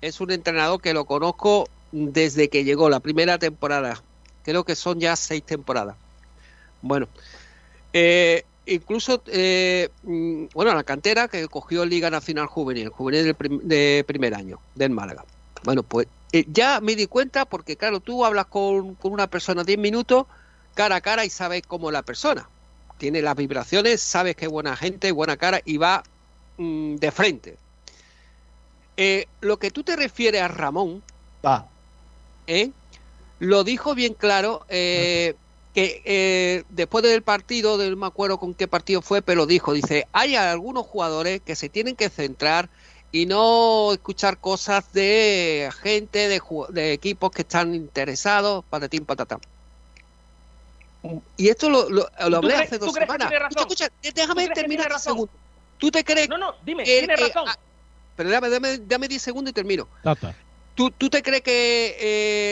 es 0.00 0.20
un 0.20 0.30
entrenador 0.30 0.80
que 0.80 0.94
lo 0.94 1.04
conozco 1.04 1.68
desde 1.92 2.48
que 2.48 2.64
llegó 2.64 2.88
la 2.88 3.00
primera 3.00 3.38
temporada. 3.38 4.02
Creo 4.44 4.64
que 4.64 4.76
son 4.76 5.00
ya 5.00 5.16
seis 5.16 5.42
temporadas. 5.42 5.96
Bueno, 6.82 7.08
eh, 7.92 8.44
incluso, 8.66 9.22
eh, 9.26 9.88
mm, 10.02 10.46
bueno, 10.54 10.74
la 10.74 10.84
cantera 10.84 11.28
que 11.28 11.46
cogió 11.48 11.84
Liga 11.84 12.10
Nacional 12.10 12.46
Juvenil, 12.46 12.88
juvenil 12.90 13.24
del 13.24 13.34
prim- 13.34 13.60
de 13.62 14.04
primer 14.06 14.34
año, 14.34 14.60
del 14.74 14.90
Málaga. 14.90 15.24
Bueno, 15.64 15.82
pues 15.82 16.06
eh, 16.32 16.44
ya 16.48 16.80
me 16.80 16.94
di 16.94 17.06
cuenta 17.06 17.44
porque, 17.44 17.76
claro, 17.76 18.00
tú 18.00 18.24
hablas 18.24 18.46
con, 18.46 18.94
con 18.96 19.12
una 19.12 19.26
persona 19.26 19.64
10 19.64 19.78
minutos 19.78 20.26
cara 20.74 20.96
a 20.96 21.00
cara 21.00 21.24
y 21.24 21.30
sabes 21.30 21.62
cómo 21.66 21.88
es 21.88 21.94
la 21.94 22.02
persona. 22.02 22.48
Tiene 22.98 23.22
las 23.22 23.36
vibraciones, 23.36 24.00
sabes 24.00 24.36
que 24.36 24.44
es 24.46 24.50
buena 24.50 24.76
gente, 24.76 25.10
buena 25.12 25.36
cara 25.36 25.60
y 25.64 25.76
va 25.78 26.02
mm, 26.58 26.96
de 26.96 27.10
frente. 27.10 27.56
Eh, 28.96 29.26
lo 29.40 29.58
que 29.58 29.70
tú 29.70 29.82
te 29.82 29.96
refieres 29.96 30.40
a 30.42 30.48
Ramón, 30.48 31.02
¿eh? 32.46 32.70
lo 33.38 33.64
dijo 33.64 33.94
bien 33.94 34.14
claro 34.14 34.64
eh, 34.68 35.34
que 35.74 36.02
eh, 36.06 36.64
después 36.70 37.04
del 37.04 37.22
partido, 37.22 37.76
de- 37.76 37.90
no 37.90 37.96
me 37.96 38.06
acuerdo 38.06 38.38
con 38.38 38.54
qué 38.54 38.66
partido 38.66 39.02
fue, 39.02 39.20
pero 39.20 39.44
dijo, 39.46 39.74
dice, 39.74 40.06
hay 40.12 40.34
algunos 40.36 40.86
jugadores 40.86 41.42
que 41.42 41.54
se 41.54 41.68
tienen 41.68 41.94
que 41.96 42.08
centrar 42.08 42.70
y 43.12 43.26
no 43.26 43.92
escuchar 43.92 44.38
cosas 44.38 44.90
de 44.92 45.70
gente, 45.82 46.28
de, 46.28 46.92
equipos 46.92 47.30
que 47.30 47.42
están 47.42 47.74
interesados, 47.74 48.64
patatín, 48.70 49.04
patatán. 49.04 49.40
Y 51.36 51.48
esto 51.48 51.70
lo, 51.70 51.88
lo, 51.88 52.08
lo 52.18 52.30
¿Tú 52.30 52.36
hablé 52.36 52.54
hace 52.56 52.78
dos 52.78 52.92
semanas. 52.92 53.30
déjame 54.14 54.48
terminar 54.48 54.86
10 54.86 54.94
razón? 54.94 55.12
segundos. 55.12 55.45
¿Tú 55.78 55.90
te 55.90 56.04
crees? 56.04 56.28
No, 56.28 56.38
no, 56.38 56.54
dime, 56.64 56.84
que- 56.84 57.06
razón. 57.16 57.44
ah, 57.48 57.56
pero 58.16 58.30
dame, 58.30 58.48
dame, 58.48 58.78
dame 58.78 59.08
10 59.08 59.20
segundos 59.22 59.50
y 59.50 59.54
termino. 59.54 59.86
Tata. 60.02 60.34
¿Tú, 60.74 60.90
tú 60.90 61.08
te 61.10 61.22
crees 61.22 61.42
que 61.42 61.96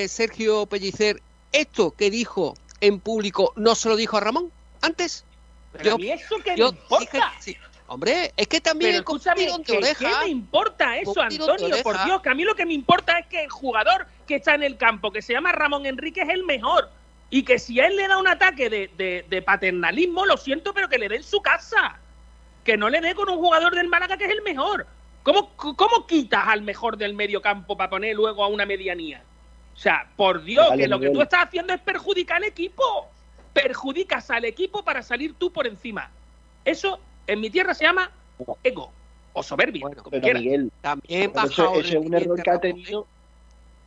eh, 0.05 0.09
Sergio 0.09 0.67
Pellicer, 0.67 1.21
esto 1.53 1.91
que 1.93 2.11
dijo 2.11 2.55
en 2.81 3.01
público, 3.01 3.53
no 3.57 3.75
se 3.75 3.89
lo 3.89 3.97
dijo 3.97 4.17
a 4.17 4.21
Ramón 4.21 4.51
antes? 4.83 5.25
Pero 5.73 5.95
a 5.95 5.99
mí 5.99 6.11
eso 6.11 6.37
que 6.45 6.53
me 6.53 6.57
yo 6.57 6.69
importa. 6.69 7.01
dije- 7.01 7.21
sí. 7.41 7.57
Hombre, 7.87 8.33
es 8.37 8.49
que 8.49 8.63
también 8.63 8.93
Pero 8.93 8.99
es 9.01 9.05
como 9.05 9.17
un 9.17 9.21
escúchame, 9.21 9.45
tirón 9.45 9.61
de 9.63 9.65
¿qué, 9.65 9.77
oreja. 9.77 10.19
qué 10.21 10.25
me 10.25 10.31
importa 10.31 10.97
eso, 10.97 11.21
Antonio? 11.21 11.83
Por. 11.83 12.03
Dios, 12.05 12.23
que 12.23 12.29
a 12.31 12.35
mí 12.35 12.43
lo 12.45 12.55
que 12.55 12.65
me 12.65 12.73
importa 12.73 13.19
es 13.19 13.27
que 13.27 13.45
el 13.45 13.51
jugador 13.51 14.07
que 14.27 14.37
está 14.37 14.55
en 14.55 14.63
el 14.63 14.79
campo, 14.79 15.11
que 15.13 15.21
se 15.21 15.35
llama 15.35 15.53
Ramón 15.53 15.85
Enrique, 15.85 16.23
es 16.23 16.31
el 16.31 16.45
mejor. 16.45 16.89
Y 17.29 17.43
que 17.43 17.59
si 17.59 17.79
a 17.81 17.87
él 17.87 17.97
le 17.97 18.09
da 18.09 18.17
un 18.17 18.27
ataque 18.27 18.71
de, 18.71 18.91
de- 18.97 19.27
de 19.29 19.43
paternalismo, 19.43 20.25
lo 20.25 20.39
siento, 20.39 20.73
pero 20.73 20.89
que 20.89 20.97
le 20.99 21.09
dé 21.11 21.17
en 21.17 21.23
su 21.25 21.43
casa. 21.43 21.99
Que 22.65 22.77
no 22.77 22.89
le 22.89 23.01
dé 23.01 23.15
con 23.15 23.29
un 23.29 23.37
jugador 23.37 23.75
del 23.75 23.89
Málaga 23.89 24.17
que 24.17 24.25
es 24.25 24.31
el 24.31 24.43
mejor. 24.43 24.87
¿Cómo, 25.23 25.51
cómo 25.57 26.07
quitas 26.07 26.49
al 26.49 26.63
mejor 26.63 26.97
del 26.97 27.15
medio 27.15 27.41
campo 27.41 27.77
para 27.77 27.91
poner 27.91 28.15
luego 28.15 28.45
a 28.45 28.49
una 28.49 28.67
medianía? 28.67 29.23
O 29.75 29.79
sea, 29.79 30.07
por 30.17 30.43
Dios, 30.45 30.69
Vale, 30.69 30.83
que 30.83 30.89
lo 30.89 31.01
que 31.01 31.11
tú 31.11 31.23
estás 31.23 31.47
haciendo 31.47 31.73
es 31.73 31.81
perjudicar 31.81 32.37
al 32.39 32.45
equipo. 32.45 33.09
Perjudicas 33.53 34.31
al 34.31 34.45
equipo 34.45 34.85
para 34.85 35.03
salir 35.03 35.35
tú 35.35 35.53
por 35.53 35.67
encima. 35.67 36.11
Eso 36.65 36.99
en 37.27 37.41
mi 37.41 37.51
tierra 37.51 37.75
se 37.75 37.85
llama 37.85 38.11
ego 38.63 38.91
o 39.33 39.43
soberbia. 39.43 39.83
como 39.97 40.11
Pero 40.11 40.23
quieras. 40.23 40.43
Miguel, 40.43 40.73
también 40.81 41.33
eso, 41.35 41.75
eso 41.75 41.75
es 41.81 41.95
un 41.95 42.15
error 42.15 42.43
que 42.43 42.51
ha 42.51 42.61
tenido. 42.61 43.07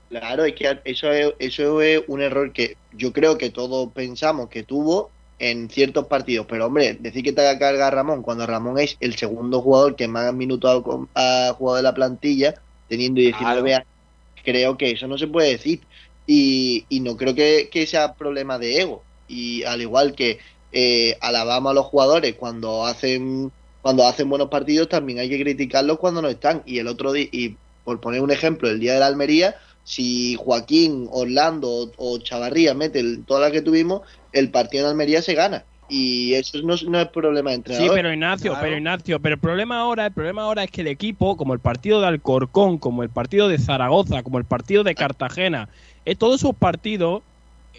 Claro, 0.09 0.45
es 0.45 0.55
que 0.55 0.79
eso 0.85 1.11
es, 1.11 1.33
eso 1.39 1.81
es 1.81 2.01
un 2.07 2.21
error 2.21 2.53
que 2.53 2.77
yo 2.93 3.11
creo 3.11 3.37
que 3.37 3.49
todos 3.49 3.91
pensamos 3.91 4.49
que 4.49 4.63
tuvo 4.63 5.11
en 5.39 5.69
ciertos 5.69 6.07
partidos. 6.07 6.45
Pero 6.49 6.67
hombre, 6.67 6.97
decir 6.99 7.23
que 7.23 7.33
te 7.33 7.41
haga 7.41 7.59
carga 7.59 7.87
a 7.87 7.91
Ramón 7.91 8.23
cuando 8.23 8.45
Ramón 8.45 8.79
es 8.79 8.97
el 8.99 9.15
segundo 9.15 9.61
jugador 9.61 9.95
que 9.95 10.07
más 10.07 10.33
minutos 10.33 10.83
ha, 11.15 11.53
jugado 11.53 11.77
de 11.77 11.83
la 11.83 11.93
plantilla, 11.93 12.55
teniendo 12.87 13.21
19 13.21 13.75
años, 13.75 13.87
creo 14.43 14.77
que 14.77 14.91
eso 14.91 15.07
no 15.07 15.17
se 15.17 15.27
puede 15.27 15.51
decir. 15.51 15.81
Y, 16.25 16.85
y 16.89 16.99
no 16.99 17.15
creo 17.15 17.35
que, 17.35 17.69
que 17.71 17.87
sea 17.87 18.13
problema 18.15 18.59
de 18.59 18.81
ego. 18.81 19.03
Y 19.27 19.63
al 19.63 19.81
igual 19.81 20.13
que 20.13 20.39
eh, 20.71 21.17
alabamos 21.21 21.71
a 21.71 21.75
los 21.75 21.85
jugadores 21.85 22.35
cuando 22.35 22.85
hacen 22.85 23.51
cuando 23.81 24.05
hacen 24.05 24.29
buenos 24.29 24.49
partidos, 24.49 24.89
también 24.89 25.19
hay 25.19 25.29
que 25.29 25.41
criticarlos 25.41 25.97
cuando 25.97 26.21
no 26.21 26.27
están. 26.27 26.61
Y 26.65 26.79
el 26.79 26.87
otro 26.87 27.13
día, 27.13 27.29
y 27.31 27.55
por 27.85 28.01
poner 28.01 28.21
un 28.21 28.31
ejemplo, 28.31 28.69
el 28.69 28.81
día 28.81 28.93
de 28.93 28.99
la 28.99 29.07
Almería, 29.07 29.55
si 29.85 30.35
Joaquín, 30.35 31.07
Orlando 31.09 31.69
o, 31.69 31.91
o 31.95 32.17
Chavarría 32.17 32.73
meten 32.73 33.23
todas 33.23 33.43
las 33.43 33.53
que 33.53 33.61
tuvimos, 33.61 34.01
el 34.39 34.51
partido 34.51 34.85
en 34.85 34.91
Almería 34.91 35.21
se 35.21 35.33
gana. 35.33 35.65
Y 35.89 36.33
eso 36.33 36.61
no, 36.63 36.73
es- 36.73 36.83
no 36.83 36.99
es 36.99 37.07
problema 37.07 37.49
de 37.51 37.55
Sí, 37.55 37.59
entrenador. 37.59 37.95
pero 37.95 38.11
Ignacio, 38.13 38.51
Claro. 38.51 38.65
pero 38.65 38.77
Ignacio, 38.77 39.19
pero 39.21 39.35
el 39.35 39.39
problema 39.41 39.79
ahora, 39.79 40.05
el 40.07 40.11
problema 40.13 40.41
ahora 40.43 40.63
es 40.65 40.71
que 40.71 40.81
el 40.81 40.87
equipo, 40.87 41.37
como 41.37 41.53
el 41.53 41.59
partido 41.61 42.01
de 42.01 42.07
Alcorcón, 42.07 42.77
como 42.77 43.03
el 43.03 43.09
partido 43.09 43.47
de 43.47 43.57
Zaragoza, 43.57 44.21
como 44.21 44.37
el 44.37 44.43
partido 44.45 44.83
de 44.83 44.95
Cartagena, 44.95 45.69
eh, 46.03 46.15
todos 46.15 46.41
esos 46.41 46.55
partidos, 46.55 47.23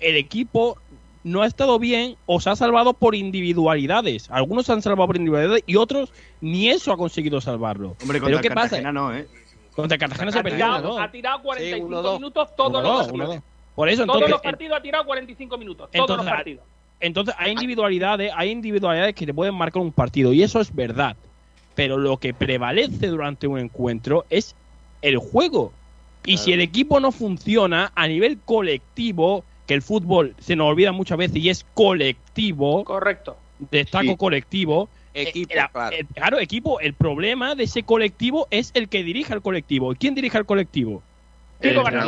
el 0.01 0.16
equipo 0.16 0.78
no 1.22 1.43
ha 1.43 1.47
estado 1.47 1.78
bien 1.78 2.16
o 2.24 2.40
se 2.40 2.48
ha 2.48 2.56
salvado 2.56 2.94
por 2.94 3.14
individualidades. 3.14 4.30
Algunos 4.30 4.64
se 4.66 4.72
han 4.72 4.80
salvado 4.80 5.09
por 5.09 5.16
individualidades 5.16 5.62
y 5.66 5.76
otros 5.76 6.10
ni 6.40 6.70
eso 6.70 6.93
ha 6.93 6.97
conseguido 6.97 7.40
salvarlo. 7.43 7.97
Hombre, 8.01 8.20
pero 8.20 8.36
contra 8.36 8.40
¿qué 8.40 8.48
el 8.48 8.55
pasa? 8.55 8.68
Cartagena 8.70 8.93
no, 8.93 9.14
¿eh? 9.14 9.26
Contra 9.72 9.98
Cartagena 9.98 10.32
se 10.32 10.39
ha, 10.39 10.80
¿no? 10.80 10.98
ha 10.98 11.10
tirado 11.10 11.43
45 11.43 11.86
uno, 11.86 12.02
dos. 12.02 12.18
minutos 12.18 12.48
todos 12.56 12.70
Uno, 13.10 13.26
los 13.26 13.40
Por 13.78 13.88
eso, 13.88 14.06
todos 14.06 14.28
los 14.28 14.40
partidos 14.40 14.76
ha 14.76 14.82
tirado 14.82 15.05
45 15.05 15.56
minutos. 15.56 15.88
todos 15.92 16.02
Entonces, 16.02 16.26
los 16.26 16.34
partidos. 16.34 16.64
Entonces 16.98 17.34
hay 17.38 17.52
individualidades, 17.52 18.32
hay 18.34 18.50
individualidades 18.50 19.14
que 19.14 19.24
te 19.24 19.32
pueden 19.32 19.55
marcar 19.55 19.80
un 19.80 19.92
partido 19.92 20.32
y 20.32 20.42
eso 20.42 20.60
es 20.60 20.74
verdad. 20.74 21.14
Pero 21.76 21.96
lo 21.96 22.16
que 22.16 22.34
prevalece 22.34 23.06
durante 23.06 23.46
un 23.46 23.56
encuentro 23.60 24.26
es 24.30 24.56
el 25.00 25.18
juego. 25.18 25.72
Y 26.26 26.38
si 26.38 26.52
el 26.52 26.60
equipo 26.60 26.98
no 26.98 27.12
funciona 27.12 27.92
a 27.94 28.09
nivel 28.09 28.40
colectivo, 28.44 29.44
que 29.68 29.74
el 29.74 29.82
fútbol 29.82 30.34
se 30.40 30.56
nos 30.56 30.66
olvida 30.66 30.90
muchas 30.90 31.16
veces 31.16 31.36
y 31.36 31.48
es 31.48 31.64
colectivo. 31.74 32.82
Correcto. 32.82 33.36
Destaco 33.70 34.02
Sí. 34.10 34.16
colectivo. 34.16 34.88
Equipo, 35.14 35.52
eh, 35.52 35.56
la- 35.56 35.68
claro. 35.68 35.96
el- 35.96 36.06
claro, 36.06 36.40
equipo. 36.40 36.80
El 36.80 36.94
problema 36.94 37.55
de 37.55 37.62
ese 37.62 37.84
colectivo 37.84 38.48
es 38.50 38.72
el 38.74 38.88
que 38.88 39.05
dirige 39.05 39.32
al 39.32 39.40
colectivo. 39.42 39.92
¿Y 39.92 39.94
quién 39.94 40.16
dirige 40.16 40.36
al 40.36 40.46
colectivo? 40.46 41.00
El. 41.60 41.76
Pues 41.76 41.92
ya 41.92 42.05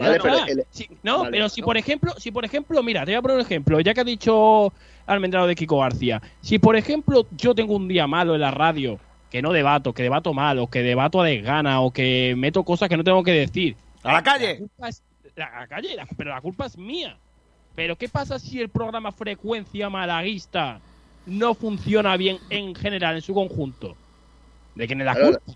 Vale, 0.00 0.18
pero 0.20 0.34
está. 0.36 0.52
el- 0.52 0.64
Sí, 0.70 0.88
no, 1.02 1.18
vale, 1.20 1.30
pero 1.30 1.48
si 1.48 1.60
no. 1.60 1.64
por 1.66 1.76
ejemplo, 1.76 2.12
si 2.18 2.30
por 2.30 2.44
ejemplo, 2.44 2.82
mira, 2.82 3.04
te 3.04 3.12
voy 3.12 3.16
a 3.18 3.22
poner 3.22 3.36
un 3.36 3.42
ejemplo, 3.42 3.80
ya 3.80 3.94
que 3.94 4.00
ha 4.00 4.04
dicho 4.04 4.72
Almendrado 5.06 5.46
de 5.46 5.54
Kiko 5.54 5.78
García. 5.78 6.20
Si 6.40 6.58
por 6.58 6.76
ejemplo 6.76 7.26
yo 7.32 7.54
tengo 7.54 7.74
un 7.76 7.88
día 7.88 8.06
malo 8.06 8.34
en 8.34 8.40
la 8.40 8.50
radio, 8.50 8.98
que 9.30 9.42
no 9.42 9.52
debato, 9.52 9.92
que 9.92 10.02
debato 10.02 10.32
mal, 10.32 10.58
o 10.58 10.68
que 10.68 10.82
debato 10.82 11.20
a 11.20 11.26
desgana, 11.26 11.80
o 11.80 11.90
que 11.90 12.34
meto 12.36 12.62
cosas 12.64 12.88
que 12.88 12.96
no 12.96 13.04
tengo 13.04 13.22
que 13.22 13.32
decir. 13.32 13.76
¡A 14.02 14.12
la 14.12 14.22
calle! 14.22 14.58
culpa 14.58 14.88
es- 14.88 15.02
la, 15.36 15.46
a 15.46 15.60
la 15.60 15.66
calle, 15.66 15.94
la- 15.96 16.06
pero 16.16 16.30
la 16.30 16.40
culpa 16.40 16.66
es 16.66 16.76
mía. 16.78 17.16
Pero 17.74 17.96
¿qué 17.96 18.08
pasa 18.08 18.38
si 18.38 18.60
el 18.60 18.68
programa 18.68 19.10
Frecuencia 19.10 19.90
Malaguista 19.90 20.80
no 21.26 21.54
funciona 21.54 22.16
bien 22.16 22.38
en 22.50 22.74
general, 22.74 23.16
en 23.16 23.22
su 23.22 23.34
conjunto? 23.34 23.96
¿De 24.76 24.86
quién 24.86 25.00
es 25.00 25.06
la 25.06 25.14
Claro. 25.14 25.28
culpa? 25.38 25.52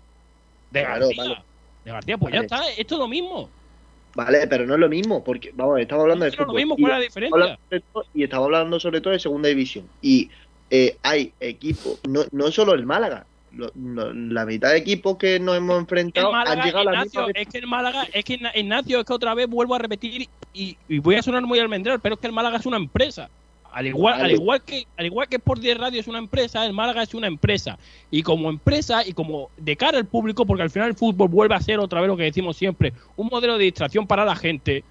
De 0.71 0.81
Claro, 0.83 1.05
García. 1.05 1.23
vale. 1.23 1.37
De 1.85 1.91
García, 1.91 2.17
pues 2.17 2.33
Vale. 2.33 2.47
ya 2.49 2.55
está, 2.57 2.69
esto 2.77 2.95
es 2.95 2.99
lo 2.99 3.07
mismo. 3.07 3.49
Vale, 4.15 4.47
pero 4.47 4.65
no 4.65 4.73
es 4.73 4.79
lo 4.79 4.89
mismo, 4.89 5.23
porque, 5.23 5.51
vamos, 5.53 5.79
estamos 5.79 6.03
hablando 6.03 6.25
de 6.25 6.31
Pero 6.31 6.43
lo 6.43 6.47
fútbol. 6.47 6.57
mismo, 6.61 6.75
¿cuál 6.77 6.91
es 6.93 6.97
la 6.97 7.03
diferencia? 7.03 7.59
y 8.13 8.23
estamos 8.23 8.45
hablando 8.45 8.79
sobre 8.79 9.01
todo 9.01 9.13
de 9.13 9.19
segunda 9.19 9.49
división. 9.49 9.85
Y 10.01 10.29
eh, 10.71 10.97
hay 11.03 11.31
equipos, 11.39 11.99
no, 12.07 12.21
no 12.31 12.51
solo 12.51 12.73
el 12.73 12.85
Málaga, 12.85 13.25
lo- 13.55 13.71
lo- 13.75 14.13
la 14.13 14.45
mitad 14.45 14.71
de 14.71 14.77
equipos 14.77 15.17
que 15.17 15.39
nos 15.39 15.57
hemos 15.57 15.79
enfrentado 15.79 16.31
Málaga, 16.31 16.51
han 16.61 16.65
llegado 16.67 16.81
a 16.89 16.91
la 16.91 16.97
Ignacio, 16.99 17.21
misma 17.27 17.41
es 17.41 17.47
que 17.47 17.57
el 17.57 17.67
Málaga, 17.67 18.07
es 18.13 18.25
que 18.25 18.33
Igna- 18.39 18.51
Ignacio, 18.55 18.99
es 18.99 19.05
que 19.05 19.13
otra 19.13 19.33
vez 19.33 19.47
vuelvo 19.47 19.75
a 19.75 19.79
repetir 19.79 20.27
y, 20.53 20.77
y 20.87 20.99
voy 20.99 21.15
a 21.15 21.21
sonar 21.21 21.43
muy 21.43 21.59
almendral, 21.59 21.99
pero 21.99 22.15
es 22.15 22.21
que 22.21 22.27
el 22.27 22.33
Málaga 22.33 22.57
es 22.57 22.65
una 22.65 22.77
empresa. 22.77 23.29
Al 23.71 23.87
igual, 23.87 24.13
Vale. 24.13 24.25
al 24.25 24.31
igual 24.31 24.61
que, 24.63 24.87
al 24.97 25.05
igual 25.05 25.27
que 25.27 25.37
Sport 25.37 25.61
10 25.61 25.77
Radio 25.77 25.99
es 25.99 26.07
una 26.07 26.19
empresa, 26.19 26.65
el 26.65 26.73
Málaga 26.73 27.03
es 27.03 27.13
una 27.13 27.27
empresa. 27.27 27.77
Y 28.11 28.23
como 28.23 28.49
empresa 28.49 29.05
y 29.05 29.13
como 29.13 29.49
de 29.57 29.75
cara 29.75 29.97
al 29.97 30.05
público, 30.05 30.45
porque 30.45 30.63
al 30.63 30.69
final 30.69 30.89
el 30.89 30.95
fútbol 30.95 31.27
vuelve 31.29 31.55
a 31.55 31.61
ser 31.61 31.79
otra 31.79 32.01
vez 32.01 32.07
lo 32.07 32.17
que 32.17 32.23
decimos 32.23 32.57
siempre, 32.57 32.93
un 33.15 33.27
modelo 33.27 33.57
de 33.57 33.65
distracción 33.65 34.07
para 34.07 34.25
la 34.25 34.35
gente, 34.35 34.83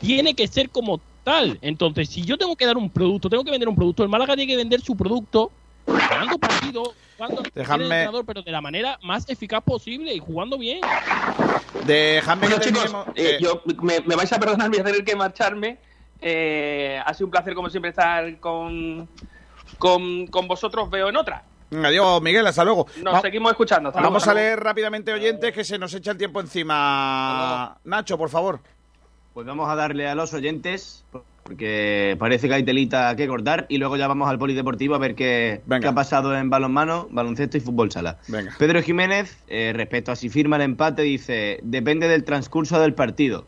tiene 0.00 0.34
que 0.34 0.48
ser 0.48 0.70
como 0.70 1.00
tal. 1.24 1.58
Entonces, 1.62 2.08
si 2.08 2.22
yo 2.22 2.38
tengo 2.38 2.56
que 2.56 2.66
dar 2.66 2.76
un 2.76 2.90
producto, 2.90 3.28
tengo 3.28 3.44
que 3.44 3.50
vender 3.50 3.68
un 3.68 3.76
producto, 3.76 4.02
el 4.02 4.08
Málaga 4.08 4.34
tiene 4.34 4.50
que 4.50 4.56
vender 4.56 4.80
su 4.80 4.96
producto 4.96 5.50
ganando 5.86 6.38
partido, 6.38 6.94
jugando 7.16 7.42
entrenador, 7.54 8.24
pero 8.24 8.42
de 8.42 8.50
la 8.50 8.60
manera 8.60 8.98
más 9.02 9.28
eficaz 9.28 9.62
posible 9.62 10.14
y 10.14 10.18
jugando 10.18 10.58
bien. 10.58 10.80
Déjame 11.86 12.46
Bueno, 12.46 12.56
que 12.60 12.68
chicos, 12.68 12.94
eh, 13.14 13.36
eh, 13.36 13.38
yo, 13.40 13.62
me, 13.82 14.00
me 14.00 14.16
vais 14.16 14.32
a 14.32 14.38
perdonar, 14.38 14.70
voy 14.70 14.80
a 14.80 14.84
tener 14.84 15.04
que 15.04 15.16
marcharme. 15.16 15.78
Eh, 16.20 17.00
ha 17.04 17.14
sido 17.14 17.26
un 17.26 17.30
placer, 17.30 17.54
como 17.54 17.70
siempre, 17.70 17.90
estar 17.90 18.38
con, 18.40 19.08
con, 19.78 20.26
con 20.26 20.46
vosotros 20.48 20.90
veo 20.90 21.08
en 21.08 21.16
otra. 21.16 21.44
Adiós, 21.72 22.20
Miguel, 22.20 22.46
hasta 22.46 22.64
luego. 22.64 22.86
Nos 23.02 23.14
Va- 23.14 23.20
seguimos 23.20 23.52
escuchando. 23.52 23.90
hasta 23.90 24.00
Vamos 24.00 24.24
luego. 24.26 24.38
a 24.38 24.42
leer 24.42 24.60
rápidamente 24.60 25.12
oyentes 25.12 25.52
que 25.52 25.62
se 25.64 25.78
nos 25.78 25.94
echa 25.94 26.10
el 26.10 26.18
tiempo 26.18 26.40
encima. 26.40 27.78
Nacho, 27.84 28.18
por 28.18 28.28
favor. 28.28 28.60
Pues 29.34 29.46
vamos 29.46 29.68
a 29.68 29.76
darle 29.76 30.08
a 30.08 30.16
los 30.16 30.34
oyentes, 30.34 31.04
porque 31.44 32.16
parece 32.18 32.48
que 32.48 32.54
hay 32.54 32.64
telita 32.64 33.14
que 33.14 33.28
cortar, 33.28 33.66
y 33.68 33.78
luego 33.78 33.96
ya 33.96 34.08
vamos 34.08 34.28
al 34.28 34.38
polideportivo 34.38 34.96
a 34.96 34.98
ver 34.98 35.14
qué, 35.14 35.62
qué 35.80 35.86
ha 35.86 35.94
pasado 35.94 36.36
en 36.36 36.50
balonmano, 36.50 37.06
baloncesto 37.12 37.56
y 37.56 37.60
fútbol 37.60 37.92
sala. 37.92 38.18
Venga. 38.26 38.52
Pedro 38.58 38.82
Jiménez, 38.82 39.38
eh, 39.46 39.72
respecto 39.74 40.10
a 40.10 40.16
si 40.16 40.28
firma 40.28 40.56
el 40.56 40.62
empate, 40.62 41.02
dice, 41.02 41.60
depende 41.62 42.08
del 42.08 42.24
transcurso 42.24 42.80
del 42.80 42.94
partido, 42.94 43.46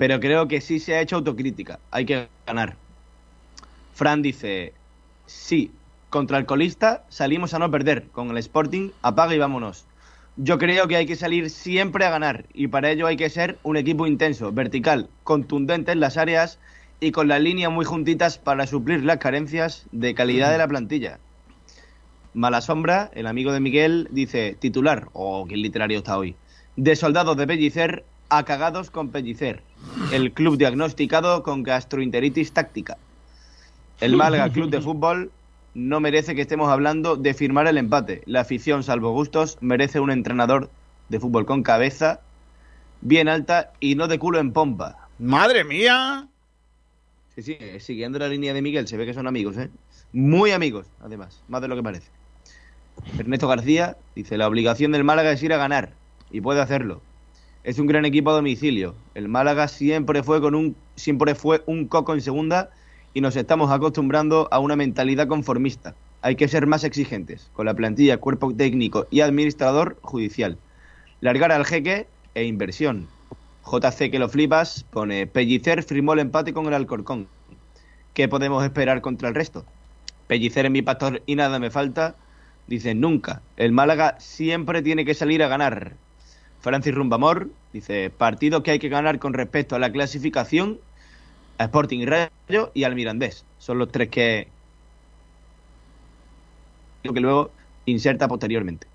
pero 0.00 0.18
creo 0.18 0.48
que 0.48 0.62
sí 0.62 0.80
se 0.80 0.94
ha 0.94 1.02
hecho 1.02 1.16
autocrítica, 1.16 1.78
hay 1.90 2.06
que 2.06 2.26
ganar. 2.46 2.76
Fran 3.92 4.22
dice, 4.22 4.72
sí, 5.26 5.72
contra 6.08 6.38
el 6.38 6.46
colista 6.46 7.04
salimos 7.10 7.52
a 7.52 7.58
no 7.58 7.70
perder, 7.70 8.08
con 8.08 8.30
el 8.30 8.38
Sporting 8.38 8.92
apaga 9.02 9.34
y 9.34 9.38
vámonos. 9.38 9.84
Yo 10.38 10.56
creo 10.56 10.88
que 10.88 10.96
hay 10.96 11.04
que 11.04 11.16
salir 11.16 11.50
siempre 11.50 12.06
a 12.06 12.10
ganar 12.10 12.46
y 12.54 12.68
para 12.68 12.90
ello 12.90 13.06
hay 13.06 13.18
que 13.18 13.28
ser 13.28 13.58
un 13.62 13.76
equipo 13.76 14.06
intenso, 14.06 14.52
vertical, 14.52 15.10
contundente 15.22 15.92
en 15.92 16.00
las 16.00 16.16
áreas 16.16 16.58
y 16.98 17.10
con 17.12 17.28
las 17.28 17.42
líneas 17.42 17.70
muy 17.70 17.84
juntitas 17.84 18.38
para 18.38 18.66
suplir 18.66 19.04
las 19.04 19.18
carencias 19.18 19.84
de 19.92 20.14
calidad 20.14 20.50
de 20.50 20.56
la 20.56 20.66
plantilla. 20.66 21.18
Mala 22.32 22.62
Sombra, 22.62 23.10
el 23.12 23.26
amigo 23.26 23.52
de 23.52 23.60
Miguel, 23.60 24.08
dice 24.10 24.56
titular, 24.58 25.08
o 25.12 25.44
qué 25.46 25.58
literario 25.58 25.98
está 25.98 26.16
hoy, 26.16 26.36
de 26.76 26.96
soldados 26.96 27.36
de 27.36 27.46
Pellicer 27.46 28.06
a 28.30 28.44
cagados 28.44 28.90
con 28.90 29.10
Pellicer, 29.10 29.62
el 30.12 30.32
club 30.32 30.56
diagnosticado 30.56 31.42
con 31.42 31.62
gastroenteritis 31.62 32.52
táctica. 32.52 32.96
El 34.00 34.16
Málaga 34.16 34.50
Club 34.50 34.70
de 34.70 34.80
Fútbol 34.80 35.30
no 35.74 36.00
merece 36.00 36.34
que 36.34 36.40
estemos 36.40 36.68
hablando 36.68 37.16
de 37.16 37.34
firmar 37.34 37.66
el 37.66 37.76
empate. 37.76 38.22
La 38.26 38.40
afición, 38.40 38.82
salvo 38.82 39.12
gustos, 39.12 39.58
merece 39.60 40.00
un 40.00 40.10
entrenador 40.10 40.70
de 41.08 41.20
fútbol 41.20 41.44
con 41.44 41.62
cabeza 41.62 42.20
bien 43.02 43.28
alta 43.28 43.72
y 43.80 43.94
no 43.94 44.08
de 44.08 44.18
culo 44.18 44.38
en 44.38 44.52
pompa. 44.52 45.08
¡Madre 45.18 45.64
mía! 45.64 46.28
Sí, 47.34 47.42
sí, 47.42 47.56
eh, 47.60 47.78
siguiendo 47.80 48.18
la 48.18 48.28
línea 48.28 48.54
de 48.54 48.62
Miguel, 48.62 48.88
se 48.88 48.96
ve 48.96 49.06
que 49.06 49.14
son 49.14 49.26
amigos, 49.26 49.56
¿eh? 49.56 49.70
Muy 50.12 50.50
amigos, 50.50 50.86
además, 51.00 51.42
más 51.48 51.62
de 51.62 51.68
lo 51.68 51.76
que 51.76 51.82
parece. 51.82 52.08
Ernesto 53.18 53.48
García 53.48 53.96
dice, 54.14 54.36
la 54.36 54.48
obligación 54.48 54.92
del 54.92 55.04
Málaga 55.04 55.30
es 55.32 55.42
ir 55.42 55.52
a 55.52 55.56
ganar, 55.56 55.92
y 56.30 56.40
puede 56.40 56.60
hacerlo. 56.60 57.00
Es 57.62 57.78
un 57.78 57.86
gran 57.86 58.06
equipo 58.06 58.30
a 58.30 58.34
domicilio. 58.34 58.94
El 59.14 59.28
Málaga 59.28 59.68
siempre 59.68 60.22
fue 60.22 60.40
con 60.40 60.54
un 60.54 60.76
siempre 60.94 61.34
fue 61.34 61.62
un 61.66 61.88
coco 61.88 62.14
en 62.14 62.22
segunda 62.22 62.70
y 63.12 63.20
nos 63.20 63.36
estamos 63.36 63.70
acostumbrando 63.70 64.48
a 64.50 64.58
una 64.60 64.76
mentalidad 64.76 65.28
conformista. 65.28 65.94
Hay 66.22 66.36
que 66.36 66.48
ser 66.48 66.66
más 66.66 66.84
exigentes 66.84 67.50
con 67.52 67.66
la 67.66 67.74
plantilla, 67.74 68.16
cuerpo 68.16 68.54
técnico 68.54 69.08
y 69.10 69.20
administrador 69.20 69.98
judicial. 70.00 70.56
Largar 71.20 71.52
al 71.52 71.66
jeque 71.66 72.06
e 72.34 72.44
inversión. 72.44 73.08
JC 73.70 74.10
que 74.10 74.18
lo 74.18 74.30
flipas 74.30 74.84
pone 74.84 75.26
Pellicer 75.26 75.82
firmó 75.82 76.14
el 76.14 76.20
empate 76.20 76.54
con 76.54 76.64
el 76.66 76.72
Alcorcón. 76.72 77.28
¿Qué 78.14 78.26
podemos 78.26 78.64
esperar 78.64 79.02
contra 79.02 79.28
el 79.28 79.34
resto? 79.34 79.66
Pellicer 80.28 80.64
es 80.64 80.70
mi 80.70 80.80
pastor 80.80 81.22
y 81.26 81.34
nada 81.34 81.58
me 81.58 81.70
falta. 81.70 82.16
Dice 82.66 82.94
nunca. 82.94 83.42
El 83.58 83.72
Málaga 83.72 84.16
siempre 84.18 84.80
tiene 84.80 85.04
que 85.04 85.12
salir 85.12 85.42
a 85.42 85.48
ganar. 85.48 85.96
Francis 86.60 86.94
Rumbamor 86.94 87.50
dice 87.72 88.10
partido 88.10 88.62
que 88.62 88.72
hay 88.72 88.78
que 88.78 88.88
ganar 88.88 89.18
con 89.18 89.32
respecto 89.32 89.76
a 89.76 89.78
la 89.78 89.90
clasificación 89.90 90.78
a 91.58 91.64
Sporting 91.64 92.00
y 92.00 92.06
Rayo 92.06 92.70
y 92.74 92.84
al 92.84 92.94
Mirandés. 92.94 93.44
Son 93.58 93.78
los 93.78 93.90
tres 93.90 94.08
que 94.08 94.48
que 97.02 97.20
luego 97.20 97.50
inserta 97.86 98.28
posteriormente. 98.28 98.86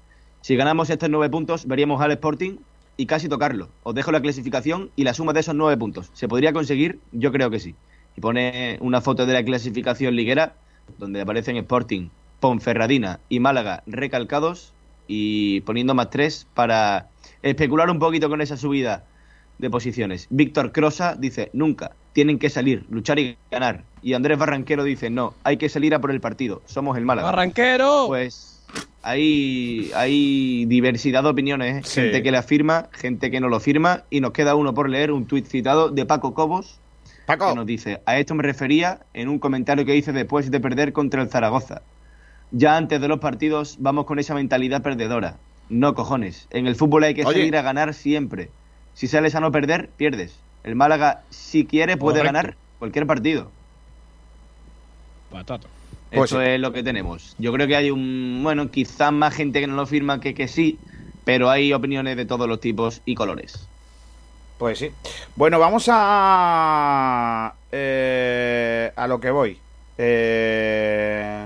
Si 0.41 0.55
ganamos 0.55 0.89
estos 0.89 1.09
nueve 1.09 1.29
puntos, 1.29 1.65
veríamos 1.65 2.01
al 2.01 2.11
Sporting 2.11 2.57
y 2.97 3.07
casi 3.07 3.27
tocarlo. 3.27 3.69
Os 3.83 3.95
dejo 3.95 4.11
la 4.11 4.21
clasificación 4.21 4.91
y 4.95 5.03
la 5.03 5.13
suma 5.13 5.33
de 5.33 5.39
esos 5.39 5.55
nueve 5.55 5.77
puntos. 5.77 6.11
¿Se 6.13 6.27
podría 6.27 6.53
conseguir? 6.53 6.99
Yo 7.11 7.31
creo 7.31 7.49
que 7.49 7.59
sí. 7.59 7.75
Y 8.15 8.21
pone 8.21 8.77
una 8.79 9.01
foto 9.01 9.25
de 9.25 9.33
la 9.33 9.43
clasificación 9.43 10.15
liguera 10.15 10.53
donde 10.99 11.21
aparecen 11.21 11.57
Sporting, 11.57 12.09
Ponferradina 12.39 13.19
y 13.27 13.39
Málaga 13.39 13.83
recalcados 13.87 14.73
y 15.07 15.61
poniendo 15.61 15.95
más 15.95 16.09
tres 16.09 16.47
para 16.53 17.09
especular 17.45 17.89
un 17.89 17.99
poquito 17.99 18.27
con 18.27 18.41
esa 18.41 18.57
subida 18.57 19.03
de 19.59 19.69
posiciones. 19.69 20.27
Víctor 20.30 20.72
Crosa 20.72 21.15
dice, 21.17 21.49
nunca, 21.53 21.91
tienen 22.11 22.39
que 22.39 22.49
salir, 22.49 22.85
luchar 22.89 23.19
y 23.19 23.38
ganar. 23.51 23.84
Y 24.01 24.13
Andrés 24.13 24.38
Barranquero 24.38 24.84
dice, 24.84 25.09
no, 25.09 25.34
hay 25.43 25.57
que 25.57 25.69
salir 25.69 25.93
a 25.95 26.01
por 26.01 26.11
el 26.11 26.19
partido, 26.19 26.61
somos 26.65 26.97
el 26.97 27.05
Málaga. 27.05 27.30
¡Barranquero! 27.30 28.05
Pues 28.07 28.63
hay, 29.03 29.91
hay 29.95 30.65
diversidad 30.65 31.23
de 31.23 31.30
opiniones, 31.30 31.77
¿eh? 31.77 31.81
Sí. 31.88 32.01
gente 32.01 32.23
que 32.23 32.31
la 32.31 32.41
firma, 32.41 32.89
gente 32.91 33.30
que 33.30 33.39
no 33.39 33.47
lo 33.47 33.59
firma, 33.59 34.03
y 34.09 34.19
nos 34.22 34.31
queda 34.31 34.55
uno 34.55 34.73
por 34.73 34.89
leer, 34.89 35.11
un 35.11 35.26
tuit 35.26 35.45
citado 35.45 35.89
de 35.89 36.05
Paco 36.05 36.34
Cobos, 36.34 36.80
Paco. 37.27 37.49
que 37.49 37.55
nos 37.55 37.65
dice, 37.67 38.01
a 38.05 38.17
esto 38.17 38.34
me 38.34 38.43
refería 38.43 39.01
en 39.13 39.30
un 39.30 39.38
comentario 39.38 39.85
que 39.85 39.95
hice 39.95 40.11
después 40.11 40.49
de 40.49 40.59
perder 40.59 40.93
contra 40.93 41.22
el 41.22 41.30
Zaragoza. 41.30 41.84
Ya 42.51 42.76
antes 42.76 42.99
de 42.99 43.07
los 43.07 43.19
partidos 43.19 43.77
vamos 43.80 44.05
con 44.05 44.17
esa 44.17 44.34
mentalidad 44.34 44.81
perdedora. 44.81 45.38
No 45.69 45.95
cojones, 45.95 46.47
en 46.51 46.67
el 46.67 46.75
fútbol 46.75 47.03
hay 47.03 47.13
que 47.15 47.25
Oye. 47.25 47.39
salir 47.39 47.57
a 47.57 47.61
ganar 47.61 47.93
siempre. 47.93 48.49
Si 48.93 49.07
sales 49.07 49.35
a 49.35 49.39
no 49.39 49.51
perder, 49.51 49.89
pierdes. 49.97 50.35
El 50.63 50.75
Málaga, 50.75 51.23
si 51.29 51.65
quiere, 51.65 51.97
puede 51.97 52.19
Correcto. 52.19 52.33
ganar 52.33 52.55
cualquier 52.79 53.05
partido. 53.07 53.51
Patata. 55.31 55.67
Pues 56.11 56.31
Eso 56.31 56.39
sí. 56.41 56.47
es 56.47 56.59
lo 56.59 56.71
que 56.71 56.83
tenemos. 56.83 57.35
Yo 57.39 57.51
creo 57.51 57.67
que 57.67 57.75
hay 57.75 57.91
un, 57.91 58.39
bueno, 58.43 58.69
quizás 58.71 59.11
más 59.11 59.33
gente 59.33 59.59
que 59.59 59.67
no 59.67 59.75
lo 59.75 59.85
firma 59.85 60.19
que 60.21 60.33
que 60.33 60.47
sí, 60.47 60.77
pero 61.23 61.49
hay 61.49 61.73
opiniones 61.73 62.15
de 62.15 62.25
todos 62.25 62.47
los 62.47 62.59
tipos 62.61 63.01
y 63.05 63.15
colores. 63.15 63.67
Pues 64.57 64.79
sí. 64.79 64.91
Bueno, 65.35 65.59
vamos 65.59 65.89
a. 65.91 67.53
eh, 67.71 68.91
a 68.95 69.07
lo 69.07 69.19
que 69.19 69.31
voy. 69.31 69.59
Eh, 69.97 71.45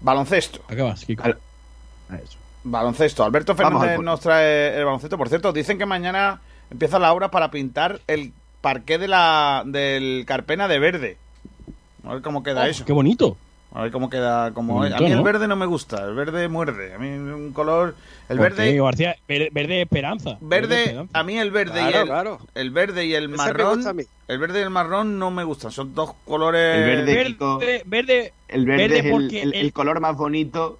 baloncesto. 0.00 0.60
¿A 0.68 0.76
qué 0.76 0.82
vas, 0.82 1.04
Kiko? 1.04 1.24
A 1.24 2.16
eso. 2.16 2.38
Baloncesto. 2.64 3.24
Alberto 3.24 3.54
Fernández 3.54 4.00
nos 4.00 4.20
trae 4.20 4.76
el 4.76 4.84
baloncesto. 4.84 5.16
Por 5.18 5.28
cierto, 5.28 5.52
dicen 5.52 5.78
que 5.78 5.86
mañana 5.86 6.40
empieza 6.70 6.98
la 6.98 7.12
obra 7.12 7.30
para 7.30 7.50
pintar 7.50 8.00
el 8.06 8.32
parqué 8.60 8.98
de 8.98 9.08
la, 9.08 9.62
del 9.66 10.24
Carpena 10.26 10.66
de 10.66 10.78
verde. 10.78 11.16
A 12.06 12.14
ver 12.14 12.22
cómo 12.22 12.42
queda 12.42 12.62
Oh, 12.62 12.66
eso. 12.66 12.84
¡Qué 12.84 12.92
bonito! 12.92 13.36
A 13.76 13.82
ver 13.82 13.90
cómo 13.90 14.08
queda. 14.08 14.52
Como 14.52 14.74
Bonito, 14.74 14.96
a 14.96 15.00
mí 15.00 15.10
el 15.10 15.22
verde 15.22 15.48
no 15.48 15.56
me 15.56 15.66
gusta. 15.66 16.04
El 16.04 16.14
verde 16.14 16.46
muerde. 16.48 16.94
A 16.94 16.98
mí 16.98 17.08
un 17.08 17.52
color. 17.52 17.96
El 18.28 18.36
¿Por 18.38 18.50
verde. 18.50 18.72
qué, 18.72 18.80
García? 18.80 19.16
Verde, 19.26 19.82
esperanza. 19.82 20.38
Verde, 20.40 20.84
esperanza. 20.84 21.18
a 21.18 21.22
mí 21.24 21.38
el 21.38 21.50
verde 21.50 21.80
y 21.82 21.88
Claro, 21.88 22.00
el, 22.02 22.06
claro. 22.06 22.38
el 22.54 22.70
verde 22.70 23.04
y 23.06 23.14
el 23.14 23.24
Ese 23.24 23.36
marrón, 23.36 23.82
el 24.28 24.38
verde 24.38 24.60
y 24.60 24.62
el 24.62 24.70
marrón 24.70 25.18
no 25.18 25.32
me 25.32 25.42
gustan, 25.42 25.72
son 25.72 25.92
dos 25.92 26.12
colores. 26.24 26.76
El 26.78 26.84
verde- 26.84 27.14
Verde, 27.16 27.26
Kiko. 27.32 27.58
verde, 27.58 28.32
El 28.48 28.64
verde, 28.64 28.82
Verde 28.84 28.98
es 29.00 29.04
el, 29.06 29.10
porque 29.10 29.42
el- 29.42 29.54
el 29.54 29.60
el- 29.66 29.72
color 29.72 29.98
más 29.98 30.16
bonito 30.16 30.78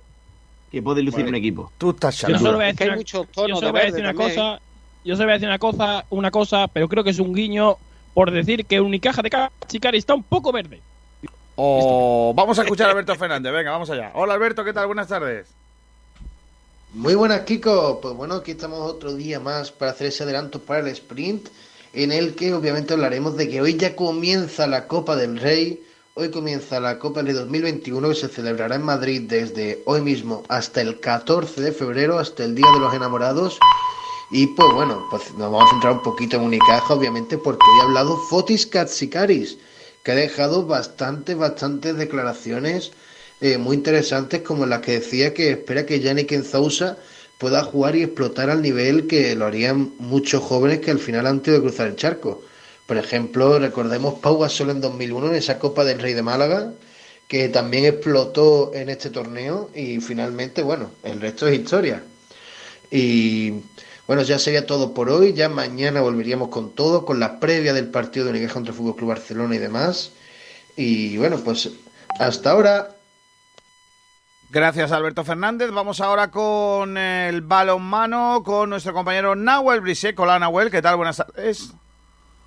que 0.74 0.82
puede 0.82 1.02
lucir 1.02 1.24
un 1.26 1.34
equipo. 1.34 1.72
Tú 1.78 1.90
estás 1.90 2.18
Yo 2.20 2.38
solo 2.38 2.54
voy 2.54 2.64
a 2.64 2.68
decir, 2.68 2.88
una, 2.88 2.96
muchos 2.96 3.26
yo 3.26 3.32
tonos 3.32 3.58
solo 3.60 3.66
de 3.68 3.72
voy 3.72 3.80
a 3.80 3.84
verde 3.84 3.96
decir 3.96 4.04
una 4.04 4.14
también. 4.18 4.38
cosa. 4.38 4.60
Yo 5.04 5.14
solo 5.16 5.26
voy 5.26 5.30
a 5.32 5.34
decir 5.34 5.48
una 5.48 5.58
cosa, 5.58 6.04
una 6.10 6.30
cosa, 6.30 6.68
pero 6.68 6.88
creo 6.88 7.04
que 7.04 7.10
es 7.10 7.18
un 7.18 7.34
guiño 7.34 7.76
por 8.14 8.30
decir 8.30 8.64
que 8.66 8.80
Unicaja 8.80 9.22
de 9.22 9.30
Cachicari 9.30 9.98
está 9.98 10.14
un 10.14 10.22
poco 10.22 10.52
verde. 10.52 10.80
O 11.56 12.32
vamos 12.34 12.58
a 12.58 12.62
escuchar 12.62 12.88
a 12.88 12.90
Alberto 12.90 13.14
Fernández, 13.18 13.52
venga, 13.52 13.70
vamos 13.70 13.88
allá. 13.90 14.10
Hola 14.14 14.34
Alberto, 14.34 14.64
¿qué 14.64 14.72
tal? 14.72 14.86
Buenas 14.86 15.08
tardes. 15.08 15.46
Muy 16.92 17.14
buenas, 17.14 17.40
Kiko. 17.40 18.00
Pues 18.00 18.14
bueno, 18.14 18.34
aquí 18.34 18.52
estamos 18.52 18.80
otro 18.80 19.14
día 19.14 19.40
más 19.40 19.72
para 19.72 19.90
hacer 19.92 20.08
ese 20.08 20.22
adelanto 20.22 20.60
para 20.60 20.80
el 20.80 20.88
sprint, 20.88 21.48
en 21.92 22.12
el 22.12 22.34
que 22.34 22.54
obviamente 22.54 22.94
hablaremos 22.94 23.36
de 23.36 23.48
que 23.48 23.60
hoy 23.60 23.76
ya 23.76 23.94
comienza 23.96 24.66
la 24.66 24.86
Copa 24.86 25.16
del 25.16 25.38
Rey. 25.38 25.80
Hoy 26.16 26.30
comienza 26.30 26.78
la 26.78 27.00
Copa 27.00 27.22
Rey 27.22 27.32
2021 27.32 28.10
que 28.10 28.14
se 28.14 28.28
celebrará 28.28 28.76
en 28.76 28.82
Madrid 28.82 29.22
desde 29.22 29.82
hoy 29.84 30.00
mismo 30.00 30.44
hasta 30.48 30.80
el 30.80 31.00
14 31.00 31.60
de 31.60 31.72
febrero, 31.72 32.20
hasta 32.20 32.44
el 32.44 32.54
Día 32.54 32.70
de 32.72 32.78
los 32.78 32.94
Enamorados. 32.94 33.58
Y 34.30 34.46
pues 34.46 34.72
bueno, 34.72 35.04
pues 35.10 35.32
nos 35.32 35.50
vamos 35.50 35.64
a 35.64 35.70
centrar 35.70 35.94
un 35.94 36.02
poquito 36.04 36.36
en 36.36 36.44
Unicaja, 36.44 36.94
obviamente, 36.94 37.36
porque 37.36 37.66
hoy 37.68 37.80
ha 37.80 37.84
hablado 37.86 38.16
Fotis 38.30 38.64
Katsikaris, 38.64 39.58
que 40.04 40.12
ha 40.12 40.14
dejado 40.14 40.64
bastantes, 40.64 41.36
bastantes 41.36 41.96
declaraciones 41.96 42.92
eh, 43.40 43.58
muy 43.58 43.74
interesantes, 43.74 44.42
como 44.42 44.66
la 44.66 44.80
que 44.80 45.00
decía 45.00 45.34
que 45.34 45.50
espera 45.50 45.84
que 45.84 45.98
Yannick 45.98 46.30
Enzausa 46.30 46.96
pueda 47.38 47.64
jugar 47.64 47.96
y 47.96 48.04
explotar 48.04 48.50
al 48.50 48.62
nivel 48.62 49.08
que 49.08 49.34
lo 49.34 49.46
harían 49.46 49.92
muchos 49.98 50.44
jóvenes 50.44 50.78
que 50.78 50.92
al 50.92 51.00
final 51.00 51.26
han 51.26 51.40
tenido 51.40 51.60
que 51.60 51.70
cruzar 51.70 51.88
el 51.88 51.96
charco. 51.96 52.40
Por 52.86 52.96
ejemplo, 52.98 53.58
recordemos 53.58 54.14
Pau 54.20 54.38
Gasol 54.38 54.70
en 54.70 54.80
2001 54.80 55.28
en 55.28 55.34
esa 55.36 55.58
Copa 55.58 55.84
del 55.84 55.98
Rey 55.98 56.12
de 56.12 56.22
Málaga, 56.22 56.72
que 57.28 57.48
también 57.48 57.86
explotó 57.86 58.72
en 58.74 58.90
este 58.90 59.10
torneo 59.10 59.70
y 59.74 60.00
finalmente, 60.00 60.62
bueno, 60.62 60.90
el 61.02 61.20
resto 61.20 61.48
es 61.48 61.58
historia. 61.58 62.02
Y 62.90 63.62
bueno, 64.06 64.22
ya 64.22 64.38
sería 64.38 64.66
todo 64.66 64.92
por 64.92 65.08
hoy. 65.08 65.32
Ya 65.32 65.48
mañana 65.48 66.02
volveríamos 66.02 66.48
con 66.50 66.70
todo, 66.74 67.06
con 67.06 67.18
la 67.20 67.40
previa 67.40 67.72
del 67.72 67.88
partido 67.88 68.26
de 68.26 68.32
Unicaja 68.32 68.54
contra 68.54 68.72
el 68.72 68.76
Fútbol 68.76 68.96
Club 68.96 69.08
Barcelona 69.08 69.54
y 69.54 69.58
demás. 69.58 70.12
Y 70.76 71.16
bueno, 71.16 71.38
pues 71.38 71.70
hasta 72.18 72.50
ahora. 72.50 72.90
Gracias, 74.50 74.92
Alberto 74.92 75.24
Fernández. 75.24 75.70
Vamos 75.70 76.00
ahora 76.00 76.30
con 76.30 76.96
el 76.98 77.40
balonmano, 77.40 78.42
con 78.44 78.70
nuestro 78.70 78.92
compañero 78.92 79.34
Nahuel 79.34 79.80
Brisek. 79.80 80.18
Hola, 80.20 80.38
Nahuel, 80.38 80.70
¿qué 80.70 80.82
tal? 80.82 80.96
Buenas 80.96 81.16
tardes. 81.16 81.72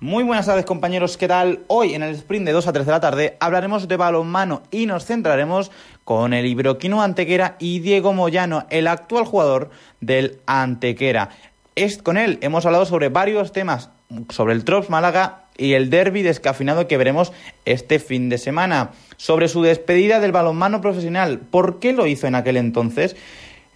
Muy 0.00 0.22
buenas 0.22 0.46
tardes, 0.46 0.64
compañeros. 0.64 1.16
¿Qué 1.16 1.26
tal? 1.26 1.64
Hoy, 1.66 1.94
en 1.94 2.04
el 2.04 2.14
sprint 2.14 2.46
de 2.46 2.52
2 2.52 2.68
a 2.68 2.72
3 2.72 2.86
de 2.86 2.92
la 2.92 3.00
tarde, 3.00 3.36
hablaremos 3.40 3.88
de 3.88 3.96
balonmano 3.96 4.62
y 4.70 4.86
nos 4.86 5.04
centraremos 5.04 5.72
con 6.04 6.32
el 6.34 6.46
Ibroquino 6.46 7.02
Antequera 7.02 7.56
y 7.58 7.80
Diego 7.80 8.12
Moyano, 8.12 8.64
el 8.70 8.86
actual 8.86 9.24
jugador 9.24 9.70
del 10.00 10.38
Antequera. 10.46 11.30
Es, 11.74 12.00
con 12.00 12.16
él 12.16 12.38
hemos 12.42 12.64
hablado 12.64 12.86
sobre 12.86 13.08
varios 13.08 13.50
temas, 13.50 13.90
sobre 14.28 14.54
el 14.54 14.62
Trops 14.64 14.88
Málaga 14.88 15.46
y 15.56 15.72
el 15.72 15.90
derby 15.90 16.22
descafinado 16.22 16.86
que 16.86 16.96
veremos 16.96 17.32
este 17.64 17.98
fin 17.98 18.28
de 18.28 18.38
semana. 18.38 18.92
Sobre 19.16 19.48
su 19.48 19.62
despedida 19.62 20.20
del 20.20 20.30
balonmano 20.30 20.80
profesional, 20.80 21.40
¿por 21.40 21.80
qué 21.80 21.92
lo 21.92 22.06
hizo 22.06 22.28
en 22.28 22.36
aquel 22.36 22.56
entonces? 22.56 23.16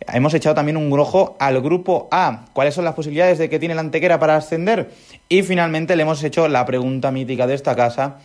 Hemos 0.09 0.35
echado 0.35 0.55
también 0.55 0.77
un 0.77 0.93
ojo 0.99 1.37
al 1.39 1.61
grupo 1.61 2.09
A. 2.11 2.47
¿Cuáles 2.53 2.75
son 2.75 2.85
las 2.85 2.95
posibilidades 2.95 3.39
de 3.39 3.49
que 3.49 3.59
tiene 3.59 3.75
la 3.75 3.81
Antequera 3.81 4.19
para 4.19 4.37
ascender? 4.37 4.91
Y 5.29 5.43
finalmente 5.43 5.97
le 5.97 6.03
hemos 6.03 6.23
hecho 6.25 6.49
la 6.49 6.65
pregunta 6.67 7.11
mítica 7.11 7.47
de 7.47 7.55
esta 7.55 7.77
casa. 7.77 8.19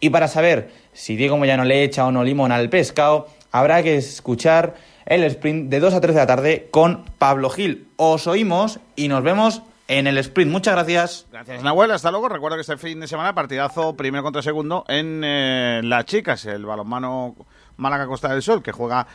Y 0.00 0.10
para 0.10 0.28
saber 0.28 0.70
si 0.92 1.16
Diego 1.16 1.36
Moyano 1.36 1.64
le 1.64 1.82
echa 1.82 2.06
o 2.06 2.12
no 2.12 2.22
limón 2.22 2.52
al 2.52 2.68
pescado, 2.68 3.28
habrá 3.50 3.82
que 3.82 3.96
escuchar 3.96 4.74
el 5.06 5.24
sprint 5.24 5.70
de 5.70 5.80
2 5.80 5.94
a 5.94 6.00
3 6.00 6.14
de 6.14 6.20
la 6.20 6.26
tarde 6.26 6.68
con 6.70 7.04
Pablo 7.18 7.48
Gil. 7.50 7.88
Os 7.96 8.26
oímos 8.26 8.80
y 8.94 9.08
nos 9.08 9.22
vemos 9.22 9.62
en 9.88 10.06
el 10.06 10.18
sprint. 10.18 10.50
Muchas 10.50 10.74
gracias. 10.74 11.26
Gracias, 11.30 11.62
Nahuel. 11.62 11.90
Hasta 11.92 12.10
luego. 12.10 12.28
Recuerdo 12.28 12.56
que 12.56 12.62
este 12.62 12.76
fin 12.76 13.00
de 13.00 13.08
semana 13.08 13.34
partidazo 13.34 13.96
primero 13.96 14.22
contra 14.22 14.42
segundo 14.42 14.84
en 14.88 15.22
eh, 15.24 15.80
las 15.84 16.04
chicas, 16.04 16.44
el 16.46 16.66
balonmano 16.66 17.36
Málaga 17.76 18.06
Costa 18.06 18.28
del 18.28 18.42
Sol, 18.42 18.62
que 18.62 18.72
juega 18.72 19.06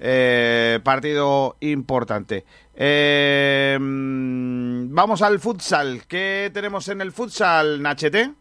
eh, 0.00 0.80
partido 0.82 1.56
importante. 1.60 2.44
Eh, 2.74 3.76
mm, 3.80 4.94
vamos 4.94 5.22
al 5.22 5.40
futsal. 5.40 6.02
¿Qué 6.06 6.50
tenemos 6.52 6.88
en 6.88 7.00
el 7.00 7.12
futsal, 7.12 7.82
Nachete? 7.82 8.32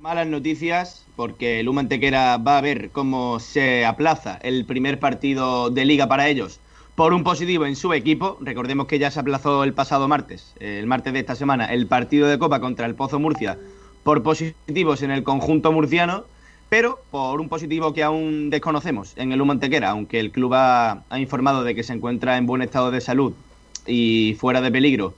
Malas 0.00 0.26
noticias 0.26 1.04
porque 1.16 1.60
el 1.60 1.68
Humantequera 1.68 2.36
va 2.36 2.58
a 2.58 2.60
ver 2.60 2.90
cómo 2.90 3.40
se 3.40 3.84
aplaza 3.84 4.38
el 4.42 4.64
primer 4.64 5.00
partido 5.00 5.70
de 5.70 5.84
liga 5.84 6.06
para 6.06 6.28
ellos 6.28 6.60
por 6.94 7.12
un 7.12 7.24
positivo 7.24 7.66
en 7.66 7.76
su 7.76 7.92
equipo. 7.92 8.38
Recordemos 8.40 8.86
que 8.86 8.98
ya 8.98 9.10
se 9.10 9.20
aplazó 9.20 9.64
el 9.64 9.72
pasado 9.72 10.08
martes, 10.08 10.54
el 10.60 10.86
martes 10.86 11.12
de 11.12 11.20
esta 11.20 11.34
semana, 11.34 11.66
el 11.66 11.86
partido 11.86 12.28
de 12.28 12.38
Copa 12.38 12.60
contra 12.60 12.86
el 12.86 12.94
Pozo 12.94 13.18
Murcia 13.18 13.58
por 14.02 14.22
positivos 14.22 15.02
en 15.02 15.10
el 15.10 15.22
conjunto 15.22 15.70
murciano, 15.70 16.24
pero 16.68 17.00
por 17.10 17.40
un 17.40 17.48
positivo 17.48 17.92
que 17.94 18.02
aún 18.02 18.50
desconocemos 18.50 19.14
en 19.16 19.32
el 19.32 19.40
Humantequera, 19.40 19.90
aunque 19.90 20.20
el 20.20 20.30
club 20.30 20.52
ha, 20.54 21.04
informado 21.18 21.64
de 21.64 21.74
que 21.74 21.82
se 21.82 21.94
encuentra 21.94 22.36
en 22.36 22.46
buen 22.46 22.62
estado 22.62 22.90
de 22.90 23.00
salud 23.00 23.32
y 23.86 24.36
fuera 24.38 24.60
de 24.60 24.70
peligro 24.70 25.14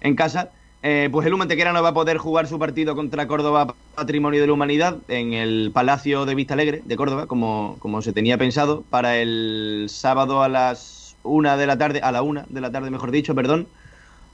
en 0.00 0.16
casa. 0.16 0.50
Eh, 0.82 1.08
pues 1.10 1.26
el 1.26 1.34
Humantequera 1.34 1.72
no 1.72 1.82
va 1.82 1.88
a 1.88 1.94
poder 1.94 2.18
jugar 2.18 2.46
su 2.46 2.58
partido 2.58 2.94
contra 2.94 3.26
Córdoba 3.26 3.74
Patrimonio 3.96 4.40
de 4.40 4.46
la 4.46 4.52
Humanidad 4.52 4.98
en 5.08 5.32
el 5.32 5.72
Palacio 5.72 6.24
de 6.24 6.36
Vista 6.36 6.54
Alegre 6.54 6.82
de 6.84 6.96
Córdoba, 6.96 7.26
como, 7.26 7.76
como 7.80 8.00
se 8.00 8.12
tenía 8.12 8.38
pensado, 8.38 8.84
para 8.88 9.16
el 9.16 9.86
sábado 9.88 10.42
a 10.42 10.48
las 10.48 11.16
una 11.24 11.56
de 11.56 11.66
la 11.66 11.78
tarde, 11.78 12.00
a 12.00 12.12
la 12.12 12.22
una 12.22 12.46
de 12.48 12.60
la 12.60 12.70
tarde, 12.70 12.90
mejor 12.90 13.10
dicho, 13.10 13.34
perdón. 13.34 13.66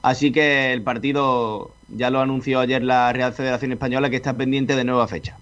Así 0.03 0.31
que 0.31 0.71
el 0.71 0.83
partido 0.83 1.71
ya 1.89 2.11
lo 2.11 2.21
anunció 2.21 2.59
ayer 2.59 2.83
la 2.83 3.11
Real 3.11 3.33
Federación 3.33 3.71
Española 3.71 4.11
que 4.11 4.17
está 4.17 4.35
pendiente 4.35 4.75
de 4.75 4.83
nueva 4.83 5.07
fecha. 5.07 5.37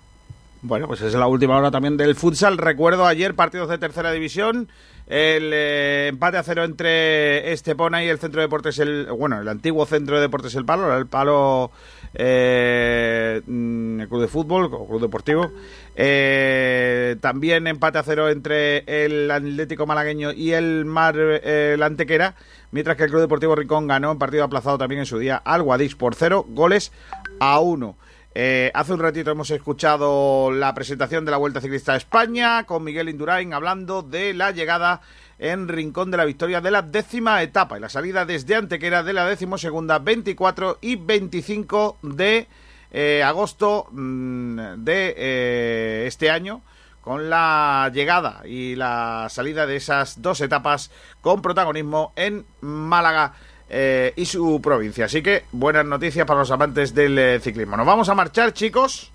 Bueno, 0.65 0.87
pues 0.87 1.01
es 1.01 1.13
la 1.13 1.27
última 1.27 1.57
hora 1.57 1.71
también 1.71 1.97
del 1.97 2.15
futsal. 2.15 2.57
Recuerdo 2.57 3.05
ayer 3.05 3.35
partidos 3.35 3.67
de 3.67 3.77
tercera 3.77 4.13
división. 4.13 4.69
El 5.07 5.51
eh, 5.51 6.07
empate 6.07 6.37
a 6.37 6.43
cero 6.43 6.63
entre 6.63 7.51
Estepona 7.51 8.01
y 8.01 8.07
el 8.07 8.17
Centro 8.17 8.39
de 8.39 8.47
Deportes, 8.47 8.79
el, 8.79 9.07
bueno, 9.07 9.41
el 9.41 9.49
antiguo 9.49 9.85
Centro 9.85 10.15
de 10.15 10.21
Deportes 10.21 10.55
El 10.55 10.63
Palo, 10.63 10.97
el 10.97 11.07
Palo 11.07 11.69
eh, 12.13 13.41
mm, 13.45 14.03
Club 14.03 14.21
de 14.21 14.27
Fútbol 14.29 14.69
o 14.71 14.87
Club 14.87 15.01
Deportivo. 15.01 15.51
Eh, 15.97 17.17
también 17.19 17.67
empate 17.67 17.97
a 17.97 18.03
cero 18.03 18.29
entre 18.29 18.85
el 18.87 19.29
Atlético 19.31 19.85
Malagueño 19.85 20.31
y 20.31 20.53
el 20.53 20.85
Mar 20.85 21.17
eh, 21.17 21.73
el 21.73 21.83
Antequera, 21.83 22.35
mientras 22.71 22.95
que 22.95 23.03
el 23.03 23.09
Club 23.09 23.19
Deportivo 23.19 23.53
Rincón 23.53 23.87
ganó 23.87 24.13
en 24.13 24.17
partido 24.17 24.45
aplazado 24.45 24.77
también 24.77 24.99
en 24.99 25.07
su 25.07 25.19
día 25.19 25.35
al 25.35 25.61
Guadix 25.61 25.95
por 25.95 26.15
cero 26.15 26.45
goles 26.47 26.93
a 27.41 27.59
uno. 27.59 27.97
Eh, 28.35 28.71
hace 28.73 28.93
un 28.93 28.99
ratito 28.99 29.29
hemos 29.29 29.51
escuchado 29.51 30.51
la 30.51 30.73
presentación 30.73 31.23
de 31.23 31.29
la 31.29 31.37
Vuelta 31.37 31.61
Ciclista 31.61 31.93
a 31.93 31.97
España 31.97 32.63
con 32.63 32.83
Miguel 32.83 33.09
Indurain 33.09 33.53
hablando 33.53 34.01
de 34.01 34.33
la 34.33 34.49
llegada 34.49 35.01
en 35.37 35.67
Rincón 35.67 36.09
de 36.09 36.17
la 36.17 36.25
Victoria 36.25 36.59
de 36.59 36.71
la 36.71 36.81
décima 36.81 37.43
etapa 37.43 37.77
y 37.77 37.79
la 37.79 37.89
salida 37.89 38.25
desde 38.25 38.55
Antequera 38.55 39.03
de 39.03 39.13
la 39.13 39.27
decimosegunda 39.27 39.99
24 39.99 40.79
y 40.81 40.95
25 40.95 41.99
de 42.01 42.47
eh, 42.89 43.21
agosto 43.21 43.87
mm, 43.91 44.57
de 44.77 45.13
eh, 45.15 46.03
este 46.07 46.31
año 46.31 46.63
con 47.01 47.29
la 47.29 47.91
llegada 47.93 48.41
y 48.45 48.75
la 48.75 49.27
salida 49.29 49.67
de 49.67 49.75
esas 49.75 50.23
dos 50.23 50.41
etapas 50.41 50.89
con 51.21 51.43
protagonismo 51.43 52.13
en 52.15 52.45
Málaga 52.61 53.33
eh, 53.75 54.13
y 54.15 54.25
su 54.25 54.61
provincia. 54.61 55.05
Así 55.05 55.23
que 55.23 55.45
buenas 55.51 55.83
noticias 55.83 56.27
para 56.27 56.41
los 56.41 56.51
amantes 56.51 56.93
del 56.93 57.17
eh, 57.17 57.39
ciclismo. 57.39 57.75
Nos 57.75 57.87
vamos 57.87 58.07
a 58.07 58.13
marchar, 58.13 58.53
chicos. 58.53 59.11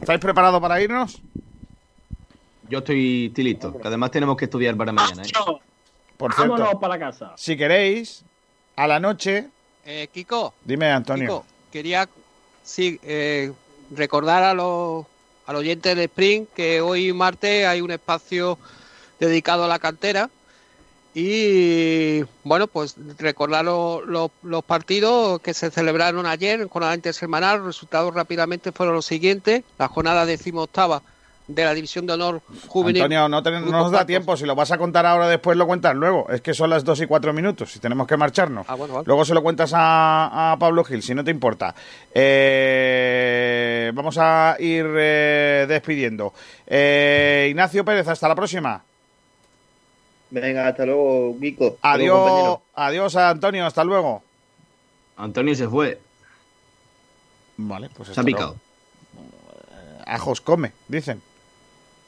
¿Estáis 0.00 0.20
preparados 0.20 0.60
para 0.60 0.80
irnos? 0.80 1.20
Yo 2.68 2.78
estoy, 2.78 3.26
estoy 3.26 3.44
listo, 3.44 3.76
que 3.76 3.86
además 3.88 4.12
tenemos 4.12 4.36
que 4.36 4.44
estudiar 4.44 4.76
para 4.76 4.92
mañana. 4.92 5.22
¿eh? 5.22 5.32
Por 6.16 6.32
cierto, 6.32 6.52
Vámonos 6.52 6.80
para 6.80 6.98
casa. 6.98 7.32
si 7.36 7.56
queréis, 7.56 8.24
a 8.76 8.86
la 8.86 9.00
noche... 9.00 9.48
Eh, 9.84 10.08
Kiko, 10.12 10.54
Dime, 10.64 10.90
Antonio. 10.90 11.26
Kiko, 11.26 11.46
quería 11.72 12.08
sí, 12.62 13.00
eh, 13.02 13.52
recordar 13.90 14.44
a 14.44 14.54
los, 14.54 15.04
al 15.46 15.56
oyente 15.56 15.96
de 15.96 16.04
Spring 16.04 16.46
que 16.54 16.80
hoy 16.80 17.12
martes 17.12 17.66
hay 17.66 17.80
un 17.80 17.90
espacio 17.90 18.56
dedicado 19.18 19.64
a 19.64 19.68
la 19.68 19.78
cantera 19.80 20.30
y 21.18 22.22
bueno, 22.44 22.66
pues 22.66 22.94
recordar 23.18 23.64
lo- 23.64 24.02
lo- 24.04 24.30
los 24.42 24.62
partidos 24.62 25.40
que 25.40 25.54
se 25.54 25.70
celebraron 25.70 26.26
ayer 26.26 26.68
con 26.68 26.82
la 26.82 26.94
intersemanal. 26.94 27.56
Los 27.58 27.66
resultados 27.68 28.14
rápidamente 28.14 28.70
fueron 28.70 28.94
los 28.94 29.06
siguientes. 29.06 29.64
La 29.78 29.88
jornada 29.88 30.26
decimoctava 30.26 31.00
de 31.48 31.64
la 31.64 31.72
División 31.72 32.06
de 32.06 32.12
Honor 32.12 32.42
Juvenil. 32.68 33.00
Antonio, 33.02 33.28
no, 33.30 33.42
te- 33.42 33.50
no 33.52 33.60
nos 33.70 33.90
da 33.92 34.04
tiempo. 34.04 34.36
Si 34.36 34.44
lo 34.44 34.54
vas 34.54 34.72
a 34.72 34.78
contar 34.78 35.06
ahora, 35.06 35.26
después 35.26 35.56
lo 35.56 35.66
cuentas 35.66 35.94
luego. 35.96 36.28
Es 36.28 36.42
que 36.42 36.52
son 36.52 36.68
las 36.68 36.84
2 36.84 37.00
y 37.00 37.06
4 37.06 37.32
minutos 37.32 37.74
y 37.76 37.78
tenemos 37.78 38.06
que 38.06 38.18
marcharnos. 38.18 38.66
Ah, 38.68 38.74
bueno, 38.74 38.94
vale. 38.94 39.06
Luego 39.06 39.24
se 39.24 39.32
lo 39.32 39.42
cuentas 39.42 39.72
a, 39.74 40.52
a 40.52 40.58
Pablo 40.58 40.84
Gil, 40.84 41.02
si 41.02 41.14
no 41.14 41.24
te 41.24 41.30
importa. 41.30 41.74
Eh, 42.14 43.90
vamos 43.94 44.16
a 44.18 44.56
ir 44.58 44.84
eh, 44.98 45.64
despidiendo. 45.68 46.34
Eh, 46.66 47.46
Ignacio 47.50 47.84
Pérez, 47.86 48.06
hasta 48.08 48.28
la 48.28 48.34
próxima. 48.34 48.82
Venga, 50.30 50.68
hasta 50.68 50.84
luego, 50.86 51.36
Kiko. 51.40 51.76
Hasta 51.80 51.96
luego, 51.98 52.26
Adiós, 52.26 52.58
adiós 52.74 53.16
a 53.16 53.30
Antonio, 53.30 53.64
hasta 53.66 53.84
luego. 53.84 54.22
Antonio 55.16 55.54
se 55.54 55.68
fue. 55.68 56.00
Vale, 57.56 57.88
pues 57.96 58.08
Se 58.10 58.20
ha 58.20 58.24
picado. 58.24 58.56
luego. 59.14 60.02
Ajos 60.06 60.40
come, 60.40 60.72
dicen. 60.88 61.22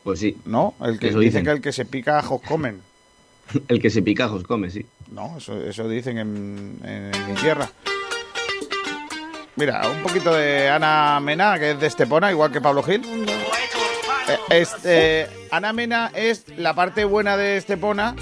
Pues 0.05 0.20
sí. 0.20 0.36
¿No? 0.45 0.74
El 0.81 0.99
que 0.99 1.09
Eso 1.09 1.19
dicen 1.19 1.40
dicen. 1.40 1.45
que 1.45 1.51
el 1.53 1.61
que 1.61 1.73
se 1.73 1.85
pica 1.85 2.19
ajos 2.19 2.40
comen. 2.43 2.82
El 3.69 3.81
que 3.81 3.89
se 3.90 4.03
pica 4.03 4.27
ajos 4.27 4.45
come, 4.45 4.70
sí. 4.70 4.85
No, 5.11 5.39
eso, 5.39 5.57
eso 5.62 5.89
dicen 5.89 6.19
en, 6.19 6.78
en 6.85 7.11
mi 7.28 7.35
tierra. 7.40 7.70
Mira, 9.57 9.89
un 9.90 10.03
poquito 10.03 10.35
de 10.35 10.69
Ana 10.69 11.19
Mena, 11.20 11.59
que 11.59 11.70
es 11.73 11.81
de 11.81 11.86
Estepona, 11.86 12.31
igual 12.31 12.53
que 12.53 12.61
Pablo 12.61 12.82
Gil. 12.82 13.03
Eh, 14.28 14.38
este, 14.50 15.28
Ana 15.50 15.72
Mena 15.72 16.10
es 16.14 16.44
la 16.56 16.74
parte 16.74 17.05
buena 17.05 17.36
de 17.36 17.56
Estepona 17.56 18.14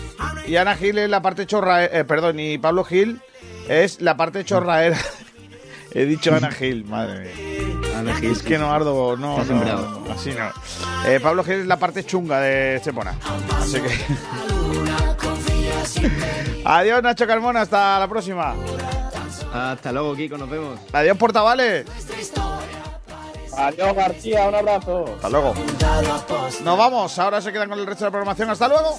y 0.47 0.57
Ana 0.57 0.77
Gil 0.77 0.99
es 0.99 1.11
la 1.11 1.23
parte 1.23 1.47
chorra, 1.47 1.85
eh, 1.85 2.05
perdón, 2.05 2.39
y 2.41 2.59
Pablo 2.59 2.85
Gil 2.85 3.21
es 3.69 4.01
la 4.01 4.17
parte 4.17 4.45
chorraera. 4.45 4.99
He 5.93 6.05
dicho 6.05 6.35
Ana 6.35 6.51
Gil, 6.51 6.85
madre 6.85 7.35
mía. 7.35 7.99
Ana 7.99 8.15
Gil. 8.17 8.33
Es 8.33 8.43
que 8.43 8.59
no 8.59 8.71
ardo, 8.71 9.17
no, 9.17 9.43
no, 9.45 10.13
así 10.13 10.31
no. 10.31 10.51
Eh, 11.11 11.21
Pablo 11.21 11.43
Gil 11.43 11.61
es 11.61 11.67
la 11.67 11.79
parte 11.79 12.05
chunga 12.05 12.41
de 12.41 12.77
Estepona. 12.77 13.15
Así 13.59 13.81
que. 13.81 13.89
Adiós, 16.65 17.03
Nacho 17.03 17.27
Carmona, 17.27 17.63
hasta 17.63 17.99
la 17.99 18.09
próxima. 18.09 18.55
Hasta 19.55 19.93
luego, 19.93 20.15
Kiko, 20.15 20.37
nos 20.37 20.51
vemos. 20.51 20.79
Adiós, 20.93 21.17
Portavales. 21.17 21.87
Adiós, 23.57 23.95
García, 23.95 24.49
un 24.49 24.55
abrazo. 24.55 25.05
Hasta 25.15 25.29
luego. 25.31 25.55
Nos 26.63 26.79
vamos, 26.79 27.19
ahora 27.19 27.41
se 27.41 27.53
quedan 27.53 27.69
con 27.69 27.79
el 27.79 27.87
resto 27.87 28.05
de 28.05 28.09
la 28.09 28.13
programación. 28.13 28.51
Hasta 28.51 28.69
luego. 28.69 28.97